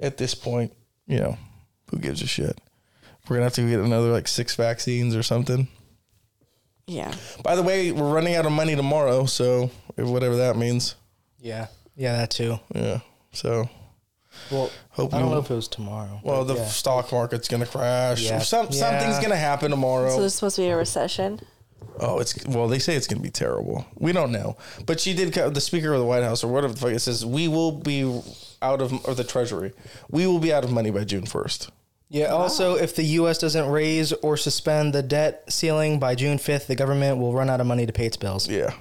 at 0.00 0.16
this 0.16 0.34
point, 0.34 0.72
you 1.06 1.18
know, 1.18 1.36
who 1.90 1.98
gives 1.98 2.22
a 2.22 2.26
shit? 2.26 2.58
We're 3.28 3.36
gonna 3.36 3.44
have 3.44 3.54
to 3.54 3.68
get 3.68 3.80
another 3.80 4.10
like 4.12 4.28
six 4.28 4.54
vaccines 4.54 5.16
or 5.16 5.22
something. 5.22 5.68
Yeah. 6.86 7.14
By 7.42 7.56
the 7.56 7.62
way, 7.62 7.90
we're 7.92 8.12
running 8.12 8.34
out 8.34 8.44
of 8.46 8.52
money 8.52 8.76
tomorrow, 8.76 9.24
so 9.26 9.70
whatever 9.96 10.36
that 10.36 10.56
means. 10.56 10.94
Yeah, 11.40 11.68
yeah, 11.96 12.18
that 12.18 12.30
too. 12.30 12.58
Yeah. 12.74 13.00
So 13.32 13.68
Well, 14.50 14.70
Hope 14.94 15.12
I 15.12 15.18
don't 15.18 15.30
know 15.30 15.38
if 15.38 15.50
it 15.50 15.54
was 15.54 15.68
tomorrow. 15.68 16.20
well, 16.22 16.44
the 16.44 16.54
yeah. 16.54 16.66
stock 16.66 17.10
market's 17.10 17.48
gonna 17.48 17.66
crash. 17.66 18.22
Yeah. 18.22 18.38
Some 18.38 18.70
something's 18.70 19.18
gonna 19.18 19.36
happen 19.36 19.70
tomorrow. 19.70 20.10
So 20.10 20.20
there's 20.20 20.34
supposed 20.34 20.56
to 20.56 20.62
be 20.62 20.68
a 20.68 20.76
recession. 20.76 21.40
Oh, 22.00 22.18
it's 22.18 22.44
well. 22.46 22.68
They 22.68 22.78
say 22.78 22.96
it's 22.96 23.06
going 23.06 23.18
to 23.18 23.22
be 23.22 23.30
terrible. 23.30 23.86
We 23.96 24.12
don't 24.12 24.32
know, 24.32 24.56
but 24.84 24.98
she 25.00 25.14
did. 25.14 25.32
The 25.32 25.60
Speaker 25.60 25.92
of 25.92 26.00
the 26.00 26.06
White 26.06 26.24
House 26.24 26.42
or 26.42 26.48
whatever 26.48 26.72
the 26.72 26.80
fuck 26.80 26.90
it 26.90 26.98
says, 26.98 27.24
we 27.24 27.46
will 27.46 27.72
be 27.72 28.20
out 28.62 28.80
of 28.80 29.06
or 29.06 29.14
the 29.14 29.24
Treasury. 29.24 29.72
We 30.10 30.26
will 30.26 30.40
be 30.40 30.52
out 30.52 30.64
of 30.64 30.72
money 30.72 30.90
by 30.90 31.04
June 31.04 31.26
first. 31.26 31.70
yeah. 32.08 32.26
Also, 32.26 32.74
if 32.74 32.96
the 32.96 33.04
U.S. 33.04 33.38
doesn't 33.38 33.68
raise 33.68 34.12
or 34.12 34.36
suspend 34.36 34.92
the 34.92 35.02
debt 35.02 35.44
ceiling 35.48 36.00
by 36.00 36.14
June 36.14 36.38
fifth, 36.38 36.66
the 36.66 36.74
government 36.74 37.18
will 37.18 37.32
run 37.32 37.48
out 37.48 37.60
of 37.60 37.66
money 37.66 37.86
to 37.86 37.92
pay 37.92 38.06
its 38.06 38.16
bills. 38.16 38.48
Yeah. 38.48 38.74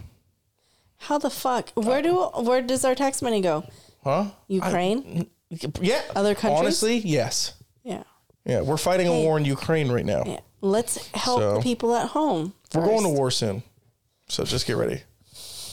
How 0.97 1.17
the 1.17 1.29
fuck? 1.29 1.69
Where 1.75 1.99
uh, 1.99 2.01
do 2.01 2.15
where 2.41 2.61
does 2.61 2.83
our 2.83 2.95
tax 2.95 3.21
money 3.21 3.41
go? 3.41 3.63
Huh? 4.03 4.31
Ukraine? 4.47 5.29
Yeah. 5.81 6.01
Other 6.15 6.35
countries? 6.35 6.59
Honestly, 6.59 6.97
yes. 6.97 7.53
yeah. 7.83 8.03
Yeah, 8.45 8.61
we're 8.61 8.77
fighting 8.77 9.07
a 9.07 9.11
war 9.13 9.37
in 9.37 9.45
Ukraine 9.45 9.89
right 9.91 10.05
now. 10.05 10.23
Yeah. 10.25 10.39
Let's 10.61 11.07
help 11.13 11.39
So- 11.39 11.53
the 11.55 11.61
people 11.61 11.95
at 11.95 12.09
home. 12.09 12.53
We're 12.73 12.85
going 12.85 13.03
to 13.03 13.09
war 13.09 13.29
soon, 13.31 13.63
so 14.27 14.43
just 14.43 14.65
get 14.65 14.77
ready. 14.77 15.01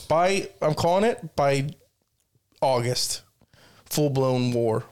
By 0.07 0.49
I'm 0.61 0.75
calling 0.75 1.03
it 1.03 1.35
by 1.35 1.69
August, 2.61 3.21
full 3.85 4.09
blown 4.09 4.51
war. 4.51 4.83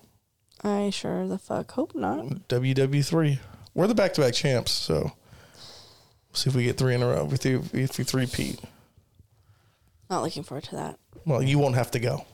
I 0.64 0.90
sure 0.90 1.28
the 1.28 1.38
fuck 1.38 1.72
hope 1.72 1.94
not. 1.96 2.48
WW 2.50 3.06
three. 3.06 3.40
We're 3.76 3.88
the 3.88 3.96
back 3.96 4.14
to 4.16 4.22
back 4.22 4.34
champs, 4.34 4.72
so 4.72 5.02
we'll 5.02 5.14
see 6.34 6.50
if 6.50 6.56
we 6.56 6.64
get 6.64 6.78
three 6.78 6.96
in 6.96 7.04
a 7.04 7.08
row. 7.08 7.30
If 7.32 7.44
we 7.44 7.82
if 7.84 7.98
we 7.98 8.04
three 8.04 8.26
peat. 8.26 8.60
Not 10.10 10.24
looking 10.24 10.44
forward 10.44 10.64
to 10.66 10.76
that. 10.76 10.98
Well, 11.26 11.44
you 11.44 11.60
won't 11.60 11.76
have 11.76 11.92
to 11.92 12.00
go. 12.00 12.26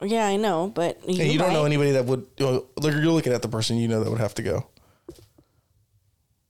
Yeah, 0.00 0.26
I 0.26 0.36
know, 0.36 0.68
but 0.68 1.00
you, 1.08 1.20
And 1.22 1.32
you 1.32 1.38
don't 1.38 1.52
know 1.52 1.64
anybody 1.64 1.92
that 1.92 2.04
would. 2.04 2.26
you 2.36 2.46
know, 2.46 2.66
Look, 2.76 2.94
you're 2.94 3.12
looking 3.12 3.32
at 3.32 3.42
the 3.42 3.48
person 3.48 3.76
you 3.78 3.88
know 3.88 4.02
that 4.04 4.10
would 4.10 4.20
have 4.20 4.34
to 4.34 4.42
go. 4.42 4.66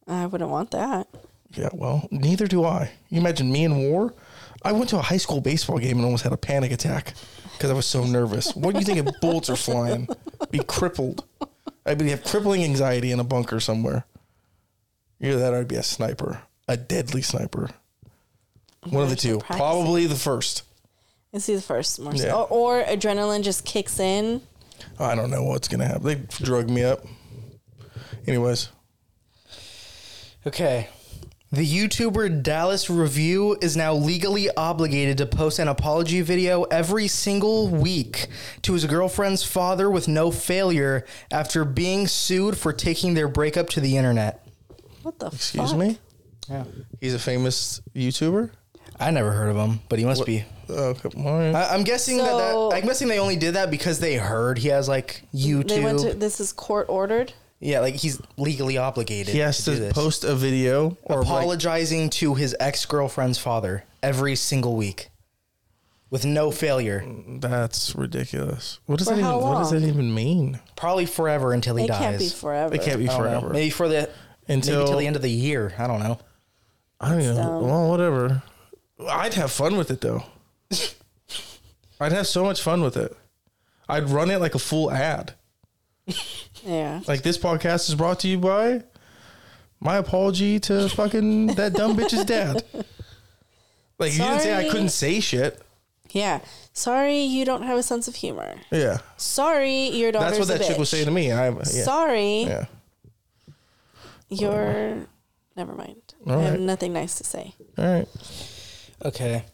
I 0.06 0.26
wouldn't 0.26 0.50
want 0.50 0.70
that. 0.72 1.06
Yeah, 1.54 1.70
well, 1.72 2.08
neither 2.10 2.46
do 2.46 2.64
I. 2.64 2.90
You 3.08 3.20
imagine 3.20 3.50
me 3.50 3.64
in 3.64 3.76
war? 3.90 4.14
I 4.62 4.72
went 4.72 4.90
to 4.90 4.98
a 4.98 5.02
high 5.02 5.16
school 5.16 5.40
baseball 5.40 5.78
game 5.78 5.96
and 5.96 6.04
almost 6.04 6.24
had 6.24 6.32
a 6.32 6.36
panic 6.36 6.72
attack 6.72 7.14
because 7.52 7.70
I 7.70 7.74
was 7.74 7.86
so 7.86 8.04
nervous. 8.04 8.54
What 8.54 8.72
do 8.74 8.80
you 8.80 8.84
think 8.84 8.98
if 8.98 9.08
bullets 9.20 9.48
are 9.48 9.56
flying? 9.56 10.08
Be 10.50 10.58
crippled. 10.60 11.24
I'd 11.86 11.98
be 11.98 12.10
have 12.10 12.24
crippling 12.24 12.64
anxiety 12.64 13.12
in 13.12 13.20
a 13.20 13.24
bunker 13.24 13.60
somewhere. 13.60 14.04
Either 15.20 15.38
that 15.38 15.54
or 15.54 15.58
I'd 15.60 15.68
be 15.68 15.76
a 15.76 15.82
sniper, 15.82 16.42
a 16.68 16.76
deadly 16.76 17.22
sniper. 17.22 17.70
One 18.88 19.02
of 19.02 19.10
the 19.10 19.16
two. 19.16 19.38
Probably 19.38 20.06
the 20.06 20.14
first. 20.14 20.62
Let's 21.32 21.44
see 21.44 21.54
the 21.54 21.62
first 21.62 21.98
more. 22.00 22.16
so- 22.16 22.24
Yeah. 22.26 22.34
Or, 22.34 22.80
or 22.80 22.84
adrenaline 22.84 23.42
just 23.42 23.64
kicks 23.64 23.98
in. 24.00 24.40
I 24.98 25.14
don't 25.14 25.30
know 25.30 25.42
what's 25.44 25.68
gonna 25.68 25.86
happen. 25.86 26.02
They 26.04 26.14
drug 26.44 26.70
me 26.70 26.84
up. 26.84 27.04
Anyways, 28.26 28.68
Okay. 30.46 30.88
The 31.50 31.66
YouTuber 31.66 32.42
Dallas 32.42 32.90
Review 32.90 33.56
is 33.62 33.74
now 33.76 33.94
legally 33.94 34.50
obligated 34.54 35.16
to 35.18 35.26
post 35.26 35.58
an 35.58 35.66
apology 35.68 36.20
video 36.20 36.64
every 36.64 37.08
single 37.08 37.68
week 37.68 38.26
to 38.62 38.74
his 38.74 38.84
girlfriend's 38.84 39.42
father 39.42 39.90
with 39.90 40.08
no 40.08 40.30
failure 40.30 41.06
after 41.30 41.64
being 41.64 42.06
sued 42.06 42.58
for 42.58 42.72
taking 42.72 43.14
their 43.14 43.28
breakup 43.28 43.70
to 43.70 43.80
the 43.80 43.96
internet. 43.96 44.46
What 45.02 45.18
the 45.18 45.26
excuse 45.28 45.70
fuck? 45.70 45.78
me. 45.78 45.98
Yeah. 46.50 46.64
He's 47.00 47.14
a 47.14 47.18
famous 47.18 47.80
YouTuber. 47.94 48.50
I 49.00 49.10
never 49.10 49.32
heard 49.32 49.48
of 49.48 49.56
him, 49.56 49.80
but 49.88 49.98
he 49.98 50.04
must 50.04 50.26
be. 50.26 50.44
Oh, 50.70 50.94
come 50.94 51.26
on. 51.26 51.54
I, 51.54 51.72
I'm 51.74 51.82
guessing 51.84 52.18
So- 52.18 52.24
that, 52.24 52.70
that 52.70 52.76
I'm 52.82 52.86
guessing 52.86 53.08
they 53.08 53.18
only 53.18 53.36
did 53.36 53.54
that 53.54 53.70
because 53.70 54.00
they 54.00 54.16
heard 54.16 54.58
he 54.58 54.68
has 54.68 54.88
like 54.88 55.22
YouTube. 55.34 55.68
They 55.68 55.82
went 55.84 56.00
to 56.00 56.14
this 56.14 56.40
is 56.40 56.52
court 56.52 56.86
ordered. 56.88 57.32
yeah, 57.60 57.80
like 57.80 57.94
he's 57.94 58.20
legally 58.36 58.76
obligated. 58.78 59.32
He 59.32 59.40
has 59.40 59.64
to, 59.64 59.70
do 59.72 59.76
this. 59.78 59.92
post 59.92 60.24
a 60.24 60.34
video 60.34 60.96
or 61.04 61.18
like, 61.18 61.26
apologizing 61.26 62.10
to 62.10 62.34
his 62.34 62.54
ex 62.60 62.84
girlfriend's 62.86 63.38
father 63.38 63.84
every 64.02 64.36
single 64.36 64.76
week 64.76 65.10
with 66.10 66.24
no 66.24 66.50
failure. 66.50 67.04
that's 67.40 67.94
ridiculous. 67.96 68.78
What 68.86 68.98
does 68.98 69.08
For 69.08 69.14
that 69.14 69.20
even, 69.20 69.30
how 69.30 69.40
what 69.40 69.58
does 69.58 69.72
long? 69.72 69.82
that 69.82 69.88
even 69.88 70.14
mean? 70.14 70.60
Probably 70.76 71.06
forever 71.06 71.52
until 71.52 71.76
he 71.76 71.84
It 71.84 71.88
dies. 71.88 71.98
can't 71.98 72.18
be 72.18 72.28
forever. 72.28 72.74
It 72.74 72.82
can't 72.82 72.98
be 72.98 73.08
I 73.08 73.12
don't 73.16 73.24
know. 73.24 73.40
forever. 73.40 73.52
Maybe 73.54 73.70
for 73.70 73.88
the 73.88 74.08
Until- 74.48 74.76
maybe 74.78 74.88
till 74.90 74.98
the 74.98 75.06
end 75.06 75.16
of 75.16 75.22
the 75.22 75.30
year. 75.30 75.74
I 75.78 75.86
don't 75.86 76.00
know. 76.00 76.18
I 77.00 77.10
don't 77.10 77.34
know. 77.34 77.60
Well, 77.60 77.88
whatever. 77.90 78.42
I'd 79.08 79.34
have 79.34 79.52
fun 79.52 79.76
with 79.76 79.90
it 79.90 80.00
though. 80.00 80.24
I'd 82.00 82.12
have 82.12 82.26
so 82.26 82.44
much 82.44 82.62
fun 82.62 82.82
with 82.82 82.96
it. 82.96 83.16
I'd 83.88 84.08
run 84.10 84.30
it 84.30 84.38
like 84.40 84.54
a 84.54 84.58
full 84.58 84.90
ad. 84.90 85.34
Yeah. 86.64 87.00
Like 87.06 87.22
this 87.22 87.38
podcast 87.38 87.88
is 87.88 87.94
brought 87.94 88.20
to 88.20 88.28
you 88.28 88.38
by 88.38 88.82
my 89.80 89.96
apology 89.96 90.58
to 90.60 90.88
fucking 90.88 91.48
that 91.54 91.72
dumb 91.72 91.96
bitch's 91.96 92.24
dad. 92.24 92.64
Like 93.98 94.12
you 94.12 94.18
didn't 94.18 94.40
say 94.40 94.52
I 94.52 94.60
Sorry. 94.60 94.70
couldn't 94.70 94.88
say 94.90 95.20
shit. 95.20 95.60
Yeah. 96.10 96.40
Sorry 96.72 97.20
you 97.20 97.44
don't 97.44 97.62
have 97.62 97.76
a 97.78 97.82
sense 97.82 98.08
of 98.08 98.14
humor. 98.14 98.54
Yeah. 98.70 98.98
Sorry 99.16 99.88
your 99.88 100.12
daughter's 100.12 100.38
That's 100.38 100.48
what 100.48 100.54
a 100.56 100.58
that 100.58 100.66
chick 100.68 100.78
was 100.78 100.88
bitch. 100.88 100.92
saying 100.92 101.04
to 101.06 101.10
me. 101.10 101.32
I 101.32 101.48
yeah. 101.50 101.62
Sorry 101.62 102.42
yeah. 102.42 102.64
you're 104.28 105.06
never 105.56 105.74
mind. 105.74 106.02
All 106.26 106.38
I 106.38 106.42
have 106.42 106.52
right. 106.52 106.60
nothing 106.60 106.92
nice 106.92 107.16
to 107.18 107.24
say. 107.24 107.54
All 107.76 107.84
right. 107.84 108.08
Okay. 109.04 109.44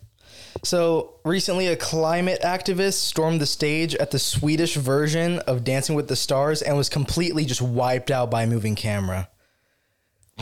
So 0.64 1.14
recently, 1.24 1.66
a 1.68 1.76
climate 1.76 2.40
activist 2.42 2.94
stormed 2.94 3.40
the 3.40 3.46
stage 3.46 3.94
at 3.96 4.10
the 4.10 4.18
Swedish 4.18 4.76
version 4.76 5.38
of 5.40 5.62
Dancing 5.62 5.94
with 5.94 6.08
the 6.08 6.16
Stars 6.16 6.62
and 6.62 6.76
was 6.76 6.88
completely 6.88 7.44
just 7.44 7.62
wiped 7.62 8.10
out 8.10 8.30
by 8.30 8.44
a 8.44 8.46
moving 8.46 8.74
camera. 8.74 9.28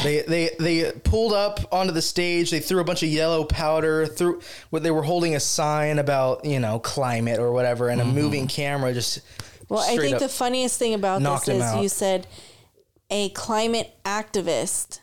They 0.03 0.23
they 0.23 0.51
they 0.59 0.93
pulled 1.05 1.35
up 1.35 1.61
onto 1.71 1.93
the 1.93 2.01
stage. 2.01 2.51
They 2.51 2.61
threw 2.61 2.81
a 2.81 2.85
bunch 2.85 3.03
of 3.03 3.11
yellow 3.11 3.45
powder. 3.45 4.07
Through 4.07 4.41
what 4.71 4.83
they 4.83 4.91
were 4.91 5.03
holding 5.03 5.35
a 5.35 5.41
sign 5.41 5.99
about 5.99 6.45
you 6.45 6.61
know 6.61 6.79
climate 6.79 7.39
or 7.39 7.53
whatever, 7.53 7.89
and 7.89 8.01
a 8.01 8.05
mm-hmm. 8.05 8.15
moving 8.15 8.47
camera 8.47 8.95
just. 8.95 9.21
Well, 9.69 9.81
I 9.81 9.97
think 9.97 10.19
the 10.19 10.29
funniest 10.29 10.79
thing 10.79 10.95
about 10.95 11.23
this 11.23 11.49
is 11.49 11.63
out. 11.63 11.83
you 11.83 11.89
said 11.89 12.27
a 13.11 13.31
climate 13.31 13.95
activist 14.05 15.01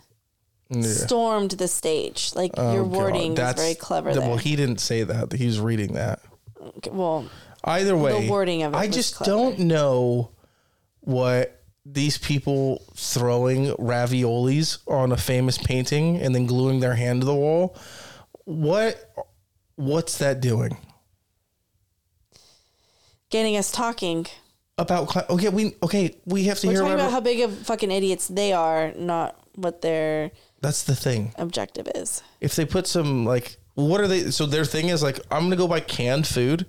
Yeah. 0.69 0.83
stormed 0.83 1.51
the 1.51 1.67
stage. 1.67 2.31
Like 2.35 2.51
Oh, 2.57 2.73
your 2.73 2.83
God. 2.83 2.91
wording 2.91 3.37
is 3.37 3.53
very 3.55 3.73
clever 3.75 4.09
th- 4.11 4.19
there. 4.19 4.29
Well, 4.29 4.37
he 4.37 4.55
didn't 4.55 4.79
say 4.79 5.03
that. 5.03 5.33
He 5.33 5.45
was 5.47 5.59
reading 5.59 5.93
that. 5.93 6.19
Okay, 6.77 6.91
well, 6.91 7.25
Either 7.63 7.97
way, 7.97 8.21
the 8.25 8.31
wording 8.31 8.63
of 8.63 8.73
it 8.73 8.77
I 8.77 8.87
just 8.87 9.15
clever. 9.15 9.31
don't 9.31 9.59
know 9.59 10.31
what 11.01 11.61
these 11.85 12.17
people 12.19 12.83
throwing 12.95 13.67
raviolis 13.77 14.77
on 14.87 15.11
a 15.11 15.17
famous 15.17 15.57
painting 15.57 16.17
and 16.17 16.35
then 16.35 16.45
gluing 16.45 16.79
their 16.81 16.93
hand 16.95 17.21
to 17.21 17.25
the 17.25 17.33
wall. 17.35 17.75
What 18.45 19.11
what's 19.75 20.17
that 20.19 20.39
doing? 20.41 20.77
getting 23.29 23.57
us 23.57 23.71
talking. 23.71 24.25
About 24.77 25.29
okay, 25.29 25.49
we 25.49 25.75
okay, 25.83 26.15
we 26.25 26.45
have 26.45 26.59
to 26.59 26.67
We're 26.67 26.73
hear 26.73 26.81
talking 26.81 26.93
about, 26.93 27.03
about 27.07 27.11
how 27.11 27.19
big 27.19 27.41
of 27.41 27.57
fucking 27.65 27.91
idiots 27.91 28.27
they 28.29 28.53
are, 28.53 28.93
not 28.93 29.37
what 29.55 29.81
their 29.81 30.31
that's 30.61 30.83
the 30.83 30.95
thing. 30.95 31.33
objective 31.37 31.87
is. 31.95 32.21
If 32.41 32.55
they 32.55 32.65
put 32.65 32.87
some 32.87 33.25
like 33.25 33.57
what 33.75 34.01
are 34.01 34.07
they 34.07 34.31
so 34.31 34.45
their 34.45 34.65
thing 34.65 34.89
is 34.89 35.01
like 35.01 35.19
I'm 35.31 35.41
going 35.41 35.51
to 35.51 35.57
go 35.57 35.67
buy 35.67 35.79
canned 35.79 36.27
food 36.27 36.65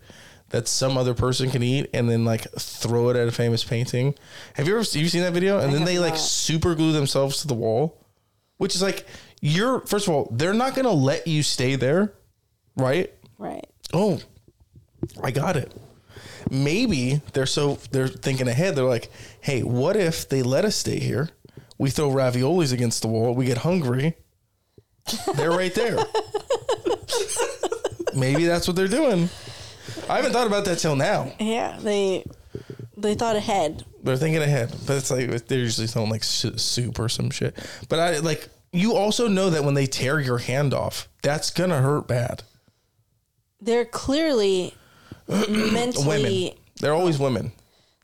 that 0.51 0.69
some 0.69 0.99
other 0.99 1.15
person 1.15 1.51
can 1.51 1.63
eat 1.63 1.89
and 1.95 2.11
then 2.11 2.25
like 2.25 2.43
throw 2.53 3.09
it 3.09 3.17
at 3.17 3.29
a 3.29 3.33
famous 3.33 3.65
painting. 3.65 4.15
Have 4.55 4.67
you 4.67 4.75
ever 4.75 4.85
have 4.85 4.95
you 4.95 5.09
seen 5.09 5.23
that 5.23 5.33
video? 5.33 5.59
And 5.59 5.73
then 5.73 5.81
have 5.81 5.89
they 5.89 5.99
like 5.99 6.17
super 6.17 6.75
glue 6.75 6.93
themselves 6.93 7.41
to 7.43 7.47
the 7.47 7.55
wall, 7.55 8.05
which 8.59 8.75
is 8.75 8.83
like 8.83 9.07
you're 9.41 9.81
first 9.87 10.07
of 10.07 10.15
all, 10.15 10.29
they're 10.33 10.53
not 10.55 10.75
going 10.75 10.87
to 10.87 10.93
let 10.93 11.27
you 11.27 11.43
stay 11.43 11.77
there, 11.77 12.13
right? 12.77 13.13
Right. 13.39 13.67
Oh, 13.93 14.21
I 15.23 15.31
got 15.31 15.57
it. 15.57 15.73
Maybe 16.51 17.23
they're 17.33 17.47
so 17.47 17.79
they're 17.91 18.09
thinking 18.09 18.49
ahead. 18.49 18.75
They're 18.75 18.85
like, 18.85 19.11
"Hey, 19.41 19.63
what 19.63 19.97
if 19.97 20.29
they 20.29 20.43
let 20.43 20.65
us 20.65 20.75
stay 20.75 20.99
here? 20.99 21.31
We 21.81 21.89
throw 21.89 22.11
raviolis 22.11 22.75
against 22.75 23.01
the 23.01 23.09
wall. 23.09 23.35
We 23.35 23.47
get 23.47 23.57
hungry. 23.57 24.15
They're 25.35 25.51
right 25.51 25.75
there. 25.75 25.97
Maybe 28.15 28.45
that's 28.45 28.67
what 28.69 28.77
they're 28.77 28.87
doing. 28.87 29.31
I 30.07 30.17
haven't 30.17 30.33
thought 30.33 30.47
about 30.47 30.67
that 30.67 30.79
till 30.79 30.95
now. 30.95 31.33
Yeah, 31.41 31.79
they 31.81 32.27
they 32.99 33.15
thought 33.15 33.37
ahead. 33.37 33.87
They're 34.03 34.19
thinking 34.19 34.43
ahead, 34.43 34.77
but 34.87 34.99
it's 34.99 35.11
like 35.11 35.47
they're 35.47 35.59
usually 35.59 35.87
throwing 35.87 36.11
like 36.11 36.23
soup 36.23 36.99
or 36.99 37.09
some 37.09 37.31
shit. 37.31 37.57
But 37.89 37.99
I 37.99 38.19
like 38.19 38.51
you 38.73 38.93
also 38.93 39.27
know 39.27 39.49
that 39.49 39.65
when 39.65 39.73
they 39.73 39.87
tear 39.87 40.21
your 40.21 40.37
hand 40.37 40.75
off, 40.75 41.09
that's 41.23 41.51
gonna 41.51 41.81
hurt 41.81 42.07
bad. 42.07 42.43
They're 43.59 43.87
clearly 43.87 44.75
mentally 45.29 46.07
women. 46.07 46.59
They're 46.79 46.93
always 46.93 47.19
women. 47.19 47.53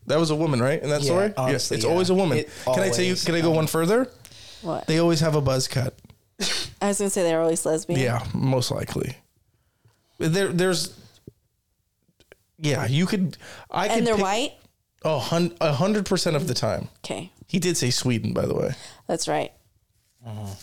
That 0.07 0.19
was 0.19 0.31
a 0.31 0.37
woman, 0.37 0.61
right? 0.61 0.81
In 0.83 0.89
that 0.91 1.01
Yeah, 1.03 1.07
story? 1.07 1.35
honestly, 1.37 1.77
it's 1.77 1.85
yeah. 1.85 1.91
always 1.91 2.11
a 2.11 2.15
woman. 2.15 2.39
It 2.39 2.51
can 2.65 2.81
I 2.81 2.89
tell 2.91 3.01
you? 3.01 3.11
always- 3.13 3.25
Can 3.25 3.35
I 3.35 3.41
go 3.41 3.51
one 3.51 3.67
further? 3.67 4.11
what? 4.63 4.87
They 4.87 4.99
always 4.99 5.21
have 5.21 5.35
a 5.35 5.41
buzz 5.41 5.69
cut. 5.69 5.99
I 6.81 6.89
was 6.89 6.99
gonna 6.99 7.11
say 7.11 7.23
they're 7.23 7.41
always 7.41 7.65
lesbian. 7.67 7.99
Yeah, 8.01 8.25
most 8.35 8.71
likely. 8.71 9.17
There, 10.19 10.49
there's. 10.49 10.95
Yeah, 12.59 12.87
you 12.87 13.07
could. 13.07 13.37
I 13.71 13.89
could. 13.89 13.99
And 13.99 14.07
they're 14.07 14.15
pick- 14.15 14.23
white? 14.25 14.53
Oh, 15.05 15.19
hun- 15.19 15.55
a 15.61 15.73
hundred 15.73 16.07
percent 16.07 16.37
of 16.37 16.49
the 16.49 16.55
time. 16.55 16.89
Okay. 17.05 17.31
He 17.49 17.59
did 17.59 17.77
say 17.77 17.91
Sweden, 17.91 18.33
by 18.33 18.47
the 18.47 18.55
way. 18.55 18.71
That's 19.07 19.29
right. 19.29 19.53
Uh-huh. 20.27 20.55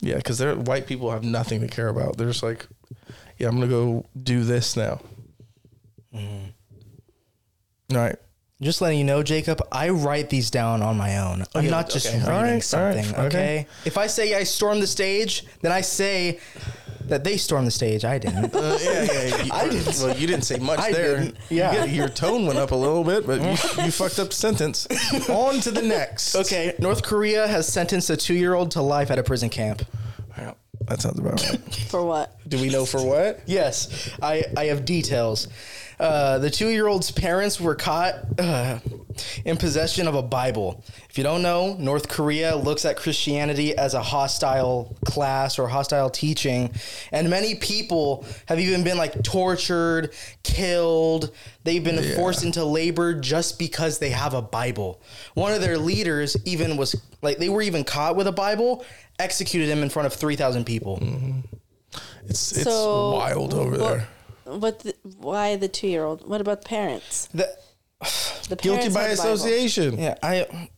Yeah, 0.00 0.16
because 0.16 0.38
they're 0.38 0.54
white 0.54 0.86
people 0.86 1.10
have 1.10 1.24
nothing 1.24 1.60
to 1.62 1.66
care 1.68 1.88
about. 1.88 2.16
They're 2.16 2.28
just 2.28 2.42
like, 2.42 2.66
yeah, 3.38 3.48
I'm 3.48 3.54
gonna 3.56 3.66
go 3.68 4.06
do 4.22 4.44
this 4.44 4.76
now. 4.76 5.00
Mm-hmm. 6.14 6.50
All 7.96 8.02
right. 8.02 8.16
Just 8.62 8.80
letting 8.82 8.98
you 8.98 9.04
know, 9.04 9.22
Jacob, 9.22 9.62
I 9.72 9.88
write 9.88 10.28
these 10.28 10.50
down 10.50 10.82
on 10.82 10.96
my 10.98 11.16
own. 11.18 11.42
I'm 11.54 11.60
Okay, 11.60 11.70
not 11.70 11.88
just 11.88 12.06
okay. 12.06 12.16
reading 12.18 12.30
All 12.30 12.42
right, 12.42 12.46
all 12.48 12.52
right, 12.52 12.62
something. 12.62 13.14
okay. 13.14 13.26
okay? 13.26 13.66
If 13.86 13.96
I 13.96 14.06
say 14.06 14.34
I 14.34 14.42
stormed 14.44 14.82
the 14.82 14.86
stage, 14.86 15.44
then 15.62 15.72
I 15.72 15.80
say 15.80 16.40
that 17.06 17.24
they 17.24 17.38
stormed 17.38 17.66
the 17.66 17.70
stage. 17.70 18.04
I 18.04 18.18
didn't. 18.18 18.54
Uh, 18.54 18.78
yeah, 18.82 19.02
yeah. 19.02 19.42
You, 19.44 19.50
I 19.52 19.68
didn't- 19.68 19.98
Well, 20.02 20.14
you 20.16 20.26
didn't 20.26 20.44
say 20.44 20.58
much 20.58 20.78
I 20.78 20.92
there. 20.92 21.16
didn't, 21.20 21.36
yeah. 21.48 21.72
get- 21.72 21.88
your 21.88 22.08
tone 22.10 22.44
went 22.44 22.58
up 22.58 22.72
a 22.72 22.76
little 22.76 23.02
bit, 23.02 23.26
but 23.26 23.40
you, 23.40 23.48
you 23.84 23.90
fucked 23.90 24.18
up 24.18 24.28
the 24.28 24.34
sentence. 24.34 24.86
On 25.30 25.58
to 25.60 25.70
the 25.70 25.82
next. 25.82 26.36
okay, 26.36 26.74
North 26.78 27.02
Korea 27.02 27.46
has 27.48 27.66
sentenced 27.66 28.10
a 28.10 28.16
two-year-old 28.16 28.72
to 28.72 28.82
life 28.82 29.10
at 29.10 29.18
a 29.18 29.22
prison 29.22 29.48
camp. 29.48 29.82
Yeah, 30.36 30.52
that 30.86 31.00
sounds 31.00 31.18
about 31.18 31.42
right. 31.48 31.74
For 31.88 32.04
what? 32.04 32.36
Do 32.48 32.60
we 32.60 32.68
know 32.68 32.84
for 32.84 33.02
what? 33.04 33.40
Yes, 33.46 34.10
I, 34.22 34.44
I 34.56 34.66
have 34.66 34.84
details. 34.84 35.48
Uh, 36.00 36.38
the 36.38 36.48
two 36.48 36.68
year 36.70 36.86
old's 36.86 37.10
parents 37.10 37.60
were 37.60 37.74
caught 37.74 38.14
uh, 38.38 38.78
in 39.44 39.58
possession 39.58 40.08
of 40.08 40.14
a 40.14 40.22
Bible. 40.22 40.82
If 41.10 41.18
you 41.18 41.24
don't 41.24 41.42
know, 41.42 41.74
North 41.78 42.08
Korea 42.08 42.56
looks 42.56 42.86
at 42.86 42.96
Christianity 42.96 43.76
as 43.76 43.92
a 43.92 44.02
hostile 44.02 44.96
class 45.04 45.58
or 45.58 45.68
hostile 45.68 46.08
teaching. 46.08 46.72
And 47.12 47.28
many 47.28 47.54
people 47.56 48.24
have 48.46 48.58
even 48.58 48.82
been 48.82 48.96
like 48.96 49.22
tortured, 49.22 50.14
killed. 50.42 51.32
They've 51.64 51.84
been 51.84 52.16
forced 52.16 52.44
into 52.44 52.64
labor 52.64 53.12
just 53.20 53.58
because 53.58 53.98
they 53.98 54.08
have 54.10 54.32
a 54.32 54.40
Bible. 54.40 55.02
One 55.34 55.52
of 55.52 55.60
their 55.60 55.76
leaders 55.76 56.34
even 56.46 56.78
was 56.78 56.96
like, 57.20 57.36
they 57.36 57.50
were 57.50 57.60
even 57.60 57.84
caught 57.84 58.16
with 58.16 58.26
a 58.26 58.32
Bible, 58.32 58.86
executed 59.18 59.68
him 59.68 59.82
in 59.82 59.90
front 59.90 60.06
of 60.06 60.14
3,000 60.14 60.64
people. 60.64 60.98
It's 62.26 62.52
it's 62.52 62.62
So, 62.62 63.10
wild 63.16 63.52
over 63.52 63.70
what- 63.72 63.78
there. 63.78 64.08
What? 64.58 64.80
The, 64.80 64.94
why 65.18 65.56
the 65.56 65.68
two 65.68 65.86
year 65.88 66.04
old? 66.04 66.26
What 66.28 66.40
about 66.40 66.64
parents? 66.64 67.28
The, 67.34 67.48
The 68.48 68.56
Guilty 68.56 68.90
parents 68.90 68.94
by 68.94 69.02
have 69.02 69.10
the 69.16 69.22
Bible. 69.22 69.32
association. 69.34 69.98
yeah, 69.98 70.14
I. 70.22 70.68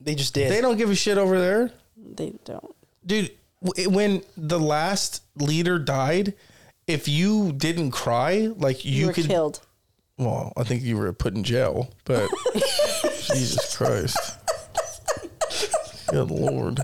They 0.00 0.14
just 0.14 0.32
did. 0.34 0.50
They 0.50 0.60
don't 0.62 0.76
give 0.78 0.88
a 0.90 0.94
shit 0.94 1.18
over 1.18 1.38
there. 1.38 1.72
They 1.96 2.32
don't. 2.44 2.74
dude 3.04 3.30
w- 3.62 3.90
when 3.90 4.22
the 4.36 4.58
last 4.58 5.22
leader 5.36 5.78
died 5.78 6.32
if 6.86 7.06
you 7.06 7.52
didn't 7.52 7.90
cry 7.90 8.48
like 8.56 8.84
you, 8.84 8.92
You, 8.92 9.06
were 9.08 9.12
could 9.12 9.26
killed. 9.26 9.60
well 10.18 10.52
i 10.56 10.64
think 10.64 10.82
you 10.82 10.96
were 10.96 11.12
put 11.12 11.34
in 11.34 11.44
jail 11.44 11.90
but 12.04 12.28
jesus 13.34 13.76
christ 13.76 14.18
good 16.08 16.30
lord 16.30 16.80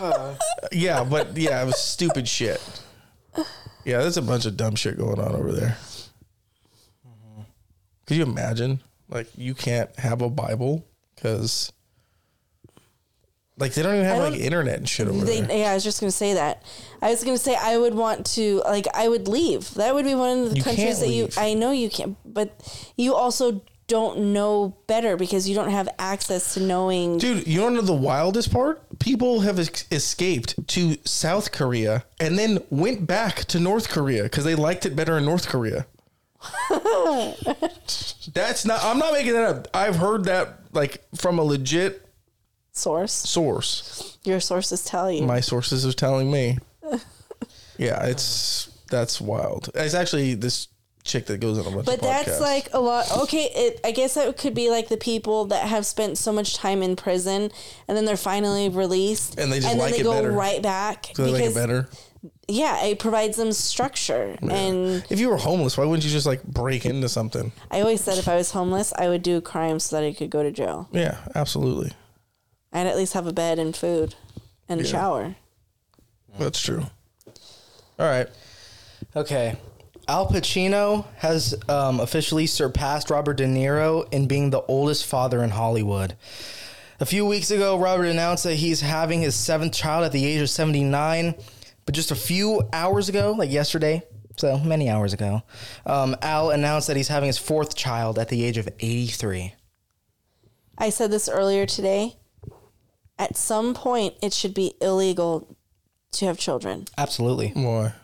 yeah 0.72 1.02
but 1.04 1.36
yeah 1.36 1.62
it 1.62 1.66
was 1.66 1.78
stupid 1.78 2.28
shit 2.28 2.60
yeah 3.88 3.98
there's 3.98 4.16
a 4.16 4.22
bunch 4.22 4.44
of 4.46 4.56
dumb 4.56 4.74
shit 4.74 4.98
going 4.98 5.18
on 5.18 5.34
over 5.34 5.52
there 5.52 5.76
could 8.06 8.16
you 8.16 8.22
imagine 8.22 8.80
like 9.08 9.26
you 9.36 9.54
can't 9.54 9.94
have 9.98 10.22
a 10.22 10.30
bible 10.30 10.86
because 11.14 11.72
like 13.58 13.74
they 13.74 13.82
don't 13.82 13.94
even 13.94 14.06
have 14.06 14.18
like 14.18 14.32
don't- 14.34 14.40
internet 14.42 14.78
and 14.78 14.88
shit 14.88 15.08
over 15.08 15.24
They, 15.24 15.40
there 15.40 15.58
yeah, 15.58 15.70
I 15.70 15.74
was 15.74 15.82
just 15.82 16.00
gonna 16.00 16.12
say 16.12 16.34
that. 16.34 16.62
I 17.02 17.10
was 17.10 17.24
gonna 17.24 17.36
say 17.38 17.56
I 17.56 17.76
would 17.76 17.94
want 17.94 18.24
to 18.34 18.62
like 18.64 18.86
I 18.94 19.08
would 19.08 19.26
leave. 19.26 19.74
That 19.74 19.94
would 19.94 20.04
be 20.04 20.14
one 20.14 20.38
of 20.44 20.50
the 20.50 20.56
You 20.58 20.62
countries 20.62 21.00
that 21.00 21.08
you. 21.08 21.28
I 21.36 21.54
know 21.54 21.72
you 21.72 21.90
can't, 21.90 22.16
but 22.24 22.54
you 22.96 23.14
also 23.16 23.62
don't 23.88 24.32
know 24.32 24.76
better 24.86 25.16
because 25.16 25.48
you 25.48 25.56
don't 25.56 25.70
have 25.70 25.88
access 25.98 26.54
to 26.54 26.60
knowing. 26.60 27.18
Dude, 27.18 27.48
you 27.48 27.58
don't 27.58 27.74
know 27.74 27.80
the 27.80 27.92
wildest 27.92 28.52
part? 28.52 28.80
People 28.98 29.40
have 29.40 29.58
es- 29.58 29.86
escaped 29.90 30.66
to 30.68 30.96
South 31.04 31.52
Korea 31.52 32.04
and 32.20 32.38
then 32.38 32.58
went 32.70 33.06
back 33.06 33.44
to 33.46 33.60
North 33.60 33.88
Korea 33.88 34.24
because 34.24 34.44
they 34.44 34.54
liked 34.54 34.84
it 34.86 34.96
better 34.96 35.18
in 35.18 35.24
North 35.24 35.48
Korea. 35.48 35.86
That's 38.32 38.64
not, 38.64 38.82
I'm 38.82 38.98
not 38.98 39.12
making 39.12 39.32
that 39.32 39.44
up. 39.44 39.68
I've 39.74 39.96
heard 39.96 40.24
that 40.24 40.60
like 40.72 41.02
from 41.14 41.38
a 41.38 41.42
legit 41.42 42.06
source. 42.72 43.12
source. 43.12 44.18
Your 44.24 44.40
sources 44.40 44.84
tell 44.84 45.10
you. 45.10 45.22
My 45.22 45.40
sources 45.40 45.86
are 45.86 45.92
telling 45.92 46.30
me. 46.30 46.58
Yeah, 47.80 48.06
it's, 48.06 48.68
that's 48.90 49.20
wild. 49.20 49.70
It's 49.72 49.94
actually 49.94 50.34
this 50.34 50.66
chick 51.08 51.26
that 51.26 51.40
goes 51.40 51.58
on 51.58 51.66
a 51.66 51.70
bunch 51.74 51.86
but 51.86 51.96
of 51.96 52.00
that's 52.02 52.28
podcasts. 52.30 52.40
like 52.40 52.68
a 52.74 52.78
lot. 52.80 53.10
Okay, 53.24 53.50
it, 53.54 53.80
I 53.84 53.90
guess 53.90 54.14
that 54.14 54.36
could 54.38 54.54
be 54.54 54.70
like 54.70 54.88
the 54.88 54.96
people 54.96 55.46
that 55.46 55.66
have 55.66 55.84
spent 55.86 56.16
so 56.18 56.32
much 56.32 56.54
time 56.54 56.82
in 56.82 56.94
prison 56.94 57.50
and 57.88 57.96
then 57.96 58.04
they're 58.04 58.16
finally 58.16 58.68
released 58.68 59.38
And 59.40 59.50
they 59.52 59.56
just 59.58 59.70
then 59.70 59.78
like 59.78 59.94
they 59.94 60.00
it 60.00 60.04
go 60.04 60.12
better. 60.12 60.30
right 60.30 60.62
back 60.62 61.08
So 61.14 61.24
they 61.24 61.32
like 61.32 61.42
it 61.44 61.54
better. 61.54 61.88
yeah, 62.46 62.84
it 62.84 62.98
provides 62.98 63.36
them 63.36 63.52
structure. 63.52 64.36
And 64.42 65.04
If 65.10 65.18
you 65.18 65.28
were 65.30 65.36
homeless, 65.38 65.76
why 65.76 65.84
wouldn't 65.84 66.04
you 66.04 66.10
just 66.10 66.26
like 66.26 66.42
break 66.44 66.84
into 66.86 67.08
something? 67.08 67.50
I 67.70 67.80
always 67.80 68.00
said 68.02 68.18
if 68.18 68.28
I 68.28 68.36
was 68.36 68.50
homeless, 68.52 68.92
I 68.96 69.08
would 69.08 69.22
do 69.22 69.40
crime 69.40 69.80
so 69.80 69.96
that 69.96 70.04
I 70.06 70.12
could 70.12 70.30
go 70.30 70.42
to 70.42 70.50
jail. 70.52 70.88
Yeah, 70.92 71.18
absolutely. 71.34 71.92
I'd 72.72 72.86
at 72.86 72.96
least 72.96 73.14
have 73.14 73.26
a 73.26 73.32
bed 73.32 73.58
and 73.58 73.74
food 73.74 74.14
and 74.68 74.80
a 74.80 74.84
shower. 74.84 75.36
That's 76.38 76.60
true. 76.60 76.84
All 77.98 78.06
right. 78.06 78.28
Okay. 79.16 79.56
Al 80.08 80.26
Pacino 80.26 81.04
has 81.16 81.54
um, 81.68 82.00
officially 82.00 82.46
surpassed 82.46 83.10
Robert 83.10 83.34
De 83.34 83.44
Niro 83.44 84.10
in 84.10 84.26
being 84.26 84.48
the 84.48 84.62
oldest 84.62 85.04
father 85.04 85.44
in 85.44 85.50
Hollywood. 85.50 86.16
A 86.98 87.04
few 87.04 87.26
weeks 87.26 87.50
ago, 87.50 87.78
Robert 87.78 88.06
announced 88.06 88.44
that 88.44 88.54
he's 88.54 88.80
having 88.80 89.20
his 89.20 89.36
seventh 89.36 89.74
child 89.74 90.04
at 90.04 90.12
the 90.12 90.24
age 90.24 90.40
of 90.40 90.48
79. 90.48 91.34
But 91.84 91.94
just 91.94 92.10
a 92.10 92.16
few 92.16 92.62
hours 92.72 93.10
ago, 93.10 93.32
like 93.32 93.50
yesterday, 93.50 94.02
so 94.36 94.58
many 94.58 94.88
hours 94.88 95.12
ago, 95.12 95.42
um, 95.84 96.16
Al 96.22 96.50
announced 96.50 96.86
that 96.86 96.96
he's 96.96 97.08
having 97.08 97.26
his 97.26 97.38
fourth 97.38 97.76
child 97.76 98.18
at 98.18 98.30
the 98.30 98.44
age 98.44 98.56
of 98.56 98.66
83. 98.80 99.54
I 100.78 100.88
said 100.88 101.10
this 101.10 101.28
earlier 101.28 101.66
today. 101.66 102.16
At 103.18 103.36
some 103.36 103.74
point, 103.74 104.14
it 104.22 104.32
should 104.32 104.54
be 104.54 104.74
illegal 104.80 105.56
to 106.12 106.24
have 106.24 106.38
children. 106.38 106.86
Absolutely. 106.96 107.52
More. 107.54 107.94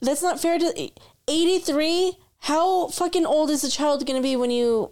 That's 0.00 0.22
not 0.22 0.40
fair 0.40 0.58
to 0.58 0.90
83. 1.28 2.16
How 2.40 2.88
fucking 2.88 3.26
old 3.26 3.50
is 3.50 3.62
the 3.62 3.68
child 3.70 4.06
going 4.06 4.20
to 4.20 4.22
be 4.22 4.36
when 4.36 4.50
you 4.50 4.90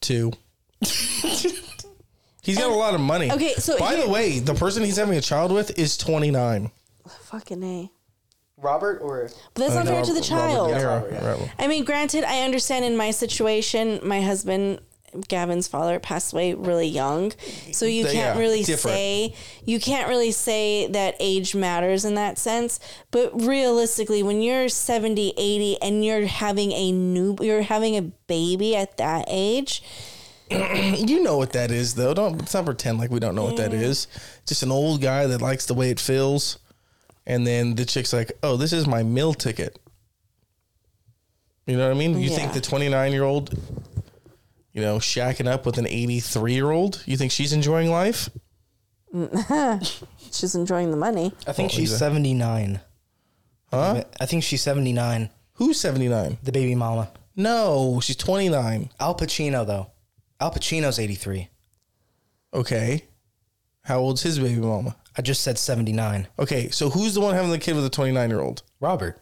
Two. 0.00 0.32
he's 0.80 2.58
got 2.58 2.70
a 2.70 2.74
lot 2.74 2.94
of 2.94 3.00
money. 3.00 3.30
Okay, 3.30 3.54
so 3.54 3.78
by 3.78 3.94
here- 3.94 4.04
the 4.06 4.10
way, 4.10 4.38
the 4.38 4.54
person 4.54 4.84
he's 4.84 4.96
having 4.96 5.16
a 5.16 5.20
child 5.20 5.52
with 5.52 5.78
is 5.78 5.96
29. 5.96 6.70
fucking 7.06 7.62
a? 7.62 7.90
Robert 8.58 9.00
or 9.02 9.28
But 9.54 9.60
that's 9.60 9.72
uh, 9.74 9.82
not 9.82 9.86
fair 9.86 10.02
to 10.02 10.14
the 10.14 10.22
child. 10.22 10.70
Yeah, 10.70 10.82
Robert, 10.82 11.12
yeah. 11.12 11.48
I 11.58 11.66
mean, 11.66 11.84
granted, 11.84 12.24
I 12.24 12.40
understand 12.40 12.86
in 12.86 12.96
my 12.96 13.10
situation, 13.10 14.00
my 14.02 14.22
husband, 14.22 14.80
Gavin's 15.28 15.68
father, 15.68 15.98
passed 15.98 16.32
away 16.32 16.54
really 16.54 16.86
young. 16.88 17.32
So 17.72 17.86
you 17.86 18.04
The- 18.04 18.12
can't 18.12 18.36
yeah, 18.36 18.38
really 18.38 18.62
different. 18.62 18.96
say 18.96 19.34
you 19.64 19.80
can't 19.80 20.08
really 20.08 20.30
say 20.32 20.86
that 20.88 21.14
age 21.20 21.54
matters 21.54 22.04
in 22.04 22.14
that 22.14 22.38
sense. 22.38 22.78
But 23.10 23.30
realistically, 23.42 24.22
when 24.22 24.42
you're 24.42 24.68
70, 24.68 25.32
80 25.36 25.80
and 25.82 26.04
you're 26.04 26.26
having 26.26 26.72
a 26.72 26.92
new 26.92 27.36
you're 27.40 27.62
having 27.62 27.96
a 27.96 28.02
baby 28.02 28.76
at 28.76 28.96
that 28.98 29.24
age, 29.28 29.82
You 30.50 31.22
know 31.22 31.36
what 31.36 31.52
that 31.54 31.70
is, 31.72 31.94
though. 31.94 32.14
Don't 32.14 32.38
let's 32.38 32.54
not 32.54 32.64
pretend 32.66 32.98
like 32.98 33.10
we 33.10 33.18
don't 33.18 33.34
know 33.34 33.44
what 33.44 33.56
that 33.56 33.72
is. 33.74 34.06
Just 34.46 34.62
an 34.62 34.70
old 34.70 35.00
guy 35.02 35.26
that 35.26 35.42
likes 35.42 35.66
the 35.66 35.74
way 35.74 35.90
it 35.90 35.98
feels, 35.98 36.58
and 37.26 37.44
then 37.44 37.74
the 37.74 37.84
chick's 37.84 38.12
like, 38.12 38.30
"Oh, 38.44 38.56
this 38.56 38.72
is 38.72 38.86
my 38.86 39.02
meal 39.02 39.34
ticket." 39.34 39.78
You 41.66 41.76
know 41.76 41.88
what 41.88 41.96
I 41.96 41.98
mean? 41.98 42.20
You 42.20 42.30
think 42.30 42.52
the 42.52 42.60
29 42.60 43.10
year 43.12 43.24
old, 43.24 43.58
you 44.76 44.82
know, 44.82 44.98
shacking 44.98 45.48
up 45.48 45.64
with 45.64 45.78
an 45.78 45.86
83 45.86 46.52
year 46.52 46.70
old, 46.70 47.02
you 47.06 47.16
think 47.16 47.32
she's 47.32 47.54
enjoying 47.54 47.90
life? 47.90 48.28
she's 50.30 50.54
enjoying 50.54 50.90
the 50.90 50.96
money. 50.98 51.32
I 51.46 51.52
think 51.52 51.70
she's 51.70 51.88
he's 51.90 51.98
79. 51.98 52.80
Huh? 53.70 54.04
I 54.20 54.26
think 54.26 54.44
she's 54.44 54.60
79. 54.62 55.30
Who's 55.54 55.80
79? 55.80 56.36
The 56.42 56.52
baby 56.52 56.74
mama. 56.74 57.10
No, 57.34 58.00
she's 58.02 58.16
29. 58.16 58.90
Al 59.00 59.14
Pacino 59.14 59.66
though. 59.66 59.90
Al 60.40 60.50
Pacino's 60.52 60.98
83. 60.98 61.48
Okay. 62.52 63.04
How 63.82 63.98
old's 63.98 64.22
his 64.22 64.38
baby 64.38 64.60
mama? 64.60 64.94
I 65.16 65.22
just 65.22 65.40
said 65.42 65.56
79. 65.56 66.28
Okay, 66.38 66.68
so 66.68 66.90
who's 66.90 67.14
the 67.14 67.20
one 67.20 67.34
having 67.34 67.50
the 67.50 67.58
kid 67.58 67.74
with 67.76 67.86
a 67.86 67.90
29 67.90 68.28
year 68.28 68.40
old? 68.40 68.62
Robert 68.80 69.18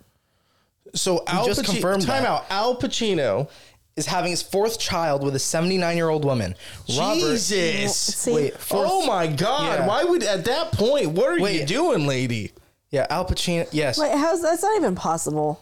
So 0.95 1.23
Al 1.29 1.47
just 1.47 1.63
Pacino. 1.63 1.67
confirmed 1.75 2.03
Time 2.07 2.25
that. 2.25 2.29
out. 2.29 2.47
Al 2.51 2.77
Pacino. 2.77 3.49
Is 3.97 4.07
having 4.07 4.31
his 4.31 4.43
fourth 4.43 4.79
child 4.79 5.23
with 5.23 5.35
a 5.37 5.39
79 5.39 5.97
year 5.97 6.09
old 6.09 6.25
woman. 6.25 6.55
Robert, 6.97 7.21
Jesus. 7.21 7.97
See, 7.97 8.35
Wait, 8.35 8.59
fourth, 8.59 8.89
Oh 8.91 9.07
my 9.07 9.27
God! 9.27 9.81
Yeah. 9.81 9.87
Why 9.87 10.05
would 10.05 10.23
at 10.23 10.45
that 10.47 10.73
point? 10.73 11.11
What 11.11 11.29
are 11.41 11.49
you 11.49 11.65
doing, 11.65 12.07
lady? 12.07 12.53
yeah, 12.91 13.07
Al 13.11 13.25
Pacino. 13.25 13.69
Yes, 13.73 13.99
Wait, 13.99 14.13
how's 14.13 14.43
that's 14.43 14.63
not 14.63 14.77
even 14.77 14.95
possible? 14.95 15.61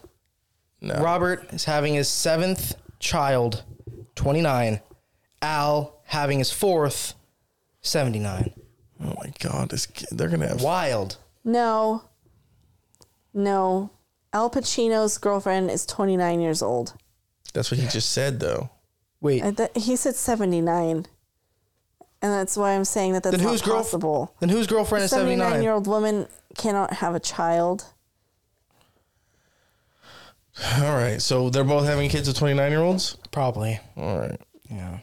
No. 0.81 0.95
Robert 1.03 1.53
is 1.53 1.65
having 1.65 1.95
his 1.95 2.09
seventh 2.09 2.75
child, 2.99 3.65
29. 4.17 4.81
Al 5.41 6.01
having 6.05 6.39
his 6.39 6.51
fourth, 6.51 7.15
79. 7.81 8.53
Oh 9.05 9.15
my 9.19 9.33
God! 9.41 9.71
This 9.71 9.87
kid, 9.87 10.09
they're 10.13 10.29
gonna 10.29 10.49
have. 10.49 10.63
Wild. 10.63 11.17
No. 11.45 12.05
No. 13.35 13.91
Al 14.33 14.51
Pacino's 14.51 15.19
girlfriend 15.19 15.71
is 15.71 15.85
29 15.85 16.41
years 16.41 16.63
old. 16.63 16.95
That's 17.53 17.71
what 17.71 17.79
he 17.81 17.87
just 17.89 18.11
said, 18.13 18.41
though. 18.41 18.71
Wait, 19.21 19.43
I 19.43 19.51
th- 19.53 19.71
he 19.77 19.95
said 19.97 20.15
79. 20.17 21.07
And 22.25 22.33
that's 22.33 22.57
why 22.57 22.73
I'm 22.75 22.85
saying 22.85 23.13
that 23.15 23.23
that's 23.25 23.37
Then 23.37 23.45
not 23.45 23.51
whose 23.51 23.63
girl- 23.63 23.77
possible. 23.79 24.35
then 24.41 24.49
whose 24.49 24.67
girlfriend 24.67 25.05
is 25.05 25.11
79 25.11 25.39
79? 25.39 25.63
year 25.63 25.73
old 25.73 25.87
woman 25.87 26.29
cannot 26.57 26.95
have 26.95 27.15
a 27.15 27.21
child. 27.21 27.85
All 30.79 30.93
right, 30.95 31.21
so 31.21 31.51
they're 31.51 31.65
both 31.65 31.87
having 31.87 32.11
kids 32.11 32.29
with 32.29 32.37
twenty 32.37 32.55
nine 32.55 32.71
year 32.71 32.83
olds. 32.83 33.17
Probably. 33.31 33.81
All 33.97 34.19
right. 34.19 34.39
Yeah. 34.71 34.99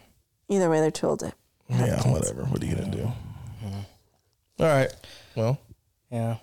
Either 0.48 0.70
way, 0.70 0.80
they're 0.80 0.90
too 0.92 1.08
old 1.08 1.20
to. 1.20 1.32
Yeah, 1.68 2.08
whatever. 2.08 2.44
What 2.44 2.62
are 2.62 2.66
you 2.66 2.76
gonna 2.76 2.90
do? 2.90 3.12
Mm-hmm. 3.64 3.80
All 4.60 4.66
right. 4.66 4.92
Well, 5.34 5.58
Yeah. 6.10 6.36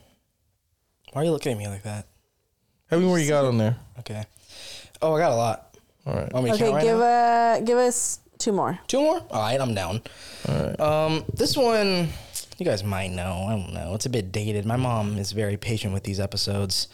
Why 1.13 1.21
are 1.21 1.25
you 1.25 1.31
looking 1.31 1.53
at 1.53 1.57
me 1.57 1.67
like 1.67 1.83
that? 1.83 2.05
how 2.89 2.97
many 2.97 3.07
more 3.07 3.17
you 3.19 3.27
got 3.29 3.45
on 3.45 3.57
there? 3.57 3.77
Okay. 3.99 4.23
Oh, 5.01 5.13
I 5.15 5.19
got 5.19 5.31
a 5.31 5.35
lot. 5.35 5.66
All 6.07 6.13
right. 6.15 6.31
Want 6.33 6.45
me 6.45 6.51
to 6.51 6.55
Okay, 6.55 6.63
count 6.65 6.75
right 6.75 6.83
give 6.83 6.97
now? 6.99 7.03
uh 7.05 7.59
give 7.59 7.77
us 7.77 8.19
two 8.37 8.53
more. 8.53 8.79
Two 8.87 9.01
more? 9.01 9.21
All 9.29 9.41
right, 9.41 9.59
I'm 9.59 9.73
down. 9.75 10.01
Um, 10.79 11.25
this 11.33 11.57
one, 11.57 12.07
you 12.57 12.65
guys 12.65 12.83
might 12.83 13.11
know. 13.11 13.45
I 13.47 13.51
don't 13.57 13.73
know. 13.73 13.93
It's 13.95 14.05
a 14.05 14.09
bit 14.09 14.31
dated. 14.31 14.65
My 14.65 14.77
mom 14.77 15.17
is 15.17 15.31
very 15.31 15.57
patient 15.57 15.93
with 15.93 16.03
these 16.03 16.19
episodes. 16.19 16.87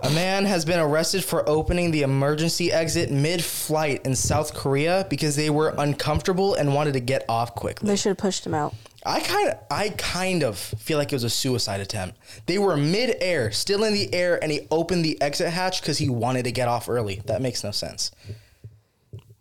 A 0.00 0.10
man 0.10 0.44
has 0.44 0.64
been 0.64 0.78
arrested 0.78 1.24
for 1.24 1.48
opening 1.48 1.90
the 1.90 2.02
emergency 2.02 2.70
exit 2.70 3.10
mid-flight 3.10 4.04
in 4.06 4.14
South 4.14 4.54
Korea 4.54 5.06
because 5.10 5.34
they 5.36 5.50
were 5.50 5.74
uncomfortable 5.78 6.54
and 6.54 6.74
wanted 6.74 6.92
to 6.92 7.00
get 7.00 7.24
off 7.28 7.54
quickly. 7.54 7.88
They 7.88 7.96
should 7.96 8.10
have 8.10 8.18
pushed 8.18 8.46
him 8.46 8.54
out. 8.54 8.74
I 9.06 9.20
kind 9.20 9.48
of, 9.50 9.58
I 9.70 9.88
kind 9.90 10.42
of 10.42 10.56
feel 10.58 10.96
like 10.96 11.12
it 11.12 11.16
was 11.16 11.24
a 11.24 11.30
suicide 11.30 11.80
attempt. 11.80 12.16
They 12.46 12.58
were 12.58 12.76
mid-air, 12.76 13.50
still 13.52 13.84
in 13.84 13.92
the 13.94 14.12
air, 14.14 14.38
and 14.42 14.50
he 14.52 14.66
opened 14.70 15.04
the 15.04 15.20
exit 15.20 15.52
hatch 15.52 15.80
because 15.82 15.98
he 15.98 16.08
wanted 16.08 16.44
to 16.44 16.52
get 16.52 16.68
off 16.68 16.88
early. 16.88 17.20
That 17.26 17.42
makes 17.42 17.62
no 17.64 17.70
sense. 17.70 18.12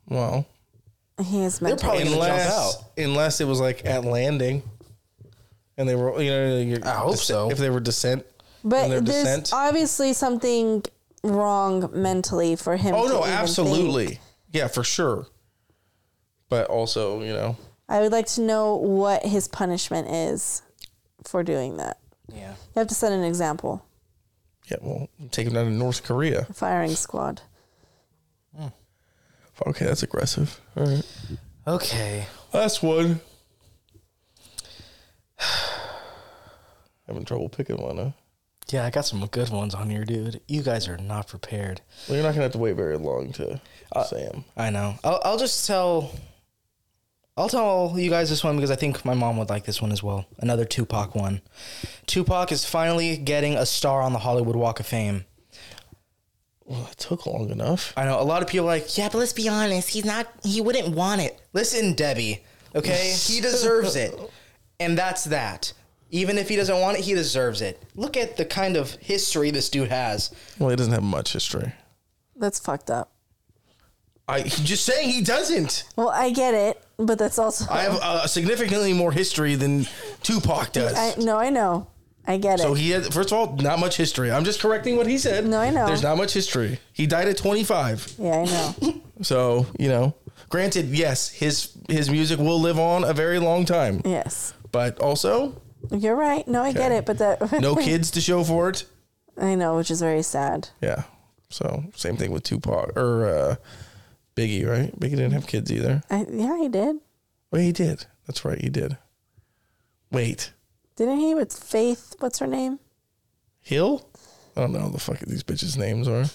Well, 0.07 0.45
He 1.23 1.43
is 1.43 1.59
They're 1.59 1.75
probably 1.77 2.05
to. 2.05 2.09
gonna 2.09 2.15
jump 2.15 2.23
unless 2.31 2.51
out. 2.75 2.83
unless 2.97 3.41
it 3.41 3.45
was 3.45 3.59
like 3.59 3.85
at 3.85 4.03
landing, 4.03 4.63
and 5.77 5.87
they 5.87 5.95
were 5.95 6.21
you 6.21 6.29
know 6.31 6.57
you're- 6.57 6.83
I 6.83 6.95
hope 6.95 7.17
so. 7.17 7.49
If 7.51 7.57
they 7.59 7.69
were 7.69 7.79
descent, 7.79 8.25
in 8.63 8.69
their 8.69 8.79
But 9.01 9.05
there's 9.05 9.23
descent. 9.23 9.53
obviously 9.53 10.13
something 10.13 10.83
wrong 11.23 11.89
mentally 11.93 12.55
for 12.55 12.75
him. 12.77 12.95
Oh 12.95 13.03
to 13.07 13.13
no, 13.13 13.19
even 13.21 13.29
absolutely, 13.31 14.05
think. 14.07 14.19
yeah, 14.51 14.67
for 14.67 14.83
sure. 14.83 15.27
But 16.49 16.67
also, 16.67 17.21
you 17.21 17.33
know, 17.33 17.55
I 17.87 18.01
would 18.01 18.11
like 18.11 18.27
to 18.27 18.41
know 18.41 18.75
what 18.75 19.23
his 19.25 19.47
punishment 19.47 20.07
is 20.09 20.61
for 21.23 21.43
doing 21.43 21.77
that. 21.77 21.97
Yeah. 22.33 22.51
You 22.51 22.79
have 22.79 22.87
to 22.87 22.95
set 22.95 23.11
an 23.11 23.23
example. 23.23 23.85
yeah, 24.69 24.77
well, 24.81 25.07
take 25.31 25.45
him 25.47 25.53
down 25.53 25.65
to 25.65 25.71
North 25.71 26.03
Korea. 26.03 26.45
Firing 26.53 26.95
squad. 26.95 27.41
Okay, 29.67 29.85
that's 29.85 30.03
aggressive. 30.03 30.59
All 30.75 30.85
right, 30.85 31.03
Okay. 31.67 32.25
last 32.53 32.81
one. 32.83 33.21
Having 37.07 37.25
trouble 37.25 37.49
picking 37.49 37.77
one, 37.81 37.97
huh? 37.97 38.11
Yeah, 38.69 38.85
I 38.85 38.89
got 38.89 39.05
some 39.05 39.25
good 39.27 39.49
ones 39.49 39.75
on 39.75 39.89
here, 39.89 40.05
dude. 40.05 40.39
You 40.47 40.63
guys 40.63 40.87
are 40.87 40.97
not 40.97 41.27
prepared. 41.27 41.81
Well, 42.07 42.15
you're 42.15 42.23
not 42.25 42.31
gonna 42.31 42.43
have 42.43 42.53
to 42.53 42.57
wait 42.57 42.75
very 42.77 42.97
long 42.97 43.33
to 43.33 43.59
uh, 43.93 44.03
say 44.05 44.25
'em. 44.33 44.45
I 44.55 44.69
know. 44.69 44.95
I'll, 45.03 45.21
I'll 45.23 45.37
just 45.37 45.67
tell. 45.67 46.11
I'll 47.35 47.49
tell 47.49 47.93
you 47.97 48.09
guys 48.09 48.29
this 48.29 48.43
one 48.43 48.55
because 48.55 48.71
I 48.71 48.75
think 48.75 49.03
my 49.03 49.15
mom 49.15 49.37
would 49.37 49.49
like 49.49 49.65
this 49.65 49.81
one 49.81 49.91
as 49.91 50.01
well. 50.03 50.25
Another 50.37 50.65
Tupac 50.65 51.13
one. 51.15 51.41
Tupac 52.05 52.51
is 52.51 52.63
finally 52.63 53.17
getting 53.17 53.55
a 53.55 53.65
star 53.65 54.01
on 54.01 54.13
the 54.13 54.19
Hollywood 54.19 54.55
Walk 54.55 54.79
of 54.79 54.85
Fame. 54.85 55.25
Well, 56.65 56.87
it 56.91 56.97
took 56.97 57.25
long 57.25 57.49
enough. 57.49 57.93
I 57.97 58.05
know 58.05 58.19
a 58.19 58.23
lot 58.23 58.41
of 58.41 58.47
people 58.47 58.65
are 58.65 58.75
like, 58.77 58.97
yeah, 58.97 59.09
but 59.09 59.17
let's 59.17 59.33
be 59.33 59.49
honest, 59.49 59.89
he's 59.89 60.05
not. 60.05 60.27
He 60.43 60.61
wouldn't 60.61 60.95
want 60.95 61.21
it. 61.21 61.41
Listen, 61.51 61.93
Debbie. 61.93 62.43
Okay, 62.75 63.13
he 63.27 63.41
deserves 63.41 63.95
it, 63.95 64.17
and 64.79 64.97
that's 64.97 65.25
that. 65.25 65.73
Even 66.09 66.37
if 66.37 66.47
he 66.47 66.55
doesn't 66.55 66.79
want 66.79 66.97
it, 66.97 67.03
he 67.03 67.13
deserves 67.15 67.61
it. 67.61 67.81
Look 67.95 68.15
at 68.15 68.37
the 68.37 68.45
kind 68.45 68.77
of 68.77 68.91
history 68.95 69.49
this 69.49 69.69
dude 69.69 69.89
has. 69.89 70.31
Well, 70.59 70.69
he 70.69 70.75
doesn't 70.75 70.93
have 70.93 71.03
much 71.03 71.33
history. 71.33 71.73
That's 72.35 72.59
fucked 72.59 72.91
up. 72.91 73.11
I 74.27 74.43
just 74.43 74.85
saying 74.85 75.09
he 75.09 75.21
doesn't. 75.21 75.83
Well, 75.95 76.09
I 76.09 76.29
get 76.29 76.53
it, 76.53 76.81
but 76.97 77.19
that's 77.19 77.37
also. 77.37 77.65
I 77.69 77.81
have 77.81 77.95
uh, 77.95 78.27
significantly 78.27 78.93
more 78.93 79.11
history 79.11 79.55
than 79.55 79.85
Tupac 80.21 80.71
does. 80.71 80.97
I 80.97 81.21
no, 81.21 81.37
I 81.37 81.49
know. 81.49 81.87
I 82.25 82.37
get 82.37 82.59
it. 82.59 82.63
so 82.63 82.73
he 82.73 82.91
had, 82.91 83.13
first 83.13 83.31
of 83.31 83.37
all, 83.37 83.55
not 83.57 83.79
much 83.79 83.97
history. 83.97 84.31
I'm 84.31 84.45
just 84.45 84.61
correcting 84.61 84.95
what 84.95 85.07
he 85.07 85.17
said. 85.17 85.45
No, 85.45 85.59
I 85.59 85.69
know. 85.71 85.87
There's 85.87 86.03
not 86.03 86.15
much 86.17 86.33
history. 86.33 86.79
He 86.93 87.05
died 87.05 87.27
at 87.27 87.37
25. 87.37 88.15
yeah, 88.17 88.37
I 88.39 88.45
know. 88.45 89.01
So, 89.21 89.67
you 89.79 89.89
know, 89.89 90.15
granted, 90.49 90.87
yes, 90.87 91.29
his 91.29 91.71
his 91.87 92.09
music 92.09 92.39
will 92.39 92.59
live 92.59 92.79
on 92.79 93.03
a 93.03 93.13
very 93.13 93.37
long 93.39 93.63
time. 93.63 94.01
yes, 94.03 94.53
But 94.71 94.99
also, 94.99 95.61
you're 95.91 96.15
right. 96.15 96.45
No, 96.47 96.63
I 96.63 96.73
get 96.73 96.91
it, 96.91 97.05
but 97.05 97.19
that. 97.19 97.51
no 97.61 97.75
kids 97.75 98.09
to 98.11 98.21
show 98.21 98.43
for 98.43 98.69
it. 98.69 98.85
I 99.37 99.53
know, 99.55 99.77
which 99.77 99.91
is 99.91 100.01
very 100.01 100.23
sad. 100.23 100.69
Yeah. 100.81 101.03
So, 101.49 101.83
same 101.95 102.17
thing 102.17 102.31
with 102.31 102.43
Tupac 102.43 102.97
or 102.97 103.25
uh, 103.27 103.55
Biggie, 104.35 104.67
right? 104.67 104.91
Biggie 104.99 105.11
didn't 105.11 105.31
have 105.33 105.45
kids 105.47 105.71
either. 105.71 106.01
I, 106.09 106.25
yeah, 106.29 106.57
he 106.59 106.67
did. 106.69 106.97
Wait, 107.51 107.63
he 107.63 107.71
did. 107.71 108.07
That's 108.25 108.43
right, 108.43 108.59
he 108.59 108.69
did. 108.69 108.97
Wait. 110.11 110.51
Didn't 110.95 111.19
he 111.19 111.33
with 111.33 111.53
Faith? 111.53 112.15
What's 112.19 112.39
her 112.39 112.47
name? 112.47 112.79
Hill? 113.61 114.07
I 114.55 114.61
don't 114.61 114.73
know 114.73 114.89
the 114.89 114.99
fuck 114.99 115.19
these 115.19 115.43
bitches' 115.43 115.77
names 115.77 116.07
are. 116.07 116.25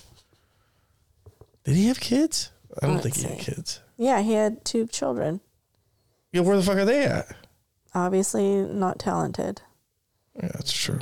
Did 1.64 1.76
he 1.76 1.86
have 1.88 2.00
kids? 2.00 2.50
I 2.82 2.86
don't 2.86 2.96
Let's 2.96 3.04
think 3.04 3.16
he 3.16 3.34
had 3.34 3.38
kids. 3.38 3.80
Yeah, 3.96 4.20
he 4.20 4.32
had 4.32 4.64
two 4.64 4.86
children. 4.86 5.40
Yeah, 6.32 6.40
where 6.42 6.56
the 6.56 6.62
fuck 6.62 6.78
are 6.78 6.84
they 6.84 7.04
at? 7.04 7.34
Obviously 7.94 8.62
not 8.62 8.98
talented. 8.98 9.62
Yeah, 10.34 10.50
that's 10.54 10.72
true. 10.72 11.00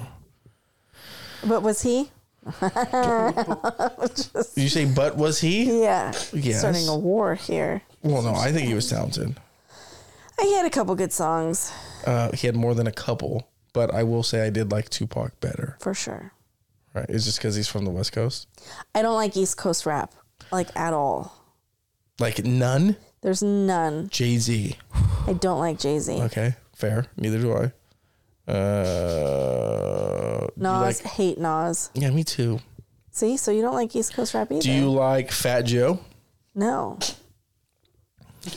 But 1.47 1.63
was 1.63 1.83
he? 1.83 2.11
Did 2.61 2.71
you 4.57 4.69
say, 4.69 4.85
but 4.85 5.17
was 5.17 5.41
he? 5.41 5.83
Yeah. 5.83 6.13
Yes. 6.33 6.61
Starting 6.61 6.89
a 6.89 6.97
war 6.97 7.35
here. 7.35 7.83
Well, 8.03 8.23
no, 8.23 8.35
I 8.35 8.53
think 8.53 8.69
he 8.69 8.75
was 8.75 8.89
talented. 8.89 9.37
He 10.41 10.53
had 10.55 10.67
a 10.67 10.71
couple 10.71 10.95
good 10.95 11.13
songs 11.13 11.73
Uh, 12.07 12.31
he 12.33 12.47
had 12.47 12.55
more 12.57 12.75
than 12.75 12.87
a 12.87 12.93
couple, 12.93 13.49
but 13.73 13.93
I 13.93 14.03
will 14.05 14.23
say 14.23 14.47
I 14.47 14.51
did 14.51 14.71
like 14.71 14.89
Tupac 14.91 15.39
better. 15.41 15.77
for 15.81 15.95
sure. 15.95 16.33
Right? 16.95 17.07
It's 17.09 17.25
just 17.25 17.39
because 17.39 17.57
he's 17.57 17.69
from 17.69 17.85
the 17.85 17.91
West 17.91 18.13
Coast. 18.13 18.47
I 18.95 19.03
don't 19.03 19.15
like 19.17 19.37
East 19.37 19.57
Coast 19.57 19.85
rap 19.87 20.15
like 20.53 20.69
at 20.77 20.93
all. 20.95 21.33
Like 22.21 22.45
none. 22.45 22.97
There's 23.23 23.43
none. 23.43 24.09
Jay 24.11 24.39
Z. 24.39 24.77
I 25.27 25.33
don't 25.35 25.59
like 25.59 25.79
Jay 25.79 25.99
Z. 25.99 26.13
Okay, 26.23 26.55
fair. 26.75 27.07
Neither 27.17 27.39
do 27.41 27.53
I. 27.53 27.73
Uh, 28.51 30.47
you 30.57 30.63
Nas, 30.63 31.03
like- 31.03 31.13
hate 31.13 31.39
Nas. 31.39 31.91
yeah, 31.95 32.11
me 32.11 32.23
too. 32.25 32.61
See, 33.11 33.37
so 33.37 33.51
you 33.51 33.63
don't 33.63 33.75
like 33.75 33.95
East 33.97 34.15
Coast 34.15 34.35
rap 34.35 34.53
either. 34.53 34.61
Do 34.63 34.71
you 34.71 34.91
like 34.91 35.33
Fat 35.33 35.63
Joe? 35.63 35.99
No. 36.55 36.99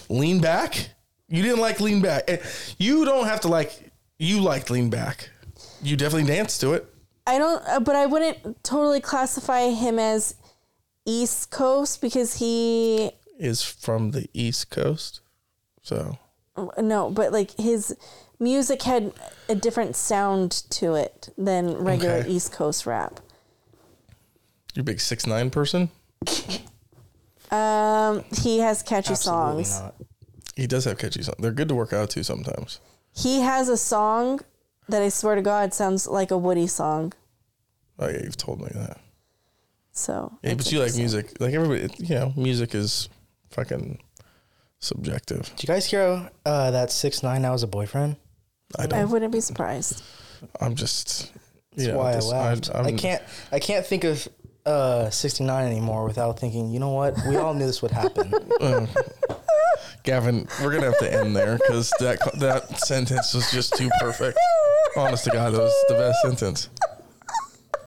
Lean 0.10 0.40
Back? 0.40 0.92
You 1.30 1.44
didn't 1.44 1.60
like 1.60 1.80
Lean 1.80 2.02
Back. 2.02 2.30
You 2.78 3.06
don't 3.06 3.26
have 3.28 3.42
to 3.42 3.48
like. 3.48 3.92
You 4.18 4.42
liked 4.42 4.70
Lean 4.70 4.90
Back. 4.90 5.30
You 5.82 5.96
definitely 5.96 6.28
danced 6.28 6.60
to 6.62 6.74
it. 6.74 6.86
I 7.28 7.38
don't, 7.38 7.62
uh, 7.68 7.80
but 7.80 7.96
I 7.96 8.06
wouldn't 8.08 8.64
totally 8.64 9.00
classify 9.00 9.70
him 9.70 10.00
as 10.00 10.36
East 11.06 11.52
Coast 11.52 12.02
because 12.02 12.36
he, 12.38 13.12
Is 13.38 13.62
from 13.64 14.12
the 14.12 14.28
East 14.34 14.72
Coast, 14.72 15.22
so 15.84 16.18
no, 16.82 17.12
but 17.12 17.32
like 17.32 17.52
his 17.52 17.96
music 18.40 18.82
had 18.82 19.14
a 19.48 19.54
different 19.56 19.96
sound 19.96 20.52
to 20.72 20.96
it 20.96 21.30
than 21.38 21.76
regular 21.78 22.16
Okay. 22.16 22.30
East 22.30 22.52
Coast 22.52 22.86
rap. 22.88 23.20
you're 24.74 24.82
a 24.82 24.84
big 24.84 25.00
six 25.00 25.28
nine 25.28 25.50
person. 25.52 25.90
Um, 27.52 28.24
he 28.44 28.60
has 28.60 28.84
catchy 28.84 29.14
Absolutely 29.14 29.64
songs. 29.64 29.80
not. 29.82 29.96
He 30.60 30.68
does 30.68 30.86
have 30.86 30.98
catchy 30.98 31.22
songs. 31.24 31.38
They're 31.40 31.52
good 31.52 31.70
to 31.70 31.76
work 31.76 31.94
out 31.94 32.10
to 32.12 32.24
sometimes. 32.24 32.80
He 33.14 33.42
has 33.42 33.70
a 33.70 33.78
song 33.78 34.42
that 34.90 35.02
I 35.02 35.10
swear 35.10 35.36
to 35.36 35.42
God 35.42 35.74
sounds 35.74 36.08
like 36.08 36.32
a 36.32 36.38
Woody 36.38 36.68
song. 36.68 37.14
Oh 37.98 38.08
yeah, 38.10 38.22
you've 38.24 38.38
told 38.38 38.60
me 38.62 38.68
that. 38.74 39.00
So 39.92 40.38
Yeah, 40.44 40.54
but 40.56 40.72
you 40.72 40.80
like 40.80 40.96
music. 40.96 41.40
Like 41.40 41.54
everybody, 41.54 41.94
you 41.98 42.16
know, 42.16 42.34
music 42.36 42.76
is 42.76 43.10
fucking 43.52 44.00
subjective. 44.80 45.52
Did 45.56 45.64
you 45.64 45.68
guys 45.68 45.86
hear 45.86 46.30
uh, 46.46 46.72
that 46.72 46.92
six 46.92 47.24
nine 47.24 47.42
now 47.42 47.52
has 47.52 47.64
a 47.64 47.68
boyfriend? 47.68 48.16
I 48.78 48.84
I 48.84 48.88
don't. 48.88 49.10
wouldn't 49.12 49.32
be 49.32 49.42
surprised. 49.42 50.04
I'm 50.62 50.76
just. 50.76 51.32
That's 51.72 51.86
you 51.88 51.92
know, 51.94 51.98
why 52.00 52.16
this- 52.16 52.32
I 52.32 52.50
laughed. 52.50 52.70
I, 52.74 52.80
I'm- 52.84 52.98
can't. 52.98 53.24
I 53.52 53.60
can't 53.60 53.86
think 53.86 54.04
of 54.04 54.28
uh, 54.66 55.10
sixty 55.10 55.44
nine 55.44 55.66
anymore 55.66 56.06
without 56.06 56.40
thinking. 56.40 56.70
You 56.72 56.80
know 56.80 56.92
what? 56.92 57.16
We 57.28 57.38
all 57.38 57.54
knew 57.54 57.66
this 57.66 57.82
would 57.82 57.92
happen. 57.92 58.34
Gavin, 60.04 60.48
we're 60.62 60.72
gonna 60.72 60.86
have 60.86 60.98
to 61.00 61.14
end 61.14 61.36
there 61.36 61.58
because 61.58 61.92
that 62.00 62.20
that 62.40 62.80
sentence 62.80 63.34
was 63.34 63.52
just 63.52 63.76
too 63.76 63.90
perfect. 64.00 64.38
Honest 64.96 65.26
to 65.26 65.32
God, 65.32 65.54
that 65.54 65.60
was 65.60 65.86
the 65.88 65.96
best 65.96 66.22
sentence. 66.22 66.70